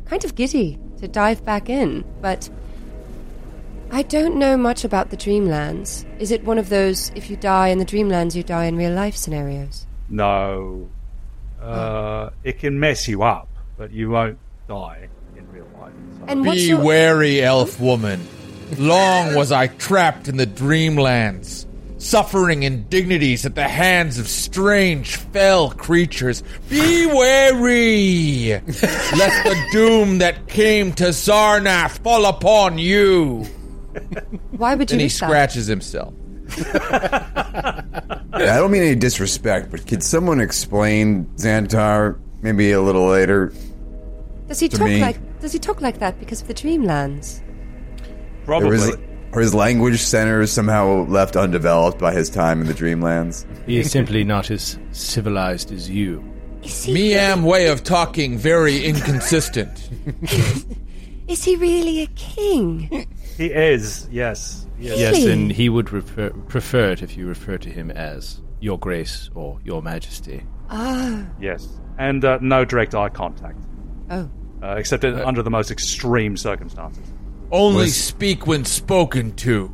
kind 0.08 0.24
of 0.24 0.34
giddy 0.34 0.78
to 1.00 1.08
dive 1.08 1.44
back 1.44 1.68
in, 1.68 2.04
but 2.20 2.48
I 3.90 4.02
don't 4.02 4.36
know 4.36 4.56
much 4.56 4.84
about 4.84 5.10
the 5.10 5.16
Dreamlands. 5.16 6.04
Is 6.20 6.30
it 6.30 6.44
one 6.44 6.58
of 6.58 6.68
those 6.68 7.10
if 7.14 7.30
you 7.30 7.36
die 7.36 7.68
in 7.68 7.78
the 7.78 7.84
Dreamlands, 7.84 8.34
you 8.34 8.42
die 8.42 8.64
in 8.64 8.76
real 8.76 8.92
life 8.92 9.16
scenarios? 9.16 9.86
No. 10.08 10.88
Uh, 11.60 12.30
it 12.44 12.58
can 12.58 12.78
mess 12.78 13.08
you 13.08 13.22
up, 13.22 13.48
but 13.76 13.92
you 13.92 14.10
won't 14.10 14.38
die 14.68 15.08
in 15.36 15.50
real 15.52 15.68
life. 15.80 15.92
So- 16.18 16.24
And 16.28 16.44
Be 16.44 16.68
your- 16.68 16.80
wary, 16.84 17.42
elf 17.42 17.80
woman. 17.80 18.26
Long 18.78 19.34
was 19.34 19.52
I 19.52 19.68
trapped 19.68 20.26
in 20.28 20.36
the 20.38 20.46
dreamlands, 20.46 21.66
suffering 21.98 22.62
indignities 22.62 23.44
at 23.46 23.54
the 23.54 23.66
hands 23.68 24.18
of 24.18 24.28
strange, 24.28 25.16
fell 25.16 25.70
creatures. 25.70 26.42
Be 26.68 27.06
wary, 27.06 28.60
lest 28.66 29.44
the 29.44 29.66
doom 29.72 30.18
that 30.18 30.46
came 30.48 30.92
to 30.94 31.04
Sarnath 31.12 31.98
fall 32.00 32.26
upon 32.26 32.78
you. 32.78 33.44
Why 34.52 34.74
would 34.74 34.90
you 34.90 34.94
And 34.94 35.00
he 35.00 35.06
wish 35.06 35.18
that? 35.20 35.26
scratches 35.26 35.66
himself. 35.66 36.12
I 36.58 38.22
don't 38.32 38.70
mean 38.70 38.82
any 38.82 38.94
disrespect, 38.94 39.70
but 39.70 39.86
could 39.86 40.02
someone 40.02 40.40
explain 40.40 41.24
Xantar 41.36 42.18
maybe 42.42 42.72
a 42.72 42.80
little 42.80 43.08
later? 43.08 43.52
Does 44.46 44.60
he 44.60 44.68
to 44.68 44.76
talk 44.76 44.86
me? 44.88 45.00
like? 45.00 45.40
Does 45.40 45.52
he 45.52 45.58
talk 45.58 45.80
like 45.80 45.98
that 45.98 46.18
because 46.20 46.40
of 46.42 46.48
the 46.48 46.54
Dreamlands? 46.54 47.40
Or 47.40 48.44
Probably. 48.44 48.76
his, 48.78 48.96
or 49.32 49.40
his 49.40 49.54
language 49.54 50.00
centers 50.00 50.50
somehow 50.52 51.04
left 51.06 51.36
undeveloped 51.36 51.98
by 51.98 52.12
his 52.12 52.30
time 52.30 52.60
in 52.60 52.66
the 52.66 52.74
Dreamlands? 52.74 53.44
He 53.66 53.78
is 53.78 53.90
simply 53.90 54.24
not 54.24 54.50
as 54.50 54.78
civilized 54.92 55.72
as 55.72 55.90
you. 55.90 56.24
Is 56.62 56.84
he? 56.84 56.94
Me 56.94 57.14
am 57.14 57.44
way 57.44 57.68
of 57.68 57.84
talking 57.84 58.38
very 58.38 58.84
inconsistent. 58.84 59.90
Is 61.28 61.42
he 61.42 61.56
really 61.56 62.02
a 62.02 62.06
king? 62.08 63.06
He 63.36 63.46
is, 63.46 64.08
yes. 64.12 64.66
yes. 64.78 64.98
Yes, 64.98 65.14
Really? 65.16 65.32
and 65.32 65.52
he 65.52 65.68
would 65.68 65.92
refer, 65.92 66.30
prefer 66.30 66.90
it 66.90 67.02
if 67.02 67.16
you 67.16 67.26
refer 67.26 67.58
to 67.58 67.68
him 67.68 67.90
as 67.90 68.40
Your 68.60 68.78
Grace 68.78 69.28
or 69.34 69.58
Your 69.64 69.82
Majesty. 69.82 70.44
Oh, 70.70 71.26
Yes. 71.40 71.68
And 71.98 72.24
uh, 72.24 72.38
no 72.40 72.64
direct 72.64 72.94
eye 72.94 73.08
contact, 73.08 73.58
oh. 74.10 74.30
uh, 74.62 74.74
except 74.76 75.02
in, 75.02 75.14
under 75.14 75.42
the 75.42 75.50
most 75.50 75.70
extreme 75.70 76.36
circumstances. 76.36 77.12
Only 77.52 77.84
Was- 77.84 77.96
speak 77.96 78.46
when 78.46 78.64
spoken 78.64 79.32
to. 79.36 79.72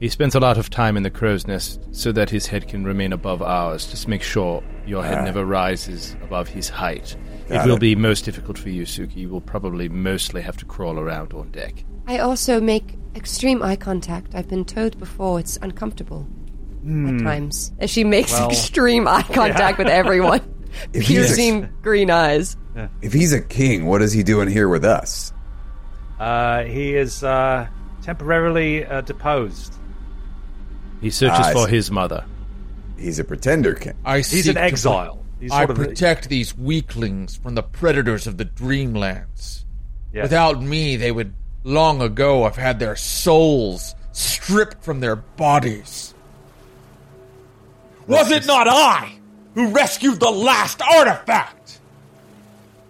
He 0.00 0.08
spends 0.10 0.34
a 0.34 0.40
lot 0.40 0.58
of 0.58 0.68
time 0.68 0.96
in 0.98 1.02
the 1.04 1.10
crow's 1.10 1.46
nest 1.46 1.80
so 1.90 2.12
that 2.12 2.28
his 2.28 2.46
head 2.46 2.68
can 2.68 2.84
remain 2.84 3.12
above 3.14 3.40
ours. 3.40 3.86
Just 3.86 4.08
make 4.08 4.22
sure 4.22 4.62
your 4.86 5.02
head 5.02 5.18
Ah. 5.18 5.24
never 5.24 5.44
rises 5.44 6.14
above 6.22 6.48
his 6.48 6.68
height. 6.68 7.16
It 7.48 7.64
will 7.64 7.76
it. 7.76 7.80
be 7.80 7.94
most 7.96 8.24
difficult 8.26 8.58
for 8.58 8.68
you, 8.68 8.82
Suki. 8.82 9.16
You 9.16 9.28
will 9.30 9.40
probably 9.40 9.88
mostly 9.88 10.42
have 10.42 10.56
to 10.58 10.64
crawl 10.66 10.98
around 10.98 11.32
on 11.32 11.50
deck. 11.50 11.82
I 12.06 12.18
also 12.18 12.60
make 12.60 12.98
extreme 13.14 13.62
eye 13.62 13.76
contact. 13.76 14.34
I've 14.34 14.48
been 14.48 14.64
told 14.66 14.98
before 14.98 15.40
it's 15.40 15.56
uncomfortable 15.62 16.26
at 16.84 17.18
times. 17.20 17.72
As 17.80 17.88
she 17.90 18.04
makes 18.04 18.32
Well, 18.32 18.50
extreme 18.50 19.08
eye 19.08 19.22
contact 19.22 19.78
with 19.78 19.88
everyone. 19.88 20.40
If 20.92 21.04
he's 21.06 21.16
a- 21.16 21.24
Piercing 21.24 21.68
green 21.80 22.10
eyes. 22.10 22.54
If 23.00 23.14
he's 23.14 23.32
a 23.32 23.40
king, 23.40 23.86
what 23.86 24.02
is 24.02 24.12
he 24.12 24.22
doing 24.22 24.46
here 24.48 24.68
with 24.68 24.84
us? 24.84 25.32
Uh, 26.18 26.62
he 26.64 26.94
is 26.96 27.22
uh, 27.22 27.66
temporarily 28.02 28.84
uh, 28.86 29.00
deposed. 29.02 29.74
He 31.00 31.10
searches 31.10 31.38
Ah, 31.40 31.48
I 31.48 31.52
for 31.52 31.66
see. 31.66 31.72
his 31.76 31.90
mother. 31.90 32.24
He's 32.98 33.18
a 33.18 33.24
pretender 33.24 33.74
king. 33.74 33.94
I 34.04 34.18
He's 34.18 34.28
seek 34.28 34.46
in 34.46 34.54
to 34.54 34.60
exile. 34.62 35.22
He's 35.38 35.52
I 35.52 35.58
sort 35.66 35.70
of 35.70 35.76
protect 35.76 36.28
these 36.30 36.56
weaklings 36.56 37.36
from 37.36 37.54
the 37.54 37.62
predators 37.62 38.26
of 38.26 38.38
the 38.38 38.46
dreamlands. 38.46 39.64
Yeah. 40.14 40.22
Without 40.22 40.62
me, 40.62 40.96
they 40.96 41.12
would 41.12 41.34
long 41.64 42.00
ago 42.00 42.44
have 42.44 42.56
had 42.56 42.78
their 42.78 42.96
souls 42.96 43.94
stripped 44.12 44.82
from 44.82 45.00
their 45.00 45.16
bodies. 45.16 46.14
Was 48.06 48.30
it 48.30 48.46
not 48.46 48.66
I 48.68 49.12
who 49.54 49.68
rescued 49.72 50.20
the 50.20 50.30
last 50.30 50.80
artifact? 50.80 51.55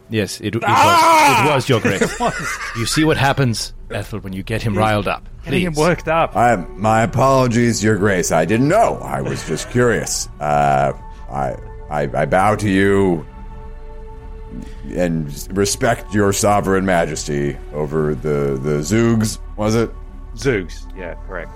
Yes, 0.09 0.41
it, 0.41 0.55
it, 0.55 0.63
Ah! 0.65 1.43
was, 1.43 1.51
it 1.51 1.55
was 1.55 1.69
your 1.69 1.81
grace. 1.81 2.21
you 2.77 2.87
see 2.87 3.05
what 3.05 3.17
happens, 3.17 3.75
Ethel, 3.91 4.21
when 4.21 4.33
you 4.33 4.43
get 4.43 4.63
him 4.63 4.77
riled 4.77 5.09
up. 5.09 5.29
Getting 5.45 5.63
him 5.63 5.75
worked 5.75 6.09
up. 6.09 6.37
I, 6.37 6.57
my 6.57 7.03
apologies, 7.03 7.83
Your 7.83 7.97
Grace. 7.99 8.33
I 8.33 8.45
didn't 8.45 8.69
know. 8.69 8.97
I 8.97 9.21
was 9.21 9.47
just 9.47 9.71
curious. 9.71 10.29
Uh, 10.41 10.93
I, 11.31 11.57
I, 11.91 12.03
I 12.23 12.27
bow 12.27 12.57
to 12.57 12.69
you 12.69 13.27
and 14.95 15.27
respect 15.57 16.15
your 16.15 16.33
sovereign 16.33 16.85
majesty 16.85 17.57
over 17.73 18.15
the 18.15 18.59
the 18.63 18.79
Zoogs. 18.81 19.39
Was 19.57 19.75
it? 19.75 19.91
Zoogs. 20.35 20.87
Yeah, 20.97 21.15
correct. 21.27 21.51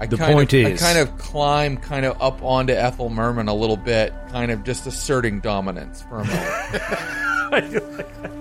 I 0.00 0.06
The 0.06 0.16
kind 0.16 0.32
point 0.32 0.52
of, 0.54 0.60
is- 0.60 0.82
I 0.82 0.94
kind 0.94 0.98
of 0.98 1.18
climb 1.18 1.76
kind 1.76 2.06
of 2.06 2.20
up 2.22 2.42
onto 2.42 2.72
Ethel 2.72 3.10
Merman 3.10 3.48
a 3.48 3.54
little 3.54 3.76
bit, 3.76 4.14
kind 4.32 4.50
of 4.50 4.64
just 4.64 4.86
asserting 4.86 5.40
dominance 5.40 6.00
for 6.02 6.20
a 6.20 6.24
moment. 6.24 6.42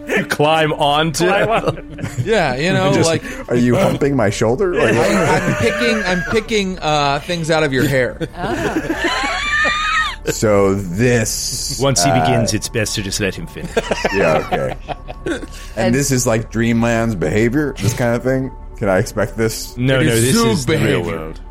You 0.08 0.26
climb 0.26 0.72
onto 0.74 1.26
yeah, 1.26 2.56
you 2.56 2.72
know, 2.74 2.94
Just- 2.94 3.10
like 3.10 3.24
are 3.50 3.56
you 3.56 3.76
humping 3.76 4.16
my 4.16 4.30
shoulder? 4.30 4.76
Like, 4.76 4.94
I, 4.94 5.38
I'm 5.38 5.56
picking, 5.56 6.04
I'm 6.04 6.22
picking 6.32 6.80
uh, 6.80 7.20
things 7.20 7.50
out 7.52 7.64
of 7.64 7.74
your 7.74 7.88
hair. 7.88 8.18
so 10.26 10.76
this 10.76 11.80
Once 11.82 12.04
he 12.04 12.10
uh, 12.10 12.22
begins, 12.24 12.54
it's 12.54 12.70
best 12.70 12.96
to 12.96 13.02
just 13.02 13.20
let 13.20 13.36
him 13.36 13.48
finish. 13.48 13.72
Yeah, 14.14 14.76
okay. 15.26 15.46
And 15.76 15.94
this 15.94 16.12
is 16.12 16.26
like 16.28 16.52
Dreamland's 16.52 17.16
behavior, 17.16 17.74
this 17.78 17.94
kind 17.94 18.16
of 18.16 18.24
thing. 18.24 18.52
Can 18.78 18.90
I 18.90 19.00
expect 19.00 19.38
this? 19.38 19.76
No, 19.78 20.00
It 20.00 20.06
no, 20.06 20.12
is 20.14 20.34
this 20.34 20.42
Zoog 20.42 20.52
is 20.52 20.66
the 20.66 20.78
real 20.78 21.04
world. 21.04 21.42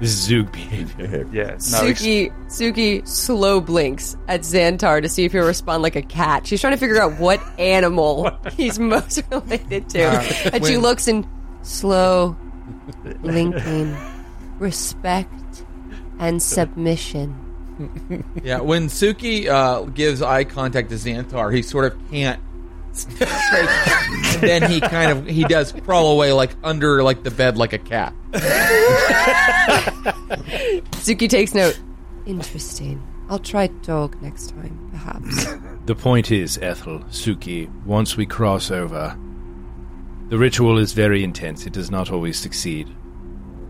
This 0.00 0.12
is 0.12 0.28
Zoog 0.28 0.52
behavior. 0.52 1.26
Yeah. 1.32 1.44
No, 1.70 1.86
ex- 1.86 2.02
Suki 2.02 2.32
Suki 2.46 3.06
slow 3.06 3.60
blinks 3.60 4.16
at 4.26 4.40
Xantar 4.40 5.02
to 5.02 5.08
see 5.08 5.24
if 5.24 5.32
he'll 5.32 5.46
respond 5.46 5.82
like 5.82 5.96
a 5.96 6.02
cat. 6.02 6.46
She's 6.46 6.60
trying 6.60 6.72
to 6.72 6.78
figure 6.78 7.00
out 7.00 7.18
what 7.18 7.40
animal 7.58 8.30
he's 8.52 8.78
most 8.80 9.22
related 9.30 9.88
to. 9.90 10.00
and 10.52 10.64
she 10.66 10.76
looks 10.76 11.06
in 11.08 11.26
slow 11.62 12.36
blinking, 13.22 13.96
respect 14.58 15.32
and 16.18 16.42
submission. 16.42 17.44
Yeah, 18.42 18.60
when 18.60 18.88
Suki 18.88 19.46
uh, 19.48 19.82
gives 19.82 20.20
eye 20.22 20.42
contact 20.44 20.88
to 20.90 20.96
Xantar, 20.96 21.54
he 21.54 21.62
sort 21.62 21.92
of 21.92 22.10
can't. 22.10 22.40
Straight- 22.92 23.28
and 24.38 24.42
then 24.42 24.70
he 24.70 24.80
kind 24.80 25.10
of 25.10 25.26
he 25.26 25.44
does 25.44 25.72
crawl 25.84 26.12
away 26.12 26.32
like 26.32 26.50
under 26.62 27.02
like 27.02 27.22
the 27.22 27.30
bed 27.30 27.56
like 27.56 27.72
a 27.72 27.78
cat. 27.78 28.14
Suki 31.00 31.28
takes 31.28 31.54
note. 31.54 31.78
Interesting. 32.26 33.02
I'll 33.30 33.38
try 33.38 33.66
dog 33.66 34.20
next 34.22 34.50
time, 34.50 34.88
perhaps. 34.90 35.46
The 35.86 35.94
point 35.94 36.30
is, 36.30 36.58
Ethel, 36.62 37.00
Suki, 37.10 37.70
once 37.84 38.16
we 38.16 38.26
cross 38.26 38.70
over, 38.70 39.16
the 40.28 40.38
ritual 40.38 40.78
is 40.78 40.92
very 40.92 41.22
intense. 41.24 41.66
It 41.66 41.72
does 41.72 41.90
not 41.90 42.10
always 42.10 42.38
succeed. 42.38 42.88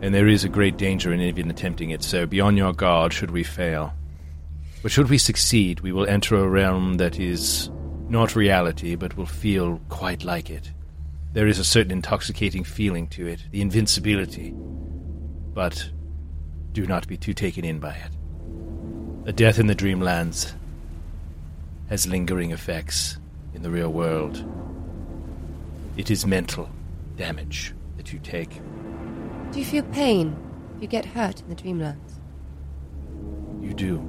And 0.00 0.14
there 0.14 0.28
is 0.28 0.44
a 0.44 0.48
great 0.48 0.76
danger 0.76 1.12
in 1.12 1.20
even 1.20 1.50
attempting 1.50 1.90
it, 1.90 2.02
so 2.04 2.24
be 2.26 2.40
on 2.40 2.56
your 2.56 2.72
guard 2.72 3.12
should 3.12 3.30
we 3.32 3.42
fail. 3.42 3.92
But 4.82 4.92
should 4.92 5.10
we 5.10 5.18
succeed, 5.18 5.80
we 5.80 5.90
will 5.92 6.06
enter 6.06 6.36
a 6.36 6.48
realm 6.48 6.94
that 6.98 7.18
is 7.18 7.68
not 8.08 8.36
reality, 8.36 8.94
but 8.94 9.16
will 9.16 9.26
feel 9.26 9.80
quite 9.88 10.24
like 10.24 10.50
it. 10.50 10.72
There 11.32 11.46
is 11.46 11.58
a 11.58 11.64
certain 11.64 11.92
intoxicating 11.92 12.64
feeling 12.64 13.06
to 13.08 13.26
it, 13.26 13.44
the 13.50 13.60
invincibility. 13.60 14.54
But 15.54 15.90
do 16.72 16.86
not 16.86 17.06
be 17.06 17.16
too 17.16 17.34
taken 17.34 17.64
in 17.64 17.78
by 17.78 17.94
it. 17.94 18.12
A 19.26 19.32
death 19.32 19.58
in 19.58 19.66
the 19.66 19.74
dreamlands 19.74 20.52
has 21.88 22.06
lingering 22.06 22.50
effects 22.50 23.18
in 23.54 23.62
the 23.62 23.70
real 23.70 23.92
world. 23.92 24.44
It 25.96 26.10
is 26.10 26.26
mental 26.26 26.68
damage 27.16 27.74
that 27.96 28.12
you 28.12 28.18
take. 28.20 28.60
Do 29.50 29.58
you 29.58 29.64
feel 29.64 29.82
pain 29.84 30.36
if 30.76 30.82
you 30.82 30.88
get 30.88 31.04
hurt 31.04 31.40
in 31.40 31.48
the 31.48 31.56
Dreamlands? 31.56 32.20
You 33.60 33.74
do. 33.74 34.06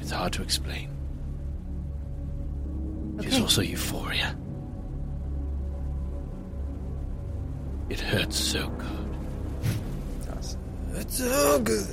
It's 0.00 0.10
hard 0.10 0.32
to 0.34 0.42
explain. 0.42 0.93
It 3.18 3.26
is 3.26 3.34
Okay. 3.34 3.42
also 3.42 3.62
euphoria. 3.62 4.36
It 7.90 8.00
hurts 8.00 8.36
so 8.38 8.68
good. 8.68 10.36
Awesome. 10.36 10.60
It's 10.94 11.18
so 11.18 11.60
good. 11.60 11.86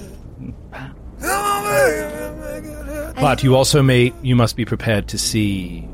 But 3.19 3.43
you 3.43 3.55
also 3.55 3.84
may 3.84 4.11
you 4.24 4.36
must 4.36 4.55
be 4.55 4.65
prepared 4.65 5.07
to 5.09 5.17
see 5.17 5.88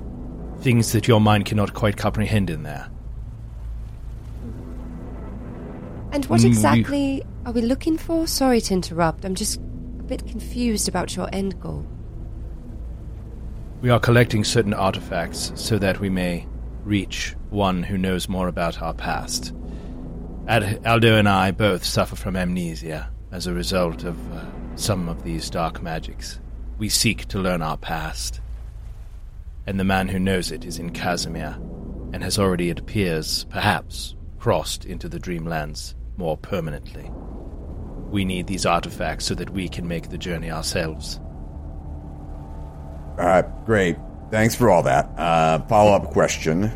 things 0.61 0.91
that 0.93 1.07
your 1.07 1.19
mind 1.19 1.45
cannot 1.45 1.73
quite 1.73 1.97
comprehend 1.97 2.49
in 2.49 2.63
there. 2.63 2.87
And 6.13 6.25
what 6.27 6.39
Mm, 6.41 6.45
exactly 6.45 7.23
are 7.45 7.51
we 7.51 7.61
looking 7.61 7.97
for? 7.97 8.27
Sorry 8.27 8.61
to 8.61 8.73
interrupt. 8.73 9.25
I'm 9.25 9.35
just 9.35 9.57
a 9.57 10.03
bit 10.03 10.25
confused 10.25 10.87
about 10.87 11.15
your 11.15 11.27
end 11.33 11.59
goal. 11.59 11.85
We 13.79 13.91
are 13.91 13.99
collecting 13.99 14.43
certain 14.43 14.73
artifacts 14.73 15.51
so 15.53 15.77
that 15.77 15.99
we 15.99 16.09
may 16.09 16.47
reach 16.83 17.35
one 17.51 17.83
who 17.83 17.95
knows 17.95 18.27
more 18.27 18.47
about 18.47 18.81
our 18.81 18.93
past. 18.93 19.53
Ad- 20.47 20.83
Aldo 20.83 21.15
and 21.15 21.29
I 21.29 21.51
both 21.51 21.83
suffer 21.83 22.15
from 22.15 22.35
amnesia 22.35 23.11
as 23.31 23.45
a 23.45 23.53
result 23.53 24.03
of 24.03 24.33
uh, 24.33 24.45
some 24.77 25.07
of 25.07 25.23
these 25.23 25.51
dark 25.51 25.83
magics. 25.83 26.39
We 26.79 26.89
seek 26.89 27.25
to 27.25 27.39
learn 27.39 27.61
our 27.61 27.77
past. 27.77 28.41
And 29.67 29.79
the 29.79 29.83
man 29.83 30.07
who 30.07 30.17
knows 30.17 30.51
it 30.51 30.65
is 30.65 30.79
in 30.79 30.91
Cassomir, 30.91 31.55
and 32.13 32.23
has 32.23 32.39
already, 32.39 32.71
it 32.71 32.79
appears, 32.79 33.43
perhaps, 33.49 34.15
crossed 34.39 34.85
into 34.85 35.07
the 35.07 35.19
Dreamlands 35.19 35.93
more 36.15 36.37
permanently. 36.37 37.11
We 38.09 38.25
need 38.25 38.47
these 38.47 38.65
artifacts 38.65 39.25
so 39.25 39.35
that 39.35 39.51
we 39.51 39.69
can 39.69 39.87
make 39.87 40.09
the 40.09 40.17
journey 40.17 40.49
ourselves. 40.49 41.19
All 43.17 43.25
right, 43.25 43.65
great. 43.65 43.97
Thanks 44.31 44.55
for 44.55 44.69
all 44.69 44.83
that. 44.83 45.05
Uh, 45.17 45.59
Follow 45.67 45.93
up 45.93 46.11
question. 46.11 46.71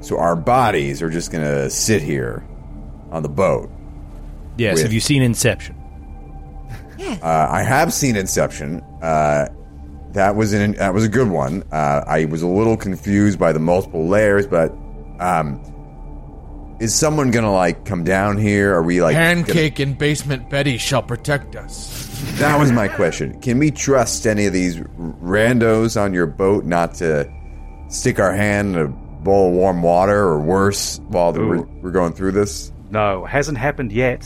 So 0.00 0.18
our 0.18 0.36
bodies 0.36 1.00
are 1.02 1.08
just 1.10 1.32
going 1.32 1.44
to 1.44 1.70
sit 1.70 2.02
here 2.02 2.46
on 3.10 3.22
the 3.22 3.28
boat. 3.28 3.70
Yes, 4.56 4.74
With- 4.74 4.82
have 4.84 4.92
you 4.92 5.00
seen 5.00 5.22
Inception? 5.22 5.76
Uh, 7.22 7.48
I 7.50 7.62
have 7.62 7.92
seen 7.92 8.16
Inception. 8.16 8.80
Uh, 9.02 9.48
that 10.12 10.36
was 10.36 10.52
an 10.52 10.72
that 10.72 10.94
was 10.94 11.04
a 11.04 11.08
good 11.08 11.28
one. 11.28 11.64
Uh, 11.72 12.02
I 12.06 12.24
was 12.26 12.42
a 12.42 12.46
little 12.46 12.76
confused 12.76 13.38
by 13.38 13.52
the 13.52 13.58
multiple 13.58 14.06
layers, 14.06 14.46
but 14.46 14.70
um, 15.18 16.76
is 16.80 16.94
someone 16.94 17.30
gonna 17.30 17.52
like 17.52 17.84
come 17.84 18.04
down 18.04 18.38
here? 18.38 18.72
Are 18.74 18.82
we 18.82 19.02
like 19.02 19.14
gonna- 19.16 19.42
Pancake 19.44 19.80
and 19.80 19.98
basement 19.98 20.48
Betty 20.48 20.78
shall 20.78 21.02
protect 21.02 21.56
us. 21.56 22.03
That 22.38 22.58
was 22.58 22.72
my 22.72 22.88
question. 22.88 23.40
Can 23.40 23.58
we 23.58 23.70
trust 23.70 24.26
any 24.26 24.46
of 24.46 24.52
these 24.52 24.78
randos 24.78 26.00
on 26.00 26.12
your 26.12 26.26
boat 26.26 26.64
not 26.64 26.94
to 26.94 27.30
stick 27.88 28.18
our 28.18 28.34
hand 28.34 28.76
in 28.76 28.82
a 28.82 28.88
bowl 28.88 29.48
of 29.48 29.54
warm 29.54 29.82
water 29.82 30.18
or 30.18 30.40
worse 30.40 31.00
while 31.08 31.32
the, 31.32 31.40
we're, 31.40 31.62
we're 31.82 31.90
going 31.90 32.12
through 32.12 32.32
this? 32.32 32.72
no, 32.90 33.24
hasn't 33.24 33.58
happened 33.58 33.90
yet. 33.92 34.24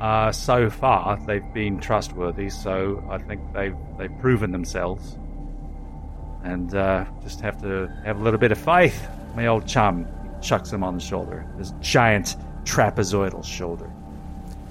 Uh, 0.00 0.32
so 0.32 0.68
far, 0.68 1.16
they've 1.26 1.54
been 1.54 1.80
trustworthy, 1.80 2.50
so 2.50 3.02
I 3.10 3.18
think 3.18 3.40
they've 3.54 3.76
they've 3.96 4.18
proven 4.20 4.50
themselves. 4.50 5.16
And 6.42 6.74
uh, 6.74 7.06
just 7.22 7.40
have 7.40 7.62
to 7.62 7.86
have 8.04 8.20
a 8.20 8.22
little 8.22 8.40
bit 8.40 8.52
of 8.52 8.58
faith, 8.58 9.08
my 9.34 9.46
old 9.46 9.66
chum. 9.66 10.06
chucks 10.42 10.70
him 10.72 10.82
on 10.82 10.94
the 10.94 11.00
shoulder. 11.00 11.46
his 11.56 11.72
giant 11.80 12.36
trapezoidal 12.64 13.44
shoulder. 13.44 13.90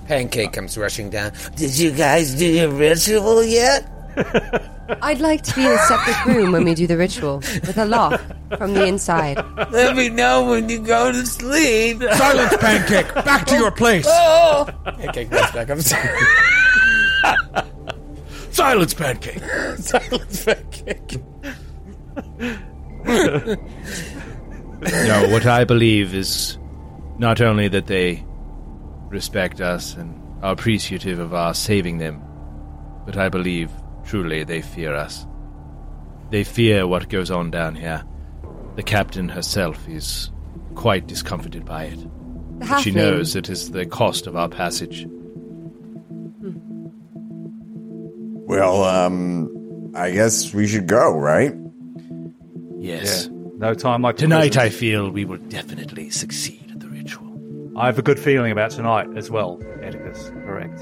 Pancake 0.07 0.53
comes 0.53 0.77
rushing 0.77 1.09
down. 1.09 1.31
Did 1.55 1.77
you 1.77 1.91
guys 1.91 2.35
do 2.35 2.45
your 2.45 2.69
ritual 2.69 3.43
yet? 3.43 3.89
I'd 5.01 5.21
like 5.21 5.41
to 5.43 5.55
be 5.55 5.65
in 5.65 5.71
a 5.71 5.77
separate 5.79 6.25
room 6.25 6.51
when 6.51 6.65
we 6.65 6.75
do 6.75 6.85
the 6.85 6.97
ritual, 6.97 7.37
with 7.37 7.77
a 7.77 7.85
lock 7.85 8.21
from 8.57 8.73
the 8.73 8.85
inside. 8.85 9.43
Let 9.71 9.95
me 9.95 10.09
know 10.09 10.45
when 10.45 10.69
you 10.69 10.79
go 10.79 11.11
to 11.11 11.25
sleep. 11.25 12.03
Silence, 12.13 12.55
pancake. 12.57 13.13
Back 13.13 13.45
to 13.47 13.57
your 13.57 13.71
place. 13.71 14.05
Oh! 14.07 14.67
oh. 14.67 14.91
Pancake 14.91 15.31
runs 15.31 15.51
back 15.51 15.69
upstairs. 15.69 16.19
Silence, 18.51 18.93
pancake. 18.93 19.39
Silence, 19.77 20.45
pancake. 20.45 21.23
No, 24.85 25.29
what 25.29 25.45
I 25.45 25.63
believe 25.63 26.13
is 26.13 26.57
not 27.17 27.41
only 27.41 27.67
that 27.69 27.87
they 27.87 28.23
respect 29.13 29.61
us 29.61 29.95
and 29.95 30.19
are 30.43 30.51
appreciative 30.51 31.19
of 31.19 31.33
our 31.33 31.53
saving 31.53 31.99
them, 31.99 32.21
but 33.05 33.15
I 33.17 33.29
believe 33.29 33.71
truly 34.03 34.43
they 34.43 34.61
fear 34.61 34.93
us. 34.93 35.25
They 36.29 36.43
fear 36.43 36.87
what 36.87 37.09
goes 37.09 37.31
on 37.31 37.51
down 37.51 37.75
here. 37.75 38.03
The 38.75 38.83
captain 38.83 39.29
herself 39.29 39.87
is 39.87 40.31
quite 40.75 41.07
discomforted 41.07 41.63
by 41.63 41.85
it. 41.85 41.99
But 42.59 42.79
she 42.79 42.91
knows 42.91 43.35
it 43.35 43.49
is 43.49 43.71
the 43.71 43.85
cost 43.85 44.27
of 44.27 44.35
our 44.35 44.49
passage. 44.49 45.05
Well, 48.45 48.83
um, 48.83 49.91
I 49.95 50.11
guess 50.11 50.53
we 50.53 50.67
should 50.67 50.87
go, 50.87 51.15
right? 51.15 51.53
Yes. 52.79 53.29
No 53.57 53.73
time 53.73 54.01
like 54.01 54.17
the 54.17 54.23
Tonight, 54.23 54.57
I 54.57 54.69
feel 54.69 55.09
we 55.09 55.25
will 55.25 55.37
definitely 55.37 56.09
succeed 56.09 56.59
at 56.59 56.59
the 56.59 56.61
ritual. 56.61 56.62
I 57.75 57.87
have 57.87 57.97
a 57.97 58.03
good 58.03 58.19
feeling 58.19 58.51
about 58.51 58.69
tonight 58.71 59.07
as 59.15 59.31
well, 59.31 59.59
Atticus. 59.81 60.29
Correct. 60.45 60.81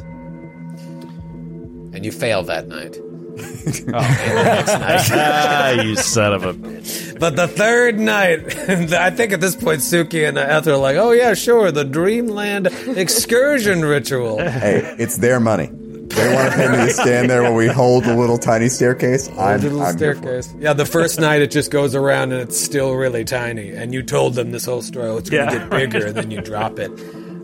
And 1.94 2.04
you 2.04 2.12
fail 2.12 2.44
that 2.44 2.68
night. 2.68 3.00
ah, 3.94 5.72
you 5.82 5.96
son 5.96 6.34
of 6.34 6.44
a 6.44 6.54
bitch. 6.54 7.18
But 7.18 7.38
the 7.38 7.48
third 7.48 7.98
night, 7.98 8.58
I 8.94 9.10
think 9.10 9.32
at 9.32 9.40
this 9.40 9.56
point, 9.56 9.80
Suki 9.80 10.28
and 10.28 10.38
Ethel 10.38 10.76
are 10.76 10.78
like, 10.78 10.98
oh, 10.98 11.12
yeah, 11.12 11.34
sure, 11.34 11.72
the 11.72 11.86
Dreamland 11.86 12.68
excursion 12.98 13.86
ritual. 13.86 14.40
Hey, 14.40 14.96
it's 15.00 15.18
their 15.18 15.40
money. 15.40 15.70
They 16.16 16.34
want 16.34 16.52
to 16.52 16.58
pay 16.58 16.68
me 16.70 16.78
to 16.88 16.94
stand 16.94 17.30
there 17.30 17.44
while 17.44 17.54
we 17.56 17.68
hold 17.68 18.04
the 18.04 18.16
little 18.16 18.38
tiny 18.38 18.70
staircase. 18.70 19.30
I'm, 19.38 19.62
little 19.62 19.82
I'm 19.82 19.98
here 19.98 20.16
for 20.16 20.36
it. 20.38 20.44
staircase. 20.44 20.56
Yeah, 20.60 20.74
the 20.74 20.86
first 20.86 21.20
night 21.20 21.42
it 21.42 21.52
just 21.52 21.72
goes 21.72 21.96
around 21.96 22.32
and 22.34 22.42
it's 22.42 22.60
still 22.60 22.94
really 22.96 23.24
tiny. 23.26 23.72
And 23.72 23.94
you 23.94 24.04
told 24.04 24.36
them 24.36 24.52
this 24.52 24.66
whole 24.66 24.82
story. 24.82 25.08
Oh, 25.08 25.18
it's 25.18 25.30
going 25.30 25.48
to 25.48 25.54
Yeah. 25.54 25.60
get 25.60 25.70
bigger, 25.70 26.06
and 26.08 26.16
then 26.16 26.32
you 26.32 26.42
drop 26.42 26.80
it. 26.80 26.92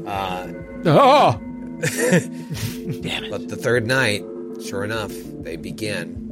Uh, 0.06 0.48
Oh, 0.86 1.32
damn 1.82 3.24
it! 3.24 3.32
But 3.32 3.50
the 3.50 3.56
third 3.58 3.86
night, 3.88 4.24
sure 4.64 4.84
enough, 4.84 5.12
they 5.42 5.56
begin 5.56 6.24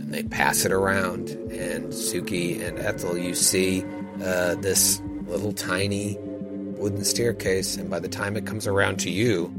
and 0.00 0.12
they 0.12 0.22
pass 0.22 0.64
it 0.64 0.72
around. 0.72 1.28
And 1.28 1.92
Suki 1.92 2.66
and 2.66 2.78
Ethel, 2.78 3.16
you 3.18 3.34
see 3.34 3.84
uh, 4.24 4.54
this 4.56 5.00
little 5.26 5.52
tiny 5.52 6.16
wooden 6.20 7.04
staircase. 7.04 7.76
And 7.76 7.90
by 7.90 8.00
the 8.00 8.08
time 8.08 8.36
it 8.36 8.46
comes 8.46 8.66
around 8.66 8.98
to 9.00 9.10
you, 9.10 9.52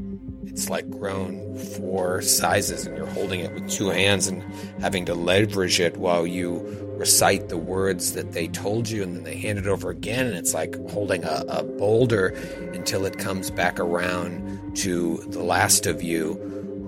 it's 0.46 0.68
like 0.68 0.88
grown 0.90 1.56
four 1.56 2.22
sizes, 2.22 2.86
and 2.86 2.96
you're 2.96 3.06
holding 3.06 3.40
it 3.40 3.52
with 3.54 3.70
two 3.70 3.90
hands 3.90 4.26
and 4.26 4.42
having 4.80 5.04
to 5.06 5.14
leverage 5.14 5.80
it 5.80 5.96
while 5.96 6.26
you 6.26 6.58
recite 6.96 7.48
the 7.48 7.56
words 7.56 8.12
that 8.12 8.32
they 8.32 8.46
told 8.48 8.88
you, 8.88 9.02
and 9.02 9.16
then 9.16 9.24
they 9.24 9.36
hand 9.36 9.58
it 9.58 9.66
over 9.66 9.90
again, 9.90 10.26
and 10.26 10.36
it's 10.36 10.52
like 10.52 10.76
holding 10.90 11.24
a, 11.24 11.44
a 11.48 11.62
boulder 11.62 12.28
until 12.74 13.06
it 13.06 13.18
comes 13.18 13.50
back 13.50 13.80
around 13.80 14.76
to 14.76 15.16
the 15.28 15.42
last 15.42 15.86
of 15.86 16.02
you, 16.02 16.34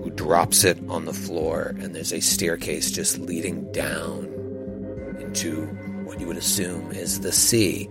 who 0.03 0.09
drops 0.11 0.63
it 0.63 0.77
on 0.89 1.05
the 1.05 1.13
floor, 1.13 1.75
and 1.79 1.95
there's 1.95 2.13
a 2.13 2.19
staircase 2.19 2.91
just 2.91 3.17
leading 3.19 3.71
down 3.71 4.25
into 5.19 5.65
what 6.03 6.19
you 6.19 6.27
would 6.27 6.37
assume 6.37 6.91
is 6.91 7.21
the 7.21 7.31
sea. 7.31 7.89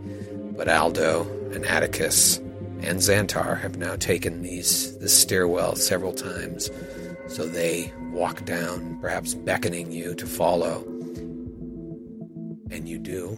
But 0.56 0.68
Aldo 0.68 1.26
and 1.52 1.64
Atticus 1.64 2.40
and 2.84 2.98
Xantar 2.98 3.60
have 3.60 3.76
now 3.76 3.96
taken 3.96 4.42
these 4.42 4.98
this 4.98 5.16
stairwell 5.16 5.76
several 5.76 6.12
times, 6.12 6.70
so 7.28 7.46
they 7.46 7.92
walk 8.10 8.44
down, 8.44 8.98
perhaps 9.00 9.34
beckoning 9.34 9.92
you 9.92 10.14
to 10.14 10.26
follow. 10.26 10.84
And 12.70 12.88
you 12.88 12.98
do. 12.98 13.36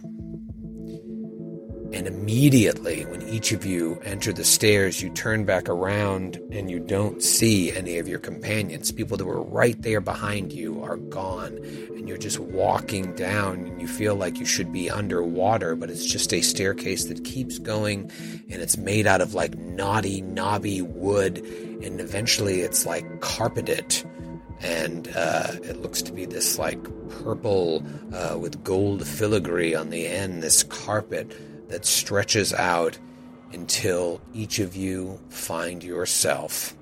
And 1.95 2.07
immediately, 2.07 3.05
when 3.05 3.21
each 3.21 3.53
of 3.53 3.65
you 3.65 4.01
enter 4.03 4.33
the 4.33 4.43
stairs, 4.43 5.01
you 5.01 5.09
turn 5.11 5.45
back 5.45 5.69
around 5.69 6.35
and 6.51 6.69
you 6.69 6.77
don't 6.77 7.23
see 7.23 7.71
any 7.71 7.99
of 7.99 8.07
your 8.09 8.19
companions. 8.19 8.91
People 8.91 9.15
that 9.15 9.23
were 9.23 9.41
right 9.41 9.81
there 9.81 10.01
behind 10.01 10.51
you 10.51 10.83
are 10.83 10.97
gone. 10.97 11.57
And 11.95 12.09
you're 12.09 12.17
just 12.17 12.37
walking 12.37 13.15
down 13.15 13.65
and 13.65 13.81
you 13.81 13.87
feel 13.87 14.15
like 14.15 14.39
you 14.39 14.45
should 14.45 14.73
be 14.73 14.89
underwater, 14.89 15.73
but 15.73 15.89
it's 15.89 16.05
just 16.05 16.33
a 16.33 16.41
staircase 16.41 17.05
that 17.05 17.23
keeps 17.23 17.59
going 17.59 18.11
and 18.49 18.61
it's 18.61 18.75
made 18.75 19.07
out 19.07 19.21
of 19.21 19.33
like 19.33 19.57
knotty, 19.57 20.21
knobby 20.21 20.81
wood. 20.81 21.37
And 21.81 22.01
eventually 22.01 22.59
it's 22.59 22.85
like 22.85 23.21
carpeted 23.21 24.03
and 24.59 25.07
uh, 25.15 25.51
it 25.63 25.81
looks 25.81 26.01
to 26.01 26.11
be 26.11 26.25
this 26.25 26.59
like 26.59 26.83
purple 27.09 27.85
uh, 28.13 28.37
with 28.37 28.65
gold 28.65 29.07
filigree 29.07 29.73
on 29.73 29.91
the 29.91 30.07
end, 30.07 30.43
this 30.43 30.61
carpet 30.63 31.31
that 31.75 31.83
stretches 31.85 32.53
out 32.53 32.97
until 33.51 34.21
each 34.33 34.59
of 34.59 34.77
you 34.77 35.19
find 35.27 35.83
yourself 35.83 36.73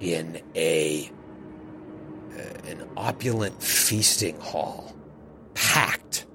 in 0.00 0.38
a 0.54 1.10
uh, 2.36 2.68
an 2.68 2.86
opulent 2.98 3.62
feasting 3.62 4.38
hall, 4.38 4.94
packed 5.54 6.26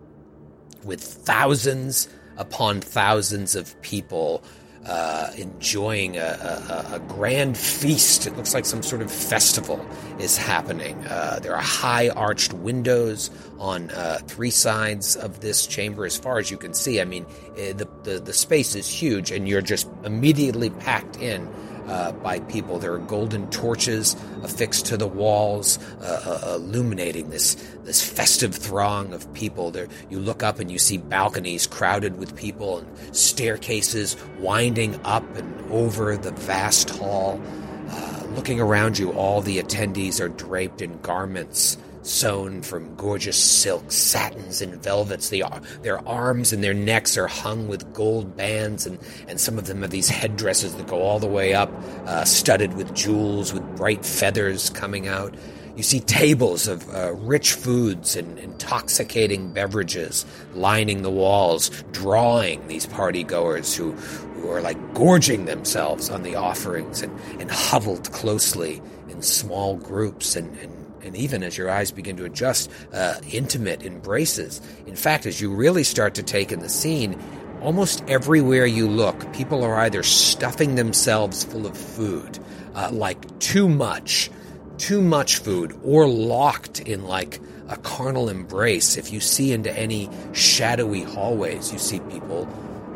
with 0.83 1.03
thousands 1.03 2.09
upon 2.37 2.81
thousands 2.81 3.55
of 3.55 3.79
people 3.83 4.43
uh, 4.87 5.31
enjoying 5.37 6.17
a, 6.17 6.87
a, 6.89 6.95
a 6.95 6.99
grand 6.99 7.57
feast. 7.57 8.25
It 8.25 8.37
looks 8.37 8.53
like 8.53 8.65
some 8.65 8.81
sort 8.81 9.01
of 9.01 9.11
festival 9.11 9.85
is 10.19 10.37
happening. 10.37 10.95
Uh, 11.07 11.39
there 11.41 11.55
are 11.55 11.61
high 11.61 12.09
arched 12.09 12.53
windows 12.53 13.29
on 13.59 13.89
uh, 13.91 14.19
three 14.27 14.51
sides 14.51 15.15
of 15.15 15.41
this 15.41 15.67
chamber, 15.67 16.05
as 16.05 16.17
far 16.17 16.39
as 16.39 16.49
you 16.49 16.57
can 16.57 16.73
see. 16.73 17.01
I 17.01 17.05
mean, 17.05 17.25
eh, 17.57 17.73
the, 17.73 17.87
the, 18.03 18.19
the 18.19 18.33
space 18.33 18.75
is 18.75 18.87
huge, 18.89 19.31
and 19.31 19.47
you're 19.47 19.61
just 19.61 19.87
immediately 20.03 20.69
packed 20.69 21.17
in 21.17 21.47
uh, 21.87 22.11
by 22.11 22.39
people. 22.41 22.79
There 22.79 22.93
are 22.93 22.99
golden 22.99 23.49
torches 23.49 24.15
affixed 24.43 24.85
to 24.87 24.97
the 24.97 25.07
walls, 25.07 25.79
uh, 26.01 26.41
uh, 26.43 26.55
illuminating 26.55 27.29
this 27.29 27.55
this 27.83 28.07
festive 28.07 28.53
throng 28.53 29.13
of 29.13 29.31
people. 29.33 29.71
There, 29.71 29.87
you 30.09 30.19
look 30.19 30.43
up 30.43 30.59
and 30.59 30.71
you 30.71 30.79
see 30.79 30.97
balconies 30.97 31.67
crowded 31.67 32.17
with 32.17 32.35
people, 32.35 32.79
and 32.79 33.15
staircases 33.15 34.17
winding 34.39 34.99
up 35.03 35.23
and 35.35 35.71
over 35.71 36.17
the 36.17 36.31
vast 36.31 36.89
hall. 36.89 37.41
Uh, 37.89 38.23
looking 38.35 38.59
around 38.59 38.99
you, 38.99 39.11
all 39.13 39.41
the 39.41 39.61
attendees 39.61 40.19
are 40.19 40.29
draped 40.29 40.81
in 40.81 40.99
garments 40.99 41.77
sewn 42.07 42.61
from 42.61 42.95
gorgeous 42.95 43.37
silks, 43.37 43.95
satins, 43.95 44.61
and 44.61 44.81
velvets. 44.81 45.29
The, 45.29 45.43
their 45.81 46.07
arms 46.07 46.53
and 46.53 46.63
their 46.63 46.73
necks 46.73 47.17
are 47.17 47.27
hung 47.27 47.67
with 47.67 47.93
gold 47.93 48.35
bands, 48.35 48.85
and, 48.85 48.99
and 49.27 49.39
some 49.39 49.57
of 49.57 49.67
them 49.67 49.81
have 49.81 49.91
these 49.91 50.09
headdresses 50.09 50.75
that 50.75 50.87
go 50.87 51.01
all 51.01 51.19
the 51.19 51.27
way 51.27 51.53
up, 51.53 51.71
uh, 52.05 52.23
studded 52.23 52.73
with 52.75 52.93
jewels, 52.95 53.53
with 53.53 53.63
bright 53.75 54.05
feathers 54.05 54.69
coming 54.69 55.07
out. 55.07 55.35
You 55.75 55.83
see 55.83 55.99
tables 55.99 56.67
of 56.67 56.89
uh, 56.91 57.13
rich 57.13 57.53
foods 57.53 58.15
and 58.15 58.39
intoxicating 58.39 59.53
beverages 59.53 60.25
lining 60.55 61.03
the 61.03 61.11
walls, 61.11 61.69
drawing 61.91 62.67
these 62.67 62.87
party 62.87 63.23
goers 63.23 63.75
who, 63.75 63.91
who 63.91 64.49
are 64.49 64.61
like 64.61 64.95
gorging 64.95 65.45
themselves 65.45 66.09
on 66.09 66.23
the 66.23 66.35
offerings 66.35 67.03
and, 67.03 67.15
and 67.39 67.51
huddled 67.51 68.11
closely 68.11 68.81
in 69.09 69.21
small 69.21 69.75
groups 69.77 70.35
and, 70.35 70.57
and 70.57 70.76
and 71.03 71.15
even 71.15 71.43
as 71.43 71.57
your 71.57 71.69
eyes 71.69 71.91
begin 71.91 72.17
to 72.17 72.25
adjust, 72.25 72.69
uh, 72.93 73.15
intimate 73.31 73.83
embraces. 73.83 74.61
In 74.85 74.95
fact, 74.95 75.25
as 75.25 75.41
you 75.41 75.53
really 75.53 75.83
start 75.83 76.15
to 76.15 76.23
take 76.23 76.51
in 76.51 76.59
the 76.59 76.69
scene, 76.69 77.19
almost 77.61 78.03
everywhere 78.07 78.65
you 78.65 78.87
look, 78.87 79.31
people 79.33 79.63
are 79.63 79.75
either 79.79 80.03
stuffing 80.03 80.75
themselves 80.75 81.43
full 81.43 81.65
of 81.65 81.77
food, 81.77 82.39
uh, 82.75 82.89
like 82.91 83.39
too 83.39 83.67
much, 83.67 84.29
too 84.77 85.01
much 85.01 85.37
food, 85.37 85.77
or 85.83 86.07
locked 86.07 86.79
in 86.79 87.05
like 87.05 87.39
a 87.69 87.77
carnal 87.77 88.29
embrace. 88.29 88.97
If 88.97 89.11
you 89.11 89.19
see 89.19 89.51
into 89.51 89.71
any 89.77 90.09
shadowy 90.33 91.03
hallways, 91.03 91.71
you 91.71 91.79
see 91.79 91.99
people 92.01 92.47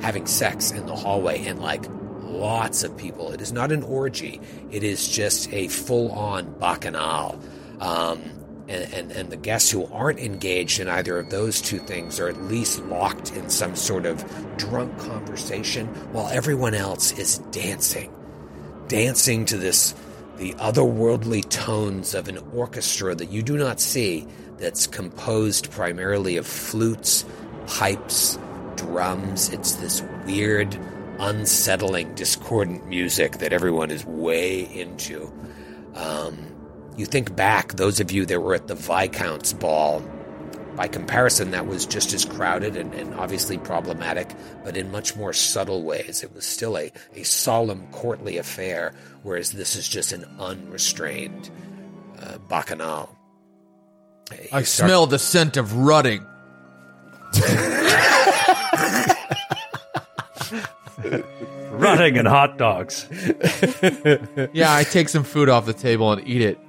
having 0.02 0.26
sex 0.26 0.72
in 0.72 0.86
the 0.86 0.96
hallway 0.96 1.46
and 1.46 1.60
like 1.60 1.86
lots 2.22 2.84
of 2.84 2.96
people. 2.98 3.32
It 3.32 3.42
is 3.42 3.52
not 3.52 3.72
an 3.72 3.84
orgy, 3.84 4.42
it 4.72 4.84
is 4.84 5.08
just 5.08 5.52
a 5.54 5.68
full 5.68 6.12
on 6.12 6.52
bacchanal. 6.60 7.40
Um, 7.82 8.22
and, 8.70 8.94
and, 8.94 9.12
and 9.12 9.30
the 9.30 9.38
guests 9.38 9.70
who 9.70 9.86
aren't 9.88 10.20
engaged 10.20 10.80
in 10.80 10.88
either 10.88 11.18
of 11.18 11.30
those 11.30 11.60
two 11.60 11.80
things 11.80 12.20
are 12.20 12.30
at 12.30 12.42
least 12.44 12.80
locked 12.86 13.36
in 13.36 13.50
some 13.50 13.76
sort 13.76 14.06
of 14.06 14.24
drunk 14.58 14.98
conversation 15.00 15.88
while 16.14 16.30
everyone 16.30 16.74
else 16.74 17.12
is 17.18 17.40
dancing. 17.52 18.14
Dancing 18.88 19.46
to 19.46 19.58
this, 19.58 19.94
the 20.38 20.54
otherworldly 20.54 21.48
tones 21.50 22.14
of 22.14 22.30
an 22.30 22.38
orchestra 22.54 23.14
that 23.16 23.30
you 23.30 23.42
do 23.44 23.58
not 23.58 23.82
see, 23.82 24.26
that's 24.58 24.86
composed 24.86 25.72
primarily 25.72 26.38
of 26.38 26.46
flutes, 26.46 27.26
pipes, 27.66 28.38
drums. 28.76 29.50
It's 29.50 29.74
this 29.74 30.04
weird, 30.26 30.78
unsettling, 31.20 32.14
discordant 32.14 32.86
music 32.88 33.40
that 33.40 33.54
everyone 33.54 33.90
is 33.90 34.06
way 34.06 34.62
into. 34.62 35.34
Um, 35.96 36.51
you 36.98 37.06
think 37.06 37.36
back, 37.36 37.74
those 37.74 38.00
of 38.00 38.12
you 38.12 38.26
that 38.26 38.40
were 38.42 38.54
at 38.56 38.68
the 38.68 38.76
Viscount's 38.76 39.54
ball, 39.54 40.02
by 40.76 40.88
comparison, 40.88 41.52
that 41.52 41.68
was 41.68 41.86
just 41.86 42.14
as 42.14 42.24
crowded 42.26 42.76
and, 42.78 42.94
and 42.94 43.14
obviously 43.16 43.58
problematic, 43.58 44.34
but 44.64 44.78
in 44.78 44.92
much 44.92 45.16
more 45.16 45.34
subtle 45.34 45.84
ways. 45.84 46.24
It 46.24 46.34
was 46.34 46.46
still 46.46 46.78
a, 46.78 46.92
a 47.14 47.24
solemn, 47.24 47.88
courtly 47.92 48.38
affair, 48.38 48.94
whereas 49.24 49.52
this 49.52 49.76
is 49.76 49.88
just 49.88 50.12
an 50.14 50.26
unrestrained 50.40 51.50
uh, 52.22 52.38
bacchanal. 52.50 53.16
I 54.54 54.64
start- 54.64 54.90
smell 54.90 55.08
the 55.08 55.20
scent 55.20 55.58
of 55.58 55.76
rutting. 55.76 56.26
Rutting 61.72 62.18
and 62.18 62.28
hot 62.28 62.58
dogs. 62.58 63.08
Yeah, 64.54 64.74
I 64.74 64.84
take 64.84 65.10
some 65.10 65.24
food 65.24 65.50
off 65.50 65.66
the 65.66 65.74
table 65.74 66.12
and 66.12 66.28
eat 66.28 66.42
it. 66.42 66.60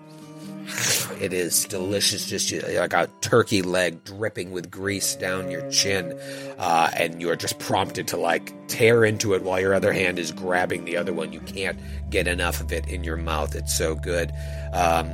It 1.21 1.33
is 1.33 1.65
delicious, 1.67 2.27
just 2.27 2.51
you- 2.51 2.63
like 2.63 2.93
a 2.93 3.09
turkey 3.21 3.63
leg 3.63 4.05
dripping 4.05 4.51
with 4.51 4.71
grease 4.71 5.15
down 5.15 5.51
your 5.51 5.69
chin, 5.71 6.19
uh, 6.59 6.91
and 6.97 7.21
you're 7.21 7.37
just 7.37 7.59
prompted 7.59 8.09
to 8.09 8.17
like 8.17 8.53
tear 8.69 9.05
into 9.05 9.35
it 9.35 9.43
while 9.43 9.61
your 9.61 9.75
other 9.75 9.93
hand 9.93 10.19
is 10.19 10.33
grabbing 10.33 10.85
the 10.85 10.97
other 10.97 11.13
one. 11.13 11.33
You 11.33 11.41
can't 11.41 11.79
get 12.11 12.27
enough 12.27 12.61
of 12.61 12.73
it 12.73 12.87
in 12.89 13.05
your 13.05 13.17
mouth. 13.17 13.55
It's 13.55 13.73
so 13.75 13.95
good. 13.95 14.33
Um, 14.73 15.09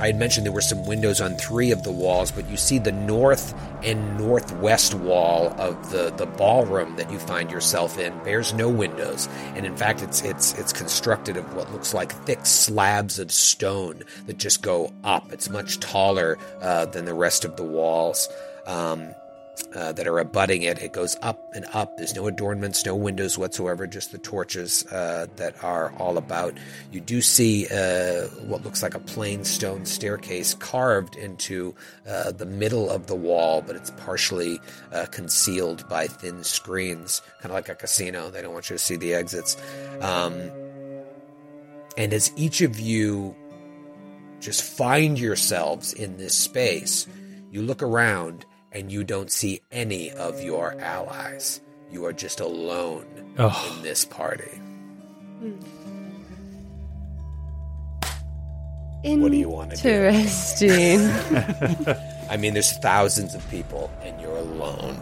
I 0.00 0.06
had 0.08 0.16
mentioned 0.16 0.44
there 0.44 0.52
were 0.52 0.60
some 0.60 0.84
windows 0.86 1.20
on 1.20 1.36
three 1.36 1.70
of 1.70 1.84
the 1.84 1.92
walls, 1.92 2.32
but 2.32 2.50
you 2.50 2.56
see 2.56 2.78
the 2.78 2.90
north 2.90 3.54
and 3.84 4.18
northwest 4.18 4.92
wall 4.94 5.54
of 5.56 5.90
the, 5.92 6.10
the 6.10 6.26
ballroom 6.26 6.96
that 6.96 7.12
you 7.12 7.18
find 7.18 7.50
yourself 7.50 7.96
in 7.96 8.12
bears 8.24 8.52
no 8.52 8.68
windows, 8.68 9.28
and 9.54 9.64
in 9.64 9.76
fact, 9.76 10.02
it's 10.02 10.22
it's 10.22 10.52
it's 10.58 10.72
constructed 10.72 11.36
of 11.36 11.54
what 11.54 11.70
looks 11.72 11.94
like 11.94 12.12
thick 12.26 12.44
slabs 12.44 13.20
of 13.20 13.30
stone 13.30 14.02
that 14.26 14.36
just 14.36 14.62
go 14.62 14.92
up. 15.04 15.32
It's 15.32 15.48
much 15.48 15.78
taller 15.78 16.38
uh, 16.60 16.86
than 16.86 17.04
the 17.04 17.14
rest 17.14 17.44
of 17.44 17.56
the 17.56 17.64
walls. 17.64 18.28
Um, 18.66 19.14
uh, 19.74 19.92
that 19.92 20.06
are 20.06 20.18
abutting 20.18 20.62
it. 20.62 20.78
It 20.82 20.92
goes 20.92 21.16
up 21.22 21.52
and 21.54 21.64
up. 21.72 21.96
There's 21.96 22.14
no 22.14 22.26
adornments, 22.26 22.84
no 22.84 22.94
windows 22.94 23.38
whatsoever, 23.38 23.86
just 23.86 24.12
the 24.12 24.18
torches 24.18 24.86
uh, 24.86 25.26
that 25.36 25.62
are 25.62 25.92
all 25.98 26.18
about. 26.18 26.54
You 26.92 27.00
do 27.00 27.20
see 27.20 27.66
uh, 27.66 28.26
what 28.46 28.62
looks 28.62 28.82
like 28.82 28.94
a 28.94 29.00
plain 29.00 29.44
stone 29.44 29.86
staircase 29.86 30.54
carved 30.54 31.16
into 31.16 31.74
uh, 32.08 32.32
the 32.32 32.46
middle 32.46 32.90
of 32.90 33.06
the 33.06 33.16
wall, 33.16 33.62
but 33.62 33.76
it's 33.76 33.90
partially 33.90 34.60
uh, 34.92 35.06
concealed 35.06 35.88
by 35.88 36.06
thin 36.06 36.44
screens, 36.44 37.22
kind 37.40 37.46
of 37.46 37.52
like 37.52 37.68
a 37.68 37.74
casino. 37.74 38.30
They 38.30 38.42
don't 38.42 38.52
want 38.52 38.70
you 38.70 38.76
to 38.76 38.82
see 38.82 38.96
the 38.96 39.14
exits. 39.14 39.56
Um, 40.00 40.50
and 41.96 42.12
as 42.12 42.32
each 42.36 42.60
of 42.60 42.78
you 42.78 43.36
just 44.40 44.62
find 44.62 45.18
yourselves 45.18 45.92
in 45.92 46.16
this 46.16 46.36
space, 46.36 47.06
you 47.50 47.62
look 47.62 47.82
around 47.82 48.44
and 48.74 48.90
you 48.90 49.04
don't 49.04 49.30
see 49.30 49.60
any 49.70 50.10
of 50.10 50.42
your 50.42 50.78
allies. 50.80 51.60
You 51.90 52.04
are 52.06 52.12
just 52.12 52.40
alone 52.40 53.06
in 53.38 53.82
this 53.82 54.04
party. 54.04 54.50
Hmm. 55.40 55.60
What 59.20 59.30
do 59.30 59.36
you 59.36 59.48
wanna 59.48 59.76
do? 59.76 59.88
Interesting. 59.88 61.00
I 62.30 62.36
mean, 62.36 62.54
there's 62.54 62.72
thousands 62.78 63.34
of 63.34 63.48
people, 63.50 63.90
and 64.02 64.20
you're 64.20 64.36
alone. 64.36 64.98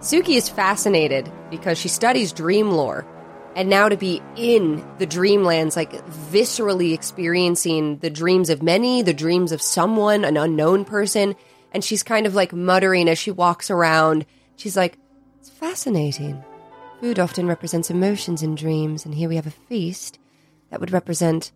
Suki 0.00 0.36
is 0.36 0.48
fascinated 0.48 1.30
because 1.50 1.78
she 1.78 1.88
studies 1.88 2.32
dream 2.32 2.70
lore. 2.70 3.06
And 3.54 3.70
now 3.70 3.88
to 3.88 3.96
be 3.96 4.20
in 4.36 4.86
the 4.98 5.06
dreamlands, 5.06 5.76
like 5.76 5.92
viscerally 6.06 6.92
experiencing 6.92 7.98
the 7.98 8.10
dreams 8.10 8.50
of 8.50 8.62
many, 8.62 9.00
the 9.00 9.14
dreams 9.14 9.52
of 9.52 9.62
someone, 9.62 10.24
an 10.24 10.36
unknown 10.36 10.84
person. 10.84 11.34
And 11.76 11.84
she's 11.84 12.02
kind 12.02 12.26
of 12.26 12.34
like 12.34 12.54
muttering 12.54 13.06
as 13.06 13.18
she 13.18 13.30
walks 13.30 13.70
around. 13.70 14.24
She's 14.56 14.78
like, 14.78 14.96
it's 15.38 15.50
fascinating. 15.50 16.42
Food 17.02 17.18
often 17.18 17.46
represents 17.46 17.90
emotions 17.90 18.42
in 18.42 18.54
dreams, 18.54 19.04
and 19.04 19.14
here 19.14 19.28
we 19.28 19.36
have 19.36 19.46
a 19.46 19.50
feast 19.50 20.18
that 20.70 20.80
would 20.80 20.90
represent 20.90 21.52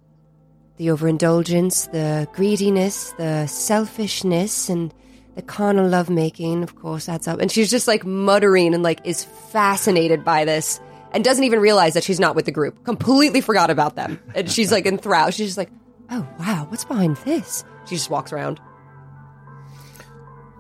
the 0.77 0.91
overindulgence, 0.91 1.87
the 1.87 2.29
greediness, 2.35 3.13
the 3.13 3.47
selfishness, 3.47 4.69
and 4.69 4.93
the 5.37 5.41
carnal 5.41 5.89
lovemaking, 5.89 6.63
of 6.63 6.77
course, 6.77 7.09
adds 7.09 7.27
up. 7.27 7.41
And 7.41 7.51
she's 7.51 7.71
just 7.71 7.89
like 7.89 8.05
muttering 8.05 8.75
and 8.75 8.83
like 8.83 9.01
is 9.05 9.25
fascinated 9.25 10.23
by 10.23 10.45
this 10.45 10.83
and 11.13 11.25
doesn't 11.25 11.45
even 11.45 11.61
realize 11.61 11.95
that 11.95 12.05
she's 12.05 12.21
not 12.21 12.37
with 12.37 12.45
the 12.45 12.53
group. 12.53 12.85
Completely 12.85 13.41
forgot 13.41 13.71
about 13.71 13.97
them. 13.97 14.21
And 14.35 14.51
she's 14.51 14.71
like 14.71 14.85
enthralled. 14.85 15.33
She's 15.33 15.49
just 15.49 15.57
like, 15.57 15.71
oh, 16.11 16.29
wow, 16.39 16.67
what's 16.69 16.85
behind 16.85 17.17
this? 17.25 17.65
She 17.87 17.95
just 17.95 18.11
walks 18.11 18.35
around. 18.35 18.61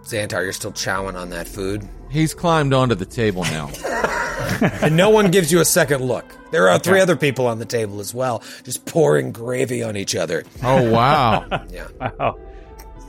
Xantar, 0.05 0.43
you're 0.43 0.53
still 0.53 0.73
chowing 0.73 1.15
on 1.15 1.31
that 1.31 1.47
food, 1.47 1.89
He's 2.11 2.35
climbed 2.35 2.75
onto 2.75 2.97
the 2.97 3.07
table 3.07 3.45
now. 3.45 3.71
and 4.83 4.97
no 4.97 5.11
one 5.11 5.31
gives 5.31 5.53
you 5.53 5.61
a 5.61 5.65
second 5.65 6.03
look. 6.03 6.25
There 6.51 6.69
are 6.69 6.79
three 6.79 7.01
other 7.01 7.15
people 7.15 7.47
on 7.47 7.61
the 7.61 7.65
table 7.65 8.01
as 8.01 8.13
well, 8.13 8.43
just 8.65 8.85
pouring 8.85 9.31
gravy 9.31 9.85
on 9.85 9.97
each 9.97 10.17
other. 10.17 10.43
Oh 10.63 10.91
wow! 10.91 11.47
Yeah. 11.71 11.87
Wow. 12.01 12.37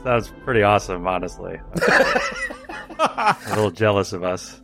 That 0.04 0.14
was 0.14 0.32
pretty 0.44 0.62
awesome, 0.62 1.06
honestly. 1.06 1.60
a 1.88 3.36
little 3.48 3.70
jealous 3.70 4.12
of 4.12 4.22
us. 4.22 4.60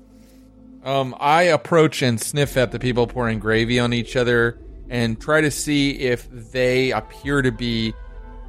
Um, 0.84 1.16
I 1.18 1.42
approach 1.42 2.02
and 2.02 2.20
sniff 2.20 2.56
at 2.56 2.70
the 2.70 2.78
people 2.78 3.06
pouring 3.06 3.40
gravy 3.40 3.80
on 3.80 3.92
each 3.92 4.14
other 4.14 4.60
and 4.88 5.20
try 5.20 5.40
to 5.40 5.50
see 5.50 5.98
if 5.98 6.28
they 6.30 6.92
appear 6.92 7.42
to 7.42 7.52
be 7.52 7.92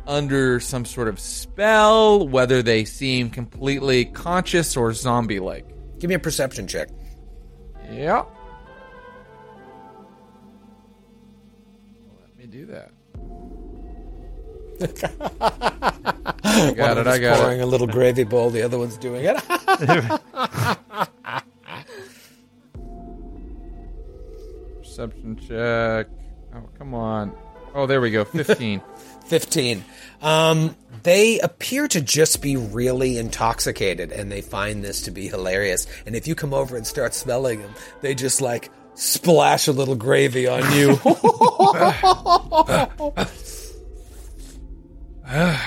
under 0.09 0.59
some 0.59 0.83
sort 0.85 1.07
of 1.07 1.19
spell, 1.19 2.27
whether 2.27 2.63
they 2.63 2.83
seem 2.83 3.29
completely 3.29 4.05
conscious 4.05 4.75
or 4.75 4.91
zombie 4.91 5.39
like. 5.39 5.67
Give 5.99 6.09
me 6.09 6.15
a 6.15 6.19
perception 6.19 6.67
check. 6.67 6.89
Yeah. 7.91 8.23
Let 12.19 12.37
me 12.37 12.47
do 12.47 12.65
that. 12.65 12.91
I 16.43 16.73
got 16.75 16.97
it. 16.97 17.05
I 17.05 17.19
got 17.19 17.39
pouring 17.39 17.59
it. 17.59 17.63
a 17.63 17.65
little 17.65 17.85
gravy 17.85 18.23
bowl. 18.23 18.49
The 18.49 18.63
other 18.63 18.79
one's 18.79 18.97
doing 18.97 19.25
it. 19.25 19.35
Perception 24.81 25.37
check. 25.37 26.07
Oh, 26.55 26.63
come 26.77 26.95
on. 26.95 27.35
Oh, 27.75 27.85
there 27.85 28.01
we 28.01 28.09
go. 28.09 28.25
15. 28.25 28.81
15. 29.29 29.83
Um, 30.21 30.75
they 31.03 31.39
appear 31.39 31.87
to 31.87 32.01
just 32.01 32.41
be 32.41 32.57
really 32.57 33.17
intoxicated 33.17 34.11
and 34.11 34.31
they 34.31 34.41
find 34.41 34.83
this 34.83 35.03
to 35.03 35.11
be 35.11 35.27
hilarious. 35.27 35.87
And 36.05 36.15
if 36.15 36.27
you 36.27 36.35
come 36.35 36.53
over 36.53 36.75
and 36.75 36.85
start 36.85 37.13
smelling 37.13 37.61
them, 37.61 37.73
they 38.01 38.15
just 38.15 38.41
like 38.41 38.69
splash 38.95 39.67
a 39.67 39.71
little 39.71 39.95
gravy 39.95 40.47
on 40.47 40.61
you. 40.73 40.99
uh, 45.25 45.57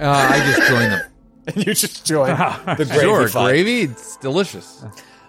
I 0.00 0.42
just 0.54 0.68
joined 0.68 0.92
them. 0.92 1.10
and 1.46 1.56
you 1.66 1.74
just 1.74 2.04
join 2.06 2.28
the 2.76 2.84
gravy 2.86 3.00
Sure, 3.00 3.28
fight. 3.28 3.48
gravy. 3.50 3.80
It's 3.82 4.16
delicious. 4.18 4.84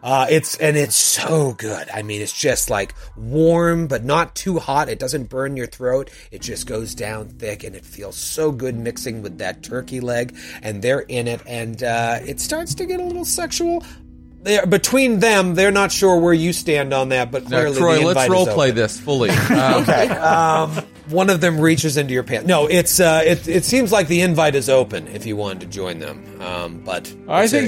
Uh, 0.05 0.27
it's 0.29 0.55
and 0.57 0.77
it's 0.77 0.95
so 0.95 1.53
good. 1.53 1.89
I 1.91 2.03
mean, 2.03 2.21
it's 2.21 2.31
just 2.31 2.69
like 2.69 2.93
warm, 3.17 3.87
but 3.87 4.03
not 4.03 4.35
too 4.35 4.59
hot. 4.59 4.87
It 4.87 4.99
doesn't 4.99 5.29
burn 5.29 5.57
your 5.57 5.65
throat. 5.65 6.11
It 6.29 6.41
just 6.43 6.67
goes 6.67 6.93
down 6.93 7.29
thick, 7.29 7.63
and 7.63 7.75
it 7.75 7.83
feels 7.83 8.15
so 8.15 8.51
good 8.51 8.75
mixing 8.77 9.23
with 9.23 9.39
that 9.39 9.63
turkey 9.63 10.01
leg. 10.01 10.37
And 10.61 10.83
they're 10.83 10.99
in 10.99 11.27
it, 11.27 11.41
and 11.47 11.81
uh, 11.81 12.19
it 12.23 12.39
starts 12.39 12.75
to 12.75 12.85
get 12.85 12.99
a 12.99 13.03
little 13.03 13.25
sexual. 13.25 13.83
They're, 14.43 14.67
between 14.67 15.21
them, 15.21 15.55
they're 15.55 15.71
not 15.71 15.91
sure 15.91 16.19
where 16.19 16.35
you 16.35 16.53
stand 16.53 16.93
on 16.93 17.09
that, 17.09 17.31
but 17.31 17.45
clearly, 17.45 17.71
Now, 17.71 17.79
Troy, 17.79 18.05
let's 18.05 18.29
role 18.29 18.45
play 18.45 18.69
this 18.69 18.99
fully. 18.99 19.31
Um, 19.31 19.37
Okay. 19.81 20.07
Um, 20.09 20.85
one 21.09 21.29
of 21.29 21.41
them 21.41 21.59
reaches 21.59 21.97
into 21.97 22.13
your 22.13 22.23
pants. 22.23 22.47
No, 22.47 22.67
it's 22.67 22.99
uh, 22.99 23.21
it. 23.25 23.47
It 23.47 23.65
seems 23.65 23.91
like 23.91 24.07
the 24.07 24.21
invite 24.21 24.55
is 24.55 24.69
open 24.69 25.07
if 25.07 25.25
you 25.25 25.35
wanted 25.35 25.61
to 25.61 25.67
join 25.67 25.99
them. 25.99 26.23
Um, 26.41 26.79
but 26.83 27.13
I 27.27 27.47
think 27.47 27.65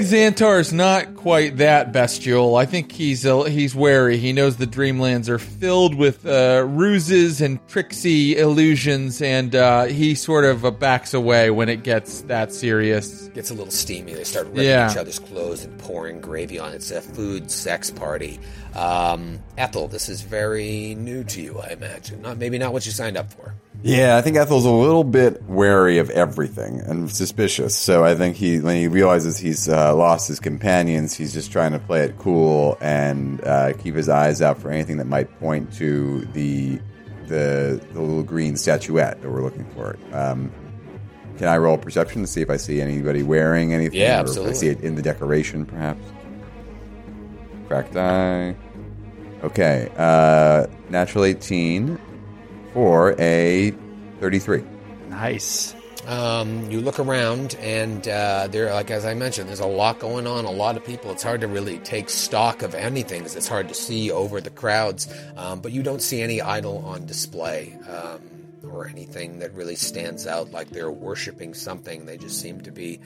is 0.58 0.72
not 0.72 1.14
quite 1.16 1.56
that 1.58 1.92
bestial. 1.92 2.56
I 2.56 2.66
think 2.66 2.92
he's 2.92 3.24
uh, 3.26 3.44
he's 3.44 3.74
wary. 3.74 4.18
He 4.18 4.32
knows 4.32 4.56
the 4.56 4.66
Dreamlands 4.66 5.28
are 5.28 5.38
filled 5.38 5.94
with 5.94 6.26
uh, 6.26 6.64
ruses 6.68 7.40
and 7.40 7.58
tricksy 7.68 8.36
illusions, 8.36 9.22
and 9.22 9.54
uh, 9.54 9.84
he 9.84 10.14
sort 10.14 10.44
of 10.44 10.64
uh, 10.64 10.70
backs 10.70 11.14
away 11.14 11.50
when 11.50 11.68
it 11.68 11.82
gets 11.82 12.22
that 12.22 12.52
serious. 12.52 13.28
gets 13.34 13.50
a 13.50 13.54
little 13.54 13.70
steamy. 13.72 14.14
They 14.14 14.24
start 14.24 14.46
ripping 14.48 14.64
Yeah. 14.64 14.90
each 14.90 14.96
other's 14.96 15.18
clothes 15.18 15.64
and 15.64 15.78
pouring 15.78 16.20
gravy 16.20 16.58
on 16.58 16.72
it. 16.72 16.76
It's 16.76 16.90
a 16.90 17.00
food 17.00 17.50
sex 17.50 17.90
party. 17.90 18.38
Um, 18.74 19.40
Ethel, 19.56 19.88
this 19.88 20.08
is 20.08 20.20
very 20.22 20.94
new 20.94 21.24
to 21.24 21.40
you, 21.40 21.58
I 21.58 21.68
imagine. 21.68 22.22
Not 22.22 22.38
maybe 22.38 22.58
not 22.58 22.72
what 22.72 22.86
you 22.86 22.92
signed 22.92 23.16
up 23.16 23.32
for. 23.32 23.54
Yeah, 23.82 24.16
I 24.16 24.22
think 24.22 24.36
Ethel's 24.36 24.64
a 24.64 24.70
little 24.70 25.04
bit 25.04 25.42
wary 25.44 25.98
of 25.98 26.10
everything 26.10 26.80
and 26.80 27.10
suspicious. 27.10 27.76
So 27.76 28.04
I 28.04 28.16
think 28.16 28.36
he, 28.36 28.58
when 28.58 28.76
he 28.76 28.88
realizes 28.88 29.38
he's 29.38 29.68
uh, 29.68 29.94
lost 29.94 30.26
his 30.26 30.40
companions, 30.40 31.14
he's 31.14 31.32
just 31.32 31.52
trying 31.52 31.72
to 31.72 31.78
play 31.78 32.02
it 32.02 32.18
cool 32.18 32.76
and 32.80 33.42
uh, 33.44 33.72
keep 33.74 33.94
his 33.94 34.08
eyes 34.08 34.42
out 34.42 34.58
for 34.58 34.70
anything 34.70 34.96
that 34.98 35.06
might 35.06 35.38
point 35.38 35.72
to 35.74 36.24
the 36.32 36.80
the, 37.28 37.78
the 37.92 38.00
little 38.00 38.22
green 38.22 38.56
statuette 38.56 39.20
that 39.20 39.30
we're 39.30 39.42
looking 39.42 39.66
for. 39.72 39.98
Um, 40.12 40.50
can 41.36 41.46
I 41.46 41.58
roll 41.58 41.78
perception 41.78 42.22
to 42.22 42.26
see 42.26 42.40
if 42.40 42.50
I 42.50 42.56
see 42.56 42.80
anybody 42.80 43.22
wearing 43.22 43.72
anything? 43.72 44.00
Yeah, 44.00 44.22
or 44.22 44.30
if 44.30 44.38
I 44.38 44.52
see 44.52 44.68
it 44.68 44.80
in 44.80 44.96
the 44.96 45.02
decoration, 45.02 45.66
perhaps. 45.66 46.00
Cracked 47.68 47.96
eye. 47.96 48.56
Okay, 49.44 49.88
uh, 49.96 50.66
natural 50.88 51.24
eighteen 51.24 51.98
for 52.72 53.14
a 53.20 53.72
33. 54.20 54.64
Nice. 55.08 55.74
Um, 56.06 56.70
you 56.70 56.80
look 56.80 56.98
around, 56.98 57.54
and 57.56 58.08
uh, 58.08 58.48
there, 58.50 58.72
like 58.72 58.90
as 58.90 59.04
I 59.04 59.12
mentioned, 59.12 59.48
there's 59.48 59.60
a 59.60 59.66
lot 59.66 59.98
going 59.98 60.26
on. 60.26 60.46
A 60.46 60.50
lot 60.50 60.76
of 60.78 60.84
people. 60.84 61.10
It's 61.10 61.22
hard 61.22 61.42
to 61.42 61.46
really 61.46 61.78
take 61.80 62.08
stock 62.08 62.62
of 62.62 62.74
anything 62.74 63.20
because 63.20 63.36
it's 63.36 63.48
hard 63.48 63.68
to 63.68 63.74
see 63.74 64.10
over 64.10 64.40
the 64.40 64.50
crowds. 64.50 65.12
Um, 65.36 65.60
but 65.60 65.72
you 65.72 65.82
don't 65.82 66.00
see 66.00 66.22
any 66.22 66.40
idol 66.40 66.78
on 66.86 67.04
display 67.04 67.76
um, 67.86 68.20
or 68.70 68.86
anything 68.86 69.40
that 69.40 69.52
really 69.52 69.76
stands 69.76 70.26
out 70.26 70.50
like 70.50 70.70
they're 70.70 70.90
worshiping 70.90 71.52
something. 71.52 72.06
They 72.06 72.16
just 72.16 72.40
seem 72.40 72.62
to 72.62 72.70
be 72.70 73.00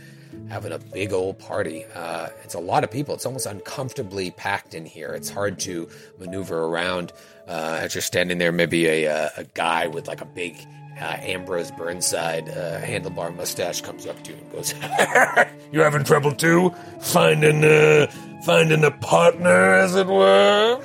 having 0.48 0.72
a 0.72 0.78
big 0.78 1.12
old 1.12 1.38
party. 1.38 1.84
Uh, 1.94 2.28
it's 2.44 2.54
a 2.54 2.60
lot 2.60 2.84
of 2.84 2.90
people. 2.90 3.14
It's 3.14 3.26
almost 3.26 3.46
uncomfortably 3.46 4.30
packed 4.30 4.74
in 4.74 4.84
here. 4.84 5.12
It's 5.12 5.30
hard 5.30 5.58
to 5.60 5.88
maneuver 6.18 6.64
around 6.64 7.12
uh, 7.48 7.78
as 7.80 7.94
you're 7.94 8.02
standing 8.02 8.38
there. 8.38 8.52
Maybe 8.52 8.86
a, 8.86 9.08
uh, 9.08 9.28
a 9.38 9.44
guy 9.44 9.86
with 9.86 10.08
like 10.08 10.20
a 10.20 10.26
big 10.26 10.56
uh, 11.00 11.16
Ambrose 11.20 11.70
Burnside 11.70 12.48
uh, 12.48 12.80
handlebar 12.80 13.34
mustache 13.34 13.80
comes 13.80 14.06
up 14.06 14.22
to 14.24 14.32
you 14.32 14.38
and 14.38 14.52
goes, 14.52 14.74
"You 15.72 15.80
having 15.80 16.04
trouble 16.04 16.32
too? 16.32 16.74
Finding 17.00 17.64
uh, 17.64 18.06
finding 18.44 18.84
a 18.84 18.90
partner, 18.90 19.74
as 19.74 19.96
it 19.96 20.06
were." 20.06 20.80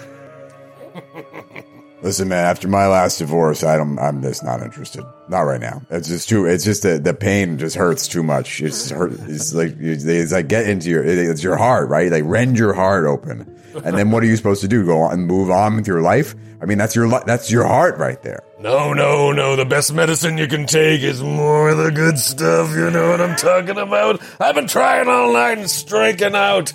Listen, 2.01 2.27
man. 2.27 2.45
After 2.45 2.67
my 2.67 2.87
last 2.87 3.17
divorce, 3.17 3.63
I 3.63 3.75
don't. 3.75 3.97
I'm 3.97 4.21
just 4.21 4.43
not 4.43 4.61
interested. 4.61 5.03
Not 5.29 5.41
right 5.41 5.59
now. 5.59 5.81
It's 5.89 6.07
just 6.07 6.29
too. 6.29 6.45
It's 6.45 6.63
just 6.63 6.83
the, 6.83 6.99
the 6.99 7.13
pain 7.13 7.57
just 7.57 7.75
hurts 7.75 8.07
too 8.07 8.21
much. 8.21 8.61
It's 8.61 8.91
hurt. 8.91 9.13
It's 9.27 9.53
like 9.53 9.75
it's 9.79 10.31
like 10.31 10.47
get 10.47 10.69
into 10.69 10.89
your. 10.89 11.03
It's 11.03 11.41
your 11.41 11.57
heart, 11.57 11.89
right? 11.89 12.11
Like 12.11 12.23
rend 12.25 12.57
your 12.57 12.73
heart 12.73 13.05
open, 13.05 13.59
and 13.83 13.97
then 13.97 14.11
what 14.11 14.21
are 14.21 14.27
you 14.27 14.35
supposed 14.37 14.61
to 14.61 14.67
do? 14.67 14.85
Go 14.85 15.01
on 15.01 15.13
and 15.13 15.27
move 15.27 15.49
on 15.49 15.75
with 15.75 15.87
your 15.87 16.01
life? 16.01 16.35
I 16.61 16.65
mean, 16.65 16.77
that's 16.77 16.95
your 16.95 17.09
that's 17.25 17.51
your 17.51 17.65
heart 17.65 17.97
right 17.97 18.21
there. 18.21 18.43
No, 18.59 18.93
no, 18.93 19.31
no. 19.31 19.55
The 19.55 19.65
best 19.65 19.91
medicine 19.93 20.37
you 20.37 20.47
can 20.47 20.65
take 20.67 21.01
is 21.01 21.21
more 21.21 21.69
of 21.69 21.77
the 21.77 21.91
good 21.91 22.19
stuff. 22.19 22.75
You 22.75 22.91
know 22.91 23.09
what 23.09 23.21
I'm 23.21 23.35
talking 23.35 23.77
about? 23.77 24.21
I've 24.39 24.55
been 24.55 24.67
trying 24.67 25.07
all 25.07 25.33
night 25.33 25.57
and 25.57 25.69
striking 25.69 26.35
out. 26.35 26.73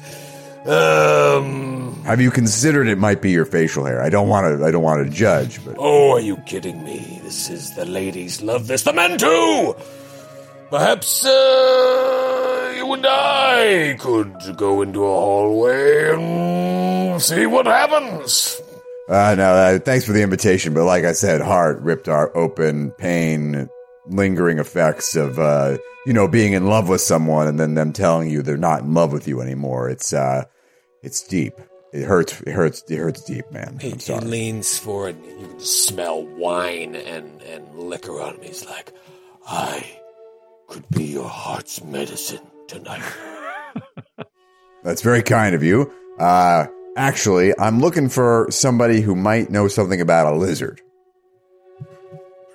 Um. 0.66 1.71
Have 2.04 2.20
you 2.20 2.30
considered 2.30 2.88
it 2.88 2.98
might 2.98 3.22
be 3.22 3.30
your 3.30 3.44
facial 3.44 3.84
hair? 3.84 4.02
I 4.02 4.08
don't 4.08 4.28
want 4.28 4.58
to. 4.58 4.64
I 4.64 4.70
don't 4.70 4.82
want 4.82 5.04
to 5.06 5.10
judge, 5.10 5.64
but 5.64 5.76
Oh, 5.78 6.12
are 6.12 6.20
you 6.20 6.36
kidding 6.38 6.82
me? 6.84 7.20
This 7.22 7.48
is 7.48 7.74
the 7.76 7.84
ladies 7.84 8.42
love 8.42 8.66
this. 8.66 8.82
The 8.82 8.92
men 8.92 9.18
too. 9.18 9.76
Perhaps 10.68 11.24
uh, 11.24 12.72
you 12.76 12.92
and 12.92 13.06
I 13.06 13.96
could 14.00 14.56
go 14.56 14.82
into 14.82 15.04
a 15.04 15.14
hallway 15.14 16.14
and 16.14 17.22
see 17.22 17.46
what 17.46 17.66
happens. 17.66 18.60
Uh, 19.08 19.34
no, 19.36 19.52
uh, 19.54 19.78
thanks 19.78 20.04
for 20.04 20.12
the 20.12 20.22
invitation. 20.22 20.74
But 20.74 20.84
like 20.84 21.04
I 21.04 21.12
said, 21.12 21.40
heart 21.40 21.80
ripped 21.82 22.08
our 22.08 22.34
open, 22.36 22.90
pain, 22.92 23.68
lingering 24.06 24.58
effects 24.58 25.14
of, 25.14 25.38
uh, 25.38 25.76
you 26.06 26.12
know, 26.14 26.26
being 26.26 26.54
in 26.54 26.66
love 26.66 26.88
with 26.88 27.00
someone 27.00 27.46
and 27.46 27.60
then 27.60 27.74
them 27.74 27.92
telling 27.92 28.28
you 28.30 28.42
they're 28.42 28.56
not 28.56 28.80
in 28.82 28.94
love 28.94 29.12
with 29.12 29.28
you 29.28 29.40
anymore. 29.40 29.88
It's, 29.90 30.12
uh, 30.12 30.44
it's 31.02 31.22
deep. 31.22 31.60
It 31.93 32.05
hurts. 32.05 32.40
It 32.40 32.52
hurts. 32.52 32.82
It 32.89 32.97
hurts 32.97 33.23
deep, 33.23 33.51
man. 33.52 33.78
He, 33.78 33.93
I'm 33.93 34.23
he 34.23 34.28
leans 34.28 34.78
forward. 34.78 35.16
And 35.16 35.40
you 35.40 35.47
can 35.48 35.59
just 35.59 35.86
smell 35.86 36.23
wine 36.23 36.94
and, 36.94 37.43
and 37.43 37.74
liquor 37.78 38.20
on 38.20 38.36
him. 38.36 38.43
He's 38.43 38.64
like, 38.66 38.93
I 39.47 39.98
could 40.69 40.89
be 40.89 41.05
your 41.05 41.28
heart's 41.28 41.85
medicine 41.85 42.40
tonight. 42.66 43.02
That's 44.85 45.02
very 45.02 45.23
kind 45.23 45.55
of 45.55 45.62
you. 45.62 45.93
Uh, 46.19 46.66
actually, 46.97 47.52
I'm 47.59 47.81
looking 47.81 48.09
for 48.09 48.47
somebody 48.51 49.02
who 49.02 49.14
might 49.14 49.51
know 49.51 49.69
something 49.69 50.01
about 50.01 50.32
a 50.32 50.36
lizard. 50.36 50.81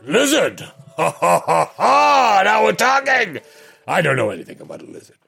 Lizard! 0.03 0.61
Ha 0.97 1.11
ha 1.11 1.39
ha 1.45 1.71
ha! 1.75 2.41
Now 2.43 2.63
we're 2.63 2.71
talking! 2.71 3.37
I 3.87 4.01
don't 4.01 4.15
know 4.15 4.31
anything 4.31 4.59
about 4.59 4.81
a 4.81 4.85
lizard. 4.85 5.19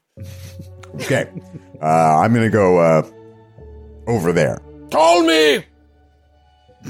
Okay. 0.95 1.30
Uh, 1.80 1.86
I'm 1.86 2.34
gonna 2.34 2.49
go, 2.49 2.80
uh, 2.80 3.07
over 4.10 4.34
there. 4.34 4.60
Call 4.91 5.23
me! 5.23 5.64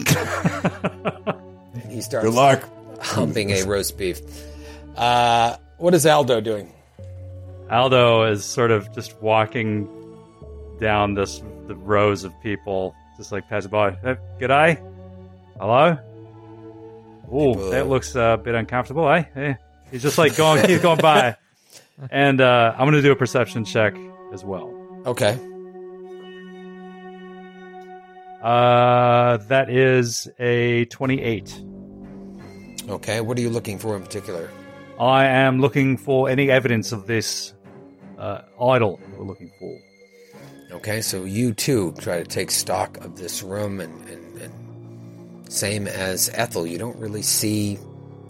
he 1.90 2.02
starts 2.02 2.26
Good 2.26 2.34
luck. 2.34 2.64
humping 3.02 3.52
a 3.52 3.64
roast 3.64 3.98
beef. 3.98 4.22
Uh, 4.96 5.58
what 5.78 5.94
is 5.94 6.06
Aldo 6.06 6.42
doing? 6.42 6.74
Aldo 7.70 8.24
is 8.32 8.44
sort 8.46 8.72
of 8.72 8.94
just 8.96 9.22
walking 9.22 9.88
down 10.80 11.14
this 11.14 11.42
the 11.68 11.76
rows 11.76 12.24
of 12.24 12.34
people, 12.42 12.96
just 13.18 13.32
like 13.32 13.48
passing 13.48 13.70
by. 13.70 13.90
Uh, 13.90 14.16
G'day. 14.40 14.82
Hello. 15.60 15.98
Oh, 17.32 17.70
that 17.70 17.88
looks 17.88 18.16
uh, 18.16 18.38
a 18.40 18.42
bit 18.42 18.56
uncomfortable, 18.56 19.08
eh? 19.10 19.26
eh? 19.36 19.54
He's 19.92 20.02
just 20.02 20.18
like 20.18 20.36
going, 20.36 20.68
he's 20.68 20.82
going 20.82 21.00
by, 21.00 21.36
and 22.12 22.42
uh, 22.42 22.74
I'm 22.74 22.86
going 22.86 22.94
to 22.94 23.02
do 23.02 23.12
a 23.12 23.16
perception 23.16 23.66
check 23.66 23.96
as 24.34 24.44
well. 24.44 24.74
Okay. 25.06 25.38
Uh, 28.42 29.38
that 29.48 29.70
is 29.70 30.28
a 30.40 30.86
28. 30.86 31.64
Okay. 32.90 33.22
What 33.22 33.38
are 33.38 33.42
you 33.42 33.50
looking 33.50 33.78
for 33.78 33.96
in 33.96 34.04
particular? 34.04 34.50
I 35.00 35.26
am 35.26 35.62
looking 35.62 35.98
for 35.98 36.30
any 36.30 36.52
evidence 36.52 36.92
of 36.92 37.08
this 37.08 37.54
uh, 38.18 38.42
idol 38.62 39.00
we're 39.18 39.26
looking 39.26 39.52
for. 39.60 39.80
Okay, 40.72 41.02
so 41.02 41.24
you 41.24 41.54
too 41.54 41.94
try 41.94 42.20
to 42.20 42.26
take 42.26 42.52
stock 42.52 42.98
of 42.98 43.18
this 43.18 43.42
room, 43.42 43.80
and, 43.80 44.08
and, 44.08 44.42
and 44.42 45.52
same 45.52 45.88
as 45.88 46.30
Ethel, 46.34 46.68
you 46.68 46.78
don't 46.78 46.98
really 46.98 47.24
see 47.24 47.80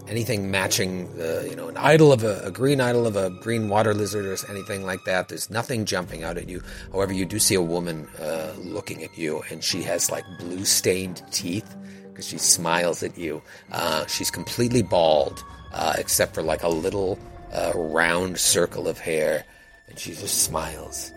anything 0.10 0.52
matching 0.52 1.08
you 1.46 1.56
know, 1.56 1.68
an 1.68 1.78
idol 1.78 2.12
of 2.12 2.24
a, 2.24 2.42
a 2.44 2.52
green 2.52 2.82
idol 2.82 3.06
of 3.06 3.16
a 3.16 3.30
green 3.30 3.70
water 3.70 3.94
lizard 3.94 4.26
or 4.26 4.52
anything 4.52 4.84
like 4.86 5.04
that. 5.06 5.30
There's 5.30 5.50
nothing 5.50 5.86
jumping 5.86 6.24
out 6.24 6.38
at 6.38 6.50
you. 6.50 6.62
However, 6.92 7.14
you 7.14 7.26
do 7.26 7.40
see 7.40 7.56
a 7.56 7.62
woman 7.62 8.08
uh, 8.20 8.54
looking 8.58 9.04
at 9.04 9.18
you, 9.18 9.44
and 9.50 9.64
she 9.64 9.84
has 9.84 10.12
like 10.12 10.26
blue 10.40 10.66
stained 10.66 11.22
teeth 11.32 11.76
because 12.10 12.28
she 12.28 12.38
smiles 12.38 13.04
at 13.04 13.18
you. 13.18 13.42
Uh, 13.72 14.06
she's 14.08 14.32
completely 14.32 14.82
bald, 14.82 15.44
uh, 15.74 15.94
except 15.98 16.34
for 16.34 16.42
like 16.42 16.64
a 16.64 16.70
little 16.70 17.18
uh, 17.54 17.72
round 17.76 18.38
circle 18.38 18.88
of 18.88 18.98
hair, 18.98 19.46
and 19.88 19.98
she 19.98 20.12
just 20.12 20.44
smiles 20.44 21.14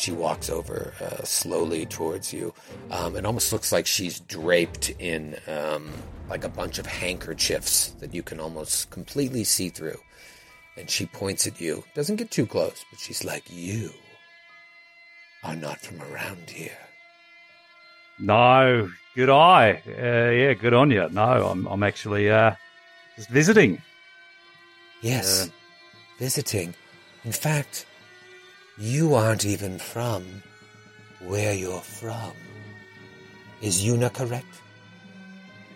she 0.00 0.12
walks 0.12 0.48
over 0.50 0.92
uh, 1.00 1.22
slowly 1.24 1.86
towards 1.86 2.32
you. 2.32 2.52
Um, 2.90 3.16
it 3.16 3.24
almost 3.24 3.52
looks 3.52 3.70
like 3.72 3.86
she's 3.86 4.20
draped 4.20 4.90
in 4.98 5.36
um, 5.46 5.92
like 6.28 6.44
a 6.44 6.48
bunch 6.48 6.78
of 6.78 6.86
handkerchiefs 6.86 7.90
that 8.00 8.14
you 8.14 8.22
can 8.22 8.40
almost 8.40 8.90
completely 8.90 9.44
see 9.44 9.68
through. 9.68 10.00
And 10.76 10.88
she 10.88 11.06
points 11.06 11.46
at 11.46 11.60
you. 11.60 11.84
Doesn't 11.94 12.16
get 12.16 12.30
too 12.30 12.46
close, 12.46 12.84
but 12.90 13.00
she's 13.00 13.24
like, 13.24 13.44
"You 13.50 13.90
are 15.44 15.56
not 15.56 15.80
from 15.80 16.00
around 16.02 16.48
here." 16.48 16.78
No, 18.18 18.88
good 19.14 19.30
eye. 19.30 19.82
Uh, 19.86 20.30
yeah, 20.30 20.54
good 20.54 20.74
on 20.74 20.90
you. 20.90 21.08
No, 21.10 21.48
I'm, 21.48 21.66
I'm 21.66 21.82
actually 21.82 22.30
uh, 22.30 22.54
just 23.16 23.28
visiting. 23.30 23.80
Yes, 25.02 25.46
Uh, 25.48 25.50
visiting. 26.18 26.74
In 27.24 27.32
fact, 27.32 27.86
you 28.80 29.14
aren't 29.14 29.44
even 29.44 29.78
from 29.78 30.24
where 31.26 31.52
you're 31.52 31.80
from. 31.80 32.32
Is 33.60 33.84
Yuna 33.84 34.12
correct? 34.12 34.46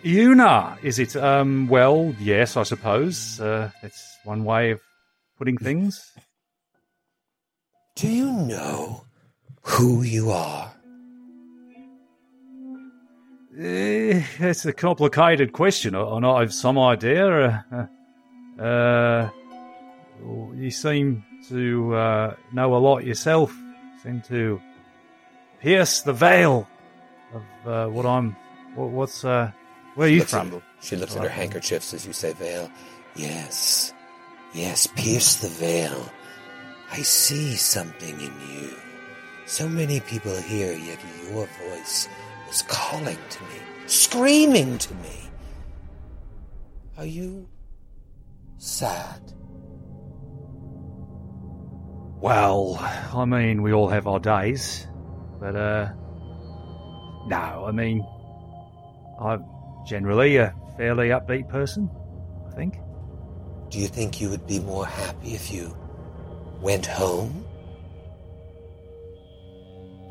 Una, 0.03 0.77
is 0.81 0.99
it? 0.99 1.15
Um, 1.15 1.67
well, 1.67 2.15
yes, 2.19 2.57
I 2.57 2.63
suppose. 2.63 3.39
Uh, 3.39 3.69
that's 3.81 4.17
one 4.23 4.43
way 4.43 4.71
of 4.71 4.81
putting 5.37 5.57
things. 5.57 6.11
Do 7.95 8.07
you 8.07 8.31
know 8.31 9.05
who 9.61 10.01
you 10.01 10.31
are? 10.31 10.71
Eh, 13.57 14.21
it's 14.39 14.65
a 14.65 14.73
complicated 14.73 15.53
question. 15.53 15.95
I, 15.95 16.01
I 16.01 16.35
I 16.37 16.39
have 16.41 16.53
some 16.53 16.77
idea. 16.77 17.65
Uh, 17.71 18.61
uh, 18.61 19.29
you 20.55 20.71
seem 20.71 21.23
to 21.49 21.93
uh, 21.95 22.35
know 22.51 22.75
a 22.75 22.77
lot 22.79 23.03
yourself. 23.03 23.53
Seem 24.03 24.21
to 24.27 24.61
pierce 25.61 26.01
the 26.01 26.13
veil 26.13 26.67
of 27.33 27.43
uh, 27.67 27.87
what 27.89 28.05
I'm. 28.05 28.35
What, 28.75 28.89
what's 28.89 29.23
uh, 29.25 29.51
where 29.95 30.07
are 30.07 30.11
you 30.11 30.19
Looks 30.19 30.33
at- 30.33 30.47
from? 30.47 30.61
she 30.81 30.95
looks 30.95 31.15
at 31.15 31.23
her 31.23 31.29
handkerchiefs 31.29 31.93
as 31.93 32.05
you 32.05 32.13
say 32.13 32.33
veil. 32.33 32.69
Yes. 33.15 33.93
Yes, 34.53 34.87
pierce 34.87 35.35
the 35.37 35.47
veil. 35.49 36.09
I 36.91 36.97
see 37.01 37.55
something 37.55 38.19
in 38.19 38.33
you. 38.49 38.69
So 39.47 39.67
many 39.67 39.99
people 39.99 40.35
here, 40.35 40.73
yet 40.73 40.99
your 41.31 41.45
voice 41.47 42.07
was 42.47 42.61
calling 42.63 43.17
to 43.29 43.43
me, 43.43 43.59
screaming 43.87 44.77
to 44.77 44.93
me. 44.95 45.29
Are 46.97 47.05
you 47.05 47.47
sad? 48.57 49.21
Well, 52.25 52.77
I 53.13 53.23
mean, 53.25 53.61
we 53.61 53.71
all 53.71 53.87
have 53.87 54.07
our 54.07 54.17
days, 54.19 54.87
but 55.39 55.55
uh, 55.55 55.89
no, 57.27 57.65
I 57.67 57.71
mean, 57.71 58.03
I'm 59.21 59.45
generally 59.85 60.37
a 60.37 60.51
fairly 60.75 61.09
upbeat 61.09 61.49
person. 61.49 61.87
I 62.47 62.55
think. 62.55 62.79
Do 63.69 63.77
you 63.77 63.87
think 63.87 64.19
you 64.19 64.31
would 64.31 64.47
be 64.47 64.59
more 64.59 64.87
happy 64.87 65.35
if 65.35 65.51
you 65.53 65.77
went 66.61 66.87
home? 66.87 67.45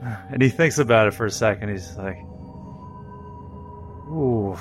And 0.30 0.40
he 0.40 0.50
thinks 0.50 0.78
about 0.78 1.08
it 1.08 1.14
for 1.14 1.26
a 1.26 1.32
second. 1.32 1.70
He's 1.70 1.96
like, 1.96 2.18
"Ooh, 4.06 4.56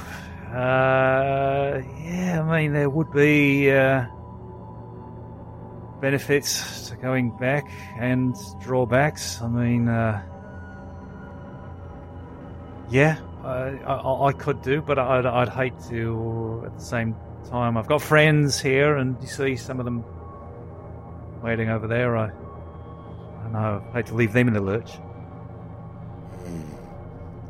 uh, 0.52 1.84
yeah. 2.02 2.42
I 2.44 2.62
mean, 2.62 2.74
there 2.74 2.90
would 2.90 3.12
be 3.12 3.72
uh, 3.72 4.08
benefits 6.04 6.90
to 6.90 6.98
going 6.98 7.32
back 7.38 7.66
and 7.98 8.36
drawbacks. 8.62 9.42
I 9.42 9.48
mean, 9.48 9.88
uh, 9.88 10.22
yeah, 12.90 13.20
I, 13.42 13.80
I, 13.88 14.28
I 14.28 14.34
could 14.34 14.62
do, 14.62 14.82
but 14.82 15.00
I'd, 15.00 15.26
I'd 15.26 15.48
hate 15.48 15.80
to. 15.88 16.64
At 16.66 16.78
the 16.78 16.84
same 16.84 17.16
time, 17.50 17.78
I've 17.78 17.88
got 17.88 18.02
friends 18.02 18.60
here, 18.60 18.98
and 18.98 19.16
you 19.22 19.28
see 19.28 19.56
some 19.56 19.80
of 19.80 19.86
them 19.86 20.04
waiting 21.42 21.70
over 21.70 21.88
there. 21.88 22.18
I, 22.18 22.32
I 23.46 23.50
know. 23.54 23.84
I 23.92 23.94
hate 23.94 24.08
to 24.08 24.16
leave 24.16 24.34
them 24.34 24.50
in 24.50 24.54
the 24.54 24.62
lurch." 24.62 24.92
Hmm. 26.44 26.62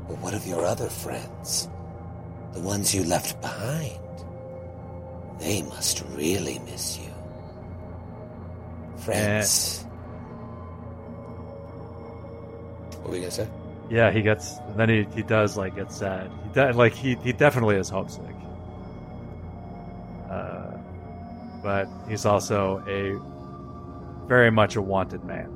But 0.07 0.19
what 0.19 0.35
of 0.35 0.45
your 0.45 0.63
other 0.63 0.89
friends? 0.89 1.69
The 2.53 2.61
ones 2.61 2.93
you 2.93 3.03
left 3.03 3.41
behind? 3.41 3.99
They 5.39 5.63
must 5.63 6.03
really 6.11 6.59
miss 6.59 6.99
you. 6.99 7.02
Friends. 9.05 9.83
What 13.01 13.09
were 13.09 13.15
you 13.15 13.21
gonna 13.21 13.31
say? 13.31 13.47
Yeah, 13.89 14.11
he 14.11 14.21
gets. 14.21 14.55
Then 14.75 14.89
he, 14.89 15.07
he 15.13 15.23
does 15.23 15.57
like 15.57 15.75
get 15.75 15.91
sad. 15.91 16.31
He 16.45 16.49
de- 16.53 16.73
like 16.73 16.93
he 16.93 17.15
he 17.15 17.33
definitely 17.33 17.75
is 17.75 17.89
homesick. 17.89 18.35
Uh, 20.29 20.77
but 21.61 21.87
he's 22.07 22.25
also 22.25 22.83
a 22.87 23.19
very 24.27 24.51
much 24.51 24.75
a 24.77 24.81
wanted 24.81 25.23
man 25.25 25.49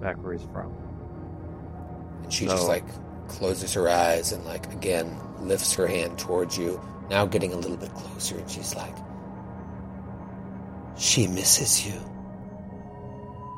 back 0.00 0.22
where 0.22 0.32
he's 0.32 0.46
from. 0.52 0.74
And 2.24 2.32
she 2.32 2.46
just 2.46 2.66
like 2.68 2.84
closes 3.28 3.72
her 3.74 3.88
eyes 3.88 4.32
and 4.32 4.44
like 4.44 4.72
again 4.72 5.16
lifts 5.40 5.74
her 5.74 5.86
hand 5.86 6.18
towards 6.18 6.58
you, 6.58 6.80
now 7.10 7.26
getting 7.26 7.52
a 7.52 7.56
little 7.56 7.76
bit 7.76 7.94
closer, 7.94 8.36
and 8.36 8.50
she's 8.50 8.74
like, 8.74 8.96
She 10.96 11.26
misses 11.26 11.86
you. 11.86 11.94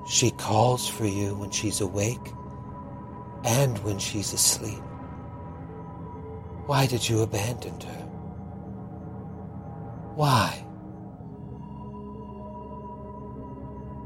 She 0.09 0.31
calls 0.33 0.89
for 0.89 1.05
you 1.07 1.35
when 1.35 1.51
she's 1.51 1.81
awake 1.81 2.33
and 3.45 3.77
when 3.85 3.99
she's 3.99 4.33
asleep. 4.33 4.83
Why 6.66 6.87
did 6.87 7.09
you 7.09 7.23
abandon 7.23 7.81
her? 7.81 8.03
Why? 10.15 10.65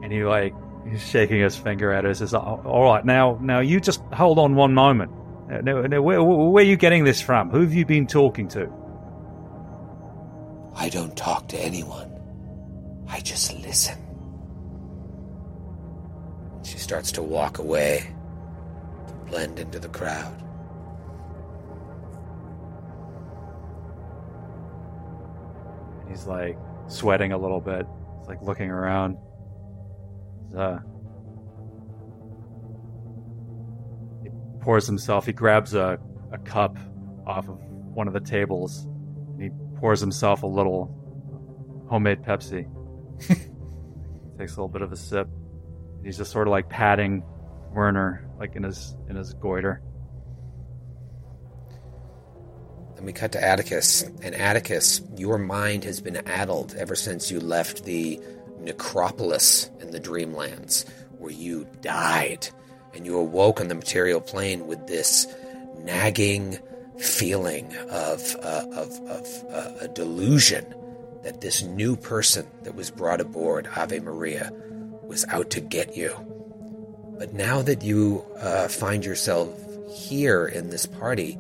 And 0.03 0.13
he 0.13 0.25
like 0.25 0.55
he's 0.89 1.07
shaking 1.07 1.41
his 1.41 1.57
finger 1.57 1.93
at 1.93 2.05
her. 2.05 2.15
Says, 2.15 2.35
"Oh, 2.35 2.61
"All 2.65 2.85
right, 2.85 3.05
now 3.05 3.39
now 3.41 3.61
you 3.61 3.81
just 3.81 4.01
hold 4.13 4.39
on 4.39 4.55
one 4.55 4.75
moment. 4.75 5.13
Uh, 5.51 5.61
Now, 5.63 5.83
now, 5.83 6.01
where, 6.03 6.23
where 6.23 6.63
are 6.65 6.67
you 6.67 6.77
getting 6.77 7.05
this 7.05 7.21
from? 7.21 7.51
Who 7.51 7.61
have 7.61 7.75
you 7.75 7.85
been 7.85 8.07
talking 8.07 8.49
to?" 8.49 8.71
I 10.75 10.89
don't 10.89 11.15
talk 11.17 11.49
to 11.49 11.59
anyone. 11.59 12.11
I 13.09 13.21
just 13.21 13.53
listen. 13.63 13.99
Starts 16.91 17.13
to 17.13 17.23
walk 17.23 17.59
away, 17.59 18.13
to 19.07 19.15
blend 19.31 19.61
into 19.61 19.79
the 19.79 19.89
crowd. 19.91 20.43
And 26.01 26.11
he's 26.11 26.27
like 26.27 26.59
sweating 26.89 27.31
a 27.31 27.39
little 27.39 27.61
bit. 27.61 27.87
He's 28.19 28.27
like 28.27 28.43
looking 28.43 28.71
around. 28.71 29.19
He's, 30.49 30.57
uh, 30.57 30.81
he 34.25 34.31
pours 34.59 34.85
himself. 34.85 35.27
He 35.27 35.33
grabs 35.33 35.75
a, 35.75 35.97
a 36.33 36.39
cup 36.39 36.77
off 37.25 37.49
of 37.49 37.57
one 37.95 38.09
of 38.09 38.15
the 38.15 38.21
tables. 38.21 38.89
And 39.35 39.43
he 39.45 39.51
pours 39.79 40.01
himself 40.01 40.43
a 40.43 40.49
little 40.49 40.93
homemade 41.89 42.25
Pepsi. 42.25 42.69
Takes 43.29 44.57
a 44.57 44.57
little 44.57 44.67
bit 44.67 44.83
of 44.83 44.91
a 44.91 44.97
sip. 44.97 45.29
He's 46.05 46.17
just 46.17 46.33
sort 46.33 46.47
of 46.47 46.53
like 46.53 46.69
patting 46.69 47.23
Werner, 47.73 48.29
like 48.39 48.57
in 48.57 48.63
his 48.63 48.97
in 49.09 49.17
his 49.17 49.35
goiter. 49.35 49.83
Then 52.97 53.05
we 53.05 53.13
cut 53.13 53.33
to 53.33 53.43
Atticus. 53.43 54.03
And 54.23 54.35
Atticus, 54.35 55.01
your 55.17 55.39
mind 55.39 55.85
has 55.85 56.01
been 56.01 56.17
addled 56.27 56.75
ever 56.77 56.95
since 56.95 57.31
you 57.31 57.41
left 57.41 57.85
the 57.85 58.21
necropolis 58.59 59.71
in 59.81 59.91
the 59.91 60.01
Dreamlands, 60.01 60.87
where 61.19 61.33
you 61.33 61.67
died. 61.81 62.49
And 62.93 63.07
you 63.07 63.17
awoke 63.19 63.61
on 63.61 63.69
the 63.69 63.75
material 63.75 64.21
plane 64.21 64.67
with 64.67 64.87
this 64.87 65.27
nagging 65.79 66.59
feeling 66.99 67.75
of, 67.89 68.37
uh, 68.43 68.67
of, 68.73 69.01
of 69.09 69.45
uh, 69.51 69.73
a 69.81 69.89
delusion 69.89 70.75
that 71.23 71.41
this 71.41 71.63
new 71.63 71.97
person 71.97 72.47
that 72.65 72.75
was 72.75 72.91
brought 72.91 73.21
aboard, 73.21 73.69
Ave 73.77 74.01
Maria, 74.01 74.53
was 75.11 75.27
out 75.27 75.51
to 75.51 75.61
get 75.61 75.97
you. 75.97 76.15
But 77.19 77.35
now 77.35 77.63
that 77.63 77.83
you 77.83 78.25
uh, 78.39 78.69
find 78.69 79.05
yourself 79.05 79.51
here 79.93 80.47
in 80.47 80.71
this 80.71 80.87
party, 80.87 81.37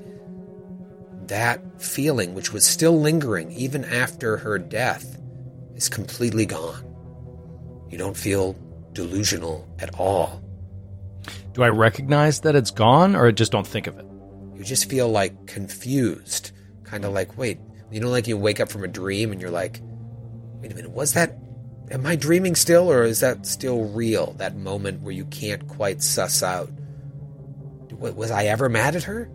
that 1.29 1.81
feeling, 1.81 2.35
which 2.35 2.53
was 2.53 2.67
still 2.67 3.01
lingering 3.01 3.53
even 3.53 3.85
after 3.85 4.39
her 4.39 4.59
death, 4.59 5.17
is 5.77 5.89
completely 5.89 6.47
gone. 6.47 6.85
You 7.89 7.97
don't 7.97 8.17
feel 8.17 8.57
delusional 8.93 9.73
at 9.79 9.95
all. 9.95 10.43
Do 11.53 11.63
I 11.63 11.69
recognize 11.69 12.41
that 12.41 12.57
it's 12.57 12.73
gone, 12.73 13.15
or 13.15 13.29
I 13.29 13.31
just 13.31 13.53
don't 13.53 13.67
think 13.67 13.87
of 13.87 13.97
it? 14.01 14.07
You 14.57 14.65
just 14.65 14.91
feel 14.91 15.09
like 15.09 15.47
confused, 15.47 16.51
kind 16.83 17.05
of 17.05 17.13
like, 17.13 17.39
wait, 17.39 17.59
you 17.93 18.01
know, 18.01 18.11
like 18.11 18.27
you 18.27 18.37
wake 18.37 18.59
up 18.59 18.69
from 18.69 18.83
a 18.83 18.89
dream 18.89 19.31
and 19.31 19.41
you're 19.41 19.51
like, 19.51 19.81
wait 20.61 20.73
a 20.73 20.75
minute, 20.75 20.91
was 20.91 21.13
that, 21.15 21.39
am 21.91 22.07
I 22.07 22.17
dreaming 22.17 22.55
still, 22.55 22.91
or 22.91 23.03
is 23.03 23.21
that 23.21 23.47
still 23.47 23.85
real? 23.85 24.33
That 24.35 24.57
moment 24.57 25.03
where 25.03 25.13
you 25.13 25.25
can't 25.27 25.67
quite 25.69 26.03
suss 26.03 26.43
out, 26.43 26.71
was 27.91 28.31
I 28.31 28.45
ever 28.45 28.69
mad 28.69 28.97
at 28.97 29.05
her? 29.05 29.31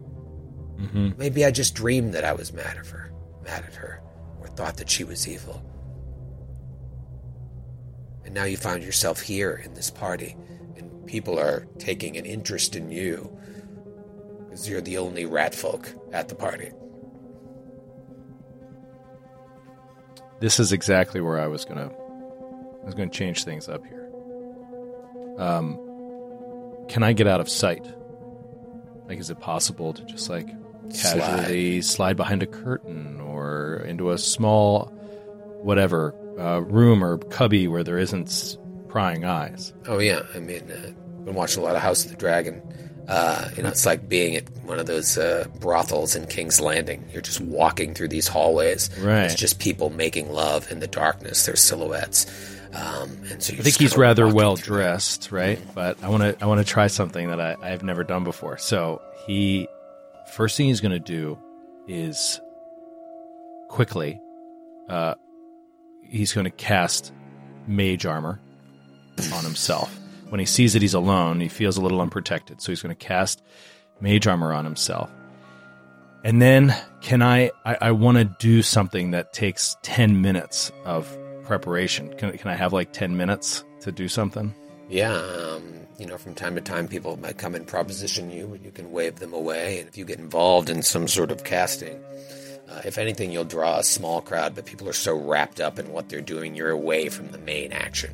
Mm-hmm. 0.80 1.12
Maybe 1.18 1.46
I 1.46 1.52
just 1.52 1.76
dreamed 1.76 2.14
that 2.14 2.26
I 2.26 2.34
was 2.34 2.54
mad 2.54 2.78
at 2.78 2.88
her, 2.88 3.12
mad 3.44 3.64
at 3.66 3.76
her, 3.76 4.02
or 4.40 4.48
thought 4.48 4.78
that 4.78 4.90
she 4.90 5.04
was 5.04 5.28
evil. 5.28 5.64
And 8.26 8.34
now 8.34 8.46
you 8.46 8.58
found 8.58 8.84
yourself 8.84 9.22
here 9.22 9.62
in 9.64 9.74
this 9.74 9.90
party, 9.90 10.36
and 10.76 11.06
people 11.06 11.40
are 11.40 11.68
taking 11.78 12.18
an 12.18 12.26
interest 12.26 12.76
in 12.76 12.92
you 12.92 13.32
because 14.46 14.68
you're 14.68 14.82
the 14.82 14.98
only 14.98 15.26
rat 15.26 15.54
folk 15.54 15.90
at 16.12 16.30
the 16.30 16.36
party. 16.36 16.72
This 20.40 20.60
is 20.60 20.72
exactly 20.72 21.22
where 21.22 21.40
I 21.40 21.48
was 21.48 21.64
gonna. 21.64 21.92
I 22.86 22.88
was 22.88 22.96
gonna 22.96 23.10
change 23.10 23.44
things 23.44 23.68
up 23.68 23.86
here. 23.86 24.10
Um, 25.38 25.80
can 26.88 27.04
I 27.04 27.14
get 27.14 27.28
out 27.28 27.42
of 27.42 27.50
sight? 27.50 27.86
Like, 29.08 29.20
is 29.20 29.30
it 29.30 29.40
possible 29.40 29.94
to 29.94 30.04
just 30.06 30.30
like 30.30 30.48
casually 30.94 31.82
slide. 31.82 32.18
behind 32.18 32.44
a 32.44 32.48
curtain 32.48 33.20
or 33.20 33.84
into 33.88 34.12
a 34.12 34.18
small, 34.18 34.86
whatever, 35.62 36.16
uh, 36.40 36.60
room 36.62 37.04
or 37.04 37.18
cubby 37.18 37.68
where 37.68 37.84
there 37.84 37.98
isn't 37.98 38.58
prying 38.88 39.26
eyes. 39.26 39.74
Oh 39.88 40.00
yeah, 40.00 40.22
I 40.34 40.40
mean, 40.40 40.72
uh, 40.72 40.92
been 41.24 41.36
watching 41.36 41.62
a 41.62 41.66
lot 41.66 41.76
of 41.76 41.82
House 41.82 42.06
of 42.06 42.12
the 42.12 42.18
Dragon. 42.18 42.62
Uh, 43.08 43.50
you 43.56 43.62
know, 43.62 43.70
it's 43.70 43.86
like 43.86 44.10
being 44.10 44.36
at 44.36 44.50
one 44.64 44.80
of 44.80 44.88
those 44.88 45.18
uh, 45.18 45.46
brothels 45.60 46.16
in 46.16 46.26
King's 46.26 46.60
Landing. 46.60 47.08
You're 47.14 47.22
just 47.22 47.40
walking 47.40 47.94
through 47.94 48.08
these 48.08 48.28
hallways. 48.28 48.90
Right. 49.00 49.26
It's 49.26 49.36
just 49.36 49.60
people 49.60 49.92
making 49.92 50.32
love 50.32 50.72
in 50.72 50.80
the 50.80 50.88
darkness. 50.88 51.46
Their 51.46 51.56
silhouettes. 51.56 52.26
Um, 52.76 53.18
and 53.32 53.42
so 53.42 53.54
I 53.54 53.58
think 53.58 53.78
he's 53.78 53.96
rather 53.96 54.28
well 54.28 54.56
dressed, 54.56 55.32
right? 55.32 55.60
But 55.74 56.04
I 56.04 56.10
want 56.10 56.24
to 56.24 56.44
I 56.44 56.48
want 56.48 56.60
to 56.60 56.66
try 56.66 56.88
something 56.88 57.30
that 57.30 57.40
I, 57.40 57.56
I've 57.62 57.84
never 57.84 58.04
done 58.04 58.24
before. 58.24 58.58
So 58.58 59.02
he 59.26 59.68
first 60.34 60.58
thing 60.58 60.68
he's 60.68 60.82
going 60.82 60.92
to 60.92 61.00
do 61.00 61.40
is 61.88 62.42
quickly 63.70 64.20
uh, 64.90 65.16
he's 66.04 66.34
going 66.34 66.46
to 66.46 66.52
cast 66.52 67.14
mage 67.68 68.06
armor 68.06 68.42
on 69.34 69.44
himself. 69.44 69.98
When 70.30 70.40
he 70.40 70.46
sees 70.46 70.74
that 70.74 70.82
he's 70.82 70.96
alone, 70.96 71.40
he 71.40 71.48
feels 71.48 71.78
a 71.78 71.82
little 71.82 72.02
unprotected, 72.02 72.62
so 72.62 72.72
he's 72.72 72.82
going 72.82 72.96
to 72.96 73.06
cast 73.06 73.42
mage 74.02 74.28
armor 74.28 74.52
on 74.52 74.66
himself. 74.66 75.10
And 76.26 76.42
then, 76.42 76.76
can 77.02 77.22
I? 77.22 77.52
I, 77.64 77.78
I 77.80 77.92
want 77.92 78.18
to 78.18 78.26
do 78.26 78.64
something 78.64 79.12
that 79.12 79.32
takes 79.32 79.78
ten 79.84 80.22
minutes 80.22 80.72
of 80.84 81.16
preparation. 81.46 82.14
Can, 82.18 82.38
can 82.38 82.50
I 82.50 82.56
have 82.56 82.74
like 82.74 82.94
10 82.94 83.16
minutes 83.16 83.64
to 83.82 83.92
do 83.92 84.08
something? 84.08 84.54
Yeah. 84.90 85.14
Um, 85.14 85.76
you 85.98 86.06
know, 86.06 86.18
from 86.18 86.36
time 86.36 86.56
to 86.56 86.62
time, 86.62 86.88
people 86.88 87.18
might 87.18 87.38
come 87.38 87.56
and 87.56 87.66
proposition 87.66 88.30
you, 88.30 88.54
and 88.54 88.64
you 88.64 88.72
can 88.72 88.92
wave 88.92 89.20
them 89.20 89.34
away. 89.34 89.80
And 89.80 89.88
if 89.88 89.98
you 89.98 90.06
get 90.06 90.20
involved 90.20 90.70
in 90.70 90.82
some 90.82 91.08
sort 91.08 91.32
of 91.32 91.44
casting, 91.44 92.04
uh, 92.70 92.82
if 92.84 92.98
anything, 92.98 93.32
you'll 93.32 93.46
draw 93.46 93.78
a 93.78 93.84
small 93.84 94.22
crowd, 94.22 94.56
but 94.56 94.66
people 94.66 94.90
are 94.90 94.94
so 94.94 95.16
wrapped 95.16 95.62
up 95.62 95.80
in 95.80 95.92
what 95.92 96.10
they're 96.10 96.22
doing, 96.22 96.56
you're 96.56 96.72
away 96.72 97.10
from 97.10 97.32
the 97.32 97.38
main 97.38 97.72
action, 97.72 98.12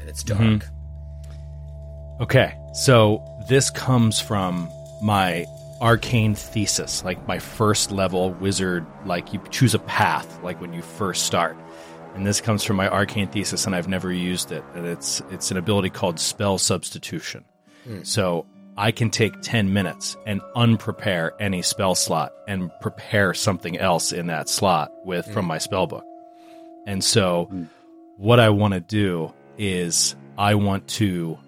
and 0.00 0.08
it's 0.08 0.22
dark. 0.22 0.40
Mm-hmm. 0.40 2.22
Okay, 2.22 2.54
so 2.74 3.24
this 3.48 3.70
comes 3.70 4.20
from 4.20 4.68
my 5.02 5.46
arcane 5.80 6.34
thesis, 6.34 7.04
like 7.04 7.26
my 7.26 7.38
first 7.38 7.90
level 7.90 8.30
wizard. 8.32 8.86
Like 9.04 9.32
you 9.32 9.40
choose 9.50 9.74
a 9.74 9.78
path, 9.80 10.42
like 10.42 10.60
when 10.60 10.72
you 10.72 10.82
first 10.82 11.24
start 11.24 11.56
and 12.14 12.26
this 12.26 12.40
comes 12.40 12.62
from 12.62 12.76
my 12.76 12.88
arcane 12.88 13.28
thesis, 13.28 13.66
and 13.66 13.74
I've 13.74 13.88
never 13.88 14.12
used 14.12 14.52
it. 14.52 14.64
And 14.74 14.86
it's 14.86 15.20
it's 15.30 15.50
an 15.50 15.56
ability 15.56 15.90
called 15.90 16.20
spell 16.20 16.58
substitution. 16.58 17.44
Hmm. 17.84 18.02
So 18.02 18.46
I 18.76 18.92
can 18.92 19.10
take 19.10 19.40
ten 19.42 19.72
minutes 19.72 20.16
and 20.26 20.40
unprepare 20.54 21.32
any 21.40 21.62
spell 21.62 21.94
slot 21.94 22.32
and 22.46 22.70
prepare 22.80 23.34
something 23.34 23.76
else 23.78 24.12
in 24.12 24.28
that 24.28 24.48
slot 24.48 24.92
with 25.04 25.26
hmm. 25.26 25.32
from 25.32 25.46
my 25.46 25.58
spell 25.58 25.86
book. 25.86 26.04
And 26.86 27.02
so, 27.02 27.46
hmm. 27.46 27.64
what 28.16 28.38
I 28.38 28.50
want 28.50 28.74
to 28.74 28.80
do 28.80 29.32
is 29.58 30.14
I 30.38 30.54
want 30.54 30.88
to 30.88 31.38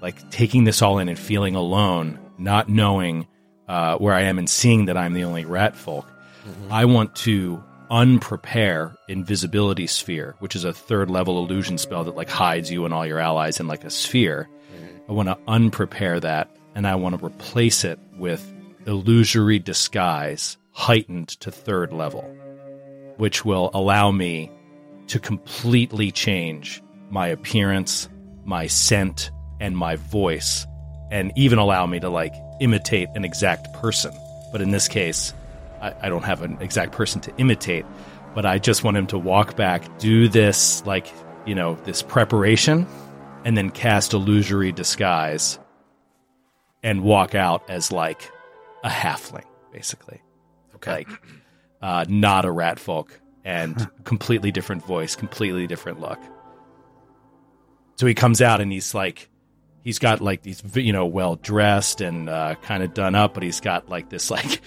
like 0.00 0.30
taking 0.30 0.64
this 0.64 0.82
all 0.82 0.98
in 0.98 1.08
and 1.08 1.18
feeling 1.18 1.54
alone, 1.54 2.18
not 2.38 2.68
knowing 2.68 3.26
uh, 3.68 3.96
where 3.96 4.14
I 4.14 4.22
am 4.22 4.38
and 4.38 4.48
seeing 4.48 4.86
that 4.86 4.96
I'm 4.96 5.14
the 5.14 5.24
only 5.24 5.44
rat 5.44 5.74
folk. 5.74 6.06
Mm-hmm. 6.46 6.72
I 6.72 6.84
want 6.84 7.16
to 7.16 7.64
unprepare 7.90 8.96
invisibility 9.08 9.86
sphere, 9.86 10.34
which 10.38 10.56
is 10.56 10.64
a 10.64 10.72
third 10.72 11.10
level 11.10 11.38
illusion 11.38 11.78
spell 11.78 12.04
that 12.04 12.16
like 12.16 12.28
hides 12.28 12.70
you 12.70 12.84
and 12.84 12.94
all 12.94 13.06
your 13.06 13.18
allies 13.18 13.60
in 13.60 13.66
like 13.66 13.84
a 13.84 13.90
sphere. 13.90 14.48
I 15.08 15.12
want 15.12 15.28
to 15.28 15.38
unprepare 15.46 16.20
that 16.20 16.56
and 16.74 16.86
I 16.86 16.94
want 16.96 17.18
to 17.18 17.24
replace 17.24 17.84
it 17.84 17.98
with 18.16 18.52
illusory 18.86 19.58
disguise 19.58 20.56
heightened 20.72 21.28
to 21.28 21.50
third 21.50 21.92
level, 21.92 22.22
which 23.16 23.44
will 23.44 23.70
allow 23.74 24.10
me 24.10 24.50
to 25.08 25.18
completely 25.20 26.10
change 26.10 26.82
my 27.10 27.28
appearance, 27.28 28.08
my 28.44 28.66
scent, 28.66 29.30
and 29.60 29.76
my 29.76 29.96
voice, 29.96 30.66
and 31.10 31.32
even 31.36 31.58
allow 31.58 31.86
me 31.86 32.00
to 32.00 32.08
like 32.08 32.34
imitate 32.60 33.08
an 33.14 33.24
exact 33.24 33.72
person. 33.74 34.12
But 34.50 34.60
in 34.60 34.70
this 34.70 34.88
case, 34.88 35.32
I, 35.84 36.06
I 36.06 36.08
don't 36.08 36.24
have 36.24 36.42
an 36.42 36.56
exact 36.60 36.92
person 36.92 37.20
to 37.22 37.36
imitate, 37.36 37.84
but 38.34 38.46
I 38.46 38.58
just 38.58 38.82
want 38.82 38.96
him 38.96 39.06
to 39.08 39.18
walk 39.18 39.54
back, 39.56 39.98
do 39.98 40.28
this 40.28 40.84
like 40.86 41.06
you 41.46 41.54
know 41.54 41.74
this 41.84 42.02
preparation, 42.02 42.86
and 43.44 43.56
then 43.56 43.70
cast 43.70 44.14
illusory 44.14 44.72
disguise, 44.72 45.58
and 46.82 47.02
walk 47.02 47.34
out 47.34 47.68
as 47.68 47.92
like 47.92 48.30
a 48.82 48.88
halfling, 48.88 49.44
basically. 49.72 50.22
Okay. 50.76 50.90
Like 50.90 51.08
uh, 51.82 52.04
not 52.08 52.44
a 52.44 52.50
rat 52.50 52.78
folk 52.78 53.20
and 53.44 53.88
completely 54.04 54.50
different 54.50 54.84
voice, 54.84 55.16
completely 55.16 55.66
different 55.66 56.00
look. 56.00 56.18
So 57.96 58.06
he 58.06 58.14
comes 58.14 58.42
out 58.42 58.60
and 58.60 58.72
he's 58.72 58.94
like, 58.94 59.28
he's 59.82 59.98
got 59.98 60.20
like 60.20 60.42
these, 60.42 60.62
you 60.74 60.92
know, 60.92 61.06
well 61.06 61.36
dressed 61.36 62.00
and 62.00 62.28
uh, 62.28 62.54
kind 62.62 62.82
of 62.82 62.94
done 62.94 63.14
up, 63.14 63.34
but 63.34 63.42
he's 63.42 63.60
got 63.60 63.88
like 63.88 64.08
this 64.08 64.30
like 64.30 64.60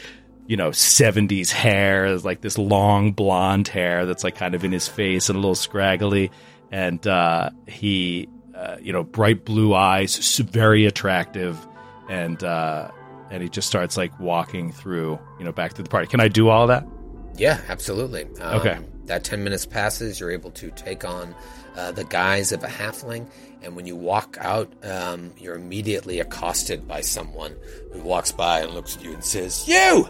you 0.47 0.55
know, 0.55 0.69
70s 0.69 1.51
hair, 1.51 2.17
like 2.19 2.41
this 2.41 2.57
long 2.57 3.11
blonde 3.11 3.67
hair 3.67 4.05
that's 4.05 4.23
like 4.23 4.35
kind 4.35 4.55
of 4.55 4.63
in 4.63 4.71
his 4.71 4.87
face 4.87 5.29
and 5.29 5.35
a 5.35 5.39
little 5.39 5.55
scraggly. 5.55 6.31
And 6.71 7.05
uh, 7.05 7.51
he, 7.67 8.29
uh, 8.55 8.77
you 8.81 8.93
know, 8.93 9.03
bright 9.03 9.43
blue 9.43 9.75
eyes, 9.75 10.37
very 10.37 10.85
attractive. 10.85 11.57
And, 12.09 12.41
uh, 12.43 12.89
and 13.29 13.43
he 13.43 13.49
just 13.49 13.67
starts 13.67 13.97
like 13.97 14.17
walking 14.21 14.71
through, 14.71 15.19
you 15.37 15.45
know, 15.45 15.51
back 15.51 15.73
to 15.73 15.83
the 15.83 15.89
party. 15.89 16.07
Can 16.07 16.21
I 16.21 16.29
do 16.29 16.47
all 16.47 16.67
that? 16.67 16.87
Yeah, 17.35 17.59
absolutely. 17.67 18.23
Um, 18.39 18.59
okay. 18.61 18.79
That 19.05 19.25
10 19.25 19.43
minutes 19.43 19.65
passes, 19.65 20.19
you're 20.19 20.31
able 20.31 20.51
to 20.51 20.71
take 20.71 21.03
on 21.03 21.35
uh, 21.75 21.91
the 21.91 22.05
guise 22.05 22.53
of 22.53 22.63
a 22.63 22.67
halfling. 22.67 23.29
And 23.61 23.75
when 23.75 23.85
you 23.85 23.97
walk 23.97 24.37
out, 24.39 24.71
um, 24.85 25.33
you're 25.37 25.55
immediately 25.55 26.19
accosted 26.21 26.87
by 26.87 27.01
someone 27.01 27.55
who 27.91 27.99
walks 27.99 28.31
by 28.31 28.61
and 28.61 28.73
looks 28.73 28.95
at 28.95 29.03
you 29.03 29.13
and 29.13 29.23
says, 29.23 29.67
You! 29.67 30.07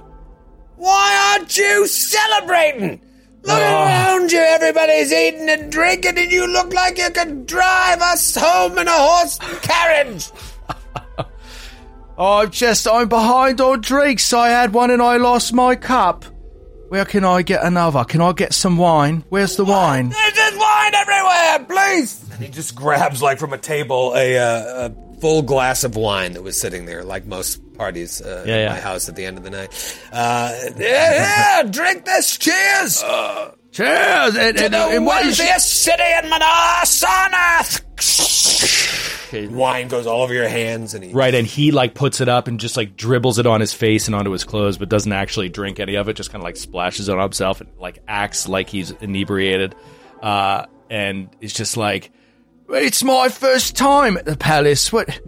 Why 0.78 1.36
aren't 1.38 1.58
you 1.58 1.88
celebrating? 1.88 3.02
Look 3.44 3.58
oh. 3.58 3.86
around 3.86 4.32
you, 4.32 4.40
everybody's 4.40 5.12
eating 5.12 5.50
and 5.50 5.72
drinking, 5.72 6.18
and 6.18 6.32
you 6.32 6.48
look 6.48 6.74
like 6.74 6.98
you 6.98 7.10
could 7.10 7.46
drive 7.46 8.02
us 8.02 8.36
home 8.36 8.78
in 8.78 8.88
a 8.88 8.92
horse 8.92 9.40
carriage. 9.62 10.32
I'm 12.18 12.52
just, 12.52 12.88
I'm 12.88 13.10
behind 13.10 13.62
on 13.62 13.82
drinks. 13.82 14.34
I 14.34 14.50
had 14.50 14.74
one 14.74 14.92
and 14.92 15.02
I 15.02 15.18
lost 15.18 15.54
my 15.54 15.76
cup. 15.76 16.26
Where 16.90 17.06
can 17.06 17.24
I 17.26 17.42
get 17.42 17.64
another? 17.64 18.06
Can 18.06 18.22
I 18.22 18.32
get 18.32 18.54
some 18.54 18.78
wine? 18.78 19.24
Where's 19.30 19.56
the 19.56 19.66
wine? 19.66 20.10
There's 20.10 20.58
wine 20.58 20.96
everywhere, 20.96 21.66
please. 21.68 22.24
And 22.32 22.42
he 22.42 22.50
just 22.50 22.76
grabs, 22.76 23.22
like 23.22 23.40
from 23.40 23.54
a 23.54 23.58
table, 23.58 24.14
a, 24.16 24.38
uh, 24.38 24.88
a 24.88 25.07
full 25.20 25.42
glass 25.42 25.84
of 25.84 25.96
wine 25.96 26.34
that 26.34 26.44
was 26.44 26.60
sitting 26.60 26.86
there, 26.86 27.04
like 27.04 27.26
most 27.26 27.62
parties 27.76 28.22
uh, 28.22 28.44
yeah, 28.48 28.56
yeah. 28.56 28.64
at 28.64 28.72
my 28.72 28.80
house 28.80 29.10
at 29.10 29.16
the 29.16 29.26
end 29.26 29.38
of 29.38 29.44
the 29.44 29.50
night. 29.50 30.02
Uh, 30.12 30.52
yeah, 30.78 31.62
yeah, 31.62 31.64
drink 31.64 32.06
this. 32.06 32.38
Cheers. 32.38 33.04
Uh, 33.04 33.52
cheers. 33.72 34.36
And, 34.36 34.58
to 34.58 34.66
and, 34.66 34.74
the 34.74 34.78
and 34.78 35.06
wealthiest 35.06 35.70
city 35.70 36.04
in 36.24 36.30
Mnar 36.30 37.04
on 37.04 37.34
earth. 37.60 37.84
Wine 39.52 39.90
goes 39.90 40.08
all 40.08 40.22
over 40.22 40.34
your 40.34 40.48
hands, 40.48 40.94
and 40.94 41.04
he 41.04 41.12
right, 41.12 41.36
and 41.36 41.46
he 41.46 41.72
like 41.72 41.94
puts 41.94 42.22
it 42.22 42.30
up 42.30 42.48
and 42.48 42.60
just 42.60 42.78
like 42.78 42.96
dribbles 42.96 43.40
it 43.40 43.46
on 43.46 43.60
his 43.60 43.74
face 43.74 44.08
and 44.08 44.16
onto 44.16 44.32
his 44.32 44.46
clothes, 44.46 44.78
but 44.78 44.88
doesn't 44.88 45.12
actually 45.12 45.50
drink 45.50 45.82
any 45.82 45.96
of 45.96 46.08
it. 46.08 46.14
Just 46.16 46.32
kind 46.32 46.42
of 46.42 46.46
like 46.46 46.56
splashes 46.56 47.10
it 47.10 47.14
on 47.14 47.22
himself 47.22 47.60
and 47.60 47.70
like 47.78 48.00
acts 48.08 48.48
like 48.48 48.70
he's 48.70 48.92
inebriated, 48.92 49.76
uh, 50.22 50.66
and 50.90 51.30
it's 51.42 51.54
just 51.54 51.76
like, 51.76 52.12
it's 52.70 53.04
my 53.04 53.30
first 53.30 53.76
time 53.76 54.18
at 54.18 54.26
the 54.26 54.38
palace. 54.38 54.92
What? 54.92 55.20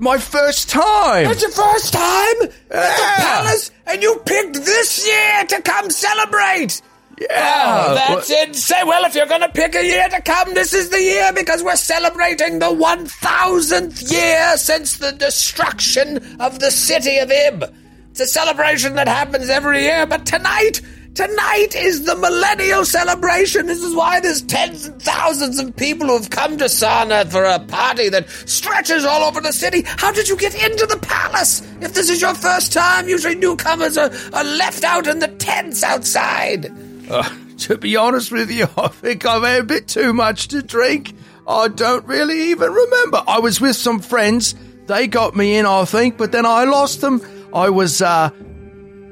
my 0.00 0.18
first 0.18 0.68
time. 0.68 1.30
It's 1.30 1.42
your 1.42 1.50
first 1.50 1.92
time 1.92 2.34
yeah. 2.40 2.76
at 2.76 2.96
the 2.96 3.22
palace, 3.22 3.70
and 3.86 4.02
you 4.02 4.20
picked 4.24 4.54
this 4.54 5.06
year 5.06 5.44
to 5.46 5.62
come 5.62 5.90
celebrate. 5.90 6.82
Yeah, 7.18 7.86
oh, 7.88 7.94
that's 7.94 8.28
well, 8.28 8.46
insane. 8.46 8.86
Well, 8.86 9.04
if 9.06 9.14
you're 9.14 9.26
going 9.26 9.40
to 9.40 9.48
pick 9.48 9.74
a 9.74 9.82
year 9.82 10.06
to 10.08 10.20
come, 10.20 10.52
this 10.52 10.74
is 10.74 10.90
the 10.90 11.00
year 11.00 11.32
because 11.32 11.62
we're 11.62 11.76
celebrating 11.76 12.58
the 12.58 12.66
1000th 12.66 14.12
year 14.12 14.56
since 14.58 14.98
the 14.98 15.12
destruction 15.12 16.18
of 16.40 16.58
the 16.58 16.70
city 16.70 17.16
of 17.18 17.30
Ib. 17.30 17.64
It's 18.10 18.20
a 18.20 18.26
celebration 18.26 18.96
that 18.96 19.08
happens 19.08 19.48
every 19.48 19.82
year, 19.82 20.06
but 20.06 20.26
tonight 20.26 20.82
Tonight 21.16 21.74
is 21.74 22.04
the 22.04 22.14
millennial 22.14 22.84
celebration. 22.84 23.64
This 23.64 23.82
is 23.82 23.94
why 23.94 24.20
there's 24.20 24.42
tens 24.42 24.84
and 24.84 25.00
thousands 25.00 25.58
of 25.58 25.74
people 25.74 26.08
who 26.08 26.12
have 26.12 26.28
come 26.28 26.58
to 26.58 26.64
Sarnath 26.66 27.32
for 27.32 27.42
a 27.42 27.58
party 27.58 28.10
that 28.10 28.28
stretches 28.28 29.02
all 29.06 29.22
over 29.22 29.40
the 29.40 29.50
city. 29.50 29.82
How 29.86 30.12
did 30.12 30.28
you 30.28 30.36
get 30.36 30.54
into 30.54 30.84
the 30.84 30.98
palace? 30.98 31.62
If 31.80 31.94
this 31.94 32.10
is 32.10 32.20
your 32.20 32.34
first 32.34 32.70
time, 32.70 33.08
usually 33.08 33.34
newcomers 33.34 33.96
are, 33.96 34.10
are 34.34 34.44
left 34.44 34.84
out 34.84 35.06
in 35.06 35.20
the 35.20 35.28
tents 35.28 35.82
outside. 35.82 36.70
Uh, 37.10 37.26
to 37.60 37.78
be 37.78 37.96
honest 37.96 38.30
with 38.30 38.50
you, 38.50 38.68
I 38.76 38.88
think 38.88 39.24
I've 39.24 39.42
had 39.42 39.60
a 39.62 39.64
bit 39.64 39.88
too 39.88 40.12
much 40.12 40.48
to 40.48 40.62
drink. 40.62 41.14
I 41.48 41.68
don't 41.68 42.04
really 42.04 42.50
even 42.50 42.70
remember. 42.70 43.22
I 43.26 43.38
was 43.38 43.58
with 43.58 43.76
some 43.76 44.00
friends. 44.00 44.54
They 44.86 45.06
got 45.06 45.34
me 45.34 45.56
in, 45.56 45.64
I 45.64 45.86
think, 45.86 46.18
but 46.18 46.32
then 46.32 46.44
I 46.44 46.64
lost 46.64 47.00
them. 47.00 47.22
I 47.54 47.70
was, 47.70 48.02
uh, 48.02 48.28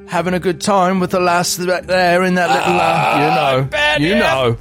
having 0.09 0.35
a 0.35 0.40
good 0.40 0.60
time 0.60 1.01
with 1.01 1.10
the 1.10 1.20
lass 1.20 1.56
back 1.59 1.85
there 1.85 2.22
in 2.22 2.35
that 2.35 2.51
little, 2.51 2.81
uh, 2.81 3.98
you 3.98 4.09
know, 4.09 4.09
you 4.09 4.18
know. 4.18 4.59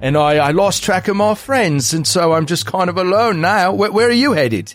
And 0.00 0.16
I, 0.18 0.36
I 0.36 0.50
lost 0.50 0.82
track 0.82 1.08
of 1.08 1.16
my 1.16 1.34
friends, 1.34 1.94
and 1.94 2.06
so 2.06 2.32
I'm 2.34 2.46
just 2.46 2.66
kind 2.66 2.90
of 2.90 2.98
alone 2.98 3.40
now. 3.40 3.72
Where, 3.72 3.90
where 3.90 4.08
are 4.08 4.12
you 4.12 4.32
headed? 4.32 4.74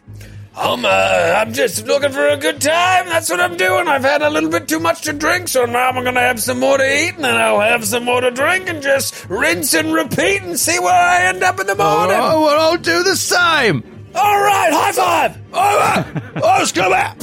I'm, 0.55 0.83
uh, 0.83 0.89
I'm 0.89 1.53
just 1.53 1.85
looking 1.85 2.11
for 2.11 2.27
a 2.27 2.35
good 2.35 2.59
time. 2.59 3.05
That's 3.05 3.29
what 3.29 3.39
I'm 3.39 3.55
doing. 3.55 3.87
I've 3.87 4.03
had 4.03 4.21
a 4.21 4.29
little 4.29 4.49
bit 4.49 4.67
too 4.67 4.79
much 4.79 5.03
to 5.03 5.13
drink, 5.13 5.47
so 5.47 5.65
now 5.65 5.89
I'm 5.89 6.03
gonna 6.03 6.19
have 6.19 6.41
some 6.41 6.59
more 6.59 6.77
to 6.77 6.83
eat, 6.83 7.15
and 7.15 7.23
then 7.23 7.35
I'll 7.35 7.59
have 7.61 7.85
some 7.85 8.03
more 8.05 8.19
to 8.21 8.31
drink, 8.31 8.67
and 8.67 8.81
just 8.81 9.29
rinse 9.29 9.73
and 9.73 9.93
repeat, 9.93 10.41
and 10.41 10.59
see 10.59 10.79
where 10.79 10.91
I 10.91 11.25
end 11.25 11.43
up 11.43 11.59
in 11.59 11.67
the 11.67 11.75
morning. 11.75 12.17
Oh, 12.19 12.41
well, 12.41 12.59
I'll 12.71 12.77
do 12.77 13.03
the 13.03 13.15
same. 13.15 13.83
All 14.15 14.41
right, 14.41 14.73
high 14.73 14.91
five. 14.91 15.37
Right, 15.53 16.33
let's 16.35 16.71
go 16.71 16.89
back. 16.89 17.17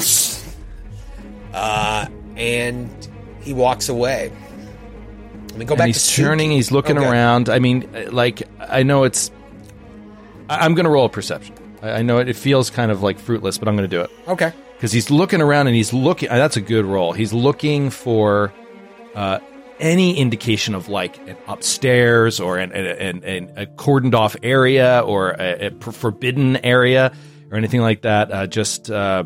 Uh, 1.53 2.07
and 2.37 2.91
he 3.41 3.53
walks 3.53 3.89
away. 3.89 4.33
Let 5.51 5.59
me 5.59 5.65
go 5.65 5.75
and 5.75 5.79
back 5.79 5.87
he's 5.89 6.07
to 6.15 6.23
turning. 6.23 6.51
He's 6.51 6.71
looking 6.71 6.99
Okay. 6.99 7.09
around. 7.09 7.49
I 7.49 7.59
mean, 7.59 7.89
uh, 7.95 8.11
like 8.13 8.43
I 8.61 8.83
know 8.83 9.05
it's. 9.05 9.31
I- 10.49 10.65
I'm 10.65 10.75
going 10.75 10.85
to 10.85 10.91
roll 10.91 11.07
a 11.07 11.09
perception. 11.11 11.55
I 11.83 11.91
I 11.93 12.03
know 12.03 12.19
it, 12.19 12.29
it 12.29 12.37
feels 12.37 12.71
kind 12.71 12.91
of 12.91 13.03
like 13.03 13.19
fruitless, 13.19 13.59
but 13.59 13.69
I'm 13.69 13.77
going 13.77 13.89
to 13.89 13.97
do 13.97 14.03
it 14.03 14.11
Okay. 14.29 14.53
because 14.77 14.93
he's 14.93 15.11
looking 15.11 15.41
around 15.41 15.67
and 15.67 15.75
he's 15.77 15.93
looking. 15.93 16.29
uh, 16.29 16.37
That's 16.37 16.57
a 16.57 16.61
good 16.61 16.85
roll. 16.85 17.13
He's 17.13 17.33
looking 17.33 17.91
for 17.91 18.53
uh, 19.15 19.39
any 19.81 20.19
indication 20.19 20.75
of 20.75 20.89
like 20.89 21.17
an 21.29 21.37
upstairs 21.49 22.39
or 22.41 22.59
an, 22.59 22.73
an, 22.73 23.25
an, 23.25 23.53
a 23.57 23.67
cordoned 23.67 24.15
off 24.15 24.37
area 24.43 25.01
or 25.05 25.31
a 25.39 25.71
forbidden 25.81 26.57
area 26.59 27.13
or 27.51 27.57
anything 27.57 27.81
like 27.81 28.03
that. 28.03 28.31
Uh, 28.33 28.47
just 28.47 28.91
uh, 28.91 29.25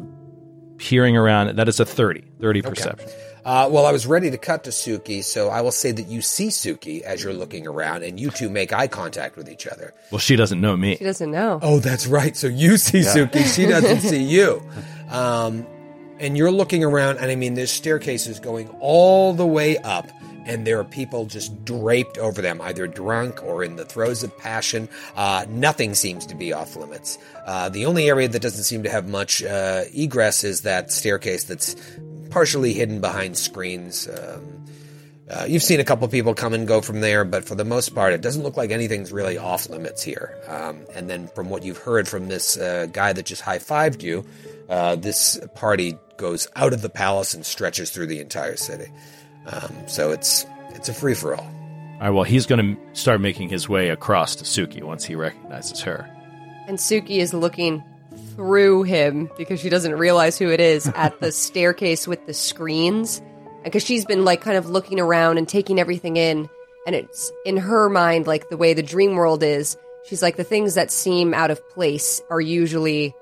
peering 0.80 1.16
around. 1.16 1.56
That 1.56 1.68
is 1.68 1.78
a 1.78 1.84
30. 1.84 2.24
30 2.40 2.62
perception. 2.62 3.08
Uh, 3.44 3.68
well, 3.70 3.86
I 3.86 3.92
was 3.92 4.06
ready 4.06 4.30
to 4.30 4.38
cut 4.38 4.64
to 4.64 4.70
Suki, 4.70 5.22
so 5.24 5.48
I 5.48 5.60
will 5.60 5.72
say 5.72 5.92
that 5.92 6.08
you 6.08 6.20
see 6.20 6.48
Suki 6.48 7.00
as 7.00 7.22
you're 7.22 7.32
looking 7.32 7.66
around, 7.66 8.02
and 8.02 8.20
you 8.20 8.30
two 8.30 8.50
make 8.50 8.72
eye 8.72 8.86
contact 8.86 9.36
with 9.36 9.48
each 9.48 9.66
other. 9.66 9.94
Well, 10.10 10.18
she 10.18 10.36
doesn't 10.36 10.60
know 10.60 10.76
me. 10.76 10.96
She 10.96 11.04
doesn't 11.04 11.30
know. 11.30 11.58
Oh, 11.62 11.78
that's 11.80 12.06
right. 12.06 12.36
So 12.36 12.48
you 12.48 12.76
see 12.76 13.00
Suki, 13.00 13.44
she 13.54 13.66
doesn't 13.66 14.00
see 14.00 14.22
you. 14.22 14.62
Um, 15.10 15.66
and 16.20 16.36
you're 16.36 16.52
looking 16.52 16.84
around, 16.84 17.18
and 17.18 17.32
I 17.32 17.34
mean, 17.34 17.54
there's 17.54 17.72
staircases 17.72 18.38
going 18.38 18.68
all 18.78 19.32
the 19.32 19.44
way 19.44 19.76
up, 19.78 20.06
and 20.46 20.66
there 20.66 20.78
are 20.78 20.84
people 20.84 21.26
just 21.26 21.64
draped 21.64 22.18
over 22.18 22.40
them, 22.42 22.60
either 22.60 22.86
drunk 22.86 23.42
or 23.42 23.62
in 23.62 23.76
the 23.76 23.84
throes 23.84 24.22
of 24.22 24.36
passion. 24.38 24.88
Uh, 25.16 25.44
nothing 25.48 25.94
seems 25.94 26.26
to 26.26 26.34
be 26.34 26.52
off 26.52 26.76
limits. 26.76 27.18
Uh, 27.46 27.68
the 27.68 27.86
only 27.86 28.08
area 28.08 28.28
that 28.28 28.42
doesn't 28.42 28.64
seem 28.64 28.82
to 28.82 28.90
have 28.90 29.08
much 29.08 29.42
uh, 29.42 29.84
egress 29.94 30.44
is 30.44 30.62
that 30.62 30.92
staircase 30.92 31.44
that's 31.44 31.76
partially 32.30 32.72
hidden 32.72 33.00
behind 33.00 33.36
screens. 33.36 34.08
Um, 34.08 34.60
uh, 35.30 35.44
you've 35.48 35.62
seen 35.62 35.78
a 35.78 35.84
couple 35.84 36.06
people 36.08 36.34
come 36.34 36.54
and 36.54 36.66
go 36.66 36.80
from 36.80 37.00
there, 37.00 37.24
but 37.24 37.44
for 37.44 37.54
the 37.54 37.64
most 37.64 37.94
part, 37.94 38.12
it 38.12 38.20
doesn't 38.20 38.42
look 38.42 38.56
like 38.56 38.72
anything's 38.72 39.12
really 39.12 39.38
off 39.38 39.68
limits 39.68 40.02
here. 40.02 40.36
Um, 40.48 40.84
and 40.92 41.08
then, 41.08 41.28
from 41.28 41.50
what 41.50 41.62
you've 41.62 41.78
heard 41.78 42.08
from 42.08 42.28
this 42.28 42.56
uh, 42.56 42.86
guy 42.92 43.12
that 43.12 43.26
just 43.26 43.42
high 43.42 43.58
fived 43.58 44.02
you, 44.02 44.26
uh, 44.68 44.96
this 44.96 45.38
party 45.54 45.96
goes 46.16 46.48
out 46.56 46.72
of 46.72 46.82
the 46.82 46.88
palace 46.88 47.32
and 47.34 47.46
stretches 47.46 47.90
through 47.90 48.06
the 48.06 48.20
entire 48.20 48.56
city. 48.56 48.90
Um, 49.50 49.88
so 49.88 50.10
it's 50.10 50.46
it's 50.70 50.88
a 50.88 50.94
free 50.94 51.14
for 51.14 51.34
all. 51.34 51.44
All 51.44 52.06
right, 52.06 52.10
well, 52.10 52.24
he's 52.24 52.46
going 52.46 52.76
to 52.76 52.98
start 52.98 53.20
making 53.20 53.50
his 53.50 53.68
way 53.68 53.90
across 53.90 54.36
to 54.36 54.44
Suki 54.44 54.82
once 54.82 55.04
he 55.04 55.14
recognizes 55.14 55.80
her. 55.82 56.08
And 56.66 56.78
Suki 56.78 57.18
is 57.18 57.34
looking 57.34 57.84
through 58.34 58.84
him 58.84 59.30
because 59.36 59.60
she 59.60 59.68
doesn't 59.68 59.94
realize 59.94 60.38
who 60.38 60.50
it 60.50 60.60
is 60.60 60.86
at 60.88 61.20
the 61.20 61.30
staircase 61.32 62.08
with 62.08 62.24
the 62.26 62.32
screens. 62.32 63.20
Because 63.64 63.84
she's 63.84 64.06
been 64.06 64.24
like 64.24 64.40
kind 64.40 64.56
of 64.56 64.70
looking 64.70 64.98
around 64.98 65.36
and 65.36 65.46
taking 65.46 65.78
everything 65.78 66.16
in. 66.16 66.48
And 66.86 66.96
it's 66.96 67.30
in 67.44 67.58
her 67.58 67.90
mind, 67.90 68.26
like 68.26 68.48
the 68.48 68.56
way 68.56 68.72
the 68.72 68.82
dream 68.82 69.14
world 69.14 69.42
is, 69.42 69.76
she's 70.06 70.22
like, 70.22 70.36
the 70.36 70.44
things 70.44 70.76
that 70.76 70.90
seem 70.90 71.34
out 71.34 71.50
of 71.50 71.68
place 71.68 72.22
are 72.30 72.40
usually 72.40 73.14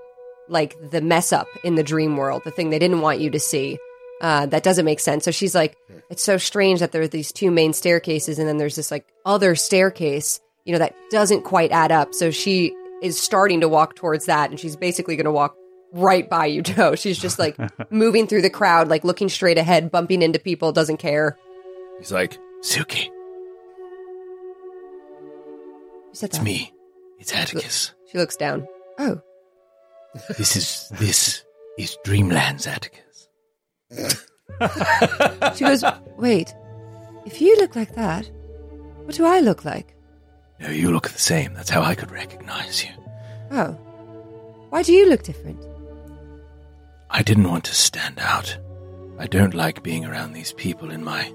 like 0.46 0.76
the 0.90 1.00
mess 1.00 1.32
up 1.32 1.48
in 1.64 1.74
the 1.74 1.82
dream 1.82 2.16
world, 2.16 2.42
the 2.44 2.52
thing 2.52 2.70
they 2.70 2.78
didn't 2.78 3.00
want 3.00 3.18
you 3.18 3.30
to 3.30 3.40
see. 3.40 3.78
Uh, 4.20 4.46
that 4.46 4.62
doesn't 4.64 4.84
make 4.84 5.00
sense. 5.00 5.24
So 5.24 5.30
she's 5.30 5.54
like, 5.54 5.76
it's 6.10 6.22
so 6.24 6.38
strange 6.38 6.80
that 6.80 6.90
there 6.92 7.02
are 7.02 7.08
these 7.08 7.30
two 7.32 7.50
main 7.50 7.72
staircases 7.72 8.38
and 8.38 8.48
then 8.48 8.56
there's 8.58 8.74
this 8.76 8.90
like 8.90 9.06
other 9.24 9.54
staircase, 9.54 10.40
you 10.64 10.72
know, 10.72 10.78
that 10.80 10.94
doesn't 11.10 11.42
quite 11.42 11.70
add 11.70 11.92
up. 11.92 12.14
So 12.14 12.30
she 12.30 12.74
is 13.00 13.20
starting 13.20 13.60
to 13.60 13.68
walk 13.68 13.94
towards 13.94 14.26
that 14.26 14.50
and 14.50 14.58
she's 14.58 14.74
basically 14.74 15.14
going 15.14 15.26
to 15.26 15.30
walk 15.30 15.54
right 15.92 16.28
by 16.28 16.46
you, 16.46 16.62
Joe. 16.62 16.96
She's 16.96 17.18
just 17.18 17.38
like 17.38 17.56
moving 17.92 18.26
through 18.26 18.42
the 18.42 18.50
crowd, 18.50 18.88
like 18.88 19.04
looking 19.04 19.28
straight 19.28 19.56
ahead, 19.58 19.90
bumping 19.92 20.22
into 20.22 20.38
people, 20.40 20.72
doesn't 20.72 20.96
care. 20.96 21.38
He's 21.98 22.10
like, 22.10 22.36
Suki, 22.62 23.08
it's 26.12 26.40
me. 26.42 26.72
It's 27.20 27.32
Atticus. 27.32 27.94
She 28.10 28.18
looks 28.18 28.36
down. 28.36 28.66
Oh, 28.98 29.20
This 30.36 30.56
is 30.56 30.88
this 30.98 31.44
is 31.78 31.96
Dreamlands, 32.04 32.66
Atticus. 32.66 33.02
she 35.56 35.64
goes, 35.64 35.84
wait, 36.16 36.54
if 37.24 37.40
you 37.40 37.56
look 37.56 37.76
like 37.76 37.94
that, 37.94 38.30
what 39.04 39.14
do 39.14 39.24
I 39.24 39.40
look 39.40 39.64
like? 39.64 39.94
No, 40.60 40.68
you 40.70 40.90
look 40.90 41.08
the 41.08 41.18
same. 41.18 41.54
That's 41.54 41.70
how 41.70 41.82
I 41.82 41.94
could 41.94 42.10
recognize 42.10 42.84
you. 42.84 42.90
Oh, 43.50 43.72
why 44.70 44.82
do 44.82 44.92
you 44.92 45.08
look 45.08 45.22
different? 45.22 45.64
I 47.10 47.22
didn't 47.22 47.48
want 47.48 47.64
to 47.64 47.74
stand 47.74 48.18
out. 48.18 48.58
I 49.18 49.26
don't 49.26 49.54
like 49.54 49.82
being 49.82 50.04
around 50.04 50.32
these 50.32 50.52
people 50.52 50.90
in 50.90 51.02
my. 51.02 51.32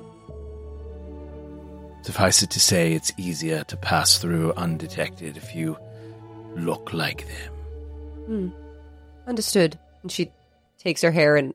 Suffice 2.03 2.43
it 2.43 2.49
to 2.51 2.59
say, 2.59 2.93
it's 2.93 3.13
easier 3.17 3.63
to 3.65 3.77
pass 3.77 4.17
through 4.17 4.53
undetected 4.53 5.37
if 5.37 5.55
you 5.55 5.77
look 6.55 6.93
like 6.93 7.25
them. 7.27 7.53
Hmm. 8.25 8.49
Understood. 9.27 9.79
And 10.01 10.11
she 10.11 10.31
takes 10.77 11.01
her 11.01 11.11
hair 11.11 11.37
and 11.37 11.53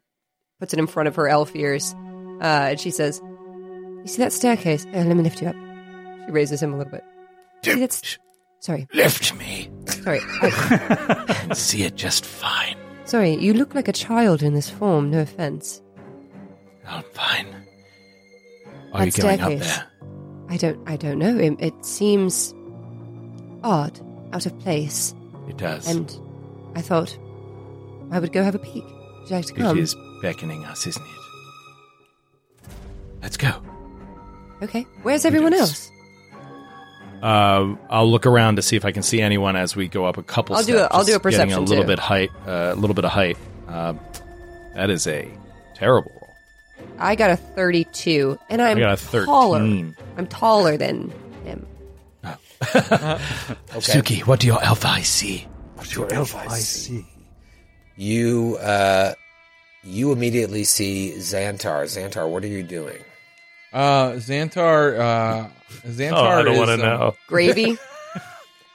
puts 0.59 0.73
it 0.73 0.79
in 0.79 0.87
front 0.87 1.09
of 1.09 1.17
her 1.17 1.29
elf 1.29 1.55
ears. 1.55 1.95
Uh, 2.41 2.71
and 2.71 2.81
she 2.81 2.91
says, 2.91 3.21
You 3.25 4.03
see 4.07 4.23
that 4.23 4.33
staircase? 4.33 4.85
Uh, 4.87 4.99
let 5.05 5.17
me 5.17 5.23
lift 5.23 5.41
you 5.43 5.49
up. 5.49 5.57
She 6.27 6.33
raises 6.33 6.63
him 6.63 6.73
a 6.75 6.79
little 6.79 6.91
bit. 6.93 7.05
See, 7.65 7.75
that's. 7.81 8.19
Sorry. 8.61 8.87
Lift 8.93 9.35
me. 9.37 9.71
Sorry. 9.87 10.21
I, 10.23 11.49
see 11.55 11.83
it 11.85 11.95
just 11.97 12.25
fine. 12.25 12.77
sorry, 13.05 13.35
you 13.37 13.53
look 13.55 13.75
like 13.75 13.87
a 13.89 13.93
child 13.93 14.43
in 14.43 14.55
this 14.55 14.69
form, 14.69 15.11
no 15.11 15.21
offense. 15.21 15.81
I'm 16.87 17.03
fine. 17.13 17.47
Are 18.93 19.05
That 19.05 19.17
you 19.17 19.23
going 19.23 19.41
up 19.41 19.47
staircase. 19.53 19.77
there? 19.77 19.87
I 20.51 20.57
don't 20.57 20.89
I 20.89 20.97
don't 20.97 21.19
know. 21.19 21.37
It, 21.39 21.57
it 21.61 21.85
seems 21.85 22.55
odd, 23.63 24.01
out 24.33 24.47
of 24.47 24.59
place. 24.61 25.15
It 25.49 25.57
does. 25.59 25.87
And 25.87 26.19
I 26.75 26.81
thought 26.81 27.17
I 28.11 28.19
would 28.19 28.33
go 28.33 28.43
have 28.43 28.55
a 28.55 28.59
peek. 28.59 28.85
Would 28.85 29.31
you 29.31 29.37
like 29.37 29.47
to 29.47 29.53
come? 29.55 29.79
is 29.79 29.95
beckoning 30.21 30.65
us, 30.65 30.87
isn't 30.87 31.03
it? 31.05 32.71
Let's 33.23 33.37
go. 33.37 33.53
Okay. 34.63 34.87
Where's 35.03 35.25
everyone 35.25 35.55
else? 35.55 35.91
Uh, 37.23 37.75
I'll 37.91 38.09
look 38.11 38.27
around 38.27 38.57
to 38.57 38.63
see 38.63 38.77
if 38.77 38.85
I 38.85 38.93
can 38.93 39.03
see 39.03 39.21
anyone 39.21 39.57
as 39.57 39.75
we 39.75 39.89
go 39.89 40.05
up 40.05 40.19
a 40.19 40.23
couple. 40.23 40.55
I'll 40.57 40.63
do 40.63 40.77
a- 40.77 40.79
steps, 40.81 40.95
I'll 40.95 41.05
do 41.05 41.13
a 41.17 41.19
just 41.19 41.25
getting 41.25 41.49
perception, 41.49 41.59
a 41.59 41.67
little 41.67 41.85
too. 41.85 41.89
bit 41.89 41.99
height, 41.99 42.31
uh, 42.47 42.73
a 42.73 42.77
little 42.77 42.95
bit 42.95 43.05
of 43.05 43.11
height. 43.11 43.37
Uh, 43.67 43.95
that 44.75 44.89
is 44.91 45.07
a 45.07 45.29
terrible 45.75 46.13
roll. 46.13 46.31
I 47.01 47.17
got 47.17 47.31
a 47.31 47.37
32, 47.37 48.39
and 48.49 48.63
I'm 48.63 48.77
I 48.77 48.81
got 48.81 48.93
a 48.93 48.97
13. 48.97 49.27
taller. 49.27 49.59
I'm 50.17 50.27
taller 50.29 50.77
than 50.77 51.13
him. 51.45 51.67
oh 52.25 52.37
Suki, 53.79 54.21
what 54.27 54.41
do 54.41 54.47
your 54.49 54.63
elf 54.63 54.85
eyes 54.85 55.07
see? 55.09 55.47
What 55.75 55.89
do 55.89 56.01
your 56.01 56.13
elf 56.13 56.35
eyes 56.35 56.69
see? 56.69 57.07
You 57.97 58.59
uh, 58.61 59.15
you 59.89 60.13
immediately 60.13 60.65
see 60.65 61.15
Xantar. 61.17 61.85
Xantar, 61.85 62.29
what 62.29 62.45
are 62.45 62.49
you 62.49 62.63
doing? 62.63 62.99
Uh, 63.73 64.13
Xantar. 64.13 64.99
Uh, 64.99 65.49
Xantar. 65.87 66.13
Oh, 66.13 66.25
I 66.25 66.43
don't 66.43 66.57
want 66.59 66.69
to 66.69 66.75
um, 66.75 66.81
know. 66.81 67.17
Gravy. 67.27 67.79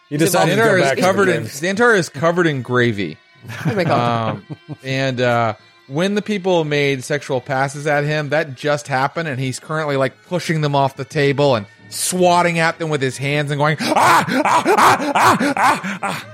You 0.09 0.19
decided 0.19 0.57
to 0.57 0.61
go 0.61 0.67
Xantar 0.67 0.93
is 0.93 1.01
covered 1.01 1.29
in 1.29 1.43
Xantar 1.45 1.97
is 1.97 2.09
covered 2.09 2.45
in 2.45 2.61
gravy. 2.61 3.17
Oh 3.65 3.73
my 3.73 3.83
god. 3.83 4.29
Um, 4.29 4.57
and 4.83 5.19
uh, 5.19 5.55
when 5.87 6.13
the 6.13 6.21
people 6.21 6.63
made 6.65 7.03
sexual 7.03 7.41
passes 7.41 7.87
at 7.87 8.03
him, 8.03 8.29
that 8.29 8.53
just 8.53 8.87
happened, 8.87 9.27
and 9.27 9.39
he's 9.39 9.59
currently 9.59 9.97
like 9.97 10.13
pushing 10.27 10.61
them 10.61 10.75
off 10.75 10.97
the 10.97 11.05
table 11.05 11.55
and 11.55 11.65
swatting 11.89 12.59
at 12.59 12.77
them 12.77 12.89
with 12.89 13.01
his 13.01 13.17
hands 13.17 13.49
and 13.49 13.57
going 13.57 13.77
ah 13.81 14.25
ah 14.27 14.63
ah 14.67 15.11
ah 15.15 15.53
ah. 15.57 15.99
ah. 16.03 16.32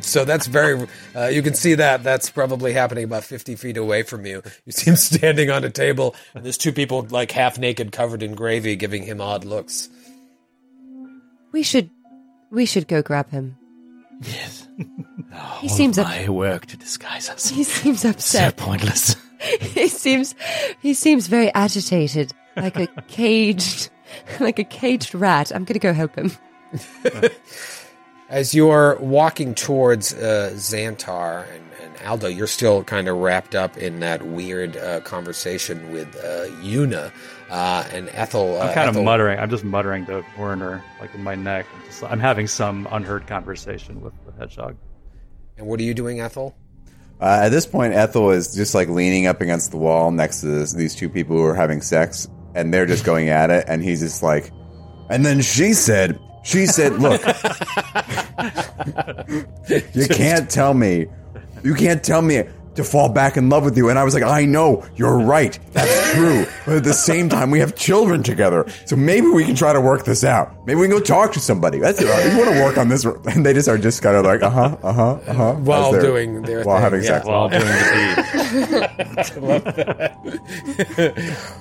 So 0.00 0.24
that's 0.24 0.46
very. 0.46 0.88
Uh, 1.14 1.26
you 1.26 1.42
can 1.42 1.54
see 1.54 1.74
that. 1.74 2.02
That's 2.02 2.30
probably 2.30 2.72
happening 2.72 3.04
about 3.04 3.24
fifty 3.24 3.56
feet 3.56 3.76
away 3.76 4.02
from 4.02 4.24
you. 4.26 4.42
You 4.64 4.72
see 4.72 4.90
him 4.90 4.96
standing 4.96 5.50
on 5.50 5.64
a 5.64 5.70
table, 5.70 6.14
and 6.34 6.44
there's 6.44 6.58
two 6.58 6.72
people 6.72 7.06
like 7.10 7.30
half 7.30 7.58
naked, 7.58 7.92
covered 7.92 8.22
in 8.22 8.34
gravy, 8.34 8.76
giving 8.76 9.02
him 9.02 9.20
odd 9.20 9.44
looks. 9.44 9.88
we 11.52 11.62
should 11.62 11.90
we 12.50 12.64
should 12.66 12.88
go 12.88 13.02
grab 13.02 13.30
him. 13.30 13.56
Yes. 14.22 14.66
He 15.60 15.68
seems 15.68 15.98
up, 15.98 16.06
my 16.06 16.28
work 16.28 16.66
to 16.66 16.76
disguise 16.76 17.28
us. 17.30 17.48
he 17.48 17.64
seems 17.64 18.04
upset 18.04 18.22
So 18.22 18.38
upset. 18.48 18.56
pointless. 18.56 19.16
he 19.60 19.88
seems 19.88 20.34
he 20.80 20.94
seems 20.94 21.26
very 21.26 21.52
agitated, 21.54 22.32
like 22.56 22.76
a 22.76 22.86
caged 23.08 23.90
like 24.40 24.58
a 24.58 24.64
caged 24.64 25.14
rat. 25.14 25.50
I'm 25.54 25.64
gonna 25.64 25.78
go 25.80 25.92
help 25.92 26.14
him. 26.16 26.30
As 28.32 28.54
you're 28.54 28.96
walking 28.96 29.54
towards 29.54 30.14
uh, 30.14 30.52
Xantar 30.54 31.44
and, 31.52 31.64
and 31.82 32.06
Aldo, 32.06 32.28
you're 32.28 32.46
still 32.46 32.82
kind 32.82 33.06
of 33.06 33.18
wrapped 33.18 33.54
up 33.54 33.76
in 33.76 34.00
that 34.00 34.26
weird 34.26 34.74
uh, 34.74 35.00
conversation 35.00 35.92
with 35.92 36.08
uh, 36.16 36.46
Yuna 36.62 37.12
uh, 37.50 37.84
and 37.92 38.08
Ethel. 38.14 38.56
Uh, 38.56 38.68
I'm 38.68 38.74
kind 38.74 38.88
Ethel- 38.88 39.02
of 39.02 39.04
muttering. 39.04 39.38
I'm 39.38 39.50
just 39.50 39.64
muttering 39.64 40.06
to 40.06 40.24
Werner, 40.38 40.82
like 40.98 41.14
in 41.14 41.22
my 41.22 41.34
neck. 41.34 41.66
I'm, 41.76 41.84
just, 41.84 42.04
I'm 42.04 42.20
having 42.20 42.46
some 42.46 42.88
unheard 42.90 43.26
conversation 43.26 44.00
with 44.00 44.14
the 44.24 44.32
hedgehog. 44.32 44.78
And 45.58 45.66
what 45.66 45.78
are 45.80 45.82
you 45.82 45.92
doing, 45.92 46.20
Ethel? 46.20 46.56
Uh, 47.20 47.42
at 47.42 47.50
this 47.50 47.66
point, 47.66 47.92
Ethel 47.92 48.30
is 48.30 48.54
just 48.54 48.74
like 48.74 48.88
leaning 48.88 49.26
up 49.26 49.42
against 49.42 49.72
the 49.72 49.76
wall 49.76 50.10
next 50.10 50.40
to 50.40 50.46
this, 50.46 50.72
these 50.72 50.94
two 50.94 51.10
people 51.10 51.36
who 51.36 51.44
are 51.44 51.54
having 51.54 51.82
sex, 51.82 52.26
and 52.54 52.72
they're 52.72 52.86
just 52.86 53.04
going 53.04 53.28
at 53.28 53.50
it. 53.50 53.66
And 53.68 53.84
he's 53.84 54.00
just 54.00 54.22
like, 54.22 54.50
and 55.10 55.26
then 55.26 55.42
she 55.42 55.74
said, 55.74 56.18
she 56.42 56.66
said, 56.66 57.00
look, 57.00 57.22
you 59.94 60.08
can't 60.08 60.50
tell 60.50 60.74
me, 60.74 61.06
you 61.62 61.74
can't 61.74 62.02
tell 62.02 62.22
me 62.22 62.42
to 62.74 62.84
fall 62.84 63.08
back 63.08 63.36
in 63.36 63.48
love 63.48 63.64
with 63.64 63.76
you. 63.76 63.88
And 63.90 63.98
I 63.98 64.04
was 64.04 64.14
like, 64.14 64.22
I 64.22 64.44
know, 64.44 64.84
you're 64.96 65.18
right. 65.18 65.58
That's 65.72 66.12
true. 66.14 66.46
But 66.66 66.76
at 66.76 66.84
the 66.84 66.94
same 66.94 67.28
time, 67.28 67.50
we 67.50 67.58
have 67.60 67.74
children 67.74 68.22
together. 68.22 68.66
So 68.86 68.96
maybe 68.96 69.26
we 69.28 69.44
can 69.44 69.54
try 69.54 69.72
to 69.72 69.80
work 69.80 70.04
this 70.04 70.24
out. 70.24 70.54
Maybe 70.66 70.80
we 70.80 70.88
can 70.88 70.96
go 70.98 71.02
talk 71.02 71.32
to 71.32 71.40
somebody. 71.40 71.78
That's 71.78 72.00
it. 72.00 72.06
You 72.32 72.38
want 72.38 72.50
to 72.54 72.62
work 72.62 72.78
on 72.78 72.88
this? 72.88 73.06
And 73.32 73.44
they 73.46 73.52
just 73.54 73.68
are 73.68 73.78
just 73.78 74.02
kind 74.02 74.16
of 74.16 74.24
like, 74.24 74.42
uh 74.42 74.50
huh, 74.50 74.76
uh 74.82 74.92
huh, 74.92 75.18
uh 75.26 75.32
huh. 75.32 75.52
While 75.54 75.92
doing 75.92 76.42
their 76.42 76.64
while 76.64 76.76
thing, 76.76 76.82
having 76.82 77.02
yeah. 77.02 77.08
sex. 77.08 77.26
While 77.26 77.48
doing 77.48 77.62
the 77.64 77.82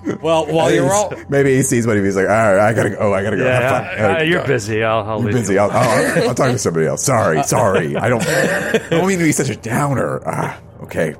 deed. 0.05 0.17
Well, 0.21 0.45
while 0.47 0.71
you're 0.71 0.91
all 0.91 1.13
Maybe 1.29 1.55
he 1.55 1.63
sees 1.63 1.88
what 1.88 1.97
he's 1.97 2.15
like. 2.15 2.25
All 2.27 2.31
right, 2.31 2.59
I 2.59 2.73
gotta 2.73 2.89
go. 2.91 2.97
Oh, 2.99 3.13
I 3.13 3.23
gotta 3.23 3.38
go. 3.38 3.45
Have 3.45 3.61
fun. 3.63 3.83
Yeah, 3.83 4.03
All 4.03 4.09
uh, 4.09 4.13
right, 4.13 4.27
you're 4.27 4.41
go. 4.41 4.47
busy. 4.47 4.83
I'll, 4.83 5.03
I'll 5.03 5.17
You're 5.21 5.31
leave 5.31 5.41
busy. 5.43 5.53
you. 5.53 5.59
I'll, 5.59 5.71
I'll, 5.71 6.29
I'll 6.29 6.35
talk 6.35 6.51
to 6.51 6.57
somebody 6.57 6.85
else. 6.88 7.03
Sorry, 7.03 7.41
sorry. 7.55 7.95
I 7.95 8.09
don't. 8.09 8.25
I 8.27 8.77
don't 8.89 9.07
mean 9.07 9.19
to 9.19 9.25
be 9.25 9.31
such 9.31 9.49
a 9.49 9.55
downer. 9.55 10.21
Ah, 10.25 10.59
okay. 10.83 11.15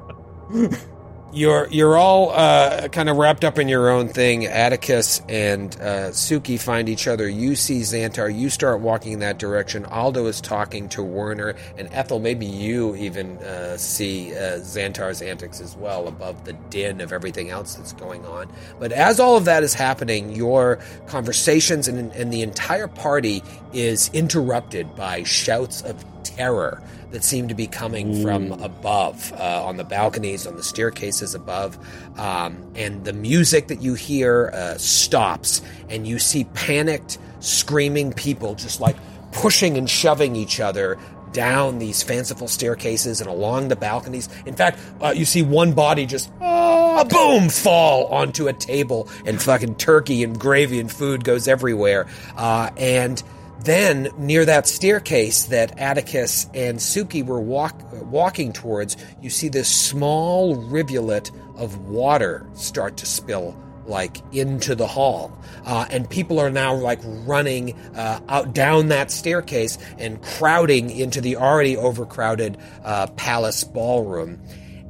you're 1.34 1.68
you're 1.70 1.98
all 1.98 2.32
uh, 2.32 2.88
kind 2.90 3.10
of 3.10 3.18
wrapped 3.18 3.44
up 3.44 3.58
in 3.58 3.68
your 3.70 3.90
own 3.90 4.10
thing. 4.10 4.46
Atticus 4.46 5.22
and 5.30 5.74
uh, 5.76 6.10
Suki 6.12 6.60
find 6.60 6.90
each 6.90 7.08
other. 7.08 7.28
You 7.28 7.56
see 7.56 7.80
Xantar. 7.82 8.36
You 8.36 8.50
start 8.50 8.82
walking 8.82 9.14
in 9.14 9.20
that 9.20 9.40
direction. 9.40 9.86
Aldo 9.86 10.26
is 10.26 10.42
talking 10.42 10.90
to 10.90 11.04
Werner 11.04 11.56
and 11.78 11.88
Ethel. 11.92 12.20
Maybe 12.20 12.46
you 12.46 12.96
even 12.96 13.38
uh, 13.38 13.78
see 13.78 14.34
uh, 14.34 14.60
Xantar's 14.60 15.22
antics 15.22 15.62
as 15.62 15.76
well 15.76 16.08
above 16.08 16.44
the 16.46 16.54
din 16.54 17.02
of 17.02 17.14
everything 17.14 17.50
else 17.50 17.76
that's 17.76 17.94
going 17.94 18.26
on. 18.26 18.52
But 18.80 18.92
as 18.92 19.20
all 19.20 19.38
of 19.38 19.46
that 19.46 19.64
is 19.64 19.74
happening, 19.74 20.36
your 20.36 20.80
conversations 21.08 21.88
and, 21.88 22.12
and 22.12 22.32
the 22.32 22.42
entire 22.42 22.88
party 22.88 23.44
is 23.74 24.10
interrupted 24.14 24.96
by 24.96 25.24
shouts 25.24 25.82
of 25.82 26.04
terror 26.24 26.82
that 27.12 27.24
seem 27.24 27.48
to 27.48 27.54
be 27.54 27.68
coming 27.68 28.22
from 28.22 28.52
above 28.54 29.34
uh, 29.34 29.66
on 29.66 29.78
the 29.78 29.84
balconies, 29.84 30.48
on 30.48 30.56
the 30.56 30.64
staircases 30.64 31.36
above. 31.36 31.78
Um, 32.18 32.72
and 32.76 33.04
the 33.06 33.14
music 33.14 33.68
that 33.68 33.82
you 33.82 33.94
hear 33.94 34.52
uh, 34.54 34.78
stops, 34.78 35.62
and 35.90 36.08
you 36.08 36.20
see 36.20 36.46
panicked, 36.54 37.18
screaming 37.40 38.14
people 38.14 38.56
just 38.56 38.82
like 38.82 38.96
pushing 39.32 39.78
and 39.78 39.90
shoving 39.90 40.36
each 40.36 40.60
other 40.60 40.98
down 41.32 41.80
these 41.80 42.04
fanciful 42.04 42.48
staircases 42.48 43.22
and 43.22 43.30
along 43.30 43.70
the 43.70 43.76
balconies. 43.76 44.28
In 44.46 44.56
fact, 44.56 44.80
uh, 45.02 45.14
you 45.16 45.26
see 45.26 45.42
one 45.42 45.74
body 45.74 46.06
just 46.06 46.30
a 46.42 47.06
boom 47.10 47.50
fall 47.50 48.08
onto 48.08 48.48
a 48.48 48.54
table, 48.54 49.10
and 49.26 49.42
fucking 49.42 49.76
turkey 49.76 50.24
and 50.24 50.40
gravy 50.40 50.80
and 50.80 50.92
food 50.92 51.24
goes 51.24 51.48
everywhere. 51.48 52.08
Uh, 52.36 52.70
and 52.78 53.24
then, 53.64 54.10
near 54.18 54.46
that 54.46 54.68
staircase 54.68 55.46
that 55.46 55.78
Atticus 55.80 56.48
and 56.54 56.78
Suki 56.78 57.26
were 57.26 57.42
walk, 57.42 57.76
walking 58.04 58.54
towards, 58.54 58.98
you 59.22 59.30
see 59.30 59.50
this 59.50 59.68
small 59.68 60.56
rivulet 60.56 61.32
of 61.56 61.78
water 61.90 62.46
start 62.54 62.98
to 62.98 63.06
spill 63.06 63.58
like 63.86 64.18
into 64.32 64.76
the 64.76 64.88
hall. 64.88 65.38
Uh, 65.66 65.86
and 65.90 66.10
people 66.10 66.40
are 66.40 66.50
now 66.50 66.74
like 66.74 67.00
running 67.04 67.74
uh, 67.96 68.20
out 68.30 68.54
down 68.54 68.88
that 68.90 69.12
staircase 69.12 69.78
and 69.98 70.22
crowding 70.22 70.90
into 70.90 71.20
the 71.20 71.36
already 71.36 71.76
overcrowded 71.76 72.58
uh, 72.84 73.08
palace 73.08 73.64
ballroom. 73.64 74.42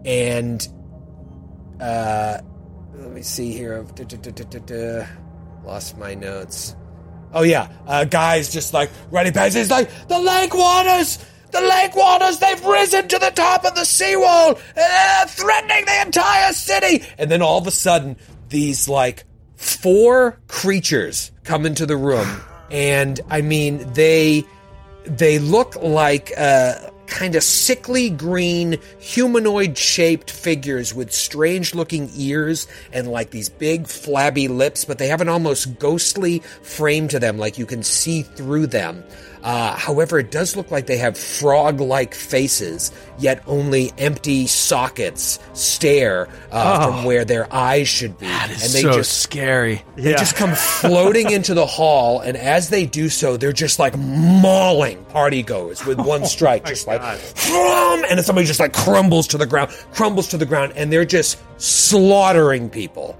And 0.05 0.67
uh, 1.79 2.39
let 2.93 3.11
me 3.11 3.21
see 3.21 3.53
here. 3.53 3.83
Duh, 3.95 4.03
duh, 4.03 4.17
duh, 4.17 4.31
duh, 4.31 4.43
duh, 4.43 4.59
duh. 4.59 5.05
lost 5.63 5.97
my 5.97 6.13
notes 6.13 6.75
Oh 7.33 7.43
yeah, 7.43 7.69
uh, 7.87 8.05
guys 8.05 8.51
just 8.51 8.73
like 8.73 8.89
ready 9.09 9.31
pads. 9.31 9.55
He's 9.55 9.71
like 9.71 9.89
the 10.07 10.19
lake 10.19 10.53
waters, 10.53 11.17
the 11.51 11.61
lake 11.61 11.95
waters. 11.95 12.39
They've 12.39 12.63
risen 12.65 13.07
to 13.07 13.19
the 13.19 13.31
top 13.31 13.65
of 13.65 13.75
the 13.75 13.85
seawall, 13.85 14.59
uh, 14.77 15.25
threatening 15.27 15.85
the 15.85 16.01
entire 16.05 16.53
city. 16.53 17.05
And 17.17 17.31
then 17.31 17.41
all 17.41 17.57
of 17.57 17.67
a 17.67 17.71
sudden, 17.71 18.17
these 18.49 18.89
like 18.89 19.23
four 19.55 20.39
creatures 20.47 21.31
come 21.43 21.65
into 21.65 21.85
the 21.85 21.97
room, 21.97 22.27
and 22.69 23.19
I 23.29 23.41
mean 23.41 23.93
they 23.93 24.43
they 25.05 25.39
look 25.39 25.75
like 25.77 26.31
uh, 26.37 26.90
kind 27.11 27.35
of 27.35 27.43
sickly 27.43 28.09
green 28.09 28.79
humanoid 28.99 29.77
shaped 29.77 30.31
figures 30.31 30.93
with 30.95 31.11
strange 31.11 31.75
looking 31.75 32.09
ears 32.15 32.67
and 32.93 33.05
like 33.05 33.31
these 33.31 33.49
big 33.49 33.85
flabby 33.85 34.47
lips 34.47 34.85
but 34.85 34.97
they 34.97 35.09
have 35.09 35.19
an 35.19 35.27
almost 35.27 35.77
ghostly 35.77 36.39
frame 36.63 37.09
to 37.09 37.19
them 37.19 37.37
like 37.37 37.57
you 37.57 37.65
can 37.65 37.83
see 37.83 38.21
through 38.21 38.65
them 38.65 39.03
uh, 39.43 39.75
however 39.75 40.19
it 40.19 40.31
does 40.31 40.55
look 40.55 40.69
like 40.71 40.85
they 40.85 40.97
have 40.97 41.17
frog 41.17 41.79
like 41.79 42.13
faces 42.13 42.91
yet 43.17 43.41
only 43.47 43.91
empty 43.97 44.47
sockets 44.47 45.39
stare 45.53 46.27
uh, 46.51 46.87
from 46.87 47.03
where 47.05 47.25
their 47.25 47.51
eyes 47.53 47.87
should 47.87 48.17
be 48.19 48.25
That 48.25 48.49
is 48.51 48.63
and 48.63 48.71
they 48.73 48.81
so 48.81 48.93
just 48.97 49.19
scary. 49.21 49.83
they 49.95 50.11
just 50.13 50.35
come 50.35 50.53
floating 50.55 51.31
into 51.37 51.53
the 51.53 51.65
hall, 51.65 52.19
and 52.19 52.35
as 52.37 52.69
they 52.69 52.85
do 52.85 53.09
so, 53.09 53.37
they're 53.37 53.51
just 53.51 53.79
like 53.79 53.97
mauling 53.97 55.03
partygoers 55.05 55.85
with 55.85 55.99
one 55.99 56.25
strike, 56.25 56.65
just 56.65 56.87
like, 56.87 57.01
"Thrum!" 57.01 58.03
and 58.09 58.17
then 58.17 58.23
somebody 58.23 58.45
just 58.47 58.59
like 58.59 58.73
crumbles 58.73 59.27
to 59.27 59.37
the 59.37 59.45
ground, 59.45 59.71
crumbles 59.93 60.27
to 60.29 60.37
the 60.37 60.45
ground, 60.45 60.73
and 60.75 60.91
they're 60.91 61.05
just 61.05 61.39
slaughtering 61.57 62.69
people. 62.69 63.17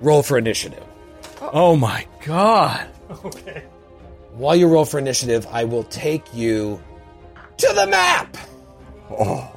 Roll 0.00 0.22
for 0.22 0.36
initiative. 0.36 0.82
Oh 1.40 1.76
my 1.76 2.06
god. 2.24 2.88
While 4.34 4.56
you 4.56 4.66
roll 4.68 4.84
for 4.84 4.98
initiative, 4.98 5.46
I 5.50 5.64
will 5.64 5.84
take 5.84 6.34
you 6.34 6.82
to 7.58 7.72
the 7.74 7.86
map. 7.86 8.36
Oh. 9.10 9.48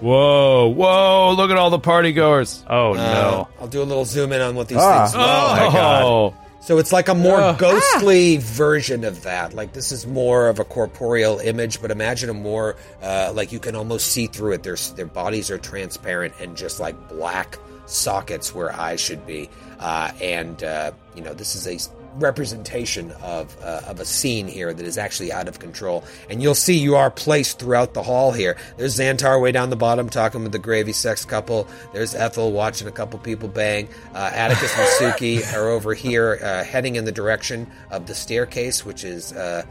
Whoa, 0.00 0.68
whoa, 0.68 1.34
look 1.36 1.50
at 1.52 1.56
all 1.56 1.70
the 1.70 1.78
party 1.78 2.12
goers. 2.12 2.64
Oh 2.68 2.92
Uh, 2.92 2.96
no! 2.96 3.48
I'll 3.60 3.68
do 3.68 3.82
a 3.82 3.84
little 3.84 4.04
zoom 4.04 4.32
in 4.32 4.40
on 4.40 4.56
what 4.56 4.66
these 4.66 4.78
Ah. 4.80 5.06
things 5.06 5.14
look 5.14 5.24
like. 5.24 5.74
Oh, 5.74 6.34
So 6.62 6.78
it's 6.78 6.92
like 6.92 7.08
a 7.08 7.14
more 7.14 7.56
ghostly 7.58 8.36
version 8.36 9.02
of 9.02 9.24
that. 9.24 9.52
Like 9.52 9.72
this 9.72 9.90
is 9.90 10.06
more 10.06 10.48
of 10.48 10.60
a 10.60 10.64
corporeal 10.64 11.40
image, 11.40 11.82
but 11.82 11.90
imagine 11.90 12.30
a 12.30 12.34
more 12.34 12.76
uh, 13.02 13.32
like 13.34 13.50
you 13.50 13.58
can 13.58 13.74
almost 13.74 14.06
see 14.12 14.28
through 14.28 14.52
it. 14.52 14.62
Their 14.62 14.76
their 14.94 15.06
bodies 15.06 15.50
are 15.50 15.58
transparent 15.58 16.34
and 16.40 16.56
just 16.56 16.78
like 16.78 17.08
black 17.08 17.58
sockets 17.86 18.54
where 18.54 18.72
eyes 18.72 19.00
should 19.00 19.26
be. 19.26 19.50
Uh, 19.80 20.12
and 20.22 20.62
uh, 20.62 20.92
you 21.16 21.22
know 21.22 21.34
this 21.34 21.56
is 21.56 21.66
a 21.66 22.01
representation 22.16 23.10
of 23.22 23.56
uh, 23.62 23.80
of 23.86 24.00
a 24.00 24.04
scene 24.04 24.46
here 24.46 24.72
that 24.72 24.86
is 24.86 24.98
actually 24.98 25.32
out 25.32 25.48
of 25.48 25.58
control. 25.58 26.04
And 26.30 26.42
you'll 26.42 26.54
see 26.54 26.78
you 26.78 26.96
are 26.96 27.10
placed 27.10 27.58
throughout 27.58 27.94
the 27.94 28.02
hall 28.02 28.32
here. 28.32 28.56
There's 28.76 28.98
Xantar 28.98 29.40
way 29.40 29.52
down 29.52 29.70
the 29.70 29.76
bottom 29.76 30.08
talking 30.08 30.42
with 30.42 30.52
the 30.52 30.58
gravy 30.58 30.92
sex 30.92 31.24
couple. 31.24 31.66
There's 31.92 32.14
Ethel 32.14 32.52
watching 32.52 32.88
a 32.88 32.92
couple 32.92 33.18
people 33.18 33.48
bang. 33.48 33.88
Uh, 34.14 34.30
Atticus 34.32 34.76
and 34.78 35.14
Suki 35.14 35.54
are 35.56 35.68
over 35.68 35.94
here 35.94 36.38
uh, 36.42 36.64
heading 36.64 36.96
in 36.96 37.04
the 37.04 37.12
direction 37.12 37.66
of 37.90 38.06
the 38.06 38.14
staircase, 38.14 38.84
which 38.84 39.04
is. 39.04 39.32
Uh, 39.32 39.64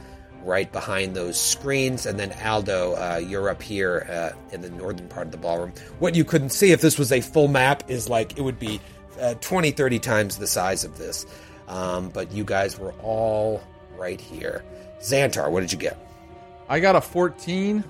Right 0.44 0.72
behind 0.72 1.16
those 1.16 1.40
screens, 1.40 2.08
and 2.08 2.20
then 2.20 2.34
Aldo, 2.44 2.94
uh, 2.94 3.18
you're 3.18 3.48
up 3.48 3.62
here 3.62 4.08
uh, 4.10 4.56
in 4.56 4.62
the 4.62 4.72
northern 4.72 5.08
part 5.08 5.28
of 5.28 5.32
the 5.32 5.38
ballroom. 5.38 5.72
What 6.00 6.16
you 6.16 6.26
couldn't 6.26 6.50
see 6.50 6.72
if 6.72 6.82
this 6.82 6.98
was 6.98 7.12
a 7.12 7.22
full 7.22 7.48
map 7.48 7.84
is 7.88 8.10
like 8.10 8.40
it 8.40 8.42
would 8.42 8.58
be 8.58 8.82
uh, 9.20 9.36
20, 9.36 9.70
30 9.70 10.00
times 10.00 10.38
the 10.40 10.48
size 10.48 10.84
of 10.84 10.98
this. 10.98 11.28
Um, 11.72 12.10
but 12.10 12.32
you 12.34 12.44
guys 12.44 12.78
were 12.78 12.92
all 13.02 13.64
right 13.98 14.20
here. 14.20 14.64
Xantar, 15.00 15.50
what 15.50 15.62
did 15.62 15.72
you 15.72 15.78
get? 15.78 15.98
I 16.68 16.82
got 16.82 16.98
a 16.98 17.02
14. 17.02 17.84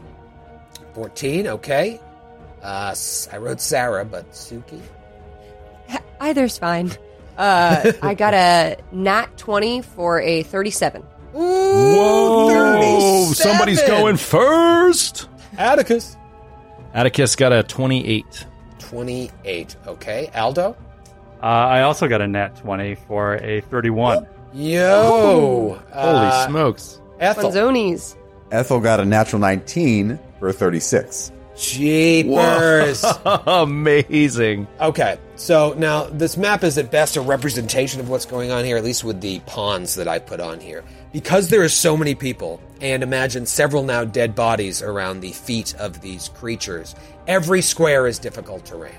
14, 0.94 1.48
okay. 1.48 2.00
Uh, 2.62 2.90
S- 2.92 3.28
I 3.34 3.38
wrote 3.38 3.60
Sarah, 3.60 4.06
but 4.06 4.32
Suki. 4.34 4.80
Either's 6.20 6.60
fine. 6.60 6.92
Uh, 7.38 7.92
I 8.04 8.14
got 8.14 8.36
a 8.36 8.78
nat 8.92 9.36
20 9.38 9.82
for 9.82 10.22
a 10.22 10.44
37. 10.44 11.02
whoa, 11.34 13.32
somebody's 13.34 13.82
going 13.84 14.18
first. 14.18 15.28
Atticus. 15.58 16.16
Atticus 16.94 17.36
got 17.36 17.52
a 17.52 17.64
28. 17.64 18.46
28. 18.80 19.76
Okay. 19.88 20.30
Aldo? 20.36 20.76
Uh, 21.42 21.46
I 21.46 21.82
also 21.82 22.08
got 22.08 22.22
a 22.22 22.28
nat 22.28 22.56
20 22.58 22.96
for 22.96 23.36
a 23.36 23.62
31. 23.62 24.28
Yo. 24.54 25.80
Holy 25.92 26.28
uh, 26.28 26.48
smokes. 26.48 27.02
Ethel. 27.20 27.52
Funzonies. 27.52 28.16
Ethel 28.52 28.80
got 28.80 29.00
a 29.00 29.06
natural 29.06 29.40
19 29.40 30.20
for 30.40 30.50
a 30.50 30.54
36. 30.54 31.32
Jeepers. 31.56 33.04
Amazing. 33.26 34.68
Okay, 34.80 35.18
so 35.36 35.74
now 35.78 36.06
this 36.06 36.38
map 36.38 36.64
is 36.64 36.78
at 36.78 36.92
best 36.92 37.18
a 37.18 37.22
representation 37.22 38.00
of 38.00 38.10
what's 38.10 38.26
going 38.26 38.52
on 38.52 38.66
here, 38.66 38.78
at 38.78 38.84
least 38.84 39.04
with 39.04 39.22
the 39.22 39.40
pawns 39.42 39.96
that 39.96 40.08
I 40.08 40.20
put 40.20 40.40
on 40.40 40.60
here. 40.60 40.84
Because 41.12 41.50
there 41.50 41.62
are 41.62 41.70
so 41.70 41.96
many 41.96 42.16
people, 42.16 42.62
and 42.82 43.04
imagine 43.04 43.46
several 43.46 43.84
now 43.84 44.06
dead 44.06 44.34
bodies 44.34 44.82
around 44.82 45.20
the 45.20 45.32
feet 45.32 45.76
of 45.76 46.02
these 46.02 46.30
creatures, 46.30 46.96
every 47.28 47.62
square 47.62 48.08
is 48.08 48.18
difficult 48.18 48.66
terrain. 48.66 48.94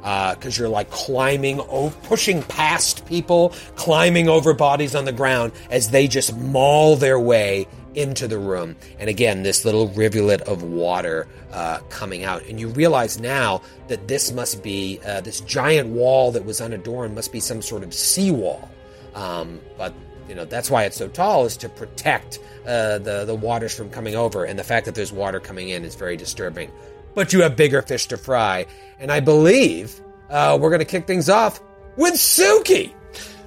Because 0.00 0.56
you're 0.58 0.68
like 0.68 0.90
climbing, 0.90 1.60
o- 1.60 1.92
pushing 2.04 2.42
past 2.42 3.06
people, 3.06 3.50
climbing 3.76 4.28
over 4.28 4.54
bodies 4.54 4.94
on 4.94 5.04
the 5.04 5.12
ground 5.12 5.52
as 5.70 5.90
they 5.90 6.08
just 6.08 6.36
maul 6.36 6.96
their 6.96 7.18
way 7.18 7.66
into 7.94 8.28
the 8.28 8.38
room. 8.38 8.76
And 8.98 9.10
again, 9.10 9.42
this 9.42 9.64
little 9.64 9.88
rivulet 9.88 10.42
of 10.42 10.62
water 10.62 11.26
uh, 11.52 11.80
coming 11.90 12.24
out. 12.24 12.44
And 12.44 12.60
you 12.60 12.68
realize 12.68 13.18
now 13.18 13.62
that 13.88 14.06
this 14.08 14.32
must 14.32 14.62
be 14.62 15.00
uh, 15.04 15.20
this 15.20 15.40
giant 15.40 15.88
wall 15.88 16.30
that 16.32 16.44
was 16.44 16.60
unadorned, 16.60 17.14
must 17.14 17.32
be 17.32 17.40
some 17.40 17.62
sort 17.62 17.82
of 17.82 17.92
seawall. 17.92 18.70
Um, 19.14 19.60
but 19.76 19.94
you 20.28 20.34
know 20.34 20.44
that's 20.44 20.70
why 20.70 20.84
it's 20.84 20.96
so 20.96 21.08
tall 21.08 21.46
is 21.46 21.56
to 21.56 21.68
protect 21.70 22.38
uh, 22.66 22.98
the 22.98 23.24
the 23.24 23.34
waters 23.34 23.74
from 23.74 23.90
coming 23.90 24.14
over. 24.14 24.44
And 24.44 24.58
the 24.58 24.64
fact 24.64 24.86
that 24.86 24.94
there's 24.94 25.12
water 25.12 25.40
coming 25.40 25.70
in 25.70 25.84
is 25.84 25.94
very 25.94 26.16
disturbing. 26.16 26.70
But 27.18 27.32
you 27.32 27.42
have 27.42 27.56
bigger 27.56 27.82
fish 27.82 28.06
to 28.06 28.16
fry, 28.16 28.66
and 29.00 29.10
I 29.10 29.18
believe 29.18 30.00
uh, 30.30 30.56
we're 30.60 30.70
going 30.70 30.78
to 30.78 30.84
kick 30.84 31.08
things 31.08 31.28
off 31.28 31.60
with 31.96 32.14
Suki. 32.14 32.94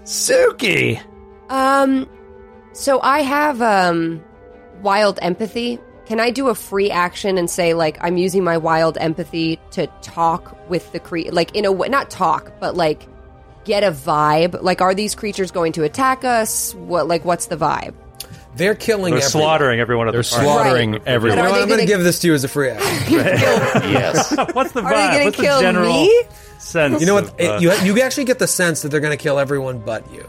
Suki! 0.03 1.02
Um, 1.49 2.06
so 2.73 2.99
I 2.99 3.22
have 3.22 3.61
um 3.61 4.22
wild 4.81 5.19
empathy. 5.22 5.80
Can 6.06 6.19
I 6.19 6.31
do 6.31 6.49
a 6.49 6.53
free 6.53 6.91
action 6.91 7.38
and 7.38 7.49
say 7.49 7.73
like 7.73 7.98
I'm 8.02 8.18
using 8.18 8.43
my 8.43 8.57
wild 8.57 8.98
empathy 8.98 9.57
to 9.72 9.88
talk 10.02 10.69
with 10.69 10.91
the 10.91 10.99
creature, 10.99 11.31
like 11.31 11.56
in 11.56 11.64
a 11.64 11.72
way 11.72 11.88
not 11.88 12.10
talk 12.10 12.52
but 12.60 12.76
like 12.76 13.07
get 13.64 13.85
a 13.85 13.91
vibe? 13.93 14.61
Like 14.61 14.81
are 14.81 14.93
these 14.93 15.15
creatures 15.15 15.49
going 15.49 15.72
to 15.72 15.84
attack 15.84 16.26
us? 16.26 16.76
What 16.76 17.07
like 17.07 17.23
what's 17.23 17.45
the 17.45 17.56
vibe? 17.56 17.93
They're 18.56 18.76
killing. 18.76 19.14
Everyone. 19.14 19.19
They're 19.19 19.28
everyone. 19.28 19.32
slaughtering 19.32 19.80
everyone 19.80 20.07
at 20.07 20.11
They're 20.11 20.22
the 20.23 20.30
party. 20.30 20.45
slaughtering 20.45 20.91
Right. 20.94 21.02
everyone. 21.06 21.38
But 21.38 21.44
You 21.44 21.44
know 21.44 21.49
what? 21.52 21.56
they 21.57 21.61
I'm 21.64 21.68
going 21.69 21.80
to 21.82 21.86
give 21.86 22.03
this 22.03 22.19
to 22.19 22.28
you 22.28 22.34
as 22.34 22.44
a 22.44 22.48
free 22.48 22.69
action. 22.69 23.14
yes. 23.91 24.36
What's 24.53 24.72
the 24.73 24.82
Are 24.84 24.90
they 24.90 24.95
vibe? 24.95 25.11
going 25.14 25.26
What's 25.26 25.38
to 25.38 25.41
the 25.41 25.48
kill 25.48 25.61
general 25.61 25.94
me? 25.94 26.23
sense? 26.60 26.99
You 26.99 27.07
know 27.07 27.14
what? 27.15 27.23
of, 27.26 27.34
It- 27.40 27.48
uh, 27.49 27.60
you 27.60 27.72
you 27.95 28.02
actually 28.02 28.26
get 28.26 28.40
the 28.40 28.48
sense 28.48 28.82
that 28.82 28.90
they're 28.90 28.99
going 28.99 29.18
to 29.18 29.22
kill 29.23 29.40
everyone 29.40 29.80
but 29.80 30.11
you. 30.14 30.28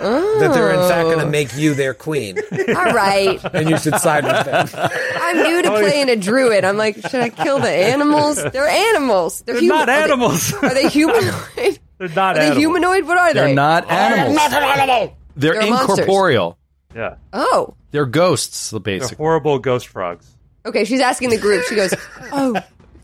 That 0.00 0.52
they're 0.54 0.70
in 0.70 0.88
fact 0.88 1.06
going 1.06 1.18
to 1.18 1.26
make 1.26 1.56
you 1.56 1.74
their 1.74 1.92
queen, 1.92 2.38
All 2.68 2.92
right. 2.92 3.40
and 3.52 3.68
you 3.68 3.76
should 3.78 3.96
side 3.96 4.22
with 4.24 4.44
them. 4.44 4.68
I'm 5.16 5.36
new 5.42 5.62
to 5.62 5.70
playing 5.70 6.08
a 6.08 6.14
druid. 6.14 6.64
I'm 6.64 6.76
like, 6.76 6.94
should 6.96 7.20
I 7.20 7.30
kill 7.30 7.58
the 7.58 7.68
animals? 7.68 8.36
They're 8.36 8.68
animals. 8.68 9.40
They're, 9.40 9.54
They're 9.56 9.62
human- 9.62 9.78
not 9.78 9.88
are 9.88 9.96
they- 9.96 10.02
animals. 10.04 10.52
Are 10.54 10.74
they 10.74 10.88
humanoid? 10.88 11.78
They're 11.98 12.08
not 12.10 12.18
Are 12.18 12.34
they 12.34 12.40
animals. 12.42 12.58
humanoid? 12.58 13.04
What 13.06 13.18
are 13.18 13.28
they? 13.34 13.40
They're 13.40 13.48
they? 13.48 13.54
not 13.54 13.90
animals. 13.90 14.36
Not 14.36 14.52
an 14.52 14.62
animal. 14.80 15.16
They're, 15.36 15.52
They're 15.54 15.70
monsters. 15.70 15.98
incorporeal. 15.98 16.57
Yeah. 16.94 17.16
Oh. 17.32 17.74
They're 17.90 18.06
ghosts, 18.06 18.70
They're 18.70 19.00
horrible 19.16 19.58
ghost 19.58 19.88
frogs. 19.88 20.34
Okay, 20.66 20.84
she's 20.84 21.00
asking 21.00 21.30
the 21.30 21.38
group. 21.38 21.64
She 21.64 21.74
goes, 21.76 21.94
"Oh, 22.32 22.54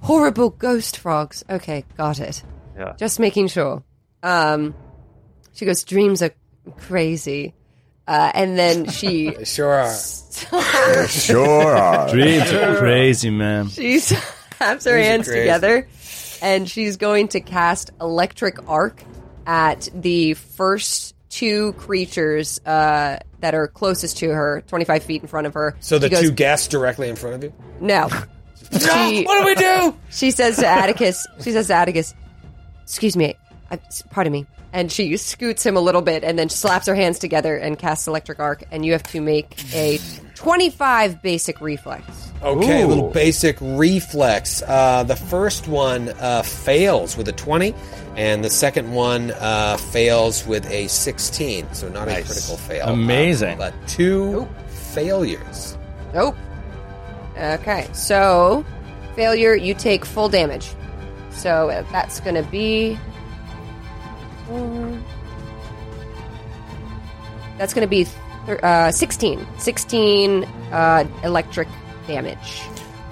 horrible 0.00 0.50
ghost 0.50 0.98
frogs." 0.98 1.44
Okay, 1.48 1.84
got 1.96 2.20
it. 2.20 2.42
Yeah. 2.76 2.94
Just 2.98 3.18
making 3.20 3.48
sure. 3.48 3.82
Um, 4.22 4.74
she 5.52 5.64
goes, 5.64 5.84
"Dreams 5.84 6.22
are 6.22 6.32
crazy," 6.76 7.54
uh, 8.06 8.32
and 8.34 8.58
then 8.58 8.88
she 8.90 9.32
Sure 9.44 9.72
are. 9.72 9.94
Sure. 11.08 11.76
are. 11.76 12.10
Dreams 12.10 12.52
are 12.52 12.76
crazy, 12.76 13.30
man. 13.30 13.68
she 13.68 14.00
slaps 14.00 14.84
her 14.84 14.98
hands 14.98 15.26
together, 15.26 15.88
and 16.42 16.68
she's 16.68 16.96
going 16.96 17.28
to 17.28 17.40
cast 17.40 17.92
electric 18.00 18.68
arc 18.68 19.02
at 19.46 19.88
the 19.94 20.34
first 20.34 21.14
two 21.30 21.72
creatures 21.74 22.60
uh, 22.66 23.18
that 23.44 23.54
are 23.54 23.68
closest 23.68 24.16
to 24.18 24.30
her, 24.30 24.62
twenty 24.68 24.86
five 24.86 25.02
feet 25.04 25.20
in 25.20 25.28
front 25.28 25.46
of 25.46 25.52
her. 25.52 25.76
So 25.80 25.98
the 25.98 26.08
goes, 26.08 26.22
two 26.22 26.30
guests 26.32 26.66
directly 26.66 27.10
in 27.10 27.16
front 27.16 27.36
of 27.36 27.44
you. 27.44 27.52
no. 27.80 28.08
Ah, 28.72 29.08
she- 29.10 29.24
what 29.24 29.40
do 29.40 29.44
we 29.44 29.54
do? 29.54 29.94
She 30.10 30.30
says 30.30 30.56
to 30.56 30.66
Atticus, 30.66 31.26
she 31.42 31.52
says 31.52 31.66
to 31.68 31.74
Atticus, 31.74 32.14
excuse 32.82 33.16
me, 33.16 33.34
I, 33.70 33.78
pardon 34.10 34.32
me. 34.32 34.46
And 34.72 34.90
she 34.90 35.16
scoots 35.18 35.64
him 35.64 35.76
a 35.76 35.80
little 35.80 36.00
bit 36.02 36.24
and 36.24 36.36
then 36.38 36.48
slaps 36.48 36.86
her 36.86 36.94
hands 36.94 37.18
together 37.20 37.56
and 37.56 37.78
casts 37.78 38.08
electric 38.08 38.40
arc. 38.40 38.64
And 38.72 38.84
you 38.84 38.92
have 38.92 39.02
to 39.12 39.20
make 39.20 39.62
a 39.74 40.00
25 40.44 41.22
basic 41.22 41.60
reflex. 41.60 42.32
Okay, 42.42 42.82
a 42.82 42.84
Ooh. 42.84 42.88
little 42.88 43.10
basic 43.10 43.56
reflex. 43.60 44.62
Uh, 44.62 45.02
the 45.02 45.16
first 45.16 45.66
one 45.66 46.10
uh, 46.20 46.42
fails 46.42 47.16
with 47.16 47.26
a 47.28 47.32
20, 47.32 47.74
and 48.16 48.44
the 48.44 48.50
second 48.50 48.92
one 48.92 49.30
uh, 49.40 49.78
fails 49.78 50.46
with 50.46 50.70
a 50.70 50.86
16. 50.88 51.72
So 51.72 51.88
not 51.88 52.08
a 52.08 52.22
critical 52.22 52.58
fail. 52.58 52.88
Amazing. 52.88 53.54
Uh, 53.54 53.70
but 53.72 53.88
two 53.88 54.46
failures. 54.68 55.78
Nope. 56.12 56.36
Okay, 57.38 57.88
so 57.94 58.64
failure, 59.16 59.54
you 59.54 59.72
take 59.72 60.04
full 60.04 60.28
damage. 60.28 60.68
So 61.30 61.70
uh, 61.70 61.82
that's 61.90 62.20
going 62.20 62.36
to 62.36 62.48
be. 62.50 62.98
um, 64.50 65.02
That's 67.56 67.72
going 67.72 67.86
to 67.86 67.88
be 67.90 68.04
thir- 68.04 68.20
uh, 68.48 68.90
16. 68.90 69.46
16 69.58 70.44
uh, 70.44 71.06
electric 71.22 71.68
damage. 72.06 72.62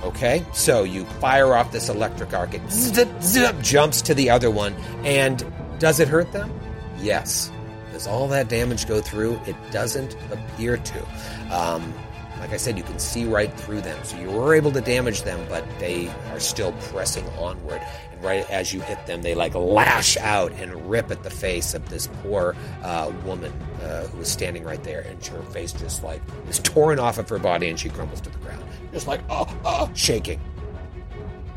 Okay, 0.05 0.45
so 0.53 0.83
you 0.83 1.05
fire 1.05 1.55
off 1.55 1.71
this 1.71 1.89
electric 1.89 2.35
arc. 2.35 2.51
It 2.55 3.63
jumps 3.63 4.03
to 4.03 4.15
the 4.15 4.31
other 4.31 4.51
one, 4.51 4.75
and 5.05 5.45
does 5.79 6.01
it 6.01 6.09
hurt 6.09 6.33
them? 6.33 6.53
Yes. 6.99 7.53
Does 7.93 8.07
all 8.07 8.27
that 8.29 8.49
damage 8.49 8.89
go 8.89 9.01
through? 9.01 9.41
It 9.47 9.55
doesn't 9.71 10.17
appear 10.33 10.77
to. 10.77 11.07
Um, 11.51 11.95
like 12.41 12.53
I 12.53 12.57
said, 12.57 12.77
you 12.77 12.83
can 12.83 12.99
see 12.99 13.25
right 13.25 13.53
through 13.55 13.83
them. 13.83 14.03
So 14.03 14.19
you 14.19 14.29
were 14.29 14.55
able 14.55 14.73
to 14.73 14.81
damage 14.81 15.23
them, 15.23 15.47
but 15.49 15.65
they 15.79 16.09
are 16.33 16.41
still 16.41 16.73
pressing 16.91 17.25
onward. 17.39 17.81
Right 18.23 18.49
as 18.51 18.73
you 18.73 18.81
hit 18.81 19.05
them, 19.07 19.23
they 19.23 19.35
like 19.35 19.55
lash 19.55 20.17
out 20.17 20.53
and 20.53 20.89
rip 20.89 21.11
at 21.11 21.25
the 21.25 21.31
face 21.31 21.75
of 21.75 21.89
this 21.89 22.07
poor 22.23 22.55
uh, 22.85 23.13
woman 23.25 23.53
uh, 23.83 24.07
who 24.07 24.21
is 24.21 24.29
standing 24.29 24.63
right 24.63 24.83
there, 24.85 25.01
and 25.01 25.25
her 25.27 25.43
face 25.43 25.73
just 25.73 26.05
like 26.05 26.23
is 26.49 26.61
torn 26.61 27.01
off 27.01 27.19
of 27.19 27.29
her 27.29 27.41
body, 27.41 27.69
and 27.69 27.81
she 27.81 27.89
crumbles 27.89 28.21
to 28.21 28.31
the 28.31 28.39
ground, 28.39 28.63
just 28.93 29.09
like 29.09 29.21
oh, 29.29 29.53
oh, 29.65 29.91
shaking. 29.95 30.41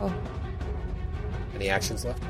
Oh. 0.02 0.14
Any 1.54 1.70
actions 1.70 2.04
left? 2.04 2.24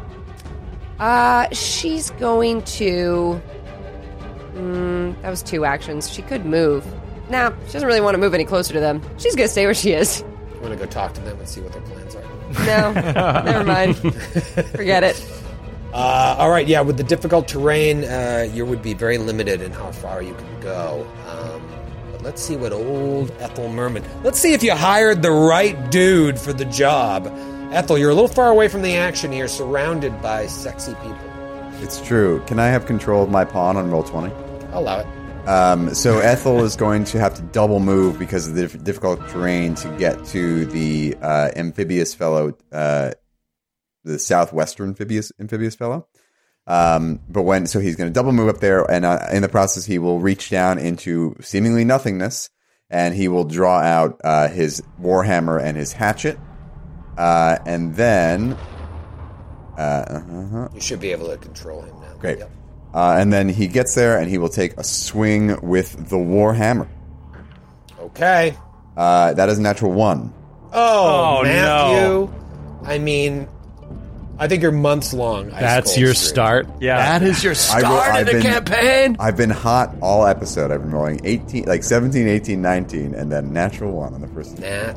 Uh, 0.99 1.47
she's 1.53 2.11
going 2.11 2.61
to. 2.63 3.41
Mm, 4.53 5.21
that 5.21 5.29
was 5.29 5.43
two 5.43 5.65
actions. 5.65 6.09
She 6.11 6.21
could 6.21 6.45
move. 6.45 6.85
Nah, 7.29 7.51
she 7.67 7.73
doesn't 7.73 7.87
really 7.87 8.01
want 8.01 8.15
to 8.15 8.19
move 8.19 8.33
any 8.33 8.45
closer 8.45 8.73
to 8.73 8.79
them. 8.79 9.01
She's 9.17 9.35
gonna 9.35 9.47
stay 9.47 9.65
where 9.65 9.73
she 9.73 9.93
is. 9.93 10.23
I'm 10.53 10.61
gonna 10.61 10.75
go 10.75 10.85
talk 10.85 11.13
to 11.13 11.21
them 11.21 11.37
and 11.39 11.47
see 11.47 11.61
what 11.61 11.73
they're 11.73 11.81
are. 11.81 12.04
No, 12.59 12.91
never 13.45 13.63
mind. 13.63 13.97
Forget 14.75 15.03
it. 15.03 15.23
Uh, 15.93 16.35
all 16.37 16.49
right, 16.49 16.67
yeah. 16.67 16.81
With 16.81 16.97
the 16.97 17.03
difficult 17.03 17.47
terrain, 17.47 18.03
uh, 18.03 18.47
you 18.51 18.65
would 18.65 18.81
be 18.81 18.93
very 18.93 19.17
limited 19.17 19.61
in 19.61 19.71
how 19.71 19.91
far 19.91 20.21
you 20.21 20.33
can 20.33 20.59
go. 20.61 21.07
Um, 21.27 21.61
but 22.11 22.21
let's 22.21 22.41
see 22.41 22.57
what 22.57 22.73
old 22.73 23.31
Ethel 23.39 23.69
Merman. 23.69 24.03
Let's 24.23 24.39
see 24.39 24.53
if 24.53 24.61
you 24.61 24.75
hired 24.75 25.21
the 25.21 25.31
right 25.31 25.89
dude 25.91 26.37
for 26.39 26.51
the 26.51 26.65
job. 26.65 27.27
Ethel, 27.71 27.97
you're 27.97 28.09
a 28.09 28.13
little 28.13 28.27
far 28.27 28.49
away 28.49 28.67
from 28.67 28.81
the 28.81 28.95
action 28.95 29.31
here, 29.31 29.47
surrounded 29.47 30.21
by 30.21 30.47
sexy 30.47 30.93
people. 30.95 31.17
It's 31.81 32.01
true. 32.01 32.43
Can 32.45 32.59
I 32.59 32.67
have 32.67 32.85
control 32.85 33.23
of 33.23 33.29
my 33.29 33.45
pawn 33.45 33.77
on 33.77 33.89
Roll20? 33.89 34.31
I'll 34.73 34.79
allow 34.79 34.99
it. 34.99 35.07
Um, 35.47 35.93
so 35.93 36.19
Ethel 36.19 36.63
is 36.63 36.75
going 36.75 37.03
to 37.05 37.19
have 37.19 37.35
to 37.35 37.41
double 37.43 37.79
move 37.79 38.17
because 38.17 38.47
of 38.47 38.55
the 38.55 38.67
difficult 38.79 39.19
terrain 39.29 39.75
to 39.75 39.89
get 39.97 40.25
to 40.27 40.65
the 40.65 41.15
uh, 41.21 41.51
amphibious 41.55 42.15
fellow, 42.15 42.57
uh, 42.71 43.11
the 44.03 44.17
southwestern 44.17 44.89
amphibious 44.89 45.31
amphibious 45.39 45.75
fellow. 45.75 46.07
Um, 46.65 47.19
but 47.29 47.43
when 47.43 47.67
so 47.67 47.79
he's 47.79 47.95
going 47.95 48.09
to 48.09 48.13
double 48.13 48.31
move 48.31 48.49
up 48.49 48.59
there, 48.59 48.89
and 48.89 49.05
uh, 49.05 49.19
in 49.31 49.43
the 49.43 49.49
process 49.49 49.85
he 49.85 49.99
will 49.99 50.19
reach 50.19 50.49
down 50.49 50.79
into 50.79 51.35
seemingly 51.41 51.85
nothingness, 51.85 52.49
and 52.89 53.13
he 53.13 53.27
will 53.27 53.43
draw 53.43 53.79
out 53.79 54.19
uh, 54.23 54.47
his 54.47 54.81
warhammer 54.99 55.61
and 55.61 55.77
his 55.77 55.91
hatchet, 55.91 56.39
uh, 57.17 57.59
and 57.67 57.95
then. 57.95 58.57
Uh, 59.77 59.81
uh-huh. 59.81 60.69
You 60.73 60.81
should 60.81 61.01
be 61.01 61.11
able 61.11 61.27
to 61.27 61.37
control 61.37 61.81
him 61.81 61.99
now. 61.99 62.13
Great. 62.17 62.39
Yep. 62.39 62.51
Uh, 62.95 63.17
and 63.19 63.31
then 63.33 63.49
he 63.49 63.67
gets 63.67 63.93
there 63.93 64.17
and 64.17 64.29
he 64.29 64.37
will 64.37 64.47
take 64.49 64.77
a 64.77 64.83
swing 64.83 65.59
with 65.61 66.09
the 66.09 66.15
Warhammer. 66.15 66.87
Okay. 67.99 68.55
Uh, 68.95 69.33
that 69.33 69.49
is 69.49 69.59
a 69.59 69.61
natural 69.61 69.91
one. 69.91 70.33
Oh, 70.71 71.39
Oh, 71.39 71.43
Matthew. 71.43 72.33
I 72.89 72.97
mean, 72.99 73.47
I 74.37 74.47
think 74.47 74.61
you're 74.61 74.71
months 74.71 75.13
long. 75.13 75.51
ice 75.51 75.59
That's 75.59 75.91
cold 75.91 75.99
your 75.99 76.13
streak. 76.13 76.29
start. 76.29 76.67
Yeah. 76.79 76.97
that 77.19 77.23
is 77.27 77.43
your 77.43 77.51
I 77.51 77.55
start 77.55 77.83
will- 77.83 77.91
of 77.91 77.99
I've 78.15 78.25
the 78.27 78.31
been- 78.33 78.41
campaign. 78.41 79.17
I've 79.19 79.37
been 79.37 79.49
hot 79.49 79.95
all 80.01 80.25
episode. 80.25 80.71
I've 80.71 80.81
been 80.81 80.91
rolling 80.91 81.19
18, 81.23 81.65
like 81.65 81.83
17, 81.83 82.27
18, 82.27 82.61
19, 82.61 83.13
and 83.15 83.31
then 83.31 83.51
natural 83.53 83.91
one 83.93 84.13
on 84.13 84.21
the 84.21 84.27
first. 84.29 84.57
Nat 84.59 84.93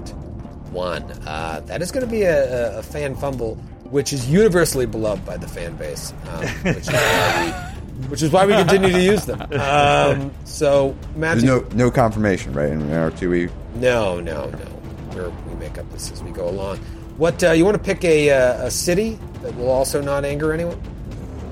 one. 0.70 1.02
Uh, 1.26 1.60
that 1.66 1.82
is 1.82 1.90
going 1.90 2.04
to 2.04 2.10
be 2.10 2.22
a, 2.22 2.76
a, 2.76 2.78
a 2.78 2.82
fan 2.82 3.16
fumble, 3.16 3.54
which 3.90 4.12
is 4.12 4.28
universally 4.30 4.86
beloved 4.86 5.24
by 5.24 5.36
the 5.36 5.48
fan 5.48 5.74
base, 5.76 6.12
um, 6.30 6.40
which, 6.62 6.76
is 6.78 6.88
why 6.90 7.72
we, 7.74 7.77
which 8.08 8.22
is 8.22 8.30
why 8.30 8.46
we 8.46 8.52
continue 8.54 8.90
to 8.92 9.02
use 9.02 9.24
them. 9.26 9.40
Um, 9.58 10.32
so, 10.44 10.96
There's 11.16 11.42
no 11.44 11.60
no 11.74 11.90
confirmation, 11.90 12.52
right? 12.52 12.70
In 12.70 12.92
our 12.92 13.10
two 13.10 13.34
E. 13.34 13.48
no, 13.74 14.20
no, 14.20 14.48
no. 14.50 14.80
We're, 15.14 15.30
we 15.30 15.54
make 15.56 15.78
up 15.78 15.90
this 15.90 16.12
as 16.12 16.22
we 16.22 16.30
go 16.30 16.48
along. 16.48 16.78
What 17.16 17.42
uh, 17.42 17.50
you 17.52 17.64
want 17.64 17.76
to 17.76 17.82
pick 17.82 18.04
a, 18.04 18.30
uh, 18.30 18.66
a 18.66 18.70
city 18.70 19.18
that 19.42 19.54
will 19.56 19.70
also 19.70 20.00
not 20.00 20.24
anger 20.24 20.52
anyone? 20.52 20.80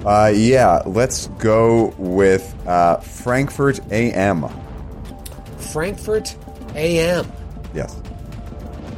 Uh, 0.05 0.33
yeah, 0.35 0.83
let's 0.87 1.27
go 1.39 1.93
with 1.99 2.55
uh, 2.69 2.99
Frankfurt 2.99 3.81
AM. 3.91 4.47
Frankfurt 5.59 6.37
AM. 6.77 7.31
Yes, 7.75 7.97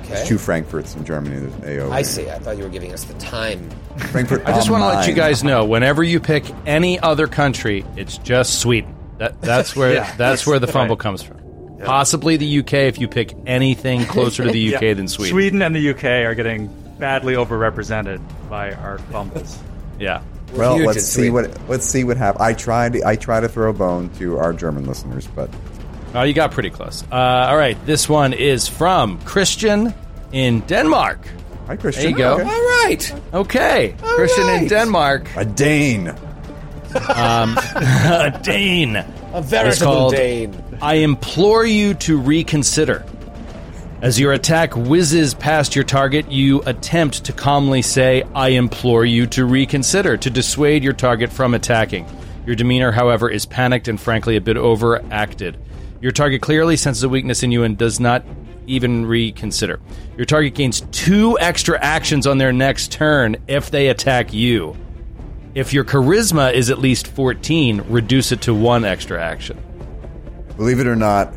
Okay. 0.04 0.08
there's 0.14 0.28
two 0.28 0.38
Frankfurts 0.38 0.94
in 0.94 1.04
Germany. 1.04 1.46
There's 1.62 1.82
AO. 1.82 1.92
I 1.92 2.02
see. 2.02 2.28
I 2.30 2.38
thought 2.38 2.56
you 2.58 2.64
were 2.64 2.68
giving 2.70 2.92
us 2.92 3.04
the 3.04 3.14
time. 3.14 3.70
Frankfurt. 3.98 4.44
I 4.46 4.52
just 4.52 4.70
want 4.70 4.82
to 4.82 4.86
let 4.88 5.08
you 5.08 5.14
guys 5.14 5.42
know. 5.44 5.64
Whenever 5.64 6.02
you 6.02 6.20
pick 6.20 6.44
any 6.66 6.98
other 6.98 7.26
country, 7.26 7.84
it's 7.96 8.18
just 8.18 8.60
Sweden. 8.60 8.94
That 9.18 9.40
that's 9.40 9.74
where 9.76 9.94
Yeah, 9.94 10.14
that's 10.16 10.46
where 10.46 10.58
the 10.58 10.66
fumble 10.66 10.96
right. 10.96 11.02
comes 11.02 11.22
from. 11.22 11.38
Possibly 11.84 12.36
the 12.36 12.58
UK 12.60 12.72
if 12.74 12.98
you 12.98 13.06
pick 13.08 13.34
anything 13.46 14.04
closer 14.06 14.44
to 14.44 14.50
the 14.50 14.74
UK 14.74 14.82
Yeah. 14.82 14.94
than 14.94 15.08
Sweden. 15.08 15.32
Sweden 15.32 15.62
and 15.62 15.74
the 15.76 15.90
UK 15.90 16.04
are 16.26 16.34
getting 16.34 16.66
badly 16.98 17.34
overrepresented 17.34 18.20
by 18.48 18.72
our 18.72 18.98
fumbles. 18.98 19.58
Yeah. 20.00 20.22
Well, 20.54 20.76
huge 20.76 20.86
let's 20.86 21.04
see 21.04 21.28
Sweden. 21.28 21.50
what 21.50 21.68
let's 21.68 21.84
see 21.84 22.04
what 22.04 22.16
happens. 22.16 22.40
I 22.40 22.52
tried 22.54 23.02
I 23.02 23.16
try 23.16 23.40
to 23.40 23.48
throw 23.48 23.68
a 23.70 23.72
bone 23.72 24.10
to 24.18 24.38
our 24.38 24.52
German 24.52 24.86
listeners, 24.86 25.26
but 25.26 25.50
Oh, 26.14 26.22
you 26.22 26.32
got 26.32 26.52
pretty 26.52 26.70
close. 26.70 27.02
Uh, 27.12 27.16
all 27.16 27.56
right, 27.56 27.76
this 27.84 28.08
one 28.08 28.32
is 28.32 28.66
from 28.68 29.20
Christian 29.22 29.92
in 30.32 30.60
Denmark. 30.60 31.18
Hi 31.68 31.76
Christian. 31.76 32.02
There 32.02 32.10
you 32.10 32.16
go. 32.16 32.34
Okay. 32.34 32.42
All 32.44 32.84
right. 32.84 33.14
Okay, 33.34 33.94
Christian 34.00 34.48
in. 34.48 34.66
Denmark, 34.68 35.28
A 35.36 35.44
Dane. 35.44 36.08
Um, 37.14 37.56
a 37.76 38.40
Dane. 38.42 38.96
A 38.96 39.42
veritable 39.42 39.92
called- 39.92 40.14
Dane. 40.14 40.64
I 40.82 40.94
implore 40.96 41.64
you 41.64 41.94
to 41.94 42.18
reconsider. 42.18 43.04
As 44.00 44.18
your 44.18 44.32
attack 44.32 44.74
whizzes 44.76 45.34
past 45.34 45.74
your 45.74 45.84
target, 45.84 46.30
you 46.30 46.62
attempt 46.66 47.24
to 47.24 47.32
calmly 47.32 47.82
say, 47.82 48.22
I 48.34 48.50
implore 48.50 49.04
you 49.04 49.26
to 49.28 49.44
reconsider, 49.44 50.16
to 50.16 50.30
dissuade 50.30 50.84
your 50.84 50.92
target 50.92 51.30
from 51.32 51.52
attacking. 51.52 52.06
Your 52.46 52.54
demeanor, 52.54 52.92
however, 52.92 53.28
is 53.28 53.44
panicked 53.44 53.88
and 53.88 54.00
frankly 54.00 54.36
a 54.36 54.40
bit 54.40 54.56
overacted. 54.56 55.58
Your 56.00 56.12
target 56.12 56.40
clearly 56.42 56.76
senses 56.76 57.02
a 57.02 57.08
weakness 57.08 57.42
in 57.42 57.50
you 57.50 57.64
and 57.64 57.76
does 57.76 57.98
not 57.98 58.24
even 58.68 59.06
reconsider. 59.06 59.80
Your 60.16 60.26
target 60.26 60.54
gains 60.54 60.82
two 60.92 61.38
extra 61.40 61.78
actions 61.80 62.26
on 62.26 62.38
their 62.38 62.52
next 62.52 62.92
turn 62.92 63.36
if 63.48 63.70
they 63.70 63.88
attack 63.88 64.32
you. 64.32 64.76
If 65.54 65.72
your 65.72 65.84
charisma 65.84 66.52
is 66.52 66.70
at 66.70 66.78
least 66.78 67.06
14, 67.08 67.84
reduce 67.88 68.30
it 68.32 68.42
to 68.42 68.54
one 68.54 68.84
extra 68.84 69.22
action. 69.22 69.62
Believe 70.56 70.78
it 70.80 70.86
or 70.86 70.96
not, 70.96 71.34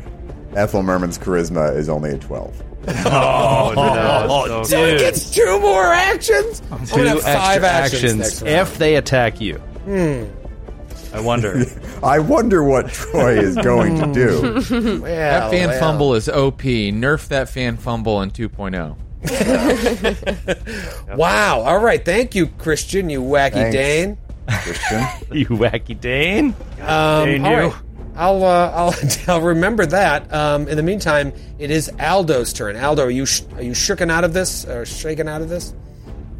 Ethel 0.54 0.82
Merman's 0.82 1.18
charisma 1.18 1.74
is 1.76 1.88
only 1.88 2.10
a 2.10 2.18
twelve. 2.18 2.60
Oh, 2.88 3.72
no. 3.76 4.26
Oh, 4.28 4.62
so 4.64 4.84
it 4.84 4.98
gets 4.98 5.30
two 5.30 5.60
more 5.60 5.84
actions. 5.84 6.60
Two 6.60 7.04
gonna 7.04 7.20
five 7.20 7.62
extra 7.62 7.68
actions, 7.68 8.20
actions, 8.20 8.42
if 8.42 8.76
they 8.78 8.96
attack 8.96 9.40
you. 9.40 9.54
Hmm. 9.84 10.24
I 11.12 11.20
wonder. 11.20 11.64
I 12.02 12.18
wonder 12.18 12.62
what 12.64 12.88
Troy 12.88 13.38
is 13.38 13.56
going 13.56 13.98
to 14.00 14.12
do. 14.12 15.00
Well, 15.02 15.40
That 15.40 15.50
fan 15.50 15.68
well. 15.68 15.80
fumble 15.80 16.14
is 16.14 16.28
OP. 16.28 16.62
Nerf 16.62 17.28
that 17.28 17.48
fan 17.48 17.76
fumble 17.76 18.22
in 18.22 18.30
oh. 18.30 18.32
2.0. 18.32 18.96
Wow. 21.16 21.60
All 21.60 21.78
right. 21.78 22.04
Thank 22.04 22.34
you, 22.34 22.46
Christian. 22.48 23.10
You 23.10 23.22
wacky 23.22 23.52
Thanks. 23.52 23.76
Dane. 23.76 24.18
Christian. 24.48 25.06
You 25.32 25.46
wacky 25.46 25.98
Dane. 26.00 26.54
Um, 26.80 27.26
Dane, 27.26 27.44
all 27.44 27.52
you. 27.52 27.58
right. 27.68 27.74
I'll, 28.14 28.44
uh, 28.44 28.70
I'll 28.74 28.94
I'll 29.28 29.40
remember 29.40 29.86
that. 29.86 30.32
Um, 30.34 30.68
in 30.68 30.76
the 30.76 30.82
meantime, 30.82 31.32
it 31.58 31.70
is 31.70 31.90
Aldo's 31.98 32.52
turn. 32.52 32.76
Aldo, 32.76 33.04
are 33.04 33.10
you 33.10 33.24
sh- 33.24 33.42
are 33.56 33.62
you 33.62 33.72
shooken 33.72 34.10
out 34.10 34.22
of 34.24 34.34
this 34.34 34.66
or 34.66 34.84
shaken 34.84 35.28
out 35.28 35.40
of 35.40 35.48
this? 35.48 35.72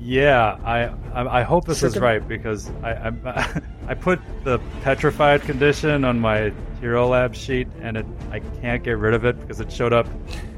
Yeah, 0.04 0.58
I 0.64 0.86
I, 1.14 1.40
I 1.40 1.42
hope 1.42 1.64
this 1.64 1.82
is 1.84 1.98
right 1.98 2.26
because 2.26 2.70
I, 2.82 3.08
I 3.24 3.62
I 3.88 3.94
put 3.94 4.20
the 4.42 4.58
petrified 4.82 5.42
condition 5.42 6.04
on 6.04 6.18
my 6.18 6.52
hero 6.80 7.06
lab 7.06 7.36
sheet 7.36 7.68
and 7.80 7.96
it 7.96 8.06
I 8.30 8.40
can't 8.60 8.82
get 8.82 8.98
rid 8.98 9.14
of 9.14 9.24
it 9.24 9.40
because 9.40 9.60
it 9.60 9.70
showed 9.70 9.92
up. 9.92 10.08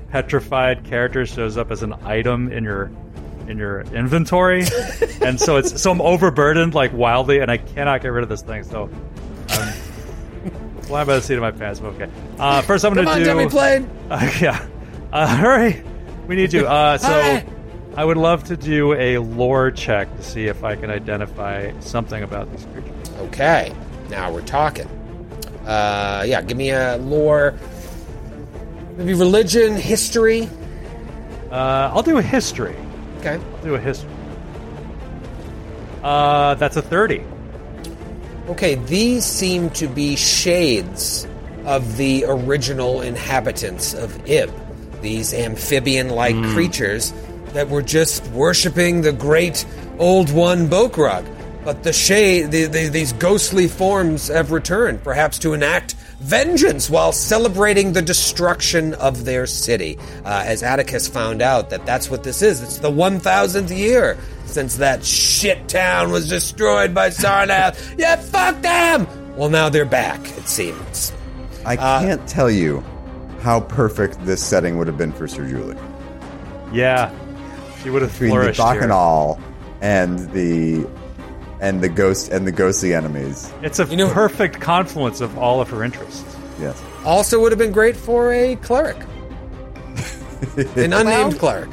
Petrified 0.09 0.85
character 0.85 1.27
shows 1.27 1.59
up 1.59 1.71
as 1.71 1.83
an 1.83 1.93
item 2.05 2.51
in 2.53 2.65
your 2.65 2.91
in 3.49 3.59
your 3.59 3.83
inventory, 3.93 4.65
and 5.21 5.39
so 5.39 5.57
it's 5.57 5.83
so 5.83 5.91
I'm 5.91 6.01
overburdened 6.01 6.75
like 6.75 6.93
wildly, 6.95 7.41
and 7.41 7.51
I 7.51 7.59
cannot 7.59 8.01
get 8.01 8.09
rid 8.09 8.23
of 8.23 8.31
this 8.31 8.41
thing. 8.41 8.62
So 8.65 8.89
I'm 9.49 10.83
flying 10.83 11.07
by 11.07 11.16
the 11.16 11.21
seat 11.21 11.35
of 11.35 11.43
my 11.43 11.51
pants. 11.51 11.81
but 11.81 11.89
Okay, 11.95 12.11
uh, 12.39 12.62
first 12.62 12.85
I'm 12.85 12.95
gonna 12.95 13.11
on, 13.11 13.19
do. 13.19 13.25
Demi 13.25 13.49
Plane. 13.49 13.91
Uh, 14.09 14.31
yeah. 14.41 14.66
Uh, 15.12 15.37
hurry. 15.37 15.83
We 16.29 16.37
need 16.37 16.53
you. 16.53 16.66
Uh, 16.66 16.97
so. 16.97 17.43
I 17.97 18.05
would 18.05 18.16
love 18.16 18.45
to 18.45 18.57
do 18.57 18.93
a 18.95 19.19
lore 19.19 19.71
check 19.71 20.15
to 20.16 20.23
see 20.23 20.47
if 20.47 20.65
I 20.65 20.75
can 20.75 20.91
identify 20.91 21.73
something 21.81 22.23
about 22.23 22.51
these 22.51 22.66
creatures. 22.66 23.11
Okay. 23.29 23.73
Now 24.11 24.33
we're 24.33 24.43
talking. 24.43 24.87
Uh, 25.65 26.25
yeah. 26.27 26.43
Give 26.43 26.57
me 26.57 26.71
a 26.71 26.97
lore. 26.97 27.55
Maybe 28.97 29.15
religion, 29.15 29.77
history. 29.77 30.49
Uh, 31.51 31.91
I'll 31.93 32.03
do 32.03 32.19
a 32.19 32.23
history. 32.23 32.77
Okay. 33.19 33.35
I'll 33.35 33.62
do 33.65 33.75
a 33.77 33.81
history. 33.81 34.11
Uh, 36.03 36.55
that's 36.55 36.77
a 36.77 36.83
30. 36.83 37.23
Okay, 38.49 38.75
these 38.75 39.25
seem 39.25 39.71
to 39.71 39.89
be 39.89 40.16
shades 40.16 41.27
of 41.65 41.97
the 41.97 42.27
original 42.29 43.01
inhabitants 43.01 43.95
of 43.95 44.29
Ib. 44.29 44.53
These 45.01 45.33
amphibian 45.33 46.11
like 46.11 46.35
creatures 46.53 47.15
that 47.55 47.69
were 47.69 47.83
just 47.83 48.27
worshipping 48.29 49.01
the 49.01 49.13
great 49.13 49.65
old 49.99 50.31
one 50.31 50.69
Bokrug. 50.69 51.25
But 51.65 51.83
the 51.83 51.95
shade, 51.95 52.51
the, 52.51 52.67
the, 52.67 52.89
these 52.89 53.15
ghostly 53.15 53.69
forms 53.69 54.29
have 54.29 54.53
returned, 54.53 55.03
perhaps 55.03 55.39
to 55.39 55.55
enact 55.55 55.95
vengeance 56.21 56.91
while 56.91 57.11
celebrating 57.11 57.95
the 57.95 58.03
destruction 58.03 58.93
of 58.95 59.25
their 59.25 59.47
city. 59.47 59.99
Uh, 60.25 60.43
as 60.45 60.63
Atticus 60.63 61.09
found 61.09 61.41
out 61.41 61.71
that 61.71 61.87
that's 61.87 62.11
what 62.11 62.23
this 62.23 62.43
is. 62.43 62.63
It's 62.63 62.79
the 62.79 62.91
1000th 62.91 63.75
year 63.75 64.19
since 64.45 64.77
that 64.77 65.05
shit 65.05 65.67
town 65.69 66.11
was 66.11 66.29
destroyed 66.29 66.93
by 66.93 67.09
Sarnath. 67.09 67.95
yeah, 67.99 68.17
fuck 68.17 68.61
them! 68.61 69.07
Well, 69.37 69.49
now 69.49 69.71
they're 69.71 69.87
back, 69.87 70.21
it 70.37 70.49
seems. 70.49 71.13
I 71.65 71.77
can't 71.77 72.27
tell 72.29 72.51
you 72.51 72.85
how 73.41 73.61
perfect 73.61 74.23
this 74.27 74.45
setting 74.45 74.77
would 74.77 74.87
have 74.87 74.99
been 74.99 75.13
for 75.13 75.27
Sir 75.27 75.49
Julian. 75.49 75.79
Yeah. 76.73 77.11
She 77.85 77.90
would 77.90 78.02
have 78.02 78.11
Between 78.12 78.31
the 78.31 78.35
flourished 78.36 78.61
here. 78.61 78.74
Bacchanal 78.74 79.39
and 79.81 80.19
the 80.32 80.85
and 81.61 81.81
the 81.81 81.89
ghost 81.89 82.31
and 82.32 82.47
the 82.47 82.52
ghostly 82.52 82.93
enemies. 82.94 83.52
It's 83.62 83.78
a 83.78 83.85
You 83.85 83.97
know- 83.97 84.11
perfect 84.11 84.61
confluence 84.61 85.20
of 85.20 85.39
all 85.39 85.61
of 85.61 85.70
her 85.70 85.85
interests. 85.85 86.24
Yes. 86.61 86.82
Also, 87.05 87.39
would 87.40 87.52
have 87.52 87.59
been 87.59 87.73
great 87.73 87.94
for 87.97 88.32
a 88.32 88.56
cleric. 88.56 88.97
An 90.56 90.93
unnamed 90.93 91.05
Well- 91.05 91.32
cleric. 91.35 91.69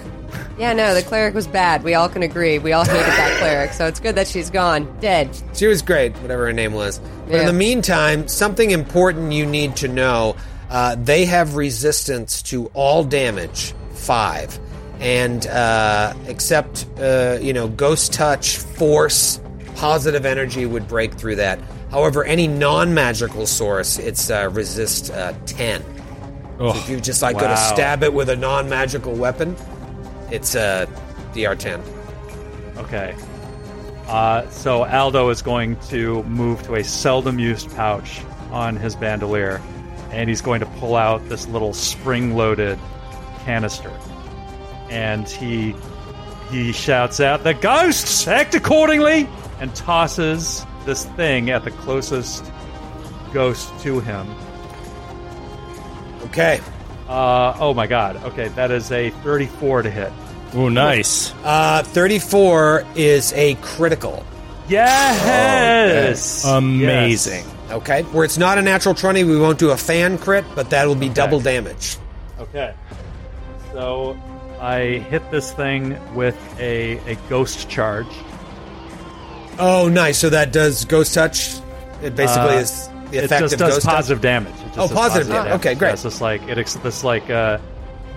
Yeah, 0.57 0.73
no, 0.73 0.93
the 0.93 1.01
cleric 1.01 1.33
was 1.33 1.47
bad. 1.47 1.81
We 1.83 1.95
all 1.95 2.07
can 2.07 2.21
agree. 2.23 2.59
We 2.59 2.71
all 2.73 2.83
hated 2.83 3.05
that 3.05 3.39
cleric, 3.39 3.73
so 3.73 3.87
it's 3.87 3.99
good 3.99 4.15
that 4.15 4.27
she's 4.27 4.49
gone, 4.51 4.87
dead. 4.99 5.29
She 5.53 5.65
was 5.65 5.81
great, 5.81 6.15
whatever 6.17 6.45
her 6.45 6.53
name 6.53 6.73
was. 6.73 6.99
But 7.25 7.35
in 7.35 7.39
Yeah. 7.41 7.45
the 7.47 7.53
meantime, 7.53 8.27
something 8.27 8.69
important 8.69 9.31
you 9.31 9.45
need 9.45 9.75
to 9.77 9.87
know 9.87 10.35
uh, 10.69 10.95
they 11.01 11.25
have 11.25 11.55
resistance 11.55 12.41
to 12.43 12.67
all 12.73 13.03
damage, 13.03 13.73
five. 13.93 14.57
And 15.01 15.45
uh, 15.47 16.13
except, 16.27 16.85
uh, 16.99 17.39
you 17.41 17.53
know, 17.53 17.67
ghost 17.67 18.13
touch, 18.13 18.57
force, 18.57 19.41
positive 19.75 20.25
energy 20.25 20.65
would 20.65 20.87
break 20.87 21.15
through 21.15 21.37
that. 21.37 21.59
However, 21.89 22.23
any 22.23 22.47
non 22.47 22.93
magical 22.93 23.45
source, 23.45 23.97
it's 23.97 24.29
uh, 24.29 24.49
resist 24.53 25.11
uh, 25.11 25.33
10. 25.45 25.83
So 26.59 26.75
if 26.75 26.89
you 26.89 27.01
just 27.01 27.23
like 27.23 27.39
go 27.39 27.47
to 27.47 27.57
stab 27.57 28.03
it 28.03 28.13
with 28.13 28.29
a 28.29 28.35
non 28.35 28.69
magical 28.69 29.13
weapon, 29.13 29.55
it's 30.29 30.55
uh, 30.55 30.85
DR 31.33 31.55
10. 31.55 31.81
Okay. 32.77 33.15
Uh, 34.07 34.47
so 34.49 34.85
Aldo 34.85 35.29
is 35.29 35.41
going 35.41 35.77
to 35.87 36.21
move 36.23 36.61
to 36.63 36.75
a 36.75 36.83
seldom 36.83 37.39
used 37.39 37.73
pouch 37.75 38.21
on 38.51 38.75
his 38.75 38.95
bandolier, 38.95 39.61
and 40.11 40.29
he's 40.29 40.41
going 40.41 40.59
to 40.59 40.65
pull 40.65 40.95
out 40.95 41.27
this 41.29 41.47
little 41.47 41.73
spring 41.73 42.35
loaded 42.35 42.77
canister. 43.45 43.91
And 44.91 45.27
he 45.27 45.73
he 46.51 46.71
shouts 46.71 47.19
out, 47.19 47.43
"The 47.43 47.55
ghosts! 47.55 48.27
Act 48.27 48.53
accordingly!" 48.53 49.27
and 49.59 49.73
tosses 49.73 50.65
this 50.85 51.05
thing 51.05 51.49
at 51.49 51.63
the 51.63 51.71
closest 51.71 52.51
ghost 53.33 53.71
to 53.81 53.99
him. 53.99 54.27
Okay. 56.25 56.59
Uh, 57.07 57.55
oh 57.59 57.73
my 57.73 57.87
god. 57.87 58.17
Okay, 58.23 58.47
that 58.49 58.71
is 58.71 58.91
a 58.91 59.09
34 59.09 59.83
to 59.83 59.89
hit. 59.91 60.11
Oh, 60.53 60.69
nice. 60.69 61.33
Uh, 61.43 61.83
34 61.83 62.85
is 62.95 63.33
a 63.33 63.55
critical. 63.55 64.25
Yes! 64.67 66.45
Amazing. 66.45 67.45
Okay. 67.69 68.03
Where 68.03 68.25
it's 68.25 68.37
not 68.37 68.57
a 68.57 68.61
natural 68.61 68.95
20, 68.95 69.23
we 69.23 69.39
won't 69.39 69.59
do 69.59 69.71
a 69.71 69.77
fan 69.77 70.17
crit, 70.17 70.45
but 70.55 70.69
that 70.69 70.87
will 70.87 70.95
be 70.95 71.09
double 71.09 71.39
damage. 71.39 71.97
Okay. 72.39 72.73
So 73.71 74.17
I 74.61 74.99
hit 75.09 75.29
this 75.31 75.51
thing 75.51 75.97
with 76.15 76.37
a, 76.59 76.97
a 77.11 77.15
ghost 77.29 77.67
charge. 77.69 78.07
Oh, 79.59 79.89
nice. 79.89 80.17
So 80.17 80.29
that 80.29 80.51
does 80.53 80.85
ghost 80.85 81.13
touch. 81.13 81.55
It 82.03 82.15
basically 82.15 82.55
Uh, 82.55 82.59
is 82.59 82.89
the 83.11 83.17
It 83.17 83.23
effect 83.25 83.41
just 83.41 83.53
of 83.53 83.59
does 83.59 83.73
ghost 83.75 83.85
touch. 83.85 83.95
positive 83.95 84.21
damage. 84.21 84.53
It 84.53 84.65
just 84.73 84.77
Oh, 84.77 84.87
does 84.87 84.91
positive 84.91 85.27
damage. 85.29 85.53
Okay, 85.53 85.75
great. 85.75 85.89
Yeah, 85.89 85.93
it's 85.93 86.03
just 86.03 86.21
like 86.21 86.41
it, 86.47 86.57
ex- 86.57 86.75
this 86.75 87.03
like 87.03 87.29
uh, 87.29 87.57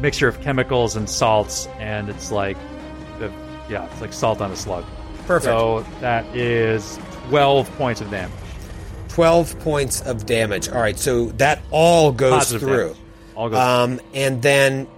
mixture 0.00 0.28
of 0.28 0.40
chemicals 0.42 0.96
and 0.96 1.08
salts, 1.08 1.66
and 1.78 2.08
it's 2.08 2.30
like, 2.30 2.56
the, 3.18 3.30
yeah, 3.68 3.86
it's 3.90 4.00
like 4.00 4.12
salt 4.12 4.40
on 4.40 4.50
a 4.52 4.56
slug. 4.56 4.84
Perfect. 5.26 5.44
So 5.44 5.84
that 6.00 6.24
is 6.36 6.98
twelve 7.28 7.70
points 7.76 8.00
of 8.00 8.10
damage. 8.10 8.32
12 9.08 9.60
points 9.60 10.00
of 10.02 10.26
damage. 10.26 10.68
All 10.68 10.80
right, 10.80 10.98
so 10.98 11.26
that 11.36 11.62
all 11.70 12.10
goes 12.10 12.32
Positive 12.32 12.60
through. 12.62 12.76
damage. 12.88 12.96
All 13.36 13.48
goes. 13.48 13.58
Um, 13.60 14.00
and 14.12 14.42
then 14.42 14.88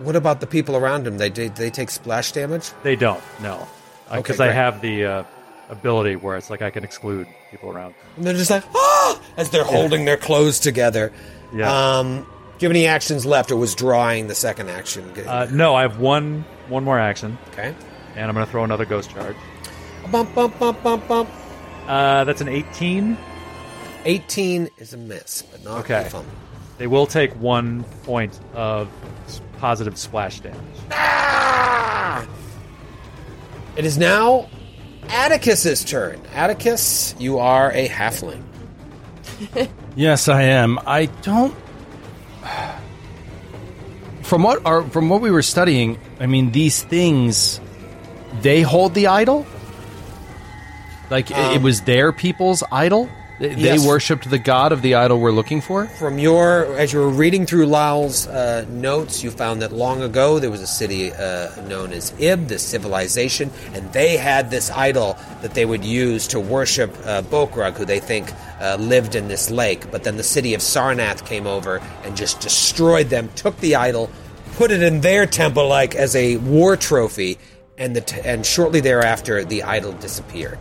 what 0.00 0.16
about 0.16 0.40
the 0.40 0.46
people 0.46 0.76
around 0.76 1.06
him? 1.06 1.18
They 1.18 1.28
they, 1.28 1.48
they 1.48 1.70
take 1.70 1.90
splash 1.90 2.32
damage? 2.32 2.70
they 2.82 2.96
don't. 2.96 3.22
No, 3.40 3.66
Okay, 4.08 4.20
because 4.20 4.40
I 4.40 4.52
have 4.52 4.82
the 4.82 5.04
uh, 5.04 5.24
ability 5.70 6.16
where 6.16 6.36
it's 6.36 6.50
like 6.50 6.60
I 6.60 6.70
can 6.70 6.84
exclude 6.84 7.26
people 7.50 7.70
around. 7.70 7.94
And 8.16 8.26
they're 8.26 8.34
just 8.34 8.50
like, 8.50 8.64
ah! 8.74 9.20
As 9.36 9.50
they're 9.50 9.64
holding 9.64 10.04
their 10.04 10.18
clothes 10.18 10.60
together. 10.60 11.12
Yeah. 11.54 11.98
Um, 11.98 12.26
do 12.58 12.66
you 12.66 12.68
have 12.68 12.76
any 12.76 12.86
actions 12.86 13.24
left 13.24 13.50
or 13.50 13.56
was 13.56 13.74
drawing 13.74 14.28
the 14.28 14.34
second 14.34 14.68
action? 14.68 15.10
good? 15.14 15.26
Uh, 15.26 15.46
no, 15.50 15.74
I 15.74 15.82
have 15.82 15.98
one 15.98 16.44
one 16.68 16.84
more 16.84 16.98
action, 16.98 17.38
okay. 17.52 17.74
and 18.14 18.28
I'm 18.28 18.34
going 18.34 18.46
to 18.46 18.50
throw 18.50 18.64
another 18.64 18.84
ghost 18.84 19.10
charge. 19.10 19.36
Bump, 20.10 20.34
bump, 20.34 20.58
bump, 20.58 20.82
bump, 20.82 21.08
bump. 21.08 21.30
Uh, 21.86 22.24
that's 22.24 22.40
an 22.40 22.48
18. 22.48 23.16
18 24.04 24.68
is 24.78 24.94
a 24.94 24.96
miss, 24.96 25.42
but 25.42 25.64
not 25.64 25.80
Okay. 25.80 26.08
They 26.78 26.86
will 26.86 27.06
take 27.06 27.32
one 27.36 27.84
point 28.04 28.38
of 28.54 28.88
positive 29.62 29.96
splash 29.96 30.40
damage. 30.40 30.58
Ah! 30.90 32.26
It 33.76 33.84
is 33.84 33.96
now 33.96 34.48
Atticus's 35.08 35.84
turn. 35.84 36.20
Atticus, 36.34 37.14
you 37.20 37.38
are 37.38 37.70
a 37.72 37.88
halfling. 37.88 38.42
Yes, 39.94 40.26
I 40.26 40.44
am. 40.44 40.78
I 40.86 41.04
don't. 41.20 41.54
From 44.22 44.42
what 44.42 44.64
are 44.64 44.82
from 44.84 45.10
what 45.10 45.20
we 45.20 45.30
were 45.30 45.42
studying, 45.42 45.98
I 46.18 46.24
mean, 46.26 46.50
these 46.52 46.82
things, 46.82 47.60
they 48.40 48.62
hold 48.62 48.94
the 48.94 49.08
idol. 49.08 49.44
Like 51.10 51.30
it- 51.30 51.36
it 51.36 51.56
um, 51.58 51.62
was 51.62 51.82
their 51.82 52.10
people's 52.10 52.64
idol. 52.72 53.10
They, 53.42 53.56
yes. 53.56 53.84
worshipped 53.84 54.30
the 54.30 54.38
god 54.38 54.70
of 54.70 54.82
the 54.82 54.94
idol 54.94 55.18
we're 55.18 55.32
looking 55.32 55.60
for. 55.60 55.88
From 55.88 56.20
your, 56.20 56.76
as 56.76 56.92
you 56.92 57.00
were 57.00 57.08
reading 57.08 57.44
through 57.44 57.66
Lyle's 57.66 58.28
uh, 58.28 58.64
notes, 58.68 59.24
you 59.24 59.32
found 59.32 59.60
that 59.62 59.72
long 59.72 60.00
ago 60.00 60.38
there 60.38 60.48
was 60.50 60.60
a 60.60 60.66
city 60.68 61.12
uh, 61.12 61.50
known 61.62 61.92
as 61.92 62.12
Ib, 62.20 62.46
this 62.46 62.62
civilization, 62.62 63.50
and 63.72 63.92
they 63.92 64.16
had 64.16 64.48
this 64.52 64.70
idol 64.70 65.18
that 65.40 65.54
they 65.54 65.64
would 65.64 65.84
use 65.84 66.28
to 66.28 66.38
worship 66.38 66.92
uh, 67.04 67.22
Bokrug, 67.22 67.72
who 67.72 67.84
they 67.84 67.98
think 67.98 68.32
uh, 68.60 68.76
lived 68.78 69.16
in 69.16 69.26
this 69.26 69.50
lake. 69.50 69.90
But 69.90 70.04
then 70.04 70.16
the 70.16 70.22
city 70.22 70.54
of 70.54 70.60
Sarnath 70.60 71.26
came 71.26 71.48
over 71.48 71.82
and 72.04 72.16
just 72.16 72.40
destroyed 72.40 73.08
them, 73.08 73.28
took 73.34 73.56
the 73.58 73.74
idol, 73.74 74.08
put 74.54 74.70
it 74.70 74.84
in 74.84 75.00
their 75.00 75.26
temple 75.26 75.66
like 75.66 75.96
as 75.96 76.14
a 76.14 76.36
war 76.36 76.76
trophy, 76.76 77.38
and 77.76 77.96
the 77.96 78.02
t- 78.02 78.20
and 78.24 78.46
shortly 78.46 78.78
thereafter 78.78 79.44
the 79.44 79.64
idol 79.64 79.90
disappeared. 79.94 80.60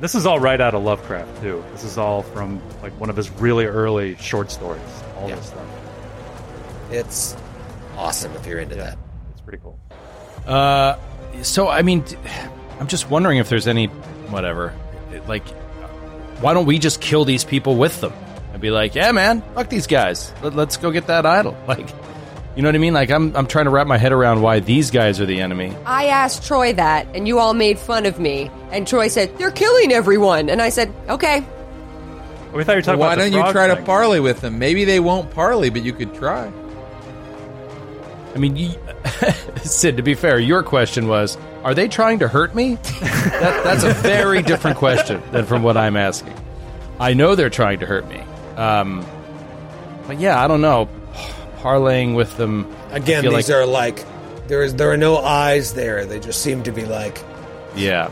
This 0.00 0.14
is 0.14 0.24
all 0.26 0.40
right 0.40 0.60
out 0.60 0.74
of 0.74 0.82
Lovecraft 0.82 1.42
too. 1.42 1.62
This 1.72 1.84
is 1.84 1.98
all 1.98 2.22
from 2.22 2.60
like 2.82 2.98
one 2.98 3.10
of 3.10 3.16
his 3.16 3.30
really 3.32 3.66
early 3.66 4.16
short 4.16 4.50
stories. 4.50 4.80
All 5.18 5.28
Yeah. 5.28 5.36
this 5.36 5.46
stuff. 5.46 5.66
It's 6.90 7.36
awesome 7.96 8.32
if 8.34 8.46
you're 8.46 8.60
into 8.60 8.76
Yeah, 8.76 8.84
that. 8.84 8.98
it's 9.32 9.40
pretty 9.42 9.58
cool. 9.62 9.78
Uh, 10.46 10.96
so 11.42 11.68
I 11.68 11.82
mean, 11.82 12.04
I'm 12.80 12.86
just 12.86 13.10
wondering 13.10 13.38
if 13.38 13.48
there's 13.50 13.68
any 13.68 13.86
whatever. 14.30 14.72
Like, 15.28 15.46
why 16.40 16.54
don't 16.54 16.66
we 16.66 16.78
just 16.78 17.00
kill 17.02 17.24
these 17.26 17.44
people 17.44 17.76
with 17.76 18.00
them? 18.00 18.12
I'd 18.54 18.60
be 18.60 18.70
like, 18.70 18.94
yeah, 18.94 19.12
man, 19.12 19.42
fuck 19.54 19.68
these 19.68 19.86
guys. 19.86 20.32
Let, 20.42 20.54
let's 20.56 20.76
go 20.78 20.90
get 20.90 21.06
that 21.08 21.26
idol. 21.26 21.56
Like, 21.68 21.88
you 22.56 22.62
know 22.62 22.68
what 22.68 22.74
I 22.74 22.78
mean? 22.78 22.94
Like, 22.94 23.10
I'm 23.10 23.34
I'm 23.36 23.46
trying 23.46 23.66
to 23.66 23.70
wrap 23.70 23.86
my 23.86 23.98
head 23.98 24.12
around 24.12 24.42
why 24.42 24.60
these 24.60 24.90
guys 24.90 25.20
are 25.20 25.26
the 25.26 25.40
enemy. 25.40 25.74
I 25.86 26.06
asked 26.06 26.44
Troy 26.46 26.72
that, 26.74 27.06
and 27.14 27.28
you 27.28 27.38
all 27.38 27.54
made 27.54 27.78
fun 27.78 28.06
of 28.06 28.18
me. 28.18 28.50
And 28.70 28.86
Troy 28.86 29.08
said, 29.08 29.36
They're 29.38 29.50
killing 29.50 29.92
everyone. 29.92 30.50
And 30.50 30.60
I 30.60 30.68
said, 30.68 30.92
Okay. 31.08 31.44
We 32.52 32.64
thought 32.64 32.72
you 32.72 32.78
were 32.78 32.82
talking 32.82 32.98
Why 32.98 33.14
about 33.14 33.24
the 33.24 33.30
don't 33.30 33.32
you 33.32 33.40
frog 33.40 33.52
try 33.52 33.66
to 33.68 33.82
parley 33.82 34.18
with 34.18 34.40
them? 34.40 34.58
Maybe 34.58 34.84
they 34.84 34.98
won't 34.98 35.30
parley, 35.30 35.70
but 35.70 35.82
you 35.82 35.92
could 35.92 36.12
try. 36.14 36.52
I 38.34 38.38
mean, 38.38 38.56
you, 38.56 38.72
Sid. 39.62 39.96
To 39.96 40.02
be 40.02 40.14
fair, 40.14 40.38
your 40.38 40.62
question 40.62 41.08
was, 41.08 41.38
are 41.64 41.74
they 41.74 41.88
trying 41.88 42.18
to 42.20 42.28
hurt 42.28 42.54
me? 42.54 42.74
that, 43.00 43.62
that's 43.64 43.84
a 43.84 43.92
very 43.94 44.42
different 44.42 44.76
question 44.76 45.22
than 45.30 45.46
from 45.46 45.62
what 45.62 45.76
I'm 45.76 45.96
asking. 45.96 46.34
I 46.98 47.14
know 47.14 47.34
they're 47.34 47.50
trying 47.50 47.80
to 47.80 47.86
hurt 47.86 48.08
me. 48.08 48.20
Um, 48.56 49.04
but 50.06 50.18
yeah, 50.20 50.42
I 50.42 50.48
don't 50.48 50.60
know. 50.60 50.88
Parlaying 51.60 52.14
with 52.14 52.36
them 52.36 52.66
Again, 52.90 53.24
these 53.24 53.32
like- 53.32 53.50
are 53.50 53.66
like 53.66 54.04
there 54.48 54.62
is 54.62 54.74
there 54.74 54.90
are 54.90 54.96
no 54.96 55.18
eyes 55.18 55.74
there. 55.74 56.04
They 56.06 56.18
just 56.20 56.42
seem 56.42 56.62
to 56.64 56.72
be 56.72 56.84
like 56.86 57.22
Yeah. 57.76 58.10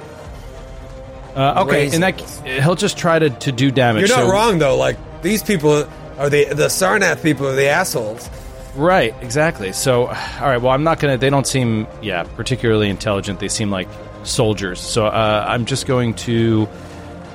Uh, 1.35 1.62
okay, 1.66 1.85
Raisins. 1.85 1.95
and 1.95 2.03
that 2.03 2.20
he'll 2.62 2.75
just 2.75 2.99
try 2.99 3.19
to, 3.19 3.31
to 3.31 3.53
do 3.53 3.70
damage. 3.70 4.09
You're 4.09 4.16
not 4.16 4.27
so- 4.27 4.33
wrong 4.33 4.59
though. 4.59 4.77
Like 4.77 4.97
these 5.23 5.43
people 5.43 5.89
are 6.19 6.29
the 6.31 6.47
the 6.47 6.66
Sarnath 6.66 7.23
people 7.23 7.47
are 7.47 7.55
the 7.55 7.69
assholes. 7.69 8.29
Right, 8.77 9.15
exactly. 9.23 9.73
So, 9.73 10.07
all 10.07 10.15
right. 10.41 10.59
Well, 10.61 10.73
I'm 10.73 10.85
not 10.85 11.01
gonna. 11.01 11.16
They 11.16 11.31
don't 11.31 11.47
seem, 11.47 11.87
yeah, 12.03 12.23
particularly 12.23 12.89
intelligent. 12.89 13.41
They 13.41 13.49
seem 13.49 13.70
like 13.70 13.89
soldiers. 14.25 14.79
So, 14.81 15.07
uh, 15.07 15.45
I'm 15.49 15.65
just 15.65 15.87
going 15.87 16.15
to 16.15 16.69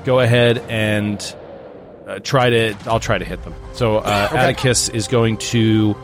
go 0.05 0.19
ahead 0.19 0.59
and 0.69 1.19
uh, 2.07 2.19
try 2.19 2.49
to. 2.49 2.75
I'll 2.85 2.99
try 2.99 3.17
to 3.17 3.25
hit 3.25 3.41
them. 3.43 3.53
So, 3.73 3.97
uh, 3.97 4.29
Atticus 4.33 4.89
is 4.89 5.07
going 5.07 5.37
to 5.37 5.95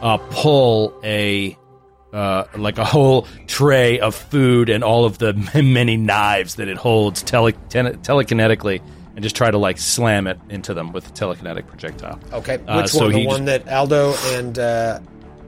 uh, 0.00 0.18
pull 0.30 0.94
a. 1.04 1.56
Uh, 2.12 2.44
like 2.58 2.76
a 2.76 2.84
whole 2.84 3.26
tray 3.46 3.98
of 3.98 4.14
food 4.14 4.68
and 4.68 4.84
all 4.84 5.06
of 5.06 5.16
the 5.16 5.32
many 5.62 5.96
knives 5.96 6.56
that 6.56 6.68
it 6.68 6.76
holds 6.76 7.22
tele- 7.22 7.52
tele- 7.70 7.94
telekinetically, 7.94 8.82
and 9.16 9.22
just 9.22 9.34
try 9.34 9.50
to 9.50 9.56
like 9.56 9.78
slam 9.78 10.26
it 10.26 10.38
into 10.50 10.74
them 10.74 10.92
with 10.92 11.08
a 11.08 11.10
telekinetic 11.12 11.66
projectile. 11.68 12.20
Okay, 12.34 12.58
which 12.58 12.68
Uh, 12.68 12.86
so 12.86 13.04
one? 13.04 13.12
The 13.12 13.18
he 13.18 13.26
one 13.26 13.44
that 13.46 13.66
Aldo 13.66 14.14
and 14.34 14.58
uh, 14.58 14.98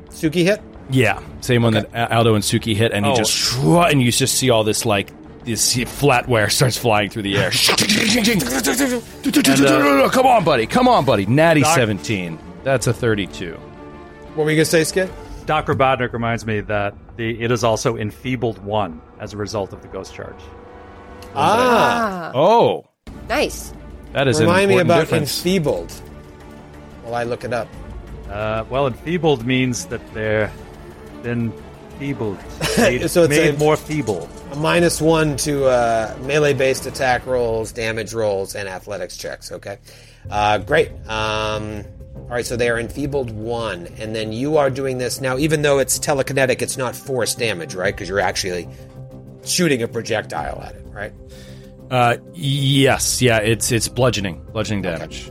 Suki 0.08 0.42
hit. 0.42 0.62
Yeah, 0.88 1.22
same 1.42 1.64
one 1.64 1.74
that 1.74 1.94
Aldo 2.10 2.34
and 2.34 2.42
Suki 2.42 2.74
hit, 2.74 2.92
and 2.92 3.04
he 3.04 3.12
Oh. 3.12 3.14
just 3.16 3.58
and 3.62 4.00
you 4.00 4.10
just 4.10 4.36
see 4.36 4.48
all 4.48 4.64
this 4.64 4.86
like 4.86 5.10
this 5.44 5.74
flatware 5.74 6.50
starts 6.50 6.78
flying 6.78 7.10
through 7.10 7.22
the 7.22 7.36
air. 7.38 7.50
Come 10.10 10.26
on, 10.26 10.44
buddy! 10.44 10.66
Come 10.66 10.88
on, 10.88 11.04
buddy! 11.04 11.26
Natty 11.26 11.62
Doc- 11.62 11.74
seventeen. 11.74 12.38
That's 12.62 12.86
a 12.86 12.92
thirty-two. 12.92 13.54
What 14.34 14.44
were 14.44 14.50
you 14.50 14.56
gonna 14.56 14.64
say, 14.64 14.84
Skid? 14.84 15.10
Dr. 15.46 15.74
Robotnik 15.74 16.12
reminds 16.12 16.46
me 16.46 16.60
that 16.62 16.94
the 17.16 17.40
it 17.42 17.50
is 17.50 17.64
also 17.64 17.96
enfeebled 17.96 18.58
one 18.64 19.00
as 19.20 19.34
a 19.34 19.36
result 19.36 19.72
of 19.72 19.82
the 19.82 19.88
ghost 19.88 20.14
charge. 20.14 20.36
Ah, 21.34 21.34
Ah, 21.34 22.32
Oh, 22.34 22.86
nice. 23.28 23.72
that 24.12 24.28
is 24.28 24.40
remind 24.40 24.70
an 24.70 24.76
me 24.76 24.82
about 24.82 25.00
difference. 25.00 25.38
enfeebled. 25.38 25.92
While 27.02 27.14
I 27.16 27.24
look 27.24 27.44
it 27.44 27.52
up. 27.52 27.68
Uh, 28.30 28.64
well, 28.70 28.86
enfeebled 28.86 29.44
means 29.44 29.86
that 29.86 30.00
they're 30.14 30.50
been 31.22 31.52
feebled, 31.98 32.38
made, 32.78 33.10
So 33.10 33.24
it's 33.24 33.30
made 33.30 33.54
a- 33.54 33.58
more 33.58 33.76
feeble. 33.76 34.28
Minus 34.56 35.00
one 35.00 35.36
to 35.38 35.66
uh, 35.66 36.16
melee-based 36.22 36.86
attack 36.86 37.26
rolls, 37.26 37.72
damage 37.72 38.14
rolls, 38.14 38.54
and 38.54 38.68
athletics 38.68 39.16
checks. 39.16 39.52
Okay, 39.52 39.78
uh, 40.30 40.58
great. 40.58 40.90
Um, 41.08 41.84
all 42.14 42.30
right, 42.30 42.46
so 42.46 42.56
they 42.56 42.68
are 42.68 42.78
enfeebled 42.78 43.30
one, 43.30 43.86
and 43.98 44.14
then 44.14 44.32
you 44.32 44.56
are 44.56 44.70
doing 44.70 44.98
this 44.98 45.20
now. 45.20 45.36
Even 45.36 45.62
though 45.62 45.78
it's 45.78 45.98
telekinetic, 45.98 46.62
it's 46.62 46.76
not 46.76 46.96
force 46.96 47.34
damage, 47.34 47.74
right? 47.74 47.94
Because 47.94 48.08
you're 48.08 48.20
actually 48.20 48.68
shooting 49.44 49.82
a 49.82 49.88
projectile 49.88 50.62
at 50.62 50.74
it, 50.74 50.86
right? 50.90 51.12
Uh, 51.90 52.16
yes, 52.32 53.20
yeah, 53.20 53.38
it's 53.38 53.70
it's 53.70 53.88
bludgeoning, 53.88 54.42
bludgeoning 54.52 54.82
damage. 54.82 55.30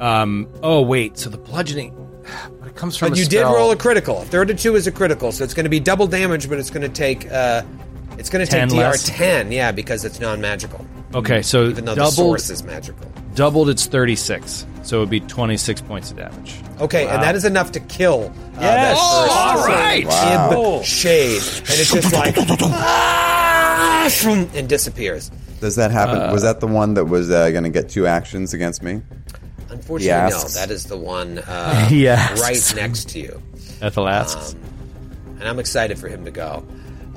Um. 0.00 0.48
Oh 0.62 0.82
wait, 0.82 1.18
so 1.18 1.30
the 1.30 1.38
bludgeoning. 1.38 1.96
It 2.70 2.76
comes 2.76 2.96
from 2.96 3.08
But 3.10 3.18
you 3.18 3.26
did 3.26 3.42
roll 3.42 3.72
a 3.72 3.76
critical. 3.76 4.22
A 4.22 4.24
third 4.24 4.48
of 4.48 4.58
two 4.58 4.76
is 4.76 4.86
a 4.86 4.92
critical, 4.92 5.32
so 5.32 5.42
it's 5.42 5.54
going 5.54 5.64
to 5.64 5.70
be 5.70 5.80
double 5.80 6.06
damage, 6.06 6.48
but 6.48 6.56
it's 6.60 6.70
going 6.70 6.82
to 6.82 6.88
take 6.88 7.28
uh, 7.30 7.62
it's 8.20 8.28
going 8.30 8.44
to 8.46 8.50
take 8.50 8.70
less. 8.70 9.06
DR 9.08 9.12
10, 9.16 9.52
yeah, 9.52 9.72
because 9.72 10.04
it's 10.04 10.20
non-magical. 10.20 10.86
Okay, 11.14 11.42
so 11.42 11.64
Even 11.68 11.86
though 11.86 11.92
the 11.94 12.02
doubled, 12.02 12.14
source 12.14 12.50
is 12.50 12.62
magical. 12.62 13.10
doubled 13.34 13.68
its 13.70 13.86
36. 13.86 14.66
So 14.82 14.98
it 14.98 15.00
would 15.00 15.10
be 15.10 15.20
26 15.20 15.80
points 15.82 16.10
of 16.10 16.18
damage. 16.18 16.54
Okay, 16.80 17.06
and 17.08 17.22
that 17.22 17.34
is 17.34 17.44
enough 17.44 17.72
to 17.72 17.80
kill. 17.80 18.32
Uh, 18.56 18.60
Yes. 18.60 18.98
that 18.98 19.22
first 19.22 19.36
All 19.36 19.66
right. 19.66 20.06
Wow. 20.06 20.78
the 20.78 20.84
shade, 20.84 21.42
and 21.42 21.70
it's 21.70 21.92
just 21.92 22.12
like 22.12 22.34
ah, 22.38 24.08
and 24.54 24.68
disappears. 24.68 25.30
Does 25.60 25.76
that 25.76 25.90
happen? 25.90 26.20
Uh, 26.20 26.32
was 26.32 26.42
that 26.42 26.60
the 26.60 26.66
one 26.66 26.94
that 26.94 27.06
was 27.06 27.30
uh, 27.30 27.50
going 27.50 27.64
to 27.64 27.70
get 27.70 27.88
two 27.88 28.06
actions 28.06 28.54
against 28.54 28.82
me? 28.82 29.02
Unfortunately, 29.70 30.30
no. 30.30 30.48
That 30.48 30.70
is 30.70 30.86
the 30.86 30.96
one 30.96 31.38
uh, 31.38 31.88
right 32.40 32.72
next 32.76 33.10
to 33.10 33.20
you. 33.20 33.42
Ethel 33.80 34.08
asks. 34.08 34.54
and 35.38 35.44
I'm 35.44 35.58
excited 35.58 35.98
for 35.98 36.08
him 36.08 36.24
to 36.24 36.30
go. 36.30 36.66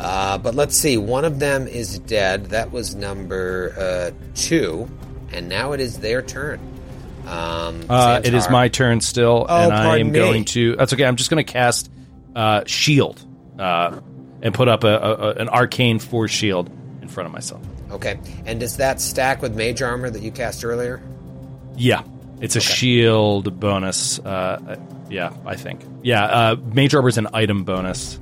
Uh, 0.03 0.38
but 0.38 0.53
let's 0.53 0.75
see. 0.75 0.97
One 0.97 1.23
of 1.25 1.39
them 1.39 1.67
is 1.67 1.97
dead. 1.99 2.47
That 2.47 2.71
was 2.71 2.93
number 2.95 3.73
uh, 3.77 4.11
two, 4.35 4.89
and 5.31 5.47
now 5.49 5.71
it 5.71 5.80
is 5.80 5.99
their 5.99 6.21
turn. 6.21 6.59
Um, 7.25 7.85
Uh, 7.89 8.19
it 8.23 8.34
is 8.34 8.49
my 8.49 8.67
turn 8.67 8.99
still, 8.99 9.45
Oh, 9.47 9.63
and 9.63 9.73
I 9.73 9.97
am 9.99 10.07
me. 10.11 10.19
going 10.19 10.45
to. 10.45 10.75
That's 10.75 10.91
okay. 10.93 11.05
I'm 11.05 11.15
just 11.15 11.30
going 11.30 11.43
to 11.43 11.49
cast 11.51 11.89
uh, 12.35 12.63
shield 12.65 13.23
uh, 13.57 13.99
and 14.41 14.53
put 14.53 14.67
up 14.67 14.84
a, 14.84 14.88
a, 14.97 15.30
an 15.35 15.47
arcane 15.47 15.99
force 15.99 16.31
shield 16.31 16.69
in 17.01 17.07
front 17.07 17.27
of 17.27 17.34
myself. 17.34 17.65
Okay, 17.91 18.19
and 18.45 18.59
does 18.59 18.77
that 18.77 18.99
stack 18.99 19.41
with 19.41 19.55
mage 19.55 19.81
armor 19.81 20.09
that 20.09 20.21
you 20.21 20.31
cast 20.31 20.65
earlier? 20.65 21.01
Yeah, 21.77 22.01
it's 22.41 22.55
a 22.57 22.61
shield 22.61 23.57
bonus. 23.59 24.19
Uh, 24.19 24.27
uh, 24.67 24.75
yeah, 25.09 25.31
I 25.45 25.55
think. 25.55 25.80
Yeah, 26.01 26.25
uh, 26.25 26.55
mage 26.73 26.93
armor 26.93 27.07
is 27.07 27.17
an 27.17 27.27
item 27.34 27.63
bonus. 27.63 28.19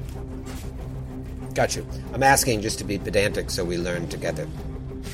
Got 1.53 1.76
you. 1.76 1.86
I'm 2.14 2.23
asking 2.23 2.61
just 2.61 2.78
to 2.80 2.84
be 2.84 2.98
pedantic, 2.98 3.49
so 3.49 3.64
we 3.64 3.78
learn 3.78 4.07
together. 4.07 4.48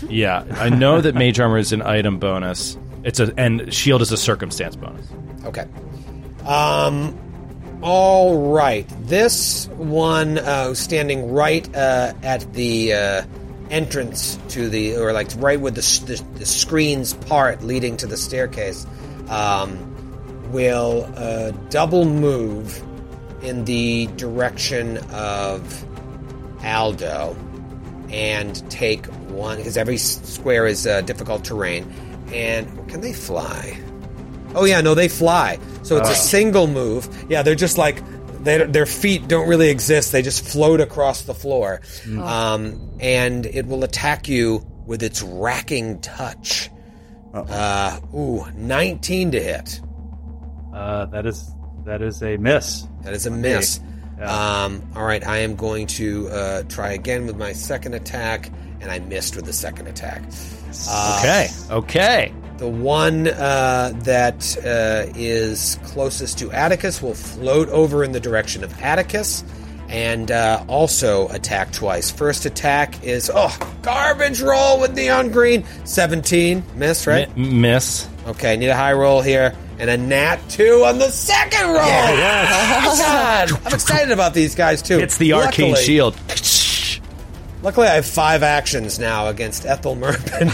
Yeah, 0.10 0.46
I 0.52 0.70
know 0.70 1.02
that 1.02 1.16
mage 1.16 1.40
armor 1.40 1.58
is 1.58 1.72
an 1.74 1.82
item 1.82 2.20
bonus. 2.20 2.78
It's 3.04 3.20
a 3.20 3.34
and 3.38 3.74
shield 3.74 4.02
is 4.02 4.12
a 4.12 4.18
circumstance 4.18 4.76
bonus. 4.76 5.08
Okay. 5.46 5.66
Um. 6.46 7.18
All 7.82 8.52
right. 8.52 8.88
This 9.08 9.68
one 9.78 10.40
uh, 10.40 10.74
standing 10.74 11.32
right 11.32 11.74
uh, 11.76 12.14
at 12.24 12.52
the 12.54 12.94
uh, 12.94 13.24
entrance 13.70 14.38
to 14.50 14.68
the, 14.68 14.96
or 14.98 15.14
like 15.14 15.30
right 15.38 15.60
with 15.60 15.76
the, 15.76 16.06
the, 16.06 16.40
the 16.40 16.46
screens 16.46 17.14
part 17.14 17.62
leading 17.64 17.96
to 17.98 18.08
the 18.08 18.18
staircase, 18.18 18.88
um, 19.30 20.52
will 20.52 21.08
uh, 21.16 21.52
double 21.70 22.06
move 22.06 22.84
in 23.44 23.66
the 23.66 24.08
direction 24.18 24.98
of 25.12 25.86
Aldo 26.64 27.36
and 28.10 28.70
take 28.72 29.06
one 29.06 29.58
because 29.58 29.78
every 29.78 29.98
square 29.98 30.66
is 30.66 30.88
uh, 30.88 31.02
difficult 31.02 31.44
terrain. 31.44 31.92
And 32.34 32.90
can 32.90 33.02
they 33.02 33.14
fly? 33.14 33.80
Oh 34.56 34.66
yeah, 34.66 34.82
no, 34.82 34.96
they 34.96 35.08
fly. 35.08 35.60
So 35.84 35.98
it's 35.98 36.10
a 36.10 36.16
single 36.16 36.68
move. 36.68 37.26
Yeah, 37.30 37.42
they're 37.44 37.56
just 37.56 37.78
like 37.78 38.02
they, 38.44 38.64
their 38.66 38.86
feet 38.86 39.28
don't 39.28 39.48
really 39.48 39.70
exist. 39.70 40.12
They 40.12 40.22
just 40.22 40.46
float 40.48 40.82
across 40.82 41.24
the 41.24 41.34
floor, 41.34 41.82
um, 42.22 42.92
and 43.00 43.46
it 43.46 43.66
will 43.68 43.84
attack 43.84 44.28
you 44.28 44.66
with 44.86 45.04
its 45.04 45.22
racking 45.22 46.00
touch. 46.02 46.70
Uh, 47.34 48.00
ooh, 48.16 48.46
19 48.56 49.32
to 49.32 49.42
hit. 49.42 49.82
Uh, 50.74 51.06
that 51.08 51.26
is 51.26 51.52
that 51.86 52.02
is 52.02 52.22
a 52.24 52.38
miss. 52.38 52.88
That 53.04 53.14
is 53.14 53.26
a 53.26 53.32
miss. 53.32 53.80
Um, 54.22 54.82
all 54.96 55.06
right, 55.06 55.26
I 55.26 55.38
am 55.40 55.56
going 55.56 55.88
to 55.88 56.28
uh, 56.30 56.64
try 56.64 56.92
again 56.94 57.28
with 57.28 57.38
my 57.38 57.54
second 57.54 57.94
attack, 57.94 58.52
and 58.82 58.92
I 58.92 59.00
missed 59.00 59.36
with 59.36 59.46
the 59.46 59.54
second 59.54 59.88
attack. 59.88 60.24
Uh, 60.90 61.18
Okay, 61.20 61.48
okay. 61.72 62.34
The 62.58 62.68
one 62.68 63.28
uh, 63.28 63.94
that 64.04 64.58
uh, 64.66 65.12
is 65.16 65.78
closest 65.84 66.40
to 66.40 66.52
Atticus 66.52 67.02
will 67.02 67.14
float 67.14 67.70
over 67.70 68.04
in 68.04 68.12
the 68.12 68.20
direction 68.20 68.64
of 68.64 68.74
Atticus 68.82 69.44
and 69.90 70.32
uh, 70.32 70.66
also 70.68 71.30
attack 71.30 71.72
twice. 71.72 72.10
First 72.12 72.46
attack 72.46 73.04
is, 73.04 73.32
oh, 73.34 73.56
garbage 73.84 74.42
roll 74.42 74.82
with 74.82 74.94
neon 74.96 75.30
green. 75.32 75.64
17. 75.86 76.64
Miss, 76.76 77.06
right? 77.08 77.36
Mi- 77.38 77.52
miss. 77.52 78.10
Okay, 78.26 78.58
need 78.58 78.68
a 78.70 78.76
high 78.76 78.94
roll 78.94 79.22
here. 79.22 79.56
And 79.80 79.90
a 79.92 79.98
nat 79.98 80.38
2 80.50 80.84
on 80.86 80.98
the 80.98 81.10
second 81.12 81.68
roll. 81.68 81.78
Oh, 81.78 82.96
God. 82.98 83.52
I'm 83.66 83.74
excited 83.74 84.12
about 84.12 84.34
these 84.34 84.56
guys, 84.56 84.82
too. 84.82 84.98
It's 85.00 85.18
the 85.18 85.34
arcane 85.34 85.70
Luckily- 85.72 85.86
shield. 85.86 86.18
Luckily, 87.64 87.88
I 87.88 87.96
have 87.96 88.06
five 88.06 88.44
actions 88.44 89.00
now 89.00 89.28
against 89.28 89.66
Ethel 89.66 89.96
Merman. 89.96 90.20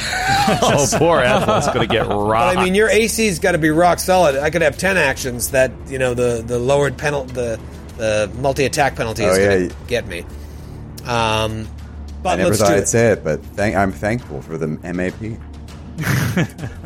Oh, 0.62 0.88
poor 0.98 1.20
Ethel's 1.20 1.68
going 1.68 1.88
to 1.88 1.94
get 1.94 2.08
rocked. 2.08 2.56
But 2.56 2.58
I 2.58 2.64
mean, 2.66 2.76
your 2.76 2.90
AC's 2.90 3.40
got 3.40 3.54
to 3.54 3.58
be 3.58 3.70
rock 3.70 4.00
solid. 4.00 4.36
I 4.36 4.50
could 4.50 4.62
have 4.62 4.78
ten 4.78 4.98
actions 4.98 5.52
that 5.52 5.72
you 5.88 5.98
know 6.00 6.14
the 6.14 6.44
the 6.46 6.60
lowered 6.60 6.98
penalty, 6.98 7.32
the 7.34 7.60
the 7.98 8.32
multi 8.40 8.66
attack 8.66 8.96
penalty 8.98 9.24
is 9.24 9.38
Oh, 9.38 9.42
going 9.46 9.70
to 9.70 9.76
get 9.88 10.06
me. 10.08 10.26
Um, 11.06 11.68
but 12.22 12.30
I 12.30 12.36
never 12.38 12.50
let's 12.50 12.60
thought 12.62 12.68
do 12.70 12.74
I'd 12.74 12.84
it. 12.84 12.88
say 12.88 13.12
it, 13.12 13.24
but 13.24 13.42
thank, 13.46 13.76
I'm 13.76 13.92
thankful 13.94 14.42
for 14.42 14.58
the 14.58 14.68
MAP. 14.68 15.20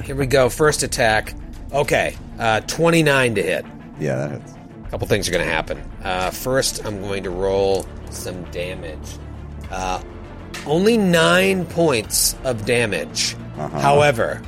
Here 0.03 0.15
we 0.15 0.25
go. 0.27 0.49
First 0.49 0.83
attack. 0.83 1.33
Okay, 1.73 2.15
uh, 2.39 2.61
twenty 2.61 3.03
nine 3.03 3.35
to 3.35 3.43
hit. 3.43 3.65
Yeah, 3.99 4.15
that 4.15 4.31
hits. 4.31 4.53
A 4.85 4.89
couple 4.89 5.07
things 5.07 5.27
are 5.27 5.31
going 5.31 5.45
to 5.45 5.51
happen. 5.51 5.79
Uh, 6.03 6.31
first, 6.31 6.85
I'm 6.85 7.01
going 7.01 7.23
to 7.23 7.29
roll 7.29 7.85
some 8.09 8.43
damage. 8.51 9.17
Uh, 9.69 10.01
only 10.65 10.97
nine 10.97 11.65
points 11.65 12.35
of 12.45 12.65
damage. 12.65 13.35
Uh-huh. 13.57 13.79
However, 13.79 14.41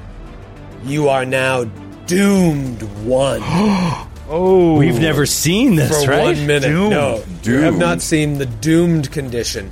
you 0.83 1.09
are 1.09 1.25
now 1.25 1.65
doomed 2.05 2.81
one. 3.05 3.41
oh, 4.29 4.77
we've 4.77 4.99
never 4.99 5.25
seen 5.25 5.75
this, 5.75 6.05
for 6.05 6.11
right? 6.11 6.23
one 6.23 6.47
minute. 6.47 6.67
Doomed. 6.67 6.91
No, 6.91 7.23
you 7.43 7.57
have 7.59 7.77
not 7.77 8.01
seen 8.01 8.37
the 8.37 8.45
doomed 8.45 9.11
condition. 9.11 9.71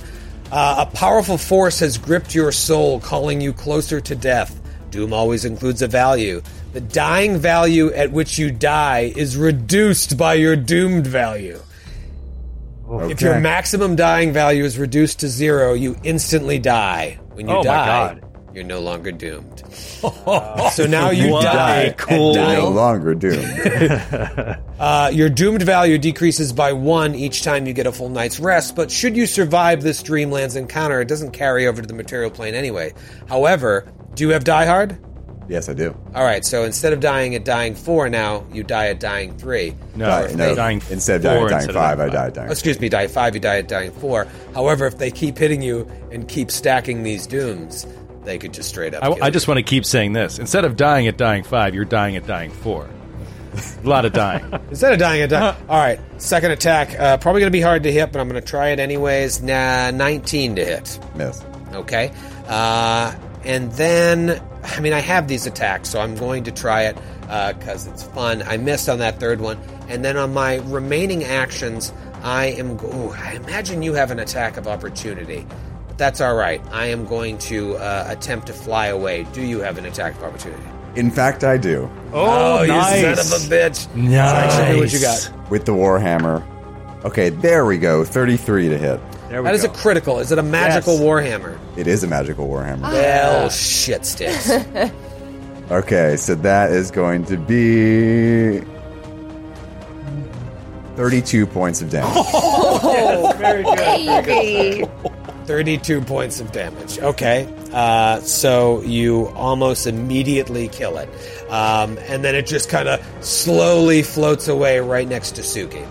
Uh, 0.50 0.86
a 0.86 0.96
powerful 0.96 1.38
force 1.38 1.80
has 1.80 1.98
gripped 1.98 2.34
your 2.34 2.52
soul, 2.52 3.00
calling 3.00 3.40
you 3.40 3.52
closer 3.52 4.00
to 4.00 4.14
death. 4.14 4.60
Doom 4.90 5.12
always 5.12 5.44
includes 5.44 5.82
a 5.82 5.86
value. 5.86 6.42
The 6.72 6.80
dying 6.82 7.38
value 7.38 7.92
at 7.92 8.12
which 8.12 8.38
you 8.38 8.50
die 8.50 9.12
is 9.16 9.36
reduced 9.36 10.16
by 10.18 10.34
your 10.34 10.54
doomed 10.56 11.06
value. 11.06 11.60
If 12.90 13.20
your 13.20 13.38
maximum 13.40 13.96
dying 13.96 14.32
value 14.32 14.64
is 14.64 14.78
reduced 14.78 15.20
to 15.20 15.28
zero, 15.28 15.74
you 15.74 15.96
instantly 16.04 16.58
die. 16.58 17.18
When 17.32 17.46
you 17.48 17.54
Oh 17.54 17.58
my 17.58 17.62
die, 17.64 17.86
God. 18.14 18.24
you're 18.54 18.64
no 18.64 18.80
longer 18.80 19.12
doomed. 19.12 19.62
so 20.72 20.86
now 20.88 21.10
you 21.10 21.30
What 21.32 21.42
die. 21.44 21.94
cool- 21.98 22.34
dying 22.34 22.58
No 22.62 22.70
longer 22.70 23.14
doomed. 23.14 24.58
uh, 24.78 25.10
your 25.12 25.28
doomed 25.28 25.62
value 25.62 25.98
decreases 25.98 26.52
by 26.54 26.72
one 26.72 27.14
each 27.14 27.42
time 27.42 27.66
you 27.66 27.74
get 27.74 27.86
a 27.86 27.92
full 27.92 28.08
night's 28.08 28.40
rest, 28.40 28.74
but 28.74 28.90
should 28.90 29.16
you 29.16 29.26
survive 29.26 29.82
this 29.82 30.02
Dreamlands 30.02 30.56
encounter, 30.56 31.00
it 31.00 31.08
doesn't 31.08 31.32
carry 31.32 31.66
over 31.66 31.82
to 31.82 31.86
the 31.88 31.94
material 31.94 32.30
plane 32.30 32.54
anyway. 32.54 32.94
However, 33.28 33.90
do 34.14 34.24
you 34.24 34.30
have 34.30 34.44
Die 34.44 34.64
Hard? 34.66 34.98
Yes, 35.48 35.68
I 35.68 35.72
do. 35.74 35.96
All 36.14 36.24
right, 36.24 36.44
so 36.44 36.64
instead 36.64 36.92
of 36.92 37.00
dying 37.00 37.34
at 37.34 37.44
dying 37.44 37.74
four, 37.74 38.08
now 38.08 38.44
you 38.52 38.62
die 38.62 38.88
at 38.88 39.00
dying 39.00 39.36
three. 39.36 39.74
No, 39.96 40.06
Die- 40.06 40.34
no, 40.34 40.54
dying 40.54 40.82
instead 40.90 41.16
of 41.16 41.22
four 41.22 41.48
dying, 41.48 41.48
dying 41.48 41.54
instead 41.62 41.70
of 41.70 41.74
five, 41.76 42.00
I 42.00 42.02
dying 42.04 42.12
died 42.12 42.34
dying. 42.34 42.48
Oh, 42.48 42.52
excuse 42.52 42.80
me, 42.80 42.88
die 42.88 43.06
five, 43.08 43.34
you 43.34 43.40
die 43.40 43.58
at 43.58 43.68
dying 43.68 43.90
four. 43.92 44.26
However, 44.54 44.86
if 44.86 44.98
they 44.98 45.10
keep 45.10 45.38
hitting 45.38 45.62
you 45.62 45.90
and 46.12 46.28
keep 46.28 46.50
stacking 46.50 47.02
these 47.02 47.26
dooms, 47.26 47.86
they 48.24 48.38
could 48.38 48.52
just 48.52 48.68
straight 48.68 48.94
up. 48.94 49.02
I, 49.02 49.08
kill 49.12 49.22
I 49.24 49.26
you. 49.26 49.32
just 49.32 49.48
want 49.48 49.58
to 49.58 49.62
keep 49.64 49.84
saying 49.86 50.12
this. 50.12 50.38
Instead 50.38 50.64
of 50.64 50.76
dying 50.76 51.06
at 51.06 51.16
dying 51.16 51.42
five, 51.44 51.74
you're 51.74 51.84
dying 51.86 52.16
at 52.16 52.26
dying 52.26 52.50
four. 52.50 52.88
a 53.82 53.88
lot 53.88 54.04
of 54.04 54.12
dying. 54.12 54.44
Instead 54.68 54.92
of 54.92 54.98
dying 54.98 55.22
at 55.22 55.30
dying. 55.30 55.56
All 55.68 55.78
right, 55.78 55.98
second 56.18 56.50
attack. 56.50 56.98
Uh, 56.98 57.16
probably 57.16 57.40
going 57.40 57.50
to 57.50 57.56
be 57.56 57.62
hard 57.62 57.82
to 57.84 57.92
hit, 57.92 58.12
but 58.12 58.20
I'm 58.20 58.28
going 58.28 58.40
to 58.40 58.46
try 58.46 58.68
it 58.68 58.78
anyways. 58.78 59.42
Nah, 59.42 59.90
19 59.90 60.56
to 60.56 60.64
hit. 60.64 60.98
Miss. 61.14 61.42
Okay. 61.72 62.12
Uh, 62.46 63.14
and 63.44 63.72
then, 63.72 64.42
I 64.76 64.80
mean, 64.80 64.92
I 64.92 65.00
have 65.00 65.28
these 65.28 65.46
attacks, 65.46 65.88
so 65.90 66.00
I'm 66.00 66.14
going 66.14 66.44
to 66.44 66.52
try 66.52 66.82
it 66.84 66.96
because 67.58 67.86
it's 67.86 68.02
fun. 68.02 68.42
I 68.42 68.56
missed 68.56 68.88
on 68.88 68.98
that 68.98 69.18
third 69.20 69.40
one. 69.40 69.58
And 69.88 70.04
then 70.04 70.16
on 70.16 70.32
my 70.34 70.56
remaining 70.66 71.24
actions, 71.24 71.92
I 72.22 72.46
am. 72.46 72.76
Go- 72.76 72.88
Ooh, 72.92 73.10
I 73.12 73.32
imagine 73.34 73.82
you 73.82 73.94
have 73.94 74.10
an 74.10 74.18
attack 74.18 74.56
of 74.56 74.66
opportunity. 74.68 75.46
But 75.88 75.98
that's 75.98 76.20
all 76.20 76.34
right. 76.34 76.60
I 76.70 76.86
am 76.86 77.06
going 77.06 77.38
to 77.38 77.76
uh, 77.76 78.04
attempt 78.08 78.48
to 78.48 78.52
fly 78.52 78.86
away. 78.86 79.24
Do 79.32 79.42
you 79.42 79.60
have 79.60 79.78
an 79.78 79.86
attack 79.86 80.16
of 80.16 80.24
opportunity? 80.24 80.62
In 80.96 81.10
fact, 81.10 81.44
I 81.44 81.56
do. 81.56 81.88
Oh, 82.12 82.64
nice. 82.66 83.02
you 83.02 83.14
son 83.16 83.36
of 83.40 83.52
a 83.52 83.54
bitch. 83.54 83.94
Nice. 83.94 84.56
Show 84.56 84.72
me 84.72 84.80
what 84.80 84.92
you 84.92 85.00
got. 85.00 85.50
With 85.50 85.64
the 85.64 85.72
Warhammer. 85.72 86.44
Okay, 87.04 87.30
there 87.30 87.64
we 87.64 87.78
go. 87.78 88.04
33 88.04 88.68
to 88.70 88.78
hit. 88.78 89.00
There 89.28 89.42
we 89.42 89.46
That 89.46 89.54
is 89.54 89.64
go. 89.64 89.70
a 89.70 89.74
critical. 89.74 90.18
Is 90.20 90.32
it 90.32 90.38
a 90.38 90.42
magical 90.42 90.94
Yes. 90.94 91.02
warhammer? 91.02 91.58
It 91.76 91.86
is 91.86 92.02
a 92.02 92.06
magical 92.06 92.48
Warhammer. 92.48 92.82
Well, 92.82 93.48
shit 93.50 94.04
sticks. 94.06 94.50
Okay, 95.70 96.16
so 96.16 96.34
that 96.36 96.70
is 96.70 96.90
going 96.90 97.26
to 97.26 97.36
be 97.36 98.62
32 100.96 101.46
points 101.46 101.82
of 101.82 101.90
damage. 101.90 102.24
Very 103.36 103.62
good. 103.62 104.24
Baby. 104.24 104.86
32 105.44 106.00
points 106.00 106.40
of 106.40 106.50
damage. 106.52 106.98
Okay. 107.00 107.46
Uh, 107.72 108.18
so 108.20 108.80
you 108.82 109.28
almost 109.36 109.86
immediately 109.86 110.68
kill 110.68 110.96
it. 110.96 111.08
Um, 111.50 111.98
and 112.08 112.24
then 112.24 112.34
it 112.34 112.46
just 112.46 112.68
kind 112.70 112.88
of 112.88 113.04
slowly 113.20 114.02
floats 114.02 114.48
away 114.48 114.80
right 114.80 115.06
next 115.06 115.32
to 115.36 115.42
Suki 115.42 115.86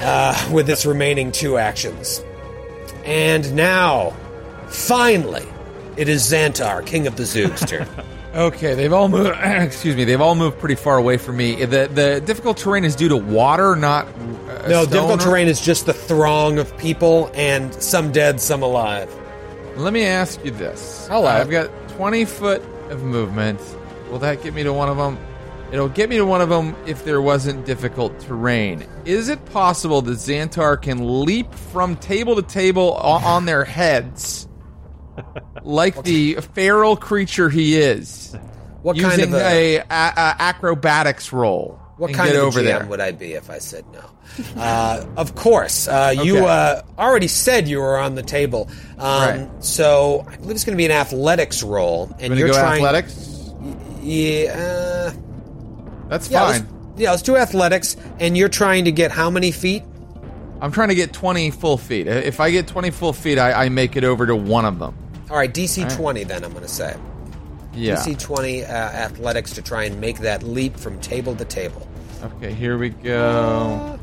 uh, 0.00 0.50
with 0.52 0.68
its 0.70 0.86
remaining 0.86 1.32
two 1.32 1.58
actions. 1.58 2.22
And 3.04 3.54
now, 3.54 4.10
finally, 4.68 5.46
it 5.96 6.08
is 6.08 6.22
Xantar, 6.22 6.84
King 6.84 7.06
of 7.06 7.16
the 7.16 7.24
Zoog's 7.24 7.64
turn. 7.64 7.88
Okay, 8.34 8.74
they've 8.74 8.92
all 8.92 9.08
moved. 9.08 9.36
excuse 9.42 9.96
me, 9.96 10.04
they've 10.04 10.20
all 10.20 10.34
moved 10.34 10.58
pretty 10.58 10.74
far 10.74 10.98
away 10.98 11.16
from 11.16 11.38
me. 11.38 11.64
The 11.64 11.88
the 11.88 12.20
difficult 12.24 12.58
terrain 12.58 12.84
is 12.84 12.94
due 12.94 13.08
to 13.08 13.16
water, 13.16 13.74
not 13.74 14.06
uh, 14.06 14.68
No, 14.68 14.82
stone 14.84 14.92
difficult 14.92 15.20
or- 15.22 15.24
terrain 15.24 15.48
is 15.48 15.62
just 15.62 15.86
the 15.86 15.94
throng 15.94 16.58
of 16.58 16.76
people, 16.76 17.30
and 17.32 17.72
some 17.82 18.12
dead, 18.12 18.38
some 18.38 18.62
alive. 18.62 19.10
Let 19.76 19.94
me 19.94 20.04
ask 20.04 20.44
you 20.44 20.50
this: 20.50 21.08
Hello. 21.10 21.26
I've 21.26 21.48
got 21.48 21.70
twenty 21.92 22.26
foot 22.26 22.62
of 22.90 23.02
movement. 23.02 23.60
Will 24.10 24.18
that 24.18 24.42
get 24.42 24.52
me 24.52 24.62
to 24.62 24.74
one 24.74 24.90
of 24.90 24.98
them? 24.98 25.18
It'll 25.70 25.88
get 25.88 26.08
me 26.08 26.16
to 26.16 26.24
one 26.24 26.40
of 26.40 26.48
them 26.48 26.74
if 26.86 27.04
there 27.04 27.20
wasn't 27.20 27.66
difficult 27.66 28.18
terrain. 28.20 28.86
Is 29.04 29.28
it 29.28 29.44
possible 29.46 30.00
that 30.02 30.12
Xantar 30.12 30.80
can 30.80 31.24
leap 31.24 31.52
from 31.54 31.96
table 31.96 32.36
to 32.36 32.42
table 32.42 32.94
on, 32.94 33.44
their 33.44 33.64
heads, 33.64 34.48
like 35.62 36.02
the 36.04 36.36
feral 36.54 36.96
creature 36.96 37.50
he 37.50 37.76
is, 37.76 38.34
What 38.82 38.98
kind 38.98 39.20
of 39.20 39.34
a, 39.34 39.76
a, 39.78 39.82
a, 39.90 40.36
acrobatics 40.38 41.32
roll? 41.32 41.78
what 41.98 42.14
kind 42.14 42.30
of 42.30 42.36
over 42.44 42.60
GM 42.60 42.64
there? 42.64 42.86
would 42.86 43.00
I 43.00 43.10
be 43.10 43.32
if 43.32 43.50
I 43.50 43.58
said 43.58 43.84
no? 43.92 44.04
Uh, 44.56 45.04
of 45.16 45.34
course, 45.34 45.88
uh, 45.88 46.14
you 46.22 46.46
uh, 46.46 46.80
already 46.96 47.26
said 47.28 47.66
you 47.68 47.80
were 47.80 47.98
on 47.98 48.14
the 48.14 48.22
table, 48.22 48.70
um, 48.98 49.00
Right. 49.00 49.48
so 49.64 50.24
I 50.28 50.36
believe 50.36 50.52
it's 50.54 50.64
going 50.64 50.76
to 50.76 50.80
be 50.80 50.84
an 50.86 50.92
athletics 50.92 51.62
roll, 51.62 52.14
and 52.20 52.38
you're 52.38 52.48
go 52.48 52.54
trying. 52.54 52.76
athletics. 52.76 53.50
Yeah, 54.00 55.12
That's 56.08 56.30
yeah, 56.30 56.40
fine. 56.40 56.50
let's, 56.60 57.00
yeah. 57.00 57.10
Let's 57.10 57.22
do 57.22 57.36
athletics, 57.36 57.96
and 58.18 58.36
you're 58.36 58.48
trying 58.48 58.84
to 58.86 58.92
get 58.92 59.10
how 59.10 59.30
many 59.30 59.50
feet? 59.52 59.82
I'm 60.60 60.72
trying 60.72 60.88
to 60.88 60.94
get 60.96 61.12
20 61.12 61.50
full 61.52 61.78
feet. 61.78 62.08
If 62.08 62.40
I 62.40 62.50
get 62.50 62.66
20 62.66 62.90
full 62.90 63.12
feet, 63.12 63.38
I, 63.38 63.52
I 63.66 63.68
make 63.68 63.94
it 63.96 64.02
over 64.02 64.26
to 64.26 64.34
one 64.34 64.64
of 64.64 64.78
them. 64.80 64.96
All 65.30 65.36
right, 65.36 65.52
DC 65.52 65.94
twenty. 65.94 66.24
Then 66.24 66.42
I'm 66.42 66.50
going 66.52 66.64
to 66.64 66.68
say 66.68 66.96
Yeah. 67.74 67.96
DC 67.96 68.18
twenty 68.18 68.64
uh, 68.64 68.68
athletics 68.72 69.52
to 69.54 69.62
try 69.62 69.84
and 69.84 70.00
make 70.00 70.18
that 70.20 70.42
leap 70.42 70.76
from 70.76 70.98
table 71.00 71.36
to 71.36 71.44
table. 71.44 71.86
Okay, 72.24 72.52
here 72.52 72.78
we 72.78 72.88
go. 72.88 73.98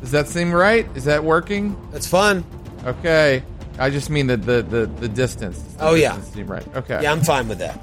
Does 0.00 0.12
that 0.12 0.28
seem 0.28 0.52
right? 0.52 0.88
Is 0.94 1.04
that 1.04 1.24
working? 1.24 1.76
That's 1.90 2.06
fun. 2.06 2.44
Okay. 2.86 3.42
I 3.80 3.90
just 3.90 4.10
mean 4.10 4.28
the 4.28 4.36
the 4.36 4.62
the, 4.62 4.86
the 4.86 5.08
distance. 5.08 5.58
The 5.60 5.84
Oh, 5.84 5.94
yeah. 5.94 6.14
distance 6.14 6.34
Seem 6.36 6.46
right. 6.46 6.76
Okay. 6.76 7.02
Yeah, 7.02 7.10
I'm 7.12 7.20
fine 7.22 7.48
with 7.48 7.58
that. 7.58 7.80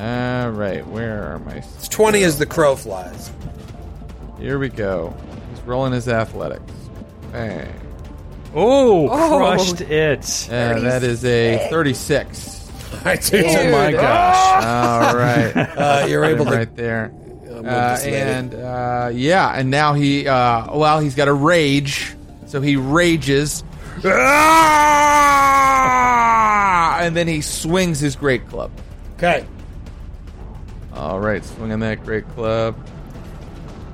All 0.00 0.50
right. 0.50 0.86
Where 0.86 1.22
are 1.34 1.38
my? 1.40 1.56
It's 1.56 1.88
twenty 1.88 2.22
as 2.22 2.38
the 2.38 2.46
crow 2.46 2.74
flies. 2.76 3.30
Here 4.38 4.58
we 4.58 4.68
go. 4.70 5.14
He's 5.50 5.60
rolling 5.62 5.92
his 5.92 6.08
athletics. 6.08 6.72
Bang. 7.32 7.68
Oh, 8.54 9.08
Oh. 9.10 9.36
crushed 9.38 9.82
it. 9.82 10.48
And 10.50 10.84
that 10.86 11.02
is 11.04 11.24
a 11.24 11.68
36. 11.70 12.56
All 12.92 12.98
right, 13.04 13.22
so 13.22 13.36
Oh 13.38 13.70
my 13.70 13.92
gosh. 13.92 14.64
All 14.64 15.14
right. 15.16 15.52
uh, 15.56 16.06
you're 16.08 16.24
able 16.24 16.46
to 16.46 16.50
right 16.50 16.74
there. 16.74 17.12
Uh, 17.48 17.98
and 18.02 18.54
uh, 18.54 19.10
yeah, 19.12 19.50
and 19.54 19.70
now 19.70 19.92
he 19.92 20.26
uh, 20.26 20.74
well, 20.74 20.98
he's 21.00 21.14
got 21.14 21.28
a 21.28 21.32
rage, 21.34 22.16
so 22.46 22.62
he 22.62 22.74
rages, 22.76 23.62
Ah! 26.02 26.98
and 27.00 27.14
then 27.14 27.28
he 27.28 27.42
swings 27.42 28.00
his 28.00 28.16
great 28.16 28.48
club. 28.48 28.70
Okay. 29.16 29.44
All 30.94 31.20
right, 31.20 31.44
swinging 31.44 31.80
that 31.80 32.04
great 32.04 32.28
club. 32.30 32.76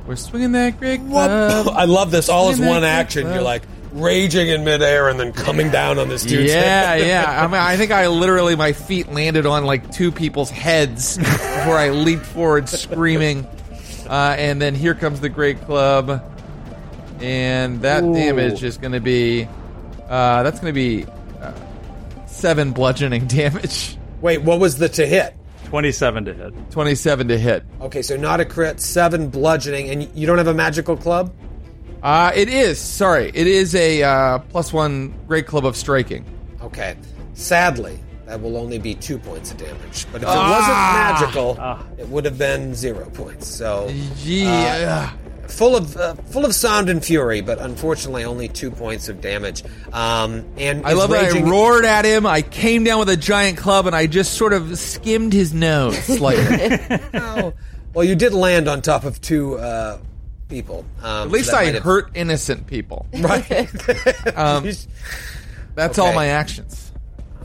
We're 0.06 0.16
swinging 0.16 0.52
that 0.52 0.78
great 0.78 1.00
club. 1.06 1.68
I 1.68 1.84
love 1.84 2.10
this. 2.10 2.28
All 2.28 2.50
is 2.50 2.58
that 2.58 2.68
one 2.68 2.84
action. 2.84 3.26
You're 3.26 3.42
like 3.42 3.62
raging 3.92 4.48
in 4.48 4.62
midair 4.64 5.08
and 5.08 5.18
then 5.18 5.32
coming 5.32 5.70
down 5.70 5.98
on 5.98 6.08
this 6.08 6.22
dude's 6.22 6.52
Yeah, 6.52 6.60
head. 6.94 7.06
yeah. 7.06 7.24
I 7.44 7.46
mean, 7.46 7.60
I 7.60 7.76
think 7.76 7.90
I 7.92 8.06
literally 8.08 8.54
my 8.56 8.72
feet 8.72 9.10
landed 9.10 9.46
on 9.46 9.64
like 9.64 9.90
two 9.90 10.12
people's 10.12 10.50
heads 10.50 11.16
before 11.18 11.76
I 11.76 11.90
leaped 11.90 12.26
forward, 12.26 12.68
screaming. 12.68 13.46
Uh, 14.08 14.36
and 14.38 14.62
then 14.62 14.74
here 14.74 14.94
comes 14.94 15.20
the 15.20 15.28
great 15.28 15.60
club, 15.62 16.22
and 17.20 17.80
that 17.82 18.02
damage 18.02 18.62
is 18.62 18.78
going 18.78 18.92
to 18.92 19.00
be 19.00 19.48
uh, 20.08 20.44
that's 20.44 20.60
going 20.60 20.72
to 20.72 20.74
be 20.74 21.04
uh, 21.40 21.52
seven 22.26 22.70
bludgeoning 22.72 23.26
damage, 23.28 23.96
Wait, 24.20 24.42
what 24.42 24.60
was 24.60 24.78
the 24.78 24.88
to 24.88 25.04
hit? 25.06 25.35
27 25.66 26.24
to 26.26 26.34
hit. 26.34 26.70
twenty-seven 26.70 27.28
to 27.28 27.38
hit. 27.38 27.64
Okay, 27.80 28.02
so 28.02 28.16
not 28.16 28.40
a 28.40 28.44
crit, 28.44 28.80
seven 28.80 29.28
bludgeoning, 29.28 29.90
and 29.90 30.08
you 30.16 30.26
don't 30.26 30.38
have 30.38 30.46
a 30.46 30.54
magical 30.54 30.96
club? 30.96 31.34
Uh, 32.02 32.30
it 32.34 32.48
is 32.48 32.78
sorry, 32.78 33.30
it 33.34 33.46
is 33.46 33.74
a 33.74 34.02
uh, 34.02 34.38
plus 34.38 34.72
one 34.72 35.12
great 35.26 35.46
club 35.46 35.64
of 35.66 35.76
striking. 35.76 36.24
Okay. 36.62 36.96
Sadly, 37.34 37.98
that 38.26 38.40
will 38.40 38.56
only 38.56 38.78
be 38.78 38.94
two 38.94 39.18
points 39.18 39.50
of 39.50 39.58
damage. 39.58 40.06
But 40.12 40.22
if 40.22 40.28
it 40.28 40.34
Ah! 40.34 41.10
wasn't 41.18 41.34
magical, 41.34 41.98
it 41.98 42.08
would 42.08 42.24
have 42.24 42.38
been 42.38 42.74
zero 42.74 43.10
points. 43.10 43.46
So 43.46 43.88
Yeah. 44.22 45.10
Full 45.48 45.76
of 45.76 45.96
uh, 45.96 46.14
full 46.14 46.44
of 46.44 46.54
sound 46.54 46.88
and 46.88 47.04
fury, 47.04 47.40
but 47.40 47.58
unfortunately 47.58 48.24
only 48.24 48.48
two 48.48 48.70
points 48.70 49.08
of 49.08 49.20
damage. 49.20 49.62
Um, 49.92 50.44
and 50.56 50.86
I 50.86 50.92
love 50.92 51.10
that 51.10 51.34
I 51.34 51.40
roared 51.42 51.84
at 51.84 52.04
him. 52.04 52.26
I 52.26 52.42
came 52.42 52.84
down 52.84 52.98
with 53.00 53.08
a 53.08 53.16
giant 53.16 53.58
club 53.58 53.86
and 53.86 53.94
I 53.96 54.06
just 54.06 54.34
sort 54.34 54.52
of 54.52 54.78
skimmed 54.78 55.32
his 55.32 55.52
nose 55.54 55.98
slightly. 56.04 56.98
Oh, 57.14 57.52
well, 57.94 58.04
you 58.04 58.14
did 58.14 58.34
land 58.34 58.68
on 58.68 58.82
top 58.82 59.04
of 59.04 59.20
two 59.20 59.58
uh, 59.58 59.98
people. 60.48 60.84
Um, 61.02 61.28
At 61.28 61.30
least 61.30 61.50
so 61.50 61.56
I 61.56 61.72
hurt 61.72 62.10
innocent 62.14 62.66
people. 62.66 63.06
Right. 63.12 63.46
Um, 64.36 64.68
That's 65.74 65.98
all 65.98 66.12
my 66.14 66.26
actions. 66.26 66.85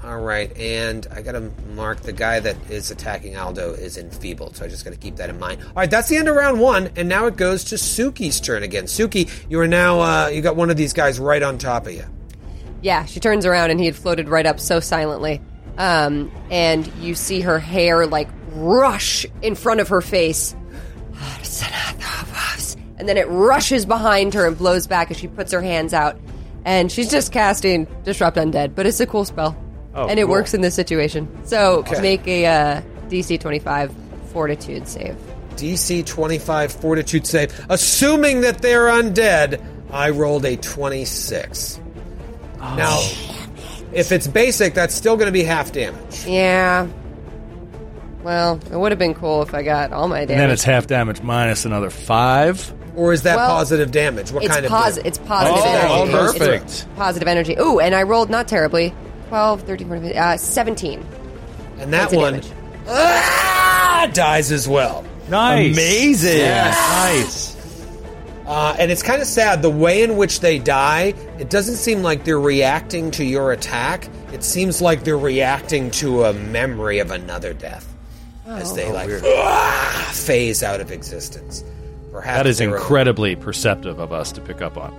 All 0.04 0.20
right, 0.20 0.56
and 0.58 1.06
I 1.12 1.22
got 1.22 1.34
to 1.34 1.52
mark 1.76 2.02
the 2.02 2.12
guy 2.12 2.40
that 2.40 2.58
is 2.72 2.90
attacking 2.90 3.38
Aldo 3.38 3.74
is 3.74 3.98
enfeebled, 3.98 4.56
so 4.56 4.66
I 4.66 4.68
just 4.68 4.84
got 4.84 4.92
to 4.92 5.00
keep 5.00 5.18
that 5.18 5.30
in 5.30 5.38
mind. 5.38 5.62
All 5.62 5.74
right, 5.76 5.92
that's 5.92 6.10
the 6.10 6.18
end 6.18 6.28
of 6.28 6.36
round 6.36 6.60
one, 6.60 6.90
and 6.96 7.08
now 7.08 7.28
it 7.28 7.36
goes 7.36 7.66
to 7.66 7.76
Suki's 7.76 8.40
turn 8.40 8.64
again. 8.64 8.86
Suki, 8.86 9.30
you 9.48 9.60
are 9.60 9.68
now 9.68 10.02
uh, 10.02 10.28
you 10.30 10.42
got 10.42 10.56
one 10.56 10.72
of 10.72 10.78
these 10.78 10.94
guys 10.94 11.20
right 11.20 11.44
on 11.44 11.60
top 11.60 11.86
of 11.86 11.94
you. 11.94 12.06
Yeah, 12.82 13.06
she 13.06 13.20
turns 13.20 13.46
around 13.46 13.70
and 13.70 13.80
he 13.80 13.86
had 13.86 13.96
floated 13.96 14.28
right 14.28 14.46
up 14.46 14.60
so 14.60 14.80
silently. 14.80 15.40
Um, 15.78 16.32
and 16.50 16.88
you 16.96 17.14
see 17.14 17.42
her 17.42 17.60
hair 17.60 18.08
like 18.08 18.28
rush 18.54 19.26
in 19.42 19.56
front 19.56 19.82
of 19.82 19.90
her 19.90 20.02
face. 20.02 20.56
And 22.98 23.10
then 23.10 23.18
it 23.18 23.28
rushes 23.30 23.88
behind 23.88 24.36
her 24.36 24.46
and 24.46 24.56
blows 24.56 24.86
back 24.86 25.10
as 25.10 25.18
she 25.18 25.28
puts 25.28 25.52
her 25.54 25.62
hands 25.64 25.92
out. 25.92 26.20
And 26.66 26.92
she's 26.92 27.10
just 27.10 27.32
casting 27.32 27.88
Disrupt 28.04 28.38
Undead, 28.38 28.76
but 28.76 28.86
it's 28.86 29.00
a 29.00 29.08
cool 29.08 29.26
spell. 29.26 29.58
Oh, 29.94 30.08
and 30.08 30.20
it 30.20 30.24
cool. 30.24 30.32
works 30.32 30.54
in 30.54 30.62
this 30.62 30.74
situation. 30.76 31.28
So 31.46 31.84
make 32.02 32.26
a 32.28 32.46
uh, 32.46 32.82
DC 33.10 33.40
25 33.40 33.94
Fortitude 34.32 34.88
save. 34.88 35.18
DC 35.56 36.06
25 36.06 36.72
Fortitude 36.72 37.28
save. 37.28 37.66
Assuming 37.70 38.42
that 38.42 38.62
they're 38.62 38.88
undead, 38.88 39.62
I 39.92 40.12
rolled 40.12 40.46
a 40.46 40.56
26. 40.56 41.80
now, 42.60 43.00
if 43.94 44.12
it's 44.14 44.28
basic, 44.28 44.74
that's 44.74 44.96
still 44.96 45.18
going 45.18 45.26
to 45.28 45.34
be 45.34 45.44
half 45.44 45.72
damage. 45.74 46.26
Yeah. 46.26 46.88
Well, 48.24 48.60
it 48.72 48.76
would 48.78 48.92
have 48.92 49.00
been 49.00 49.16
cool 49.16 49.42
if 49.42 49.54
I 49.54 49.64
got 49.64 49.92
all 49.92 50.08
my 50.08 50.20
damage. 50.20 50.32
And 50.32 50.40
then 50.40 50.52
it's 50.52 50.64
half 50.64 50.88
damage 50.88 51.22
minus 51.22 51.66
another 51.66 51.90
five. 51.90 52.74
Or 52.96 53.14
is 53.14 53.24
that 53.24 53.38
Well, 53.38 53.50
positive 53.50 53.92
damage? 53.92 54.32
What 54.32 54.46
kind 54.46 54.66
of 54.66 54.72
posi- 54.72 54.96
damage? 54.96 55.06
It's 55.08 55.18
positive 55.18 55.62
Oh, 55.66 56.02
energy. 56.04 56.12
perfect. 56.40 56.64
It's 56.66 56.84
positive 56.96 57.28
energy. 57.28 57.56
Ooh, 57.60 57.80
and 57.80 57.96
I 57.96 58.04
rolled 58.04 58.30
not 58.30 58.48
terribly. 58.48 58.94
12, 59.32 59.62
13, 59.62 59.88
14, 59.88 60.18
uh, 60.18 60.36
17. 60.36 61.06
And 61.80 61.94
that 61.94 62.10
points 62.10 62.14
of 62.14 62.20
one 62.22 62.34
damage. 62.34 62.52
ah, 62.90 64.12
dies 64.14 64.52
as 64.52 64.68
well. 64.68 65.06
Nice. 65.30 65.74
Amazing. 65.74 66.40
Nice. 66.42 67.56
Uh, 68.46 68.76
and 68.78 68.92
it's 68.92 69.02
kind 69.02 69.22
of 69.22 69.28
sad 69.30 69.62
the 69.62 69.70
way 69.70 70.04
in 70.04 70.18
which 70.18 70.42
they 70.42 70.60
die. 70.60 71.14
It 71.40 71.50
doesn't 71.50 71.78
seem 71.78 72.04
like 72.04 72.26
they're 72.26 72.42
reacting 72.42 73.10
to 73.12 73.24
your 73.24 73.54
attack. 73.54 74.10
It 74.34 74.44
seems 74.44 74.82
like 74.82 75.06
they're 75.06 75.18
reacting 75.18 75.92
to 75.92 76.26
a 76.26 76.34
memory 76.34 77.00
of 77.00 77.12
another 77.12 77.54
death 77.54 77.88
as 78.48 78.74
they 78.76 78.92
like 78.92 79.10
ah, 79.24 80.12
phase 80.14 80.62
out 80.62 80.82
of 80.82 80.92
existence. 80.92 81.64
Perhaps 82.12 82.38
That 82.38 82.48
is 82.48 82.58
they're 82.58 82.76
incredibly 82.76 83.38
perceptive 83.38 83.98
of 84.00 84.12
us 84.12 84.34
to 84.34 84.42
pick 84.42 84.62
up 84.62 84.76
on. 84.76 84.94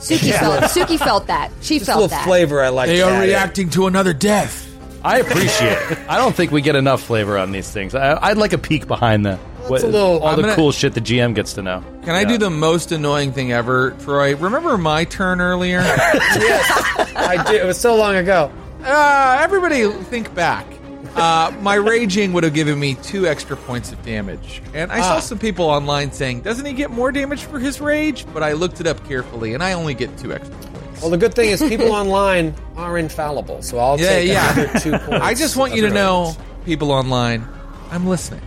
Suki 0.00 0.32
felt 0.38 0.62
Suki 0.64 0.98
felt 0.98 1.26
that. 1.28 1.50
She 1.60 1.78
Just 1.78 1.88
a 1.88 1.92
felt 1.92 2.02
little 2.02 2.16
that. 2.16 2.24
flavor 2.24 2.62
I 2.62 2.68
like. 2.70 2.88
They 2.88 3.02
are 3.02 3.10
add 3.12 3.22
reacting 3.22 3.70
to 3.70 3.86
another 3.86 4.12
death. 4.12 4.66
I 5.04 5.18
appreciate 5.20 5.72
it. 5.90 5.98
I 6.08 6.16
don't 6.18 6.34
think 6.34 6.52
we 6.52 6.60
get 6.60 6.76
enough 6.76 7.02
flavor 7.02 7.38
on 7.38 7.52
these 7.52 7.70
things. 7.70 7.94
I, 7.94 8.18
I'd 8.22 8.36
like 8.36 8.52
a 8.52 8.58
peek 8.58 8.86
behind 8.86 9.24
the 9.24 9.36
What- 9.36 9.82
a 9.82 9.86
little- 9.86 10.18
all 10.20 10.28
I'm 10.28 10.36
the 10.36 10.42
gonna- 10.42 10.54
cool 10.56 10.72
shit 10.72 10.92
the 10.94 11.00
GM 11.00 11.34
gets 11.34 11.54
to 11.54 11.62
know. 11.62 11.82
Can 12.02 12.14
I 12.14 12.24
do 12.24 12.36
the 12.38 12.50
most 12.50 12.92
annoying 12.92 13.32
thing 13.32 13.52
ever, 13.52 13.92
Troy? 14.02 14.36
Remember 14.36 14.76
my 14.76 15.04
turn 15.04 15.40
earlier? 15.40 15.80
yes, 15.84 17.12
I 17.16 17.42
did. 17.46 17.62
It 17.62 17.66
was 17.66 17.78
so 17.78 17.94
long 17.96 18.16
ago. 18.16 18.50
uh, 18.84 19.38
everybody, 19.40 19.88
think 20.04 20.34
back. 20.34 20.66
Uh, 21.16 21.52
my 21.60 21.74
raging 21.74 22.32
would 22.32 22.44
have 22.44 22.54
given 22.54 22.78
me 22.78 22.94
two 22.96 23.26
extra 23.26 23.56
points 23.56 23.90
of 23.92 24.00
damage, 24.04 24.62
and 24.74 24.92
I 24.92 25.00
saw 25.00 25.16
Ah. 25.16 25.20
some 25.20 25.38
people 25.38 25.64
online 25.66 26.12
saying, 26.12 26.40
"Doesn't 26.42 26.64
he 26.64 26.72
get 26.72 26.90
more 26.90 27.10
damage 27.10 27.42
for 27.44 27.58
his 27.58 27.80
rage?" 27.80 28.24
But 28.32 28.42
I 28.42 28.52
looked 28.52 28.80
it 28.80 28.86
up 28.86 29.06
carefully, 29.08 29.54
and 29.54 29.62
I 29.62 29.72
only 29.72 29.94
get 29.94 30.16
two 30.18 30.32
extra 30.32 30.54
points. 30.56 31.00
Well, 31.02 31.10
the 31.10 31.16
good 31.18 31.34
thing 31.34 31.50
is 31.50 31.60
people 31.62 31.92
online 31.92 32.54
are 32.76 32.96
infallible, 32.96 33.60
so 33.62 33.78
I'll 33.78 33.98
yeah, 34.00 34.08
take 34.08 34.28
yeah. 34.28 34.52
another 34.52 34.78
two 34.80 34.90
points. 34.98 35.24
I 35.24 35.34
just 35.34 35.56
want 35.56 35.74
you 35.74 35.80
to 35.82 35.86
your 35.88 35.94
know, 35.94 36.36
people 36.64 36.92
online, 36.92 37.46
I'm 37.90 38.06
listening. 38.06 38.42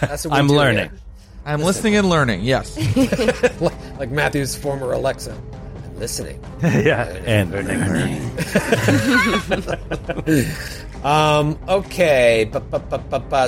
That's 0.00 0.24
what 0.24 0.32
we 0.32 0.38
I'm 0.38 0.48
learning. 0.48 0.90
here. 0.90 0.98
I'm 1.46 1.60
listening 1.62 1.96
and 1.96 2.08
learning. 2.08 2.42
Yes. 2.42 2.76
like 3.98 4.10
Matthew's 4.10 4.56
former 4.56 4.92
Alexa. 4.92 5.36
Listening. 5.98 6.40
yeah. 6.62 7.04
And 7.26 7.52
Um, 11.04 11.58
okay, 11.68 12.48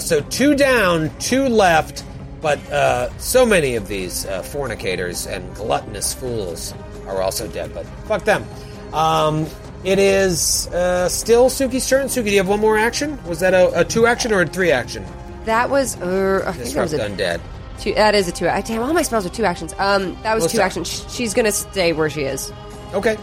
so 0.01 0.20
two 0.22 0.56
down, 0.56 1.10
two 1.18 1.48
left, 1.48 2.05
but 2.43 2.59
uh, 2.70 3.16
so 3.18 3.47
many 3.47 3.76
of 3.76 3.86
these 3.86 4.26
uh, 4.26 4.43
fornicators 4.43 5.26
and 5.26 5.55
gluttonous 5.55 6.12
fools 6.12 6.74
are 7.06 7.22
also 7.22 7.47
dead. 7.48 7.72
But 7.72 7.86
fuck 8.06 8.24
them. 8.24 8.44
Um, 8.93 9.47
it 9.85 9.98
is 9.98 10.66
uh, 10.68 11.09
still 11.09 11.47
Suki's 11.47 11.89
turn. 11.89 12.06
Suki, 12.06 12.24
do 12.24 12.31
you 12.31 12.39
have 12.39 12.48
one 12.48 12.60
more 12.60 12.78
action? 12.78 13.22
Was 13.24 13.40
that 13.40 13.55
a, 13.55 13.81
a 13.81 13.85
two 13.85 14.06
action 14.06 14.32
or 14.32 14.43
a 14.43 14.47
three 14.47 14.70
action? 14.72 15.05
That 15.44 15.70
was, 15.70 16.01
uh, 16.01 16.43
I 16.47 16.52
think 16.52 16.74
that 16.74 16.82
was 16.82 16.93
a 16.94 16.98
undead. 16.98 17.40
two. 17.78 17.94
That 17.94 18.14
is 18.14 18.28
a 18.28 18.32
two. 18.32 18.48
I 18.48 18.62
damn, 18.62 18.82
all 18.82 18.94
my 18.94 19.02
spells 19.02 19.26
are 19.26 19.31
two 19.31 19.44
actions. 19.44 19.74
Um, 19.78 20.16
that 20.22 20.35
was 20.35 20.51
two 20.51 20.56
that? 20.59 20.64
actions. 20.64 21.05
She's 21.14 21.35
gonna 21.35 21.52
stay 21.52 21.93
where 21.93 22.09
she 22.09 22.22
is. 22.22 22.52
Okay. 22.94 23.16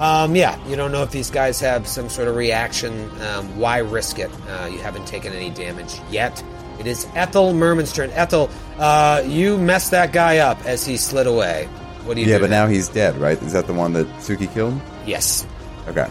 Um, 0.00 0.34
yeah, 0.34 0.58
you 0.66 0.74
don't 0.76 0.90
know 0.92 1.02
if 1.02 1.10
these 1.10 1.30
guys 1.30 1.60
have 1.60 1.86
some 1.86 2.08
sort 2.08 2.26
of 2.28 2.34
reaction. 2.36 3.10
Um, 3.22 3.58
why 3.58 3.78
risk 3.78 4.18
it? 4.18 4.30
Uh, 4.48 4.66
you 4.66 4.78
haven't 4.78 5.06
taken 5.06 5.32
any 5.32 5.50
damage 5.50 6.00
yet. 6.10 6.42
It 6.80 6.86
is 6.88 7.06
Ethel 7.14 7.54
Merman's 7.54 7.92
turn. 7.92 8.10
Ethel, 8.10 8.50
uh, 8.78 9.22
you 9.24 9.56
messed 9.56 9.92
that 9.92 10.12
guy 10.12 10.38
up 10.38 10.64
as 10.66 10.84
he 10.84 10.96
slid 10.96 11.26
away. 11.28 11.68
What 12.04 12.14
do 12.14 12.20
you 12.22 12.26
Yeah, 12.26 12.38
do? 12.38 12.44
but 12.44 12.50
now 12.50 12.66
he's 12.66 12.88
dead, 12.88 13.16
right? 13.18 13.40
Is 13.42 13.52
that 13.52 13.66
the 13.68 13.72
one 13.72 13.92
that 13.92 14.06
Suki 14.18 14.52
killed? 14.52 14.78
Yes. 15.06 15.46
Okay. 15.88 16.06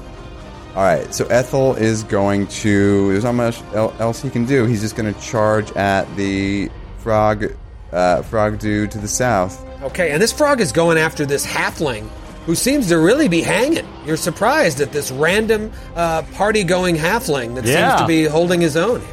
All 0.76 0.82
right. 0.84 1.14
So 1.14 1.26
Ethel 1.26 1.76
is 1.76 2.04
going 2.04 2.48
to. 2.48 3.12
There's 3.12 3.26
not 3.26 3.34
much 3.36 3.62
else 3.74 4.22
he 4.22 4.30
can 4.30 4.46
do. 4.46 4.66
He's 4.66 4.82
just 4.82 4.96
going 4.96 5.14
to 5.14 5.20
charge 5.20 5.70
at 5.74 6.04
the 6.16 6.72
frog, 7.00 7.54
uh, 7.92 8.22
frog 8.24 8.60
dude 8.60 8.92
to 8.92 8.98
the 8.98 9.08
south. 9.10 9.64
Okay, 9.84 10.12
and 10.12 10.22
this 10.22 10.32
frog 10.32 10.62
is 10.62 10.72
going 10.72 10.98
after 10.98 11.26
this 11.26 11.46
halfling 11.46 12.08
who 12.46 12.56
seems 12.56 12.88
to 12.90 12.98
really 12.98 13.28
be 13.28 13.42
hanging. 13.42 13.88
You're 14.06 14.18
surprised 14.18 14.82
at 14.82 14.92
this 14.92 15.12
random 15.12 15.72
uh, 15.96 16.24
party 16.34 16.64
going 16.64 16.96
halfling 16.96 17.56
that 17.56 17.66
Yeah. 17.66 17.90
seems 17.98 18.02
to 18.02 18.08
be 18.08 18.26
holding 18.26 18.60
his 18.62 18.76
own 18.76 19.00
here. 19.02 19.10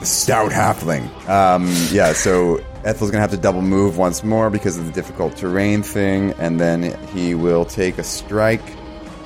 The 0.00 0.06
stout 0.06 0.52
halfling. 0.52 1.08
Um, 1.28 1.66
yeah. 1.90 2.12
So 2.12 2.58
Ethel's 2.84 3.10
going 3.10 3.18
to 3.18 3.20
have 3.20 3.30
to 3.32 3.36
double 3.36 3.62
move 3.62 3.98
once 3.98 4.22
more 4.24 4.50
because 4.50 4.78
of 4.78 4.86
the 4.86 4.92
difficult 4.92 5.36
terrain 5.36 5.82
thing, 5.82 6.32
and 6.38 6.60
then 6.60 6.96
he 7.08 7.34
will 7.34 7.64
take 7.64 7.98
a 7.98 8.04
strike 8.04 8.62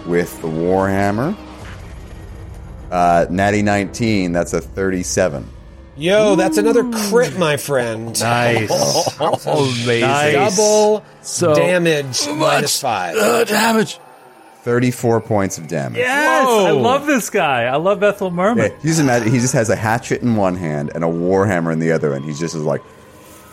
with 0.07 0.41
the 0.43 0.49
warhammer. 0.49 1.37
Uh, 2.91 3.27
natty 3.31 3.63
19. 3.63 4.33
That's 4.33 4.53
a 4.53 4.61
37. 4.61 5.49
Yo, 5.97 6.35
that's 6.37 6.57
another 6.57 6.85
crit, 6.91 7.37
my 7.39 7.57
friend. 7.57 8.19
Nice. 8.21 8.71
amazing. 9.21 10.01
Double 10.33 11.05
So 11.23 11.55
damage 11.55 12.27
minus 12.29 12.81
five. 12.81 13.17
Uh, 13.17 13.45
damage. 13.45 13.99
34 14.63 15.23
points 15.23 15.57
of 15.59 15.69
damage. 15.69 15.99
Yes, 15.99 16.47
I 16.47 16.71
love 16.71 17.07
this 17.07 17.31
guy. 17.31 17.65
I 17.65 17.77
love 17.77 18.03
Ethel 18.03 18.31
Merman. 18.31 18.71
Yeah, 18.71 18.77
you 18.83 18.91
just 18.91 19.01
imagine 19.01 19.33
he 19.33 19.39
just 19.41 19.55
has 19.55 19.71
a 19.71 19.77
hatchet 19.77 20.21
in 20.21 20.37
one 20.37 20.55
hand 20.55 20.91
and 20.95 21.03
a 21.03 21.07
warhammer 21.07 21.73
in 21.73 21.79
the 21.79 21.93
other, 21.93 22.13
and 22.13 22.25
he's 22.25 22.39
just 22.39 22.55
is 22.55 22.63
like, 22.63 22.83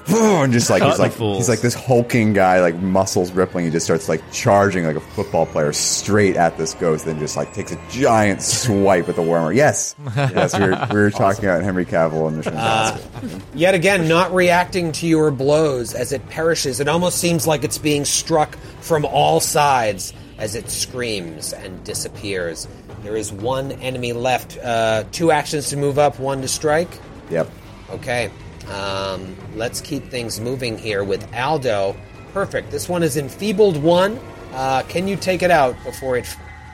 and 0.44 0.54
just 0.54 0.70
like 0.70 0.82
he's 0.84 1.00
like 1.00 1.12
fools. 1.12 1.38
he's 1.38 1.50
like 1.50 1.60
this 1.60 1.74
hulking 1.74 2.32
guy, 2.32 2.62
like 2.62 2.76
muscles 2.76 3.32
rippling. 3.32 3.66
He 3.66 3.72
just 3.72 3.86
starts 3.86 4.08
like 4.08 4.22
charging 4.32 4.86
like 4.86 4.96
a 4.96 5.02
football 5.02 5.46
player 5.46 5.74
straight 5.74 6.38
at 6.38 6.58
this 6.58 6.74
ghost, 6.76 7.06
then 7.06 7.20
just 7.20 7.36
like 7.36 7.54
takes 7.54 7.74
a 7.74 7.80
giant 7.90 8.42
swipe 8.42 9.10
at 9.10 9.16
the 9.16 9.22
warmer. 9.22 9.52
Yes, 9.52 9.96
yes, 10.16 10.58
we 10.58 10.70
were, 10.70 10.88
we 10.92 10.96
were 10.96 11.12
talking 11.12 11.44
about 11.46 11.62
Henry 11.62 11.86
Cavill 11.86 12.28
and 12.28 12.38
Mission 12.38 12.54
Impossible. 12.54 13.42
Yet 13.54 13.76
again, 13.76 14.08
not 14.08 14.34
reacting 14.34 14.94
to 14.94 15.08
your 15.08 15.30
blows 15.30 15.94
as 15.94 16.14
it 16.14 16.28
perishes. 16.30 16.80
It 16.80 16.88
almost 16.88 17.18
seems 17.18 17.46
like 17.46 17.66
it's 17.66 17.78
being 17.78 18.06
struck 18.06 18.56
from 18.80 19.04
all 19.04 19.40
sides 19.42 20.14
as 20.38 20.56
it 20.56 20.70
screams 20.70 21.52
and 21.52 21.84
disappears. 21.84 22.68
There 23.04 23.18
is 23.18 23.34
one 23.34 23.74
enemy 23.74 24.14
left. 24.14 24.58
Uh, 24.58 25.04
two 25.12 25.32
actions 25.32 25.70
to 25.70 25.78
move 25.78 26.00
up, 26.00 26.20
one 26.20 26.42
to 26.42 26.48
strike. 26.48 26.90
Yep. 27.30 27.50
Okay. 27.90 28.32
Um, 28.70 29.36
let's 29.56 29.82
keep 29.82 30.10
things 30.10 30.40
moving 30.40 30.78
here 30.78 31.04
with 31.04 31.34
Aldo. 31.34 31.96
Perfect. 32.34 32.72
This 32.72 32.90
one 32.90 33.04
is 33.04 33.18
enfeebled 33.18 33.78
one. 33.78 34.20
Uh, 34.54 34.84
can 34.84 35.08
you 35.08 35.16
take 35.16 35.42
it 35.42 35.52
out 35.52 35.76
before 35.84 36.18
it 36.18 36.28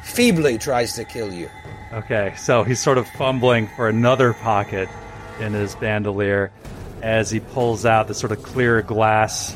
feebly 0.03 0.57
tries 0.57 0.93
to 0.93 1.05
kill 1.05 1.31
you? 1.31 1.49
Okay, 1.91 2.33
so 2.37 2.63
he's 2.63 2.79
sort 2.79 2.97
of 2.97 3.07
fumbling 3.07 3.67
for 3.75 3.87
another 3.87 4.33
pocket 4.33 4.89
in 5.39 5.53
his 5.53 5.75
bandolier 5.75 6.51
as 7.01 7.29
he 7.29 7.39
pulls 7.39 7.85
out 7.85 8.07
the 8.07 8.13
sort 8.13 8.31
of 8.31 8.41
clear 8.41 8.81
glass 8.81 9.55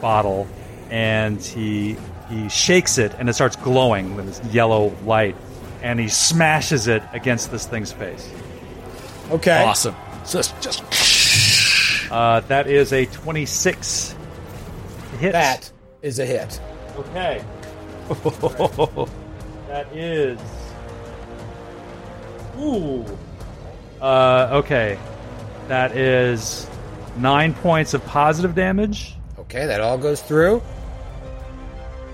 bottle 0.00 0.48
and 0.90 1.40
he 1.40 1.96
he 2.28 2.48
shakes 2.48 2.98
it 2.98 3.12
and 3.18 3.28
it 3.28 3.34
starts 3.34 3.56
glowing 3.56 4.16
with 4.16 4.26
this 4.26 4.52
yellow 4.52 4.94
light 5.04 5.36
and 5.82 6.00
he 6.00 6.08
smashes 6.08 6.88
it 6.88 7.02
against 7.12 7.50
this 7.50 7.66
thing's 7.66 7.92
face. 7.92 8.28
Okay. 9.30 9.62
Awesome. 9.64 9.94
So 10.24 10.38
it's 10.38 10.52
just 10.60 10.82
Uh, 12.12 12.40
that 12.40 12.66
is 12.66 12.92
a 12.92 13.06
26 13.06 14.14
hit. 15.18 15.32
That 15.32 15.72
is 16.02 16.18
a 16.18 16.26
hit. 16.26 16.60
Okay. 16.98 17.42
that 19.68 19.86
is. 19.94 20.38
Ooh. 22.58 23.04
Uh, 24.00 24.48
okay. 24.52 24.98
That 25.68 25.96
is 25.96 26.68
nine 27.16 27.54
points 27.54 27.94
of 27.94 28.04
positive 28.04 28.54
damage. 28.54 29.14
Okay, 29.38 29.66
that 29.66 29.80
all 29.80 29.96
goes 29.96 30.20
through. 30.20 30.62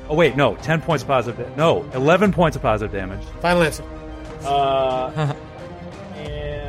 Oh 0.08 0.14
wait, 0.14 0.36
no, 0.36 0.54
ten 0.56 0.80
points 0.80 1.02
of 1.02 1.08
positive. 1.08 1.44
Da- 1.48 1.56
no, 1.56 1.84
eleven 1.92 2.32
points 2.32 2.56
of 2.56 2.62
positive 2.62 2.92
damage. 2.92 3.24
Final 3.40 3.62
answer. 3.62 3.84
Uh, 4.44 5.34
and 6.14 6.67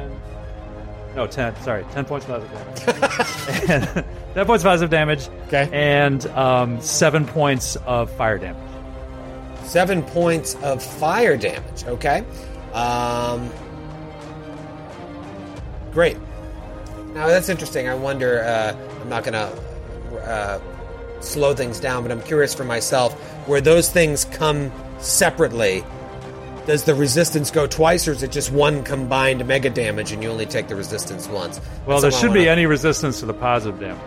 no, 1.19 1.27
ten. 1.27 1.53
Sorry, 1.63 1.83
ten 1.91 2.05
points 2.05 2.25
of 2.29 2.41
positive 2.49 2.89
damage. 2.89 3.69
and, 3.69 4.05
ten 4.33 4.45
points 4.45 4.63
of 4.63 4.67
positive 4.69 4.89
damage. 4.89 5.29
Okay. 5.47 5.69
And 5.73 6.25
um, 6.27 6.79
seven 6.79 7.25
points 7.25 7.75
of 7.85 8.09
fire 8.11 8.37
damage. 8.37 8.63
Seven 9.63 10.01
points 10.01 10.55
of 10.63 10.81
fire 10.81 11.35
damage. 11.35 11.83
Okay. 11.83 12.23
Um, 12.71 13.49
great. 15.91 16.17
Now 17.13 17.27
that's 17.27 17.49
interesting. 17.49 17.89
I 17.89 17.95
wonder. 17.95 18.41
Uh, 18.41 18.75
I'm 19.01 19.09
not 19.09 19.25
going 19.25 19.33
to 19.33 20.19
uh, 20.21 20.61
slow 21.19 21.53
things 21.53 21.81
down, 21.81 22.03
but 22.03 22.13
I'm 22.13 22.21
curious 22.21 22.53
for 22.53 22.63
myself 22.63 23.13
where 23.45 23.59
those 23.59 23.89
things 23.89 24.23
come 24.23 24.71
separately. 24.99 25.83
Does 26.69 26.83
the 26.83 26.93
resistance 26.93 27.49
go 27.49 27.65
twice, 27.65 28.07
or 28.07 28.11
is 28.11 28.21
it 28.21 28.31
just 28.31 28.51
one 28.51 28.83
combined 28.83 29.43
mega 29.47 29.71
damage, 29.71 30.11
and 30.11 30.21
you 30.21 30.29
only 30.29 30.45
take 30.45 30.67
the 30.67 30.75
resistance 30.75 31.27
once? 31.27 31.59
Well, 31.87 31.99
That's 31.99 32.13
there 32.15 32.21
should 32.21 32.31
be 32.31 32.47
any 32.47 32.67
resistance 32.67 33.21
to 33.21 33.25
the 33.25 33.33
positive 33.33 33.79
damage. 33.79 33.99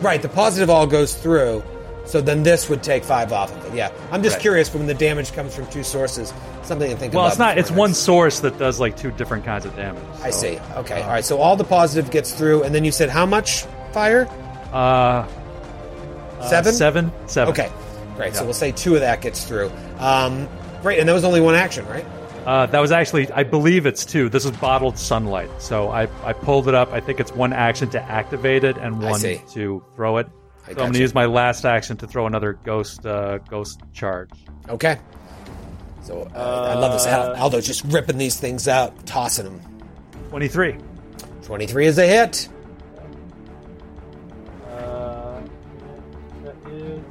Right, 0.00 0.22
the 0.22 0.30
positive 0.30 0.70
all 0.70 0.86
goes 0.86 1.14
through, 1.14 1.62
so 2.06 2.22
then 2.22 2.44
this 2.44 2.70
would 2.70 2.82
take 2.82 3.04
five 3.04 3.30
off 3.30 3.54
of 3.54 3.66
it. 3.66 3.76
Yeah, 3.76 3.90
I'm 4.10 4.22
just 4.22 4.36
Right. 4.36 4.40
curious 4.40 4.72
when 4.72 4.86
the 4.86 4.94
damage 4.94 5.34
comes 5.34 5.54
from 5.54 5.66
two 5.66 5.82
sources. 5.82 6.32
Something 6.62 6.90
to 6.90 6.96
think 6.96 7.12
Well, 7.12 7.24
about. 7.24 7.24
Well, 7.24 7.28
it's 7.32 7.38
not. 7.38 7.58
It's 7.58 7.68
next. 7.68 7.78
one 7.78 7.92
source 7.92 8.40
that 8.40 8.58
does 8.58 8.80
like 8.80 8.96
two 8.96 9.10
different 9.10 9.44
kinds 9.44 9.66
of 9.66 9.76
damage. 9.76 10.02
I 10.22 10.30
see. 10.30 10.58
Okay, 10.76 11.02
all 11.02 11.10
right. 11.10 11.26
So 11.26 11.36
all 11.42 11.56
the 11.56 11.64
positive 11.64 12.10
gets 12.10 12.32
through, 12.32 12.62
and 12.62 12.74
then 12.74 12.86
you 12.86 12.90
said 12.90 13.10
how 13.10 13.26
much 13.26 13.66
fire? 13.92 14.26
Uh, 14.72 14.76
uh, 16.40 16.48
Seven? 16.48 16.72
Seven. 16.72 17.12
Seven. 17.26 17.52
Okay, 17.52 17.68
great. 18.16 18.34
So 18.34 18.44
we'll 18.44 18.54
say 18.54 18.72
two 18.72 18.94
of 18.94 19.02
that 19.02 19.20
gets 19.20 19.44
through. 19.44 19.70
Um, 19.98 20.48
great, 20.82 20.98
and 20.98 21.08
that 21.08 21.12
was 21.12 21.24
only 21.24 21.40
one 21.40 21.54
action, 21.54 21.86
right? 21.86 22.04
Uh, 22.46 22.64
that 22.66 22.78
was 22.78 22.92
actually, 22.92 23.30
I 23.32 23.42
believe 23.42 23.86
it's 23.86 24.04
two. 24.04 24.28
This 24.28 24.44
is 24.44 24.52
bottled 24.52 24.96
sunlight. 24.96 25.50
So 25.58 25.90
I, 25.90 26.02
I 26.24 26.32
pulled 26.32 26.68
it 26.68 26.74
up. 26.74 26.92
I 26.92 27.00
think 27.00 27.18
it's 27.18 27.32
one 27.32 27.52
action 27.52 27.90
to 27.90 28.00
activate 28.00 28.62
it 28.62 28.76
and 28.76 29.04
I 29.04 29.10
one 29.10 29.18
see. 29.18 29.40
to 29.50 29.82
throw 29.96 30.18
it. 30.18 30.28
I 30.62 30.68
so 30.68 30.70
I'm 30.70 30.76
going 30.76 30.92
to 30.92 31.00
use 31.00 31.12
my 31.12 31.26
last 31.26 31.64
action 31.64 31.96
to 31.96 32.06
throw 32.06 32.26
another 32.26 32.52
ghost 32.52 33.04
uh, 33.04 33.38
ghost 33.38 33.80
charge. 33.92 34.30
Okay. 34.68 34.98
So 36.02 36.22
uh, 36.36 36.70
I 36.70 36.74
love 36.74 36.92
this. 36.92 37.04
Al- 37.06 37.34
Aldo's 37.34 37.66
just 37.66 37.84
ripping 37.86 38.16
these 38.16 38.38
things 38.38 38.68
out, 38.68 39.06
tossing 39.06 39.44
them. 39.46 39.60
23. 40.28 40.76
23 41.42 41.86
is 41.86 41.98
a 41.98 42.06
hit. 42.06 42.48
Uh, 44.68 45.40
that 46.44 46.56
is 46.70 47.02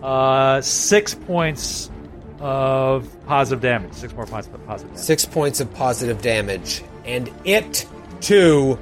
uh, 0.00 0.60
six 0.60 1.14
points 1.14 1.90
of 2.40 3.08
positive 3.26 3.60
damage. 3.60 3.92
Six 3.94 4.14
more 4.14 4.26
points 4.26 4.48
of 4.48 4.66
positive 4.66 4.92
damage. 4.92 5.04
Six 5.04 5.24
points 5.24 5.60
of 5.60 5.72
positive 5.74 6.22
damage, 6.22 6.82
and 7.04 7.30
it 7.44 7.86
too 8.20 8.78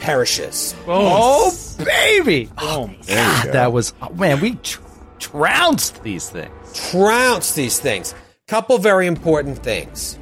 perishes. 0.00 0.74
Oh, 0.86 1.56
baby! 1.78 2.46
Boom. 2.46 2.56
Oh, 2.58 2.88
there 3.02 3.46
you. 3.46 3.52
That 3.52 3.72
was 3.72 3.94
oh, 4.02 4.10
man. 4.10 4.40
We 4.40 4.56
tr- 4.56 4.80
trounced 5.18 6.02
these 6.02 6.28
things. 6.28 6.90
Trounced 6.90 7.54
these 7.54 7.78
things. 7.78 8.14
Couple 8.48 8.78
very 8.78 9.06
important 9.06 9.58
things. 9.58 10.18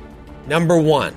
Number 0.46 0.78
one, 0.78 1.16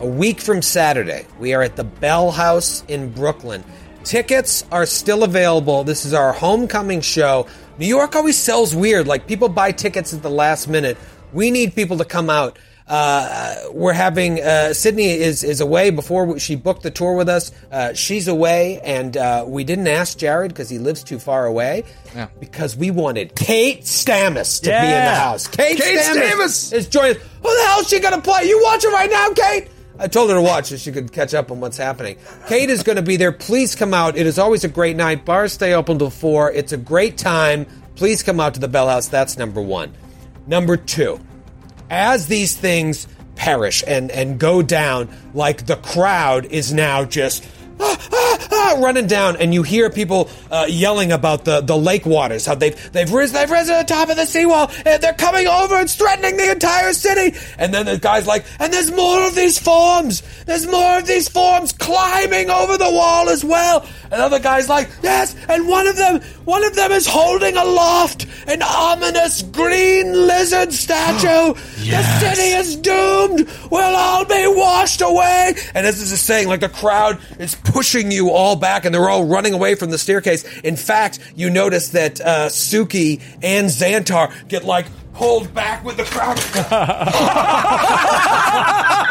a 0.00 0.06
week 0.06 0.40
from 0.40 0.62
Saturday, 0.62 1.26
we 1.38 1.54
are 1.54 1.62
at 1.62 1.76
the 1.76 1.84
Bell 1.84 2.30
House 2.30 2.84
in 2.88 3.12
Brooklyn. 3.12 3.64
Tickets 4.04 4.64
are 4.72 4.86
still 4.86 5.22
available. 5.22 5.84
This 5.84 6.04
is 6.04 6.12
our 6.14 6.32
homecoming 6.32 7.00
show. 7.00 7.46
New 7.78 7.86
York 7.86 8.14
always 8.14 8.38
sells 8.38 8.74
weird. 8.74 9.06
Like 9.06 9.26
people 9.26 9.48
buy 9.48 9.72
tickets 9.72 10.12
at 10.12 10.22
the 10.22 10.30
last 10.30 10.68
minute. 10.68 10.96
We 11.32 11.50
need 11.50 11.74
people 11.74 11.98
to 11.98 12.04
come 12.04 12.28
out. 12.28 12.58
Uh, 12.86 13.54
we're 13.70 13.92
having 13.92 14.42
uh, 14.42 14.74
Sydney 14.74 15.12
is 15.12 15.44
is 15.44 15.60
away 15.60 15.90
before 15.90 16.38
she 16.38 16.56
booked 16.56 16.82
the 16.82 16.90
tour 16.90 17.14
with 17.14 17.28
us. 17.28 17.52
Uh, 17.70 17.94
she's 17.94 18.28
away, 18.28 18.80
and 18.80 19.16
uh, 19.16 19.44
we 19.46 19.64
didn't 19.64 19.86
ask 19.86 20.18
Jared 20.18 20.50
because 20.50 20.68
he 20.68 20.78
lives 20.78 21.02
too 21.02 21.18
far 21.18 21.46
away. 21.46 21.84
Yeah. 22.14 22.28
Because 22.40 22.76
we 22.76 22.90
wanted 22.90 23.34
Kate 23.36 23.82
Stammis 23.82 24.60
to 24.62 24.70
be 24.70 24.74
in 24.74 25.04
the 25.04 25.14
house. 25.14 25.46
Kate, 25.46 25.78
Kate 25.78 25.98
Stammis, 26.00 26.32
Stammis! 26.32 26.72
is 26.72 26.88
joining. 26.88 27.14
Who 27.14 27.56
the 27.56 27.64
hell 27.66 27.80
is 27.80 27.88
she 27.88 28.00
going 28.00 28.14
to 28.14 28.20
play? 28.20 28.44
You 28.44 28.60
watch 28.62 28.84
it 28.84 28.88
right 28.92 29.10
now, 29.10 29.30
Kate. 29.32 29.70
I 30.02 30.08
told 30.08 30.30
her 30.30 30.36
to 30.36 30.42
watch 30.42 30.66
so 30.66 30.76
she 30.76 30.90
could 30.90 31.12
catch 31.12 31.32
up 31.32 31.52
on 31.52 31.60
what's 31.60 31.76
happening. 31.76 32.16
Kate 32.48 32.68
is 32.68 32.82
going 32.82 32.96
to 32.96 33.02
be 33.02 33.16
there. 33.16 33.30
Please 33.30 33.76
come 33.76 33.94
out. 33.94 34.16
It 34.16 34.26
is 34.26 34.36
always 34.36 34.64
a 34.64 34.68
great 34.68 34.96
night. 34.96 35.24
Bars 35.24 35.52
stay 35.52 35.74
open 35.74 35.96
till 36.00 36.10
four. 36.10 36.50
It's 36.50 36.72
a 36.72 36.76
great 36.76 37.16
time. 37.16 37.66
Please 37.94 38.24
come 38.24 38.40
out 38.40 38.54
to 38.54 38.60
the 38.60 38.66
Bell 38.66 38.88
House. 38.88 39.06
That's 39.06 39.38
number 39.38 39.62
one. 39.62 39.94
Number 40.48 40.76
two, 40.76 41.20
as 41.88 42.26
these 42.26 42.56
things 42.56 43.06
perish 43.36 43.84
and, 43.86 44.10
and 44.10 44.40
go 44.40 44.60
down, 44.60 45.08
like 45.34 45.66
the 45.66 45.76
crowd 45.76 46.46
is 46.46 46.72
now 46.72 47.04
just 47.04 47.44
ah, 47.80 48.08
ah, 48.12 48.48
ah, 48.52 48.76
running 48.80 49.06
down, 49.06 49.36
and 49.36 49.52
you 49.54 49.62
hear 49.62 49.90
people 49.90 50.28
uh, 50.50 50.66
yelling 50.68 51.12
about 51.12 51.44
the, 51.44 51.60
the 51.60 51.76
lake 51.76 52.06
waters, 52.06 52.46
how 52.46 52.54
they've 52.54 52.92
they've 52.92 53.12
risen 53.12 53.34
they've 53.34 53.50
risen 53.50 53.76
to 53.76 53.82
the 53.82 53.94
top 53.94 54.08
of 54.08 54.16
the 54.16 54.26
seawall, 54.26 54.70
and 54.84 55.02
they're 55.02 55.14
coming 55.14 55.46
over 55.46 55.76
and 55.76 55.90
threatening 55.90 56.36
the 56.36 56.50
entire 56.50 56.92
city. 56.92 57.36
And 57.58 57.72
then 57.72 57.86
the 57.86 57.98
guy's 57.98 58.26
like, 58.26 58.44
and 58.58 58.72
there's 58.72 58.90
more 58.92 59.26
of 59.26 59.34
these 59.34 59.58
forms, 59.58 60.22
there's 60.44 60.66
more 60.66 60.98
of 60.98 61.06
these 61.06 61.28
forms 61.28 61.72
climbing 61.72 62.50
over 62.50 62.76
the 62.76 62.90
wall 62.90 63.28
as 63.28 63.44
well. 63.44 63.86
And 64.04 64.20
other 64.20 64.38
guy's 64.38 64.68
like, 64.68 64.90
yes, 65.02 65.34
and 65.48 65.68
one 65.68 65.86
of 65.86 65.96
them 65.96 66.20
one 66.44 66.64
of 66.64 66.74
them 66.74 66.92
is 66.92 67.06
holding 67.06 67.56
aloft 67.56 68.26
an 68.46 68.62
ominous 68.62 69.42
green 69.42 70.12
lizard 70.12 70.72
statue. 70.72 71.54
The 71.92 72.02
city 72.20 72.42
is 72.42 72.76
doomed. 72.76 73.48
We'll 73.70 73.96
all 73.96 74.24
be 74.24 74.44
washed 74.46 75.02
away. 75.02 75.54
And 75.74 75.86
as 75.86 75.96
this 75.96 76.04
is 76.04 76.12
a 76.12 76.16
saying, 76.16 76.48
like 76.48 76.60
the 76.60 76.68
crowd 76.68 77.18
is 77.38 77.54
pushing 77.64 78.10
you 78.10 78.30
all 78.30 78.56
back, 78.56 78.84
and 78.84 78.94
they're 78.94 79.08
all 79.08 79.24
running 79.24 79.54
away 79.54 79.74
from 79.74 79.90
the 79.90 79.98
staircase. 79.98 80.44
In 80.60 80.76
fact, 80.76 81.18
you 81.34 81.50
notice 81.50 81.88
that 81.90 82.20
uh, 82.20 82.48
Suki 82.48 83.20
and 83.42 83.68
Xantar 83.68 84.32
get 84.48 84.64
like 84.64 84.86
pulled 85.14 85.52
back 85.54 85.84
with 85.84 85.96
the 85.96 86.04
crowd. 86.04 86.38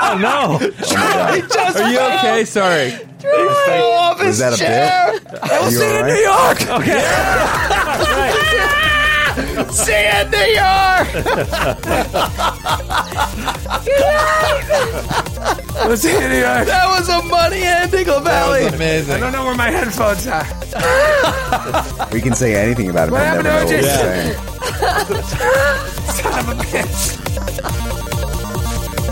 Oh 0.04 0.18
no! 0.18 0.58
Are 1.80 1.92
you 1.92 2.00
okay? 2.00 2.44
Sorry. 2.44 2.92
Was 4.26 4.40
that 4.40 4.54
a 4.54 4.58
bit? 4.58 4.68
Are 5.52 5.70
you 6.18 6.28
all 6.30 6.54
right? 6.54 6.58
See 9.72 9.92
you 9.94 10.22
in 16.22 16.30
New 16.30 16.38
York. 16.38 16.68
That 16.68 16.86
was 17.00 17.10
a 17.10 17.22
money 17.24 17.62
ending, 17.64 18.06
That 18.06 18.24
Valley. 18.24 18.66
was 18.66 18.74
amazing. 18.74 19.16
I 19.16 19.20
don't 19.20 19.32
know 19.32 19.46
where 19.46 19.56
my 19.56 19.70
headphones 19.72 20.28
are. 20.28 20.46
We 22.12 22.22
can 22.22 22.34
say 22.36 22.56
anything 22.56 22.90
about 22.90 23.08
him. 23.10 23.16
I 23.16 23.24
never 23.24 23.44
know 23.44 23.56
what 23.56 23.70
we're 23.70 23.84
saying. 23.84 24.36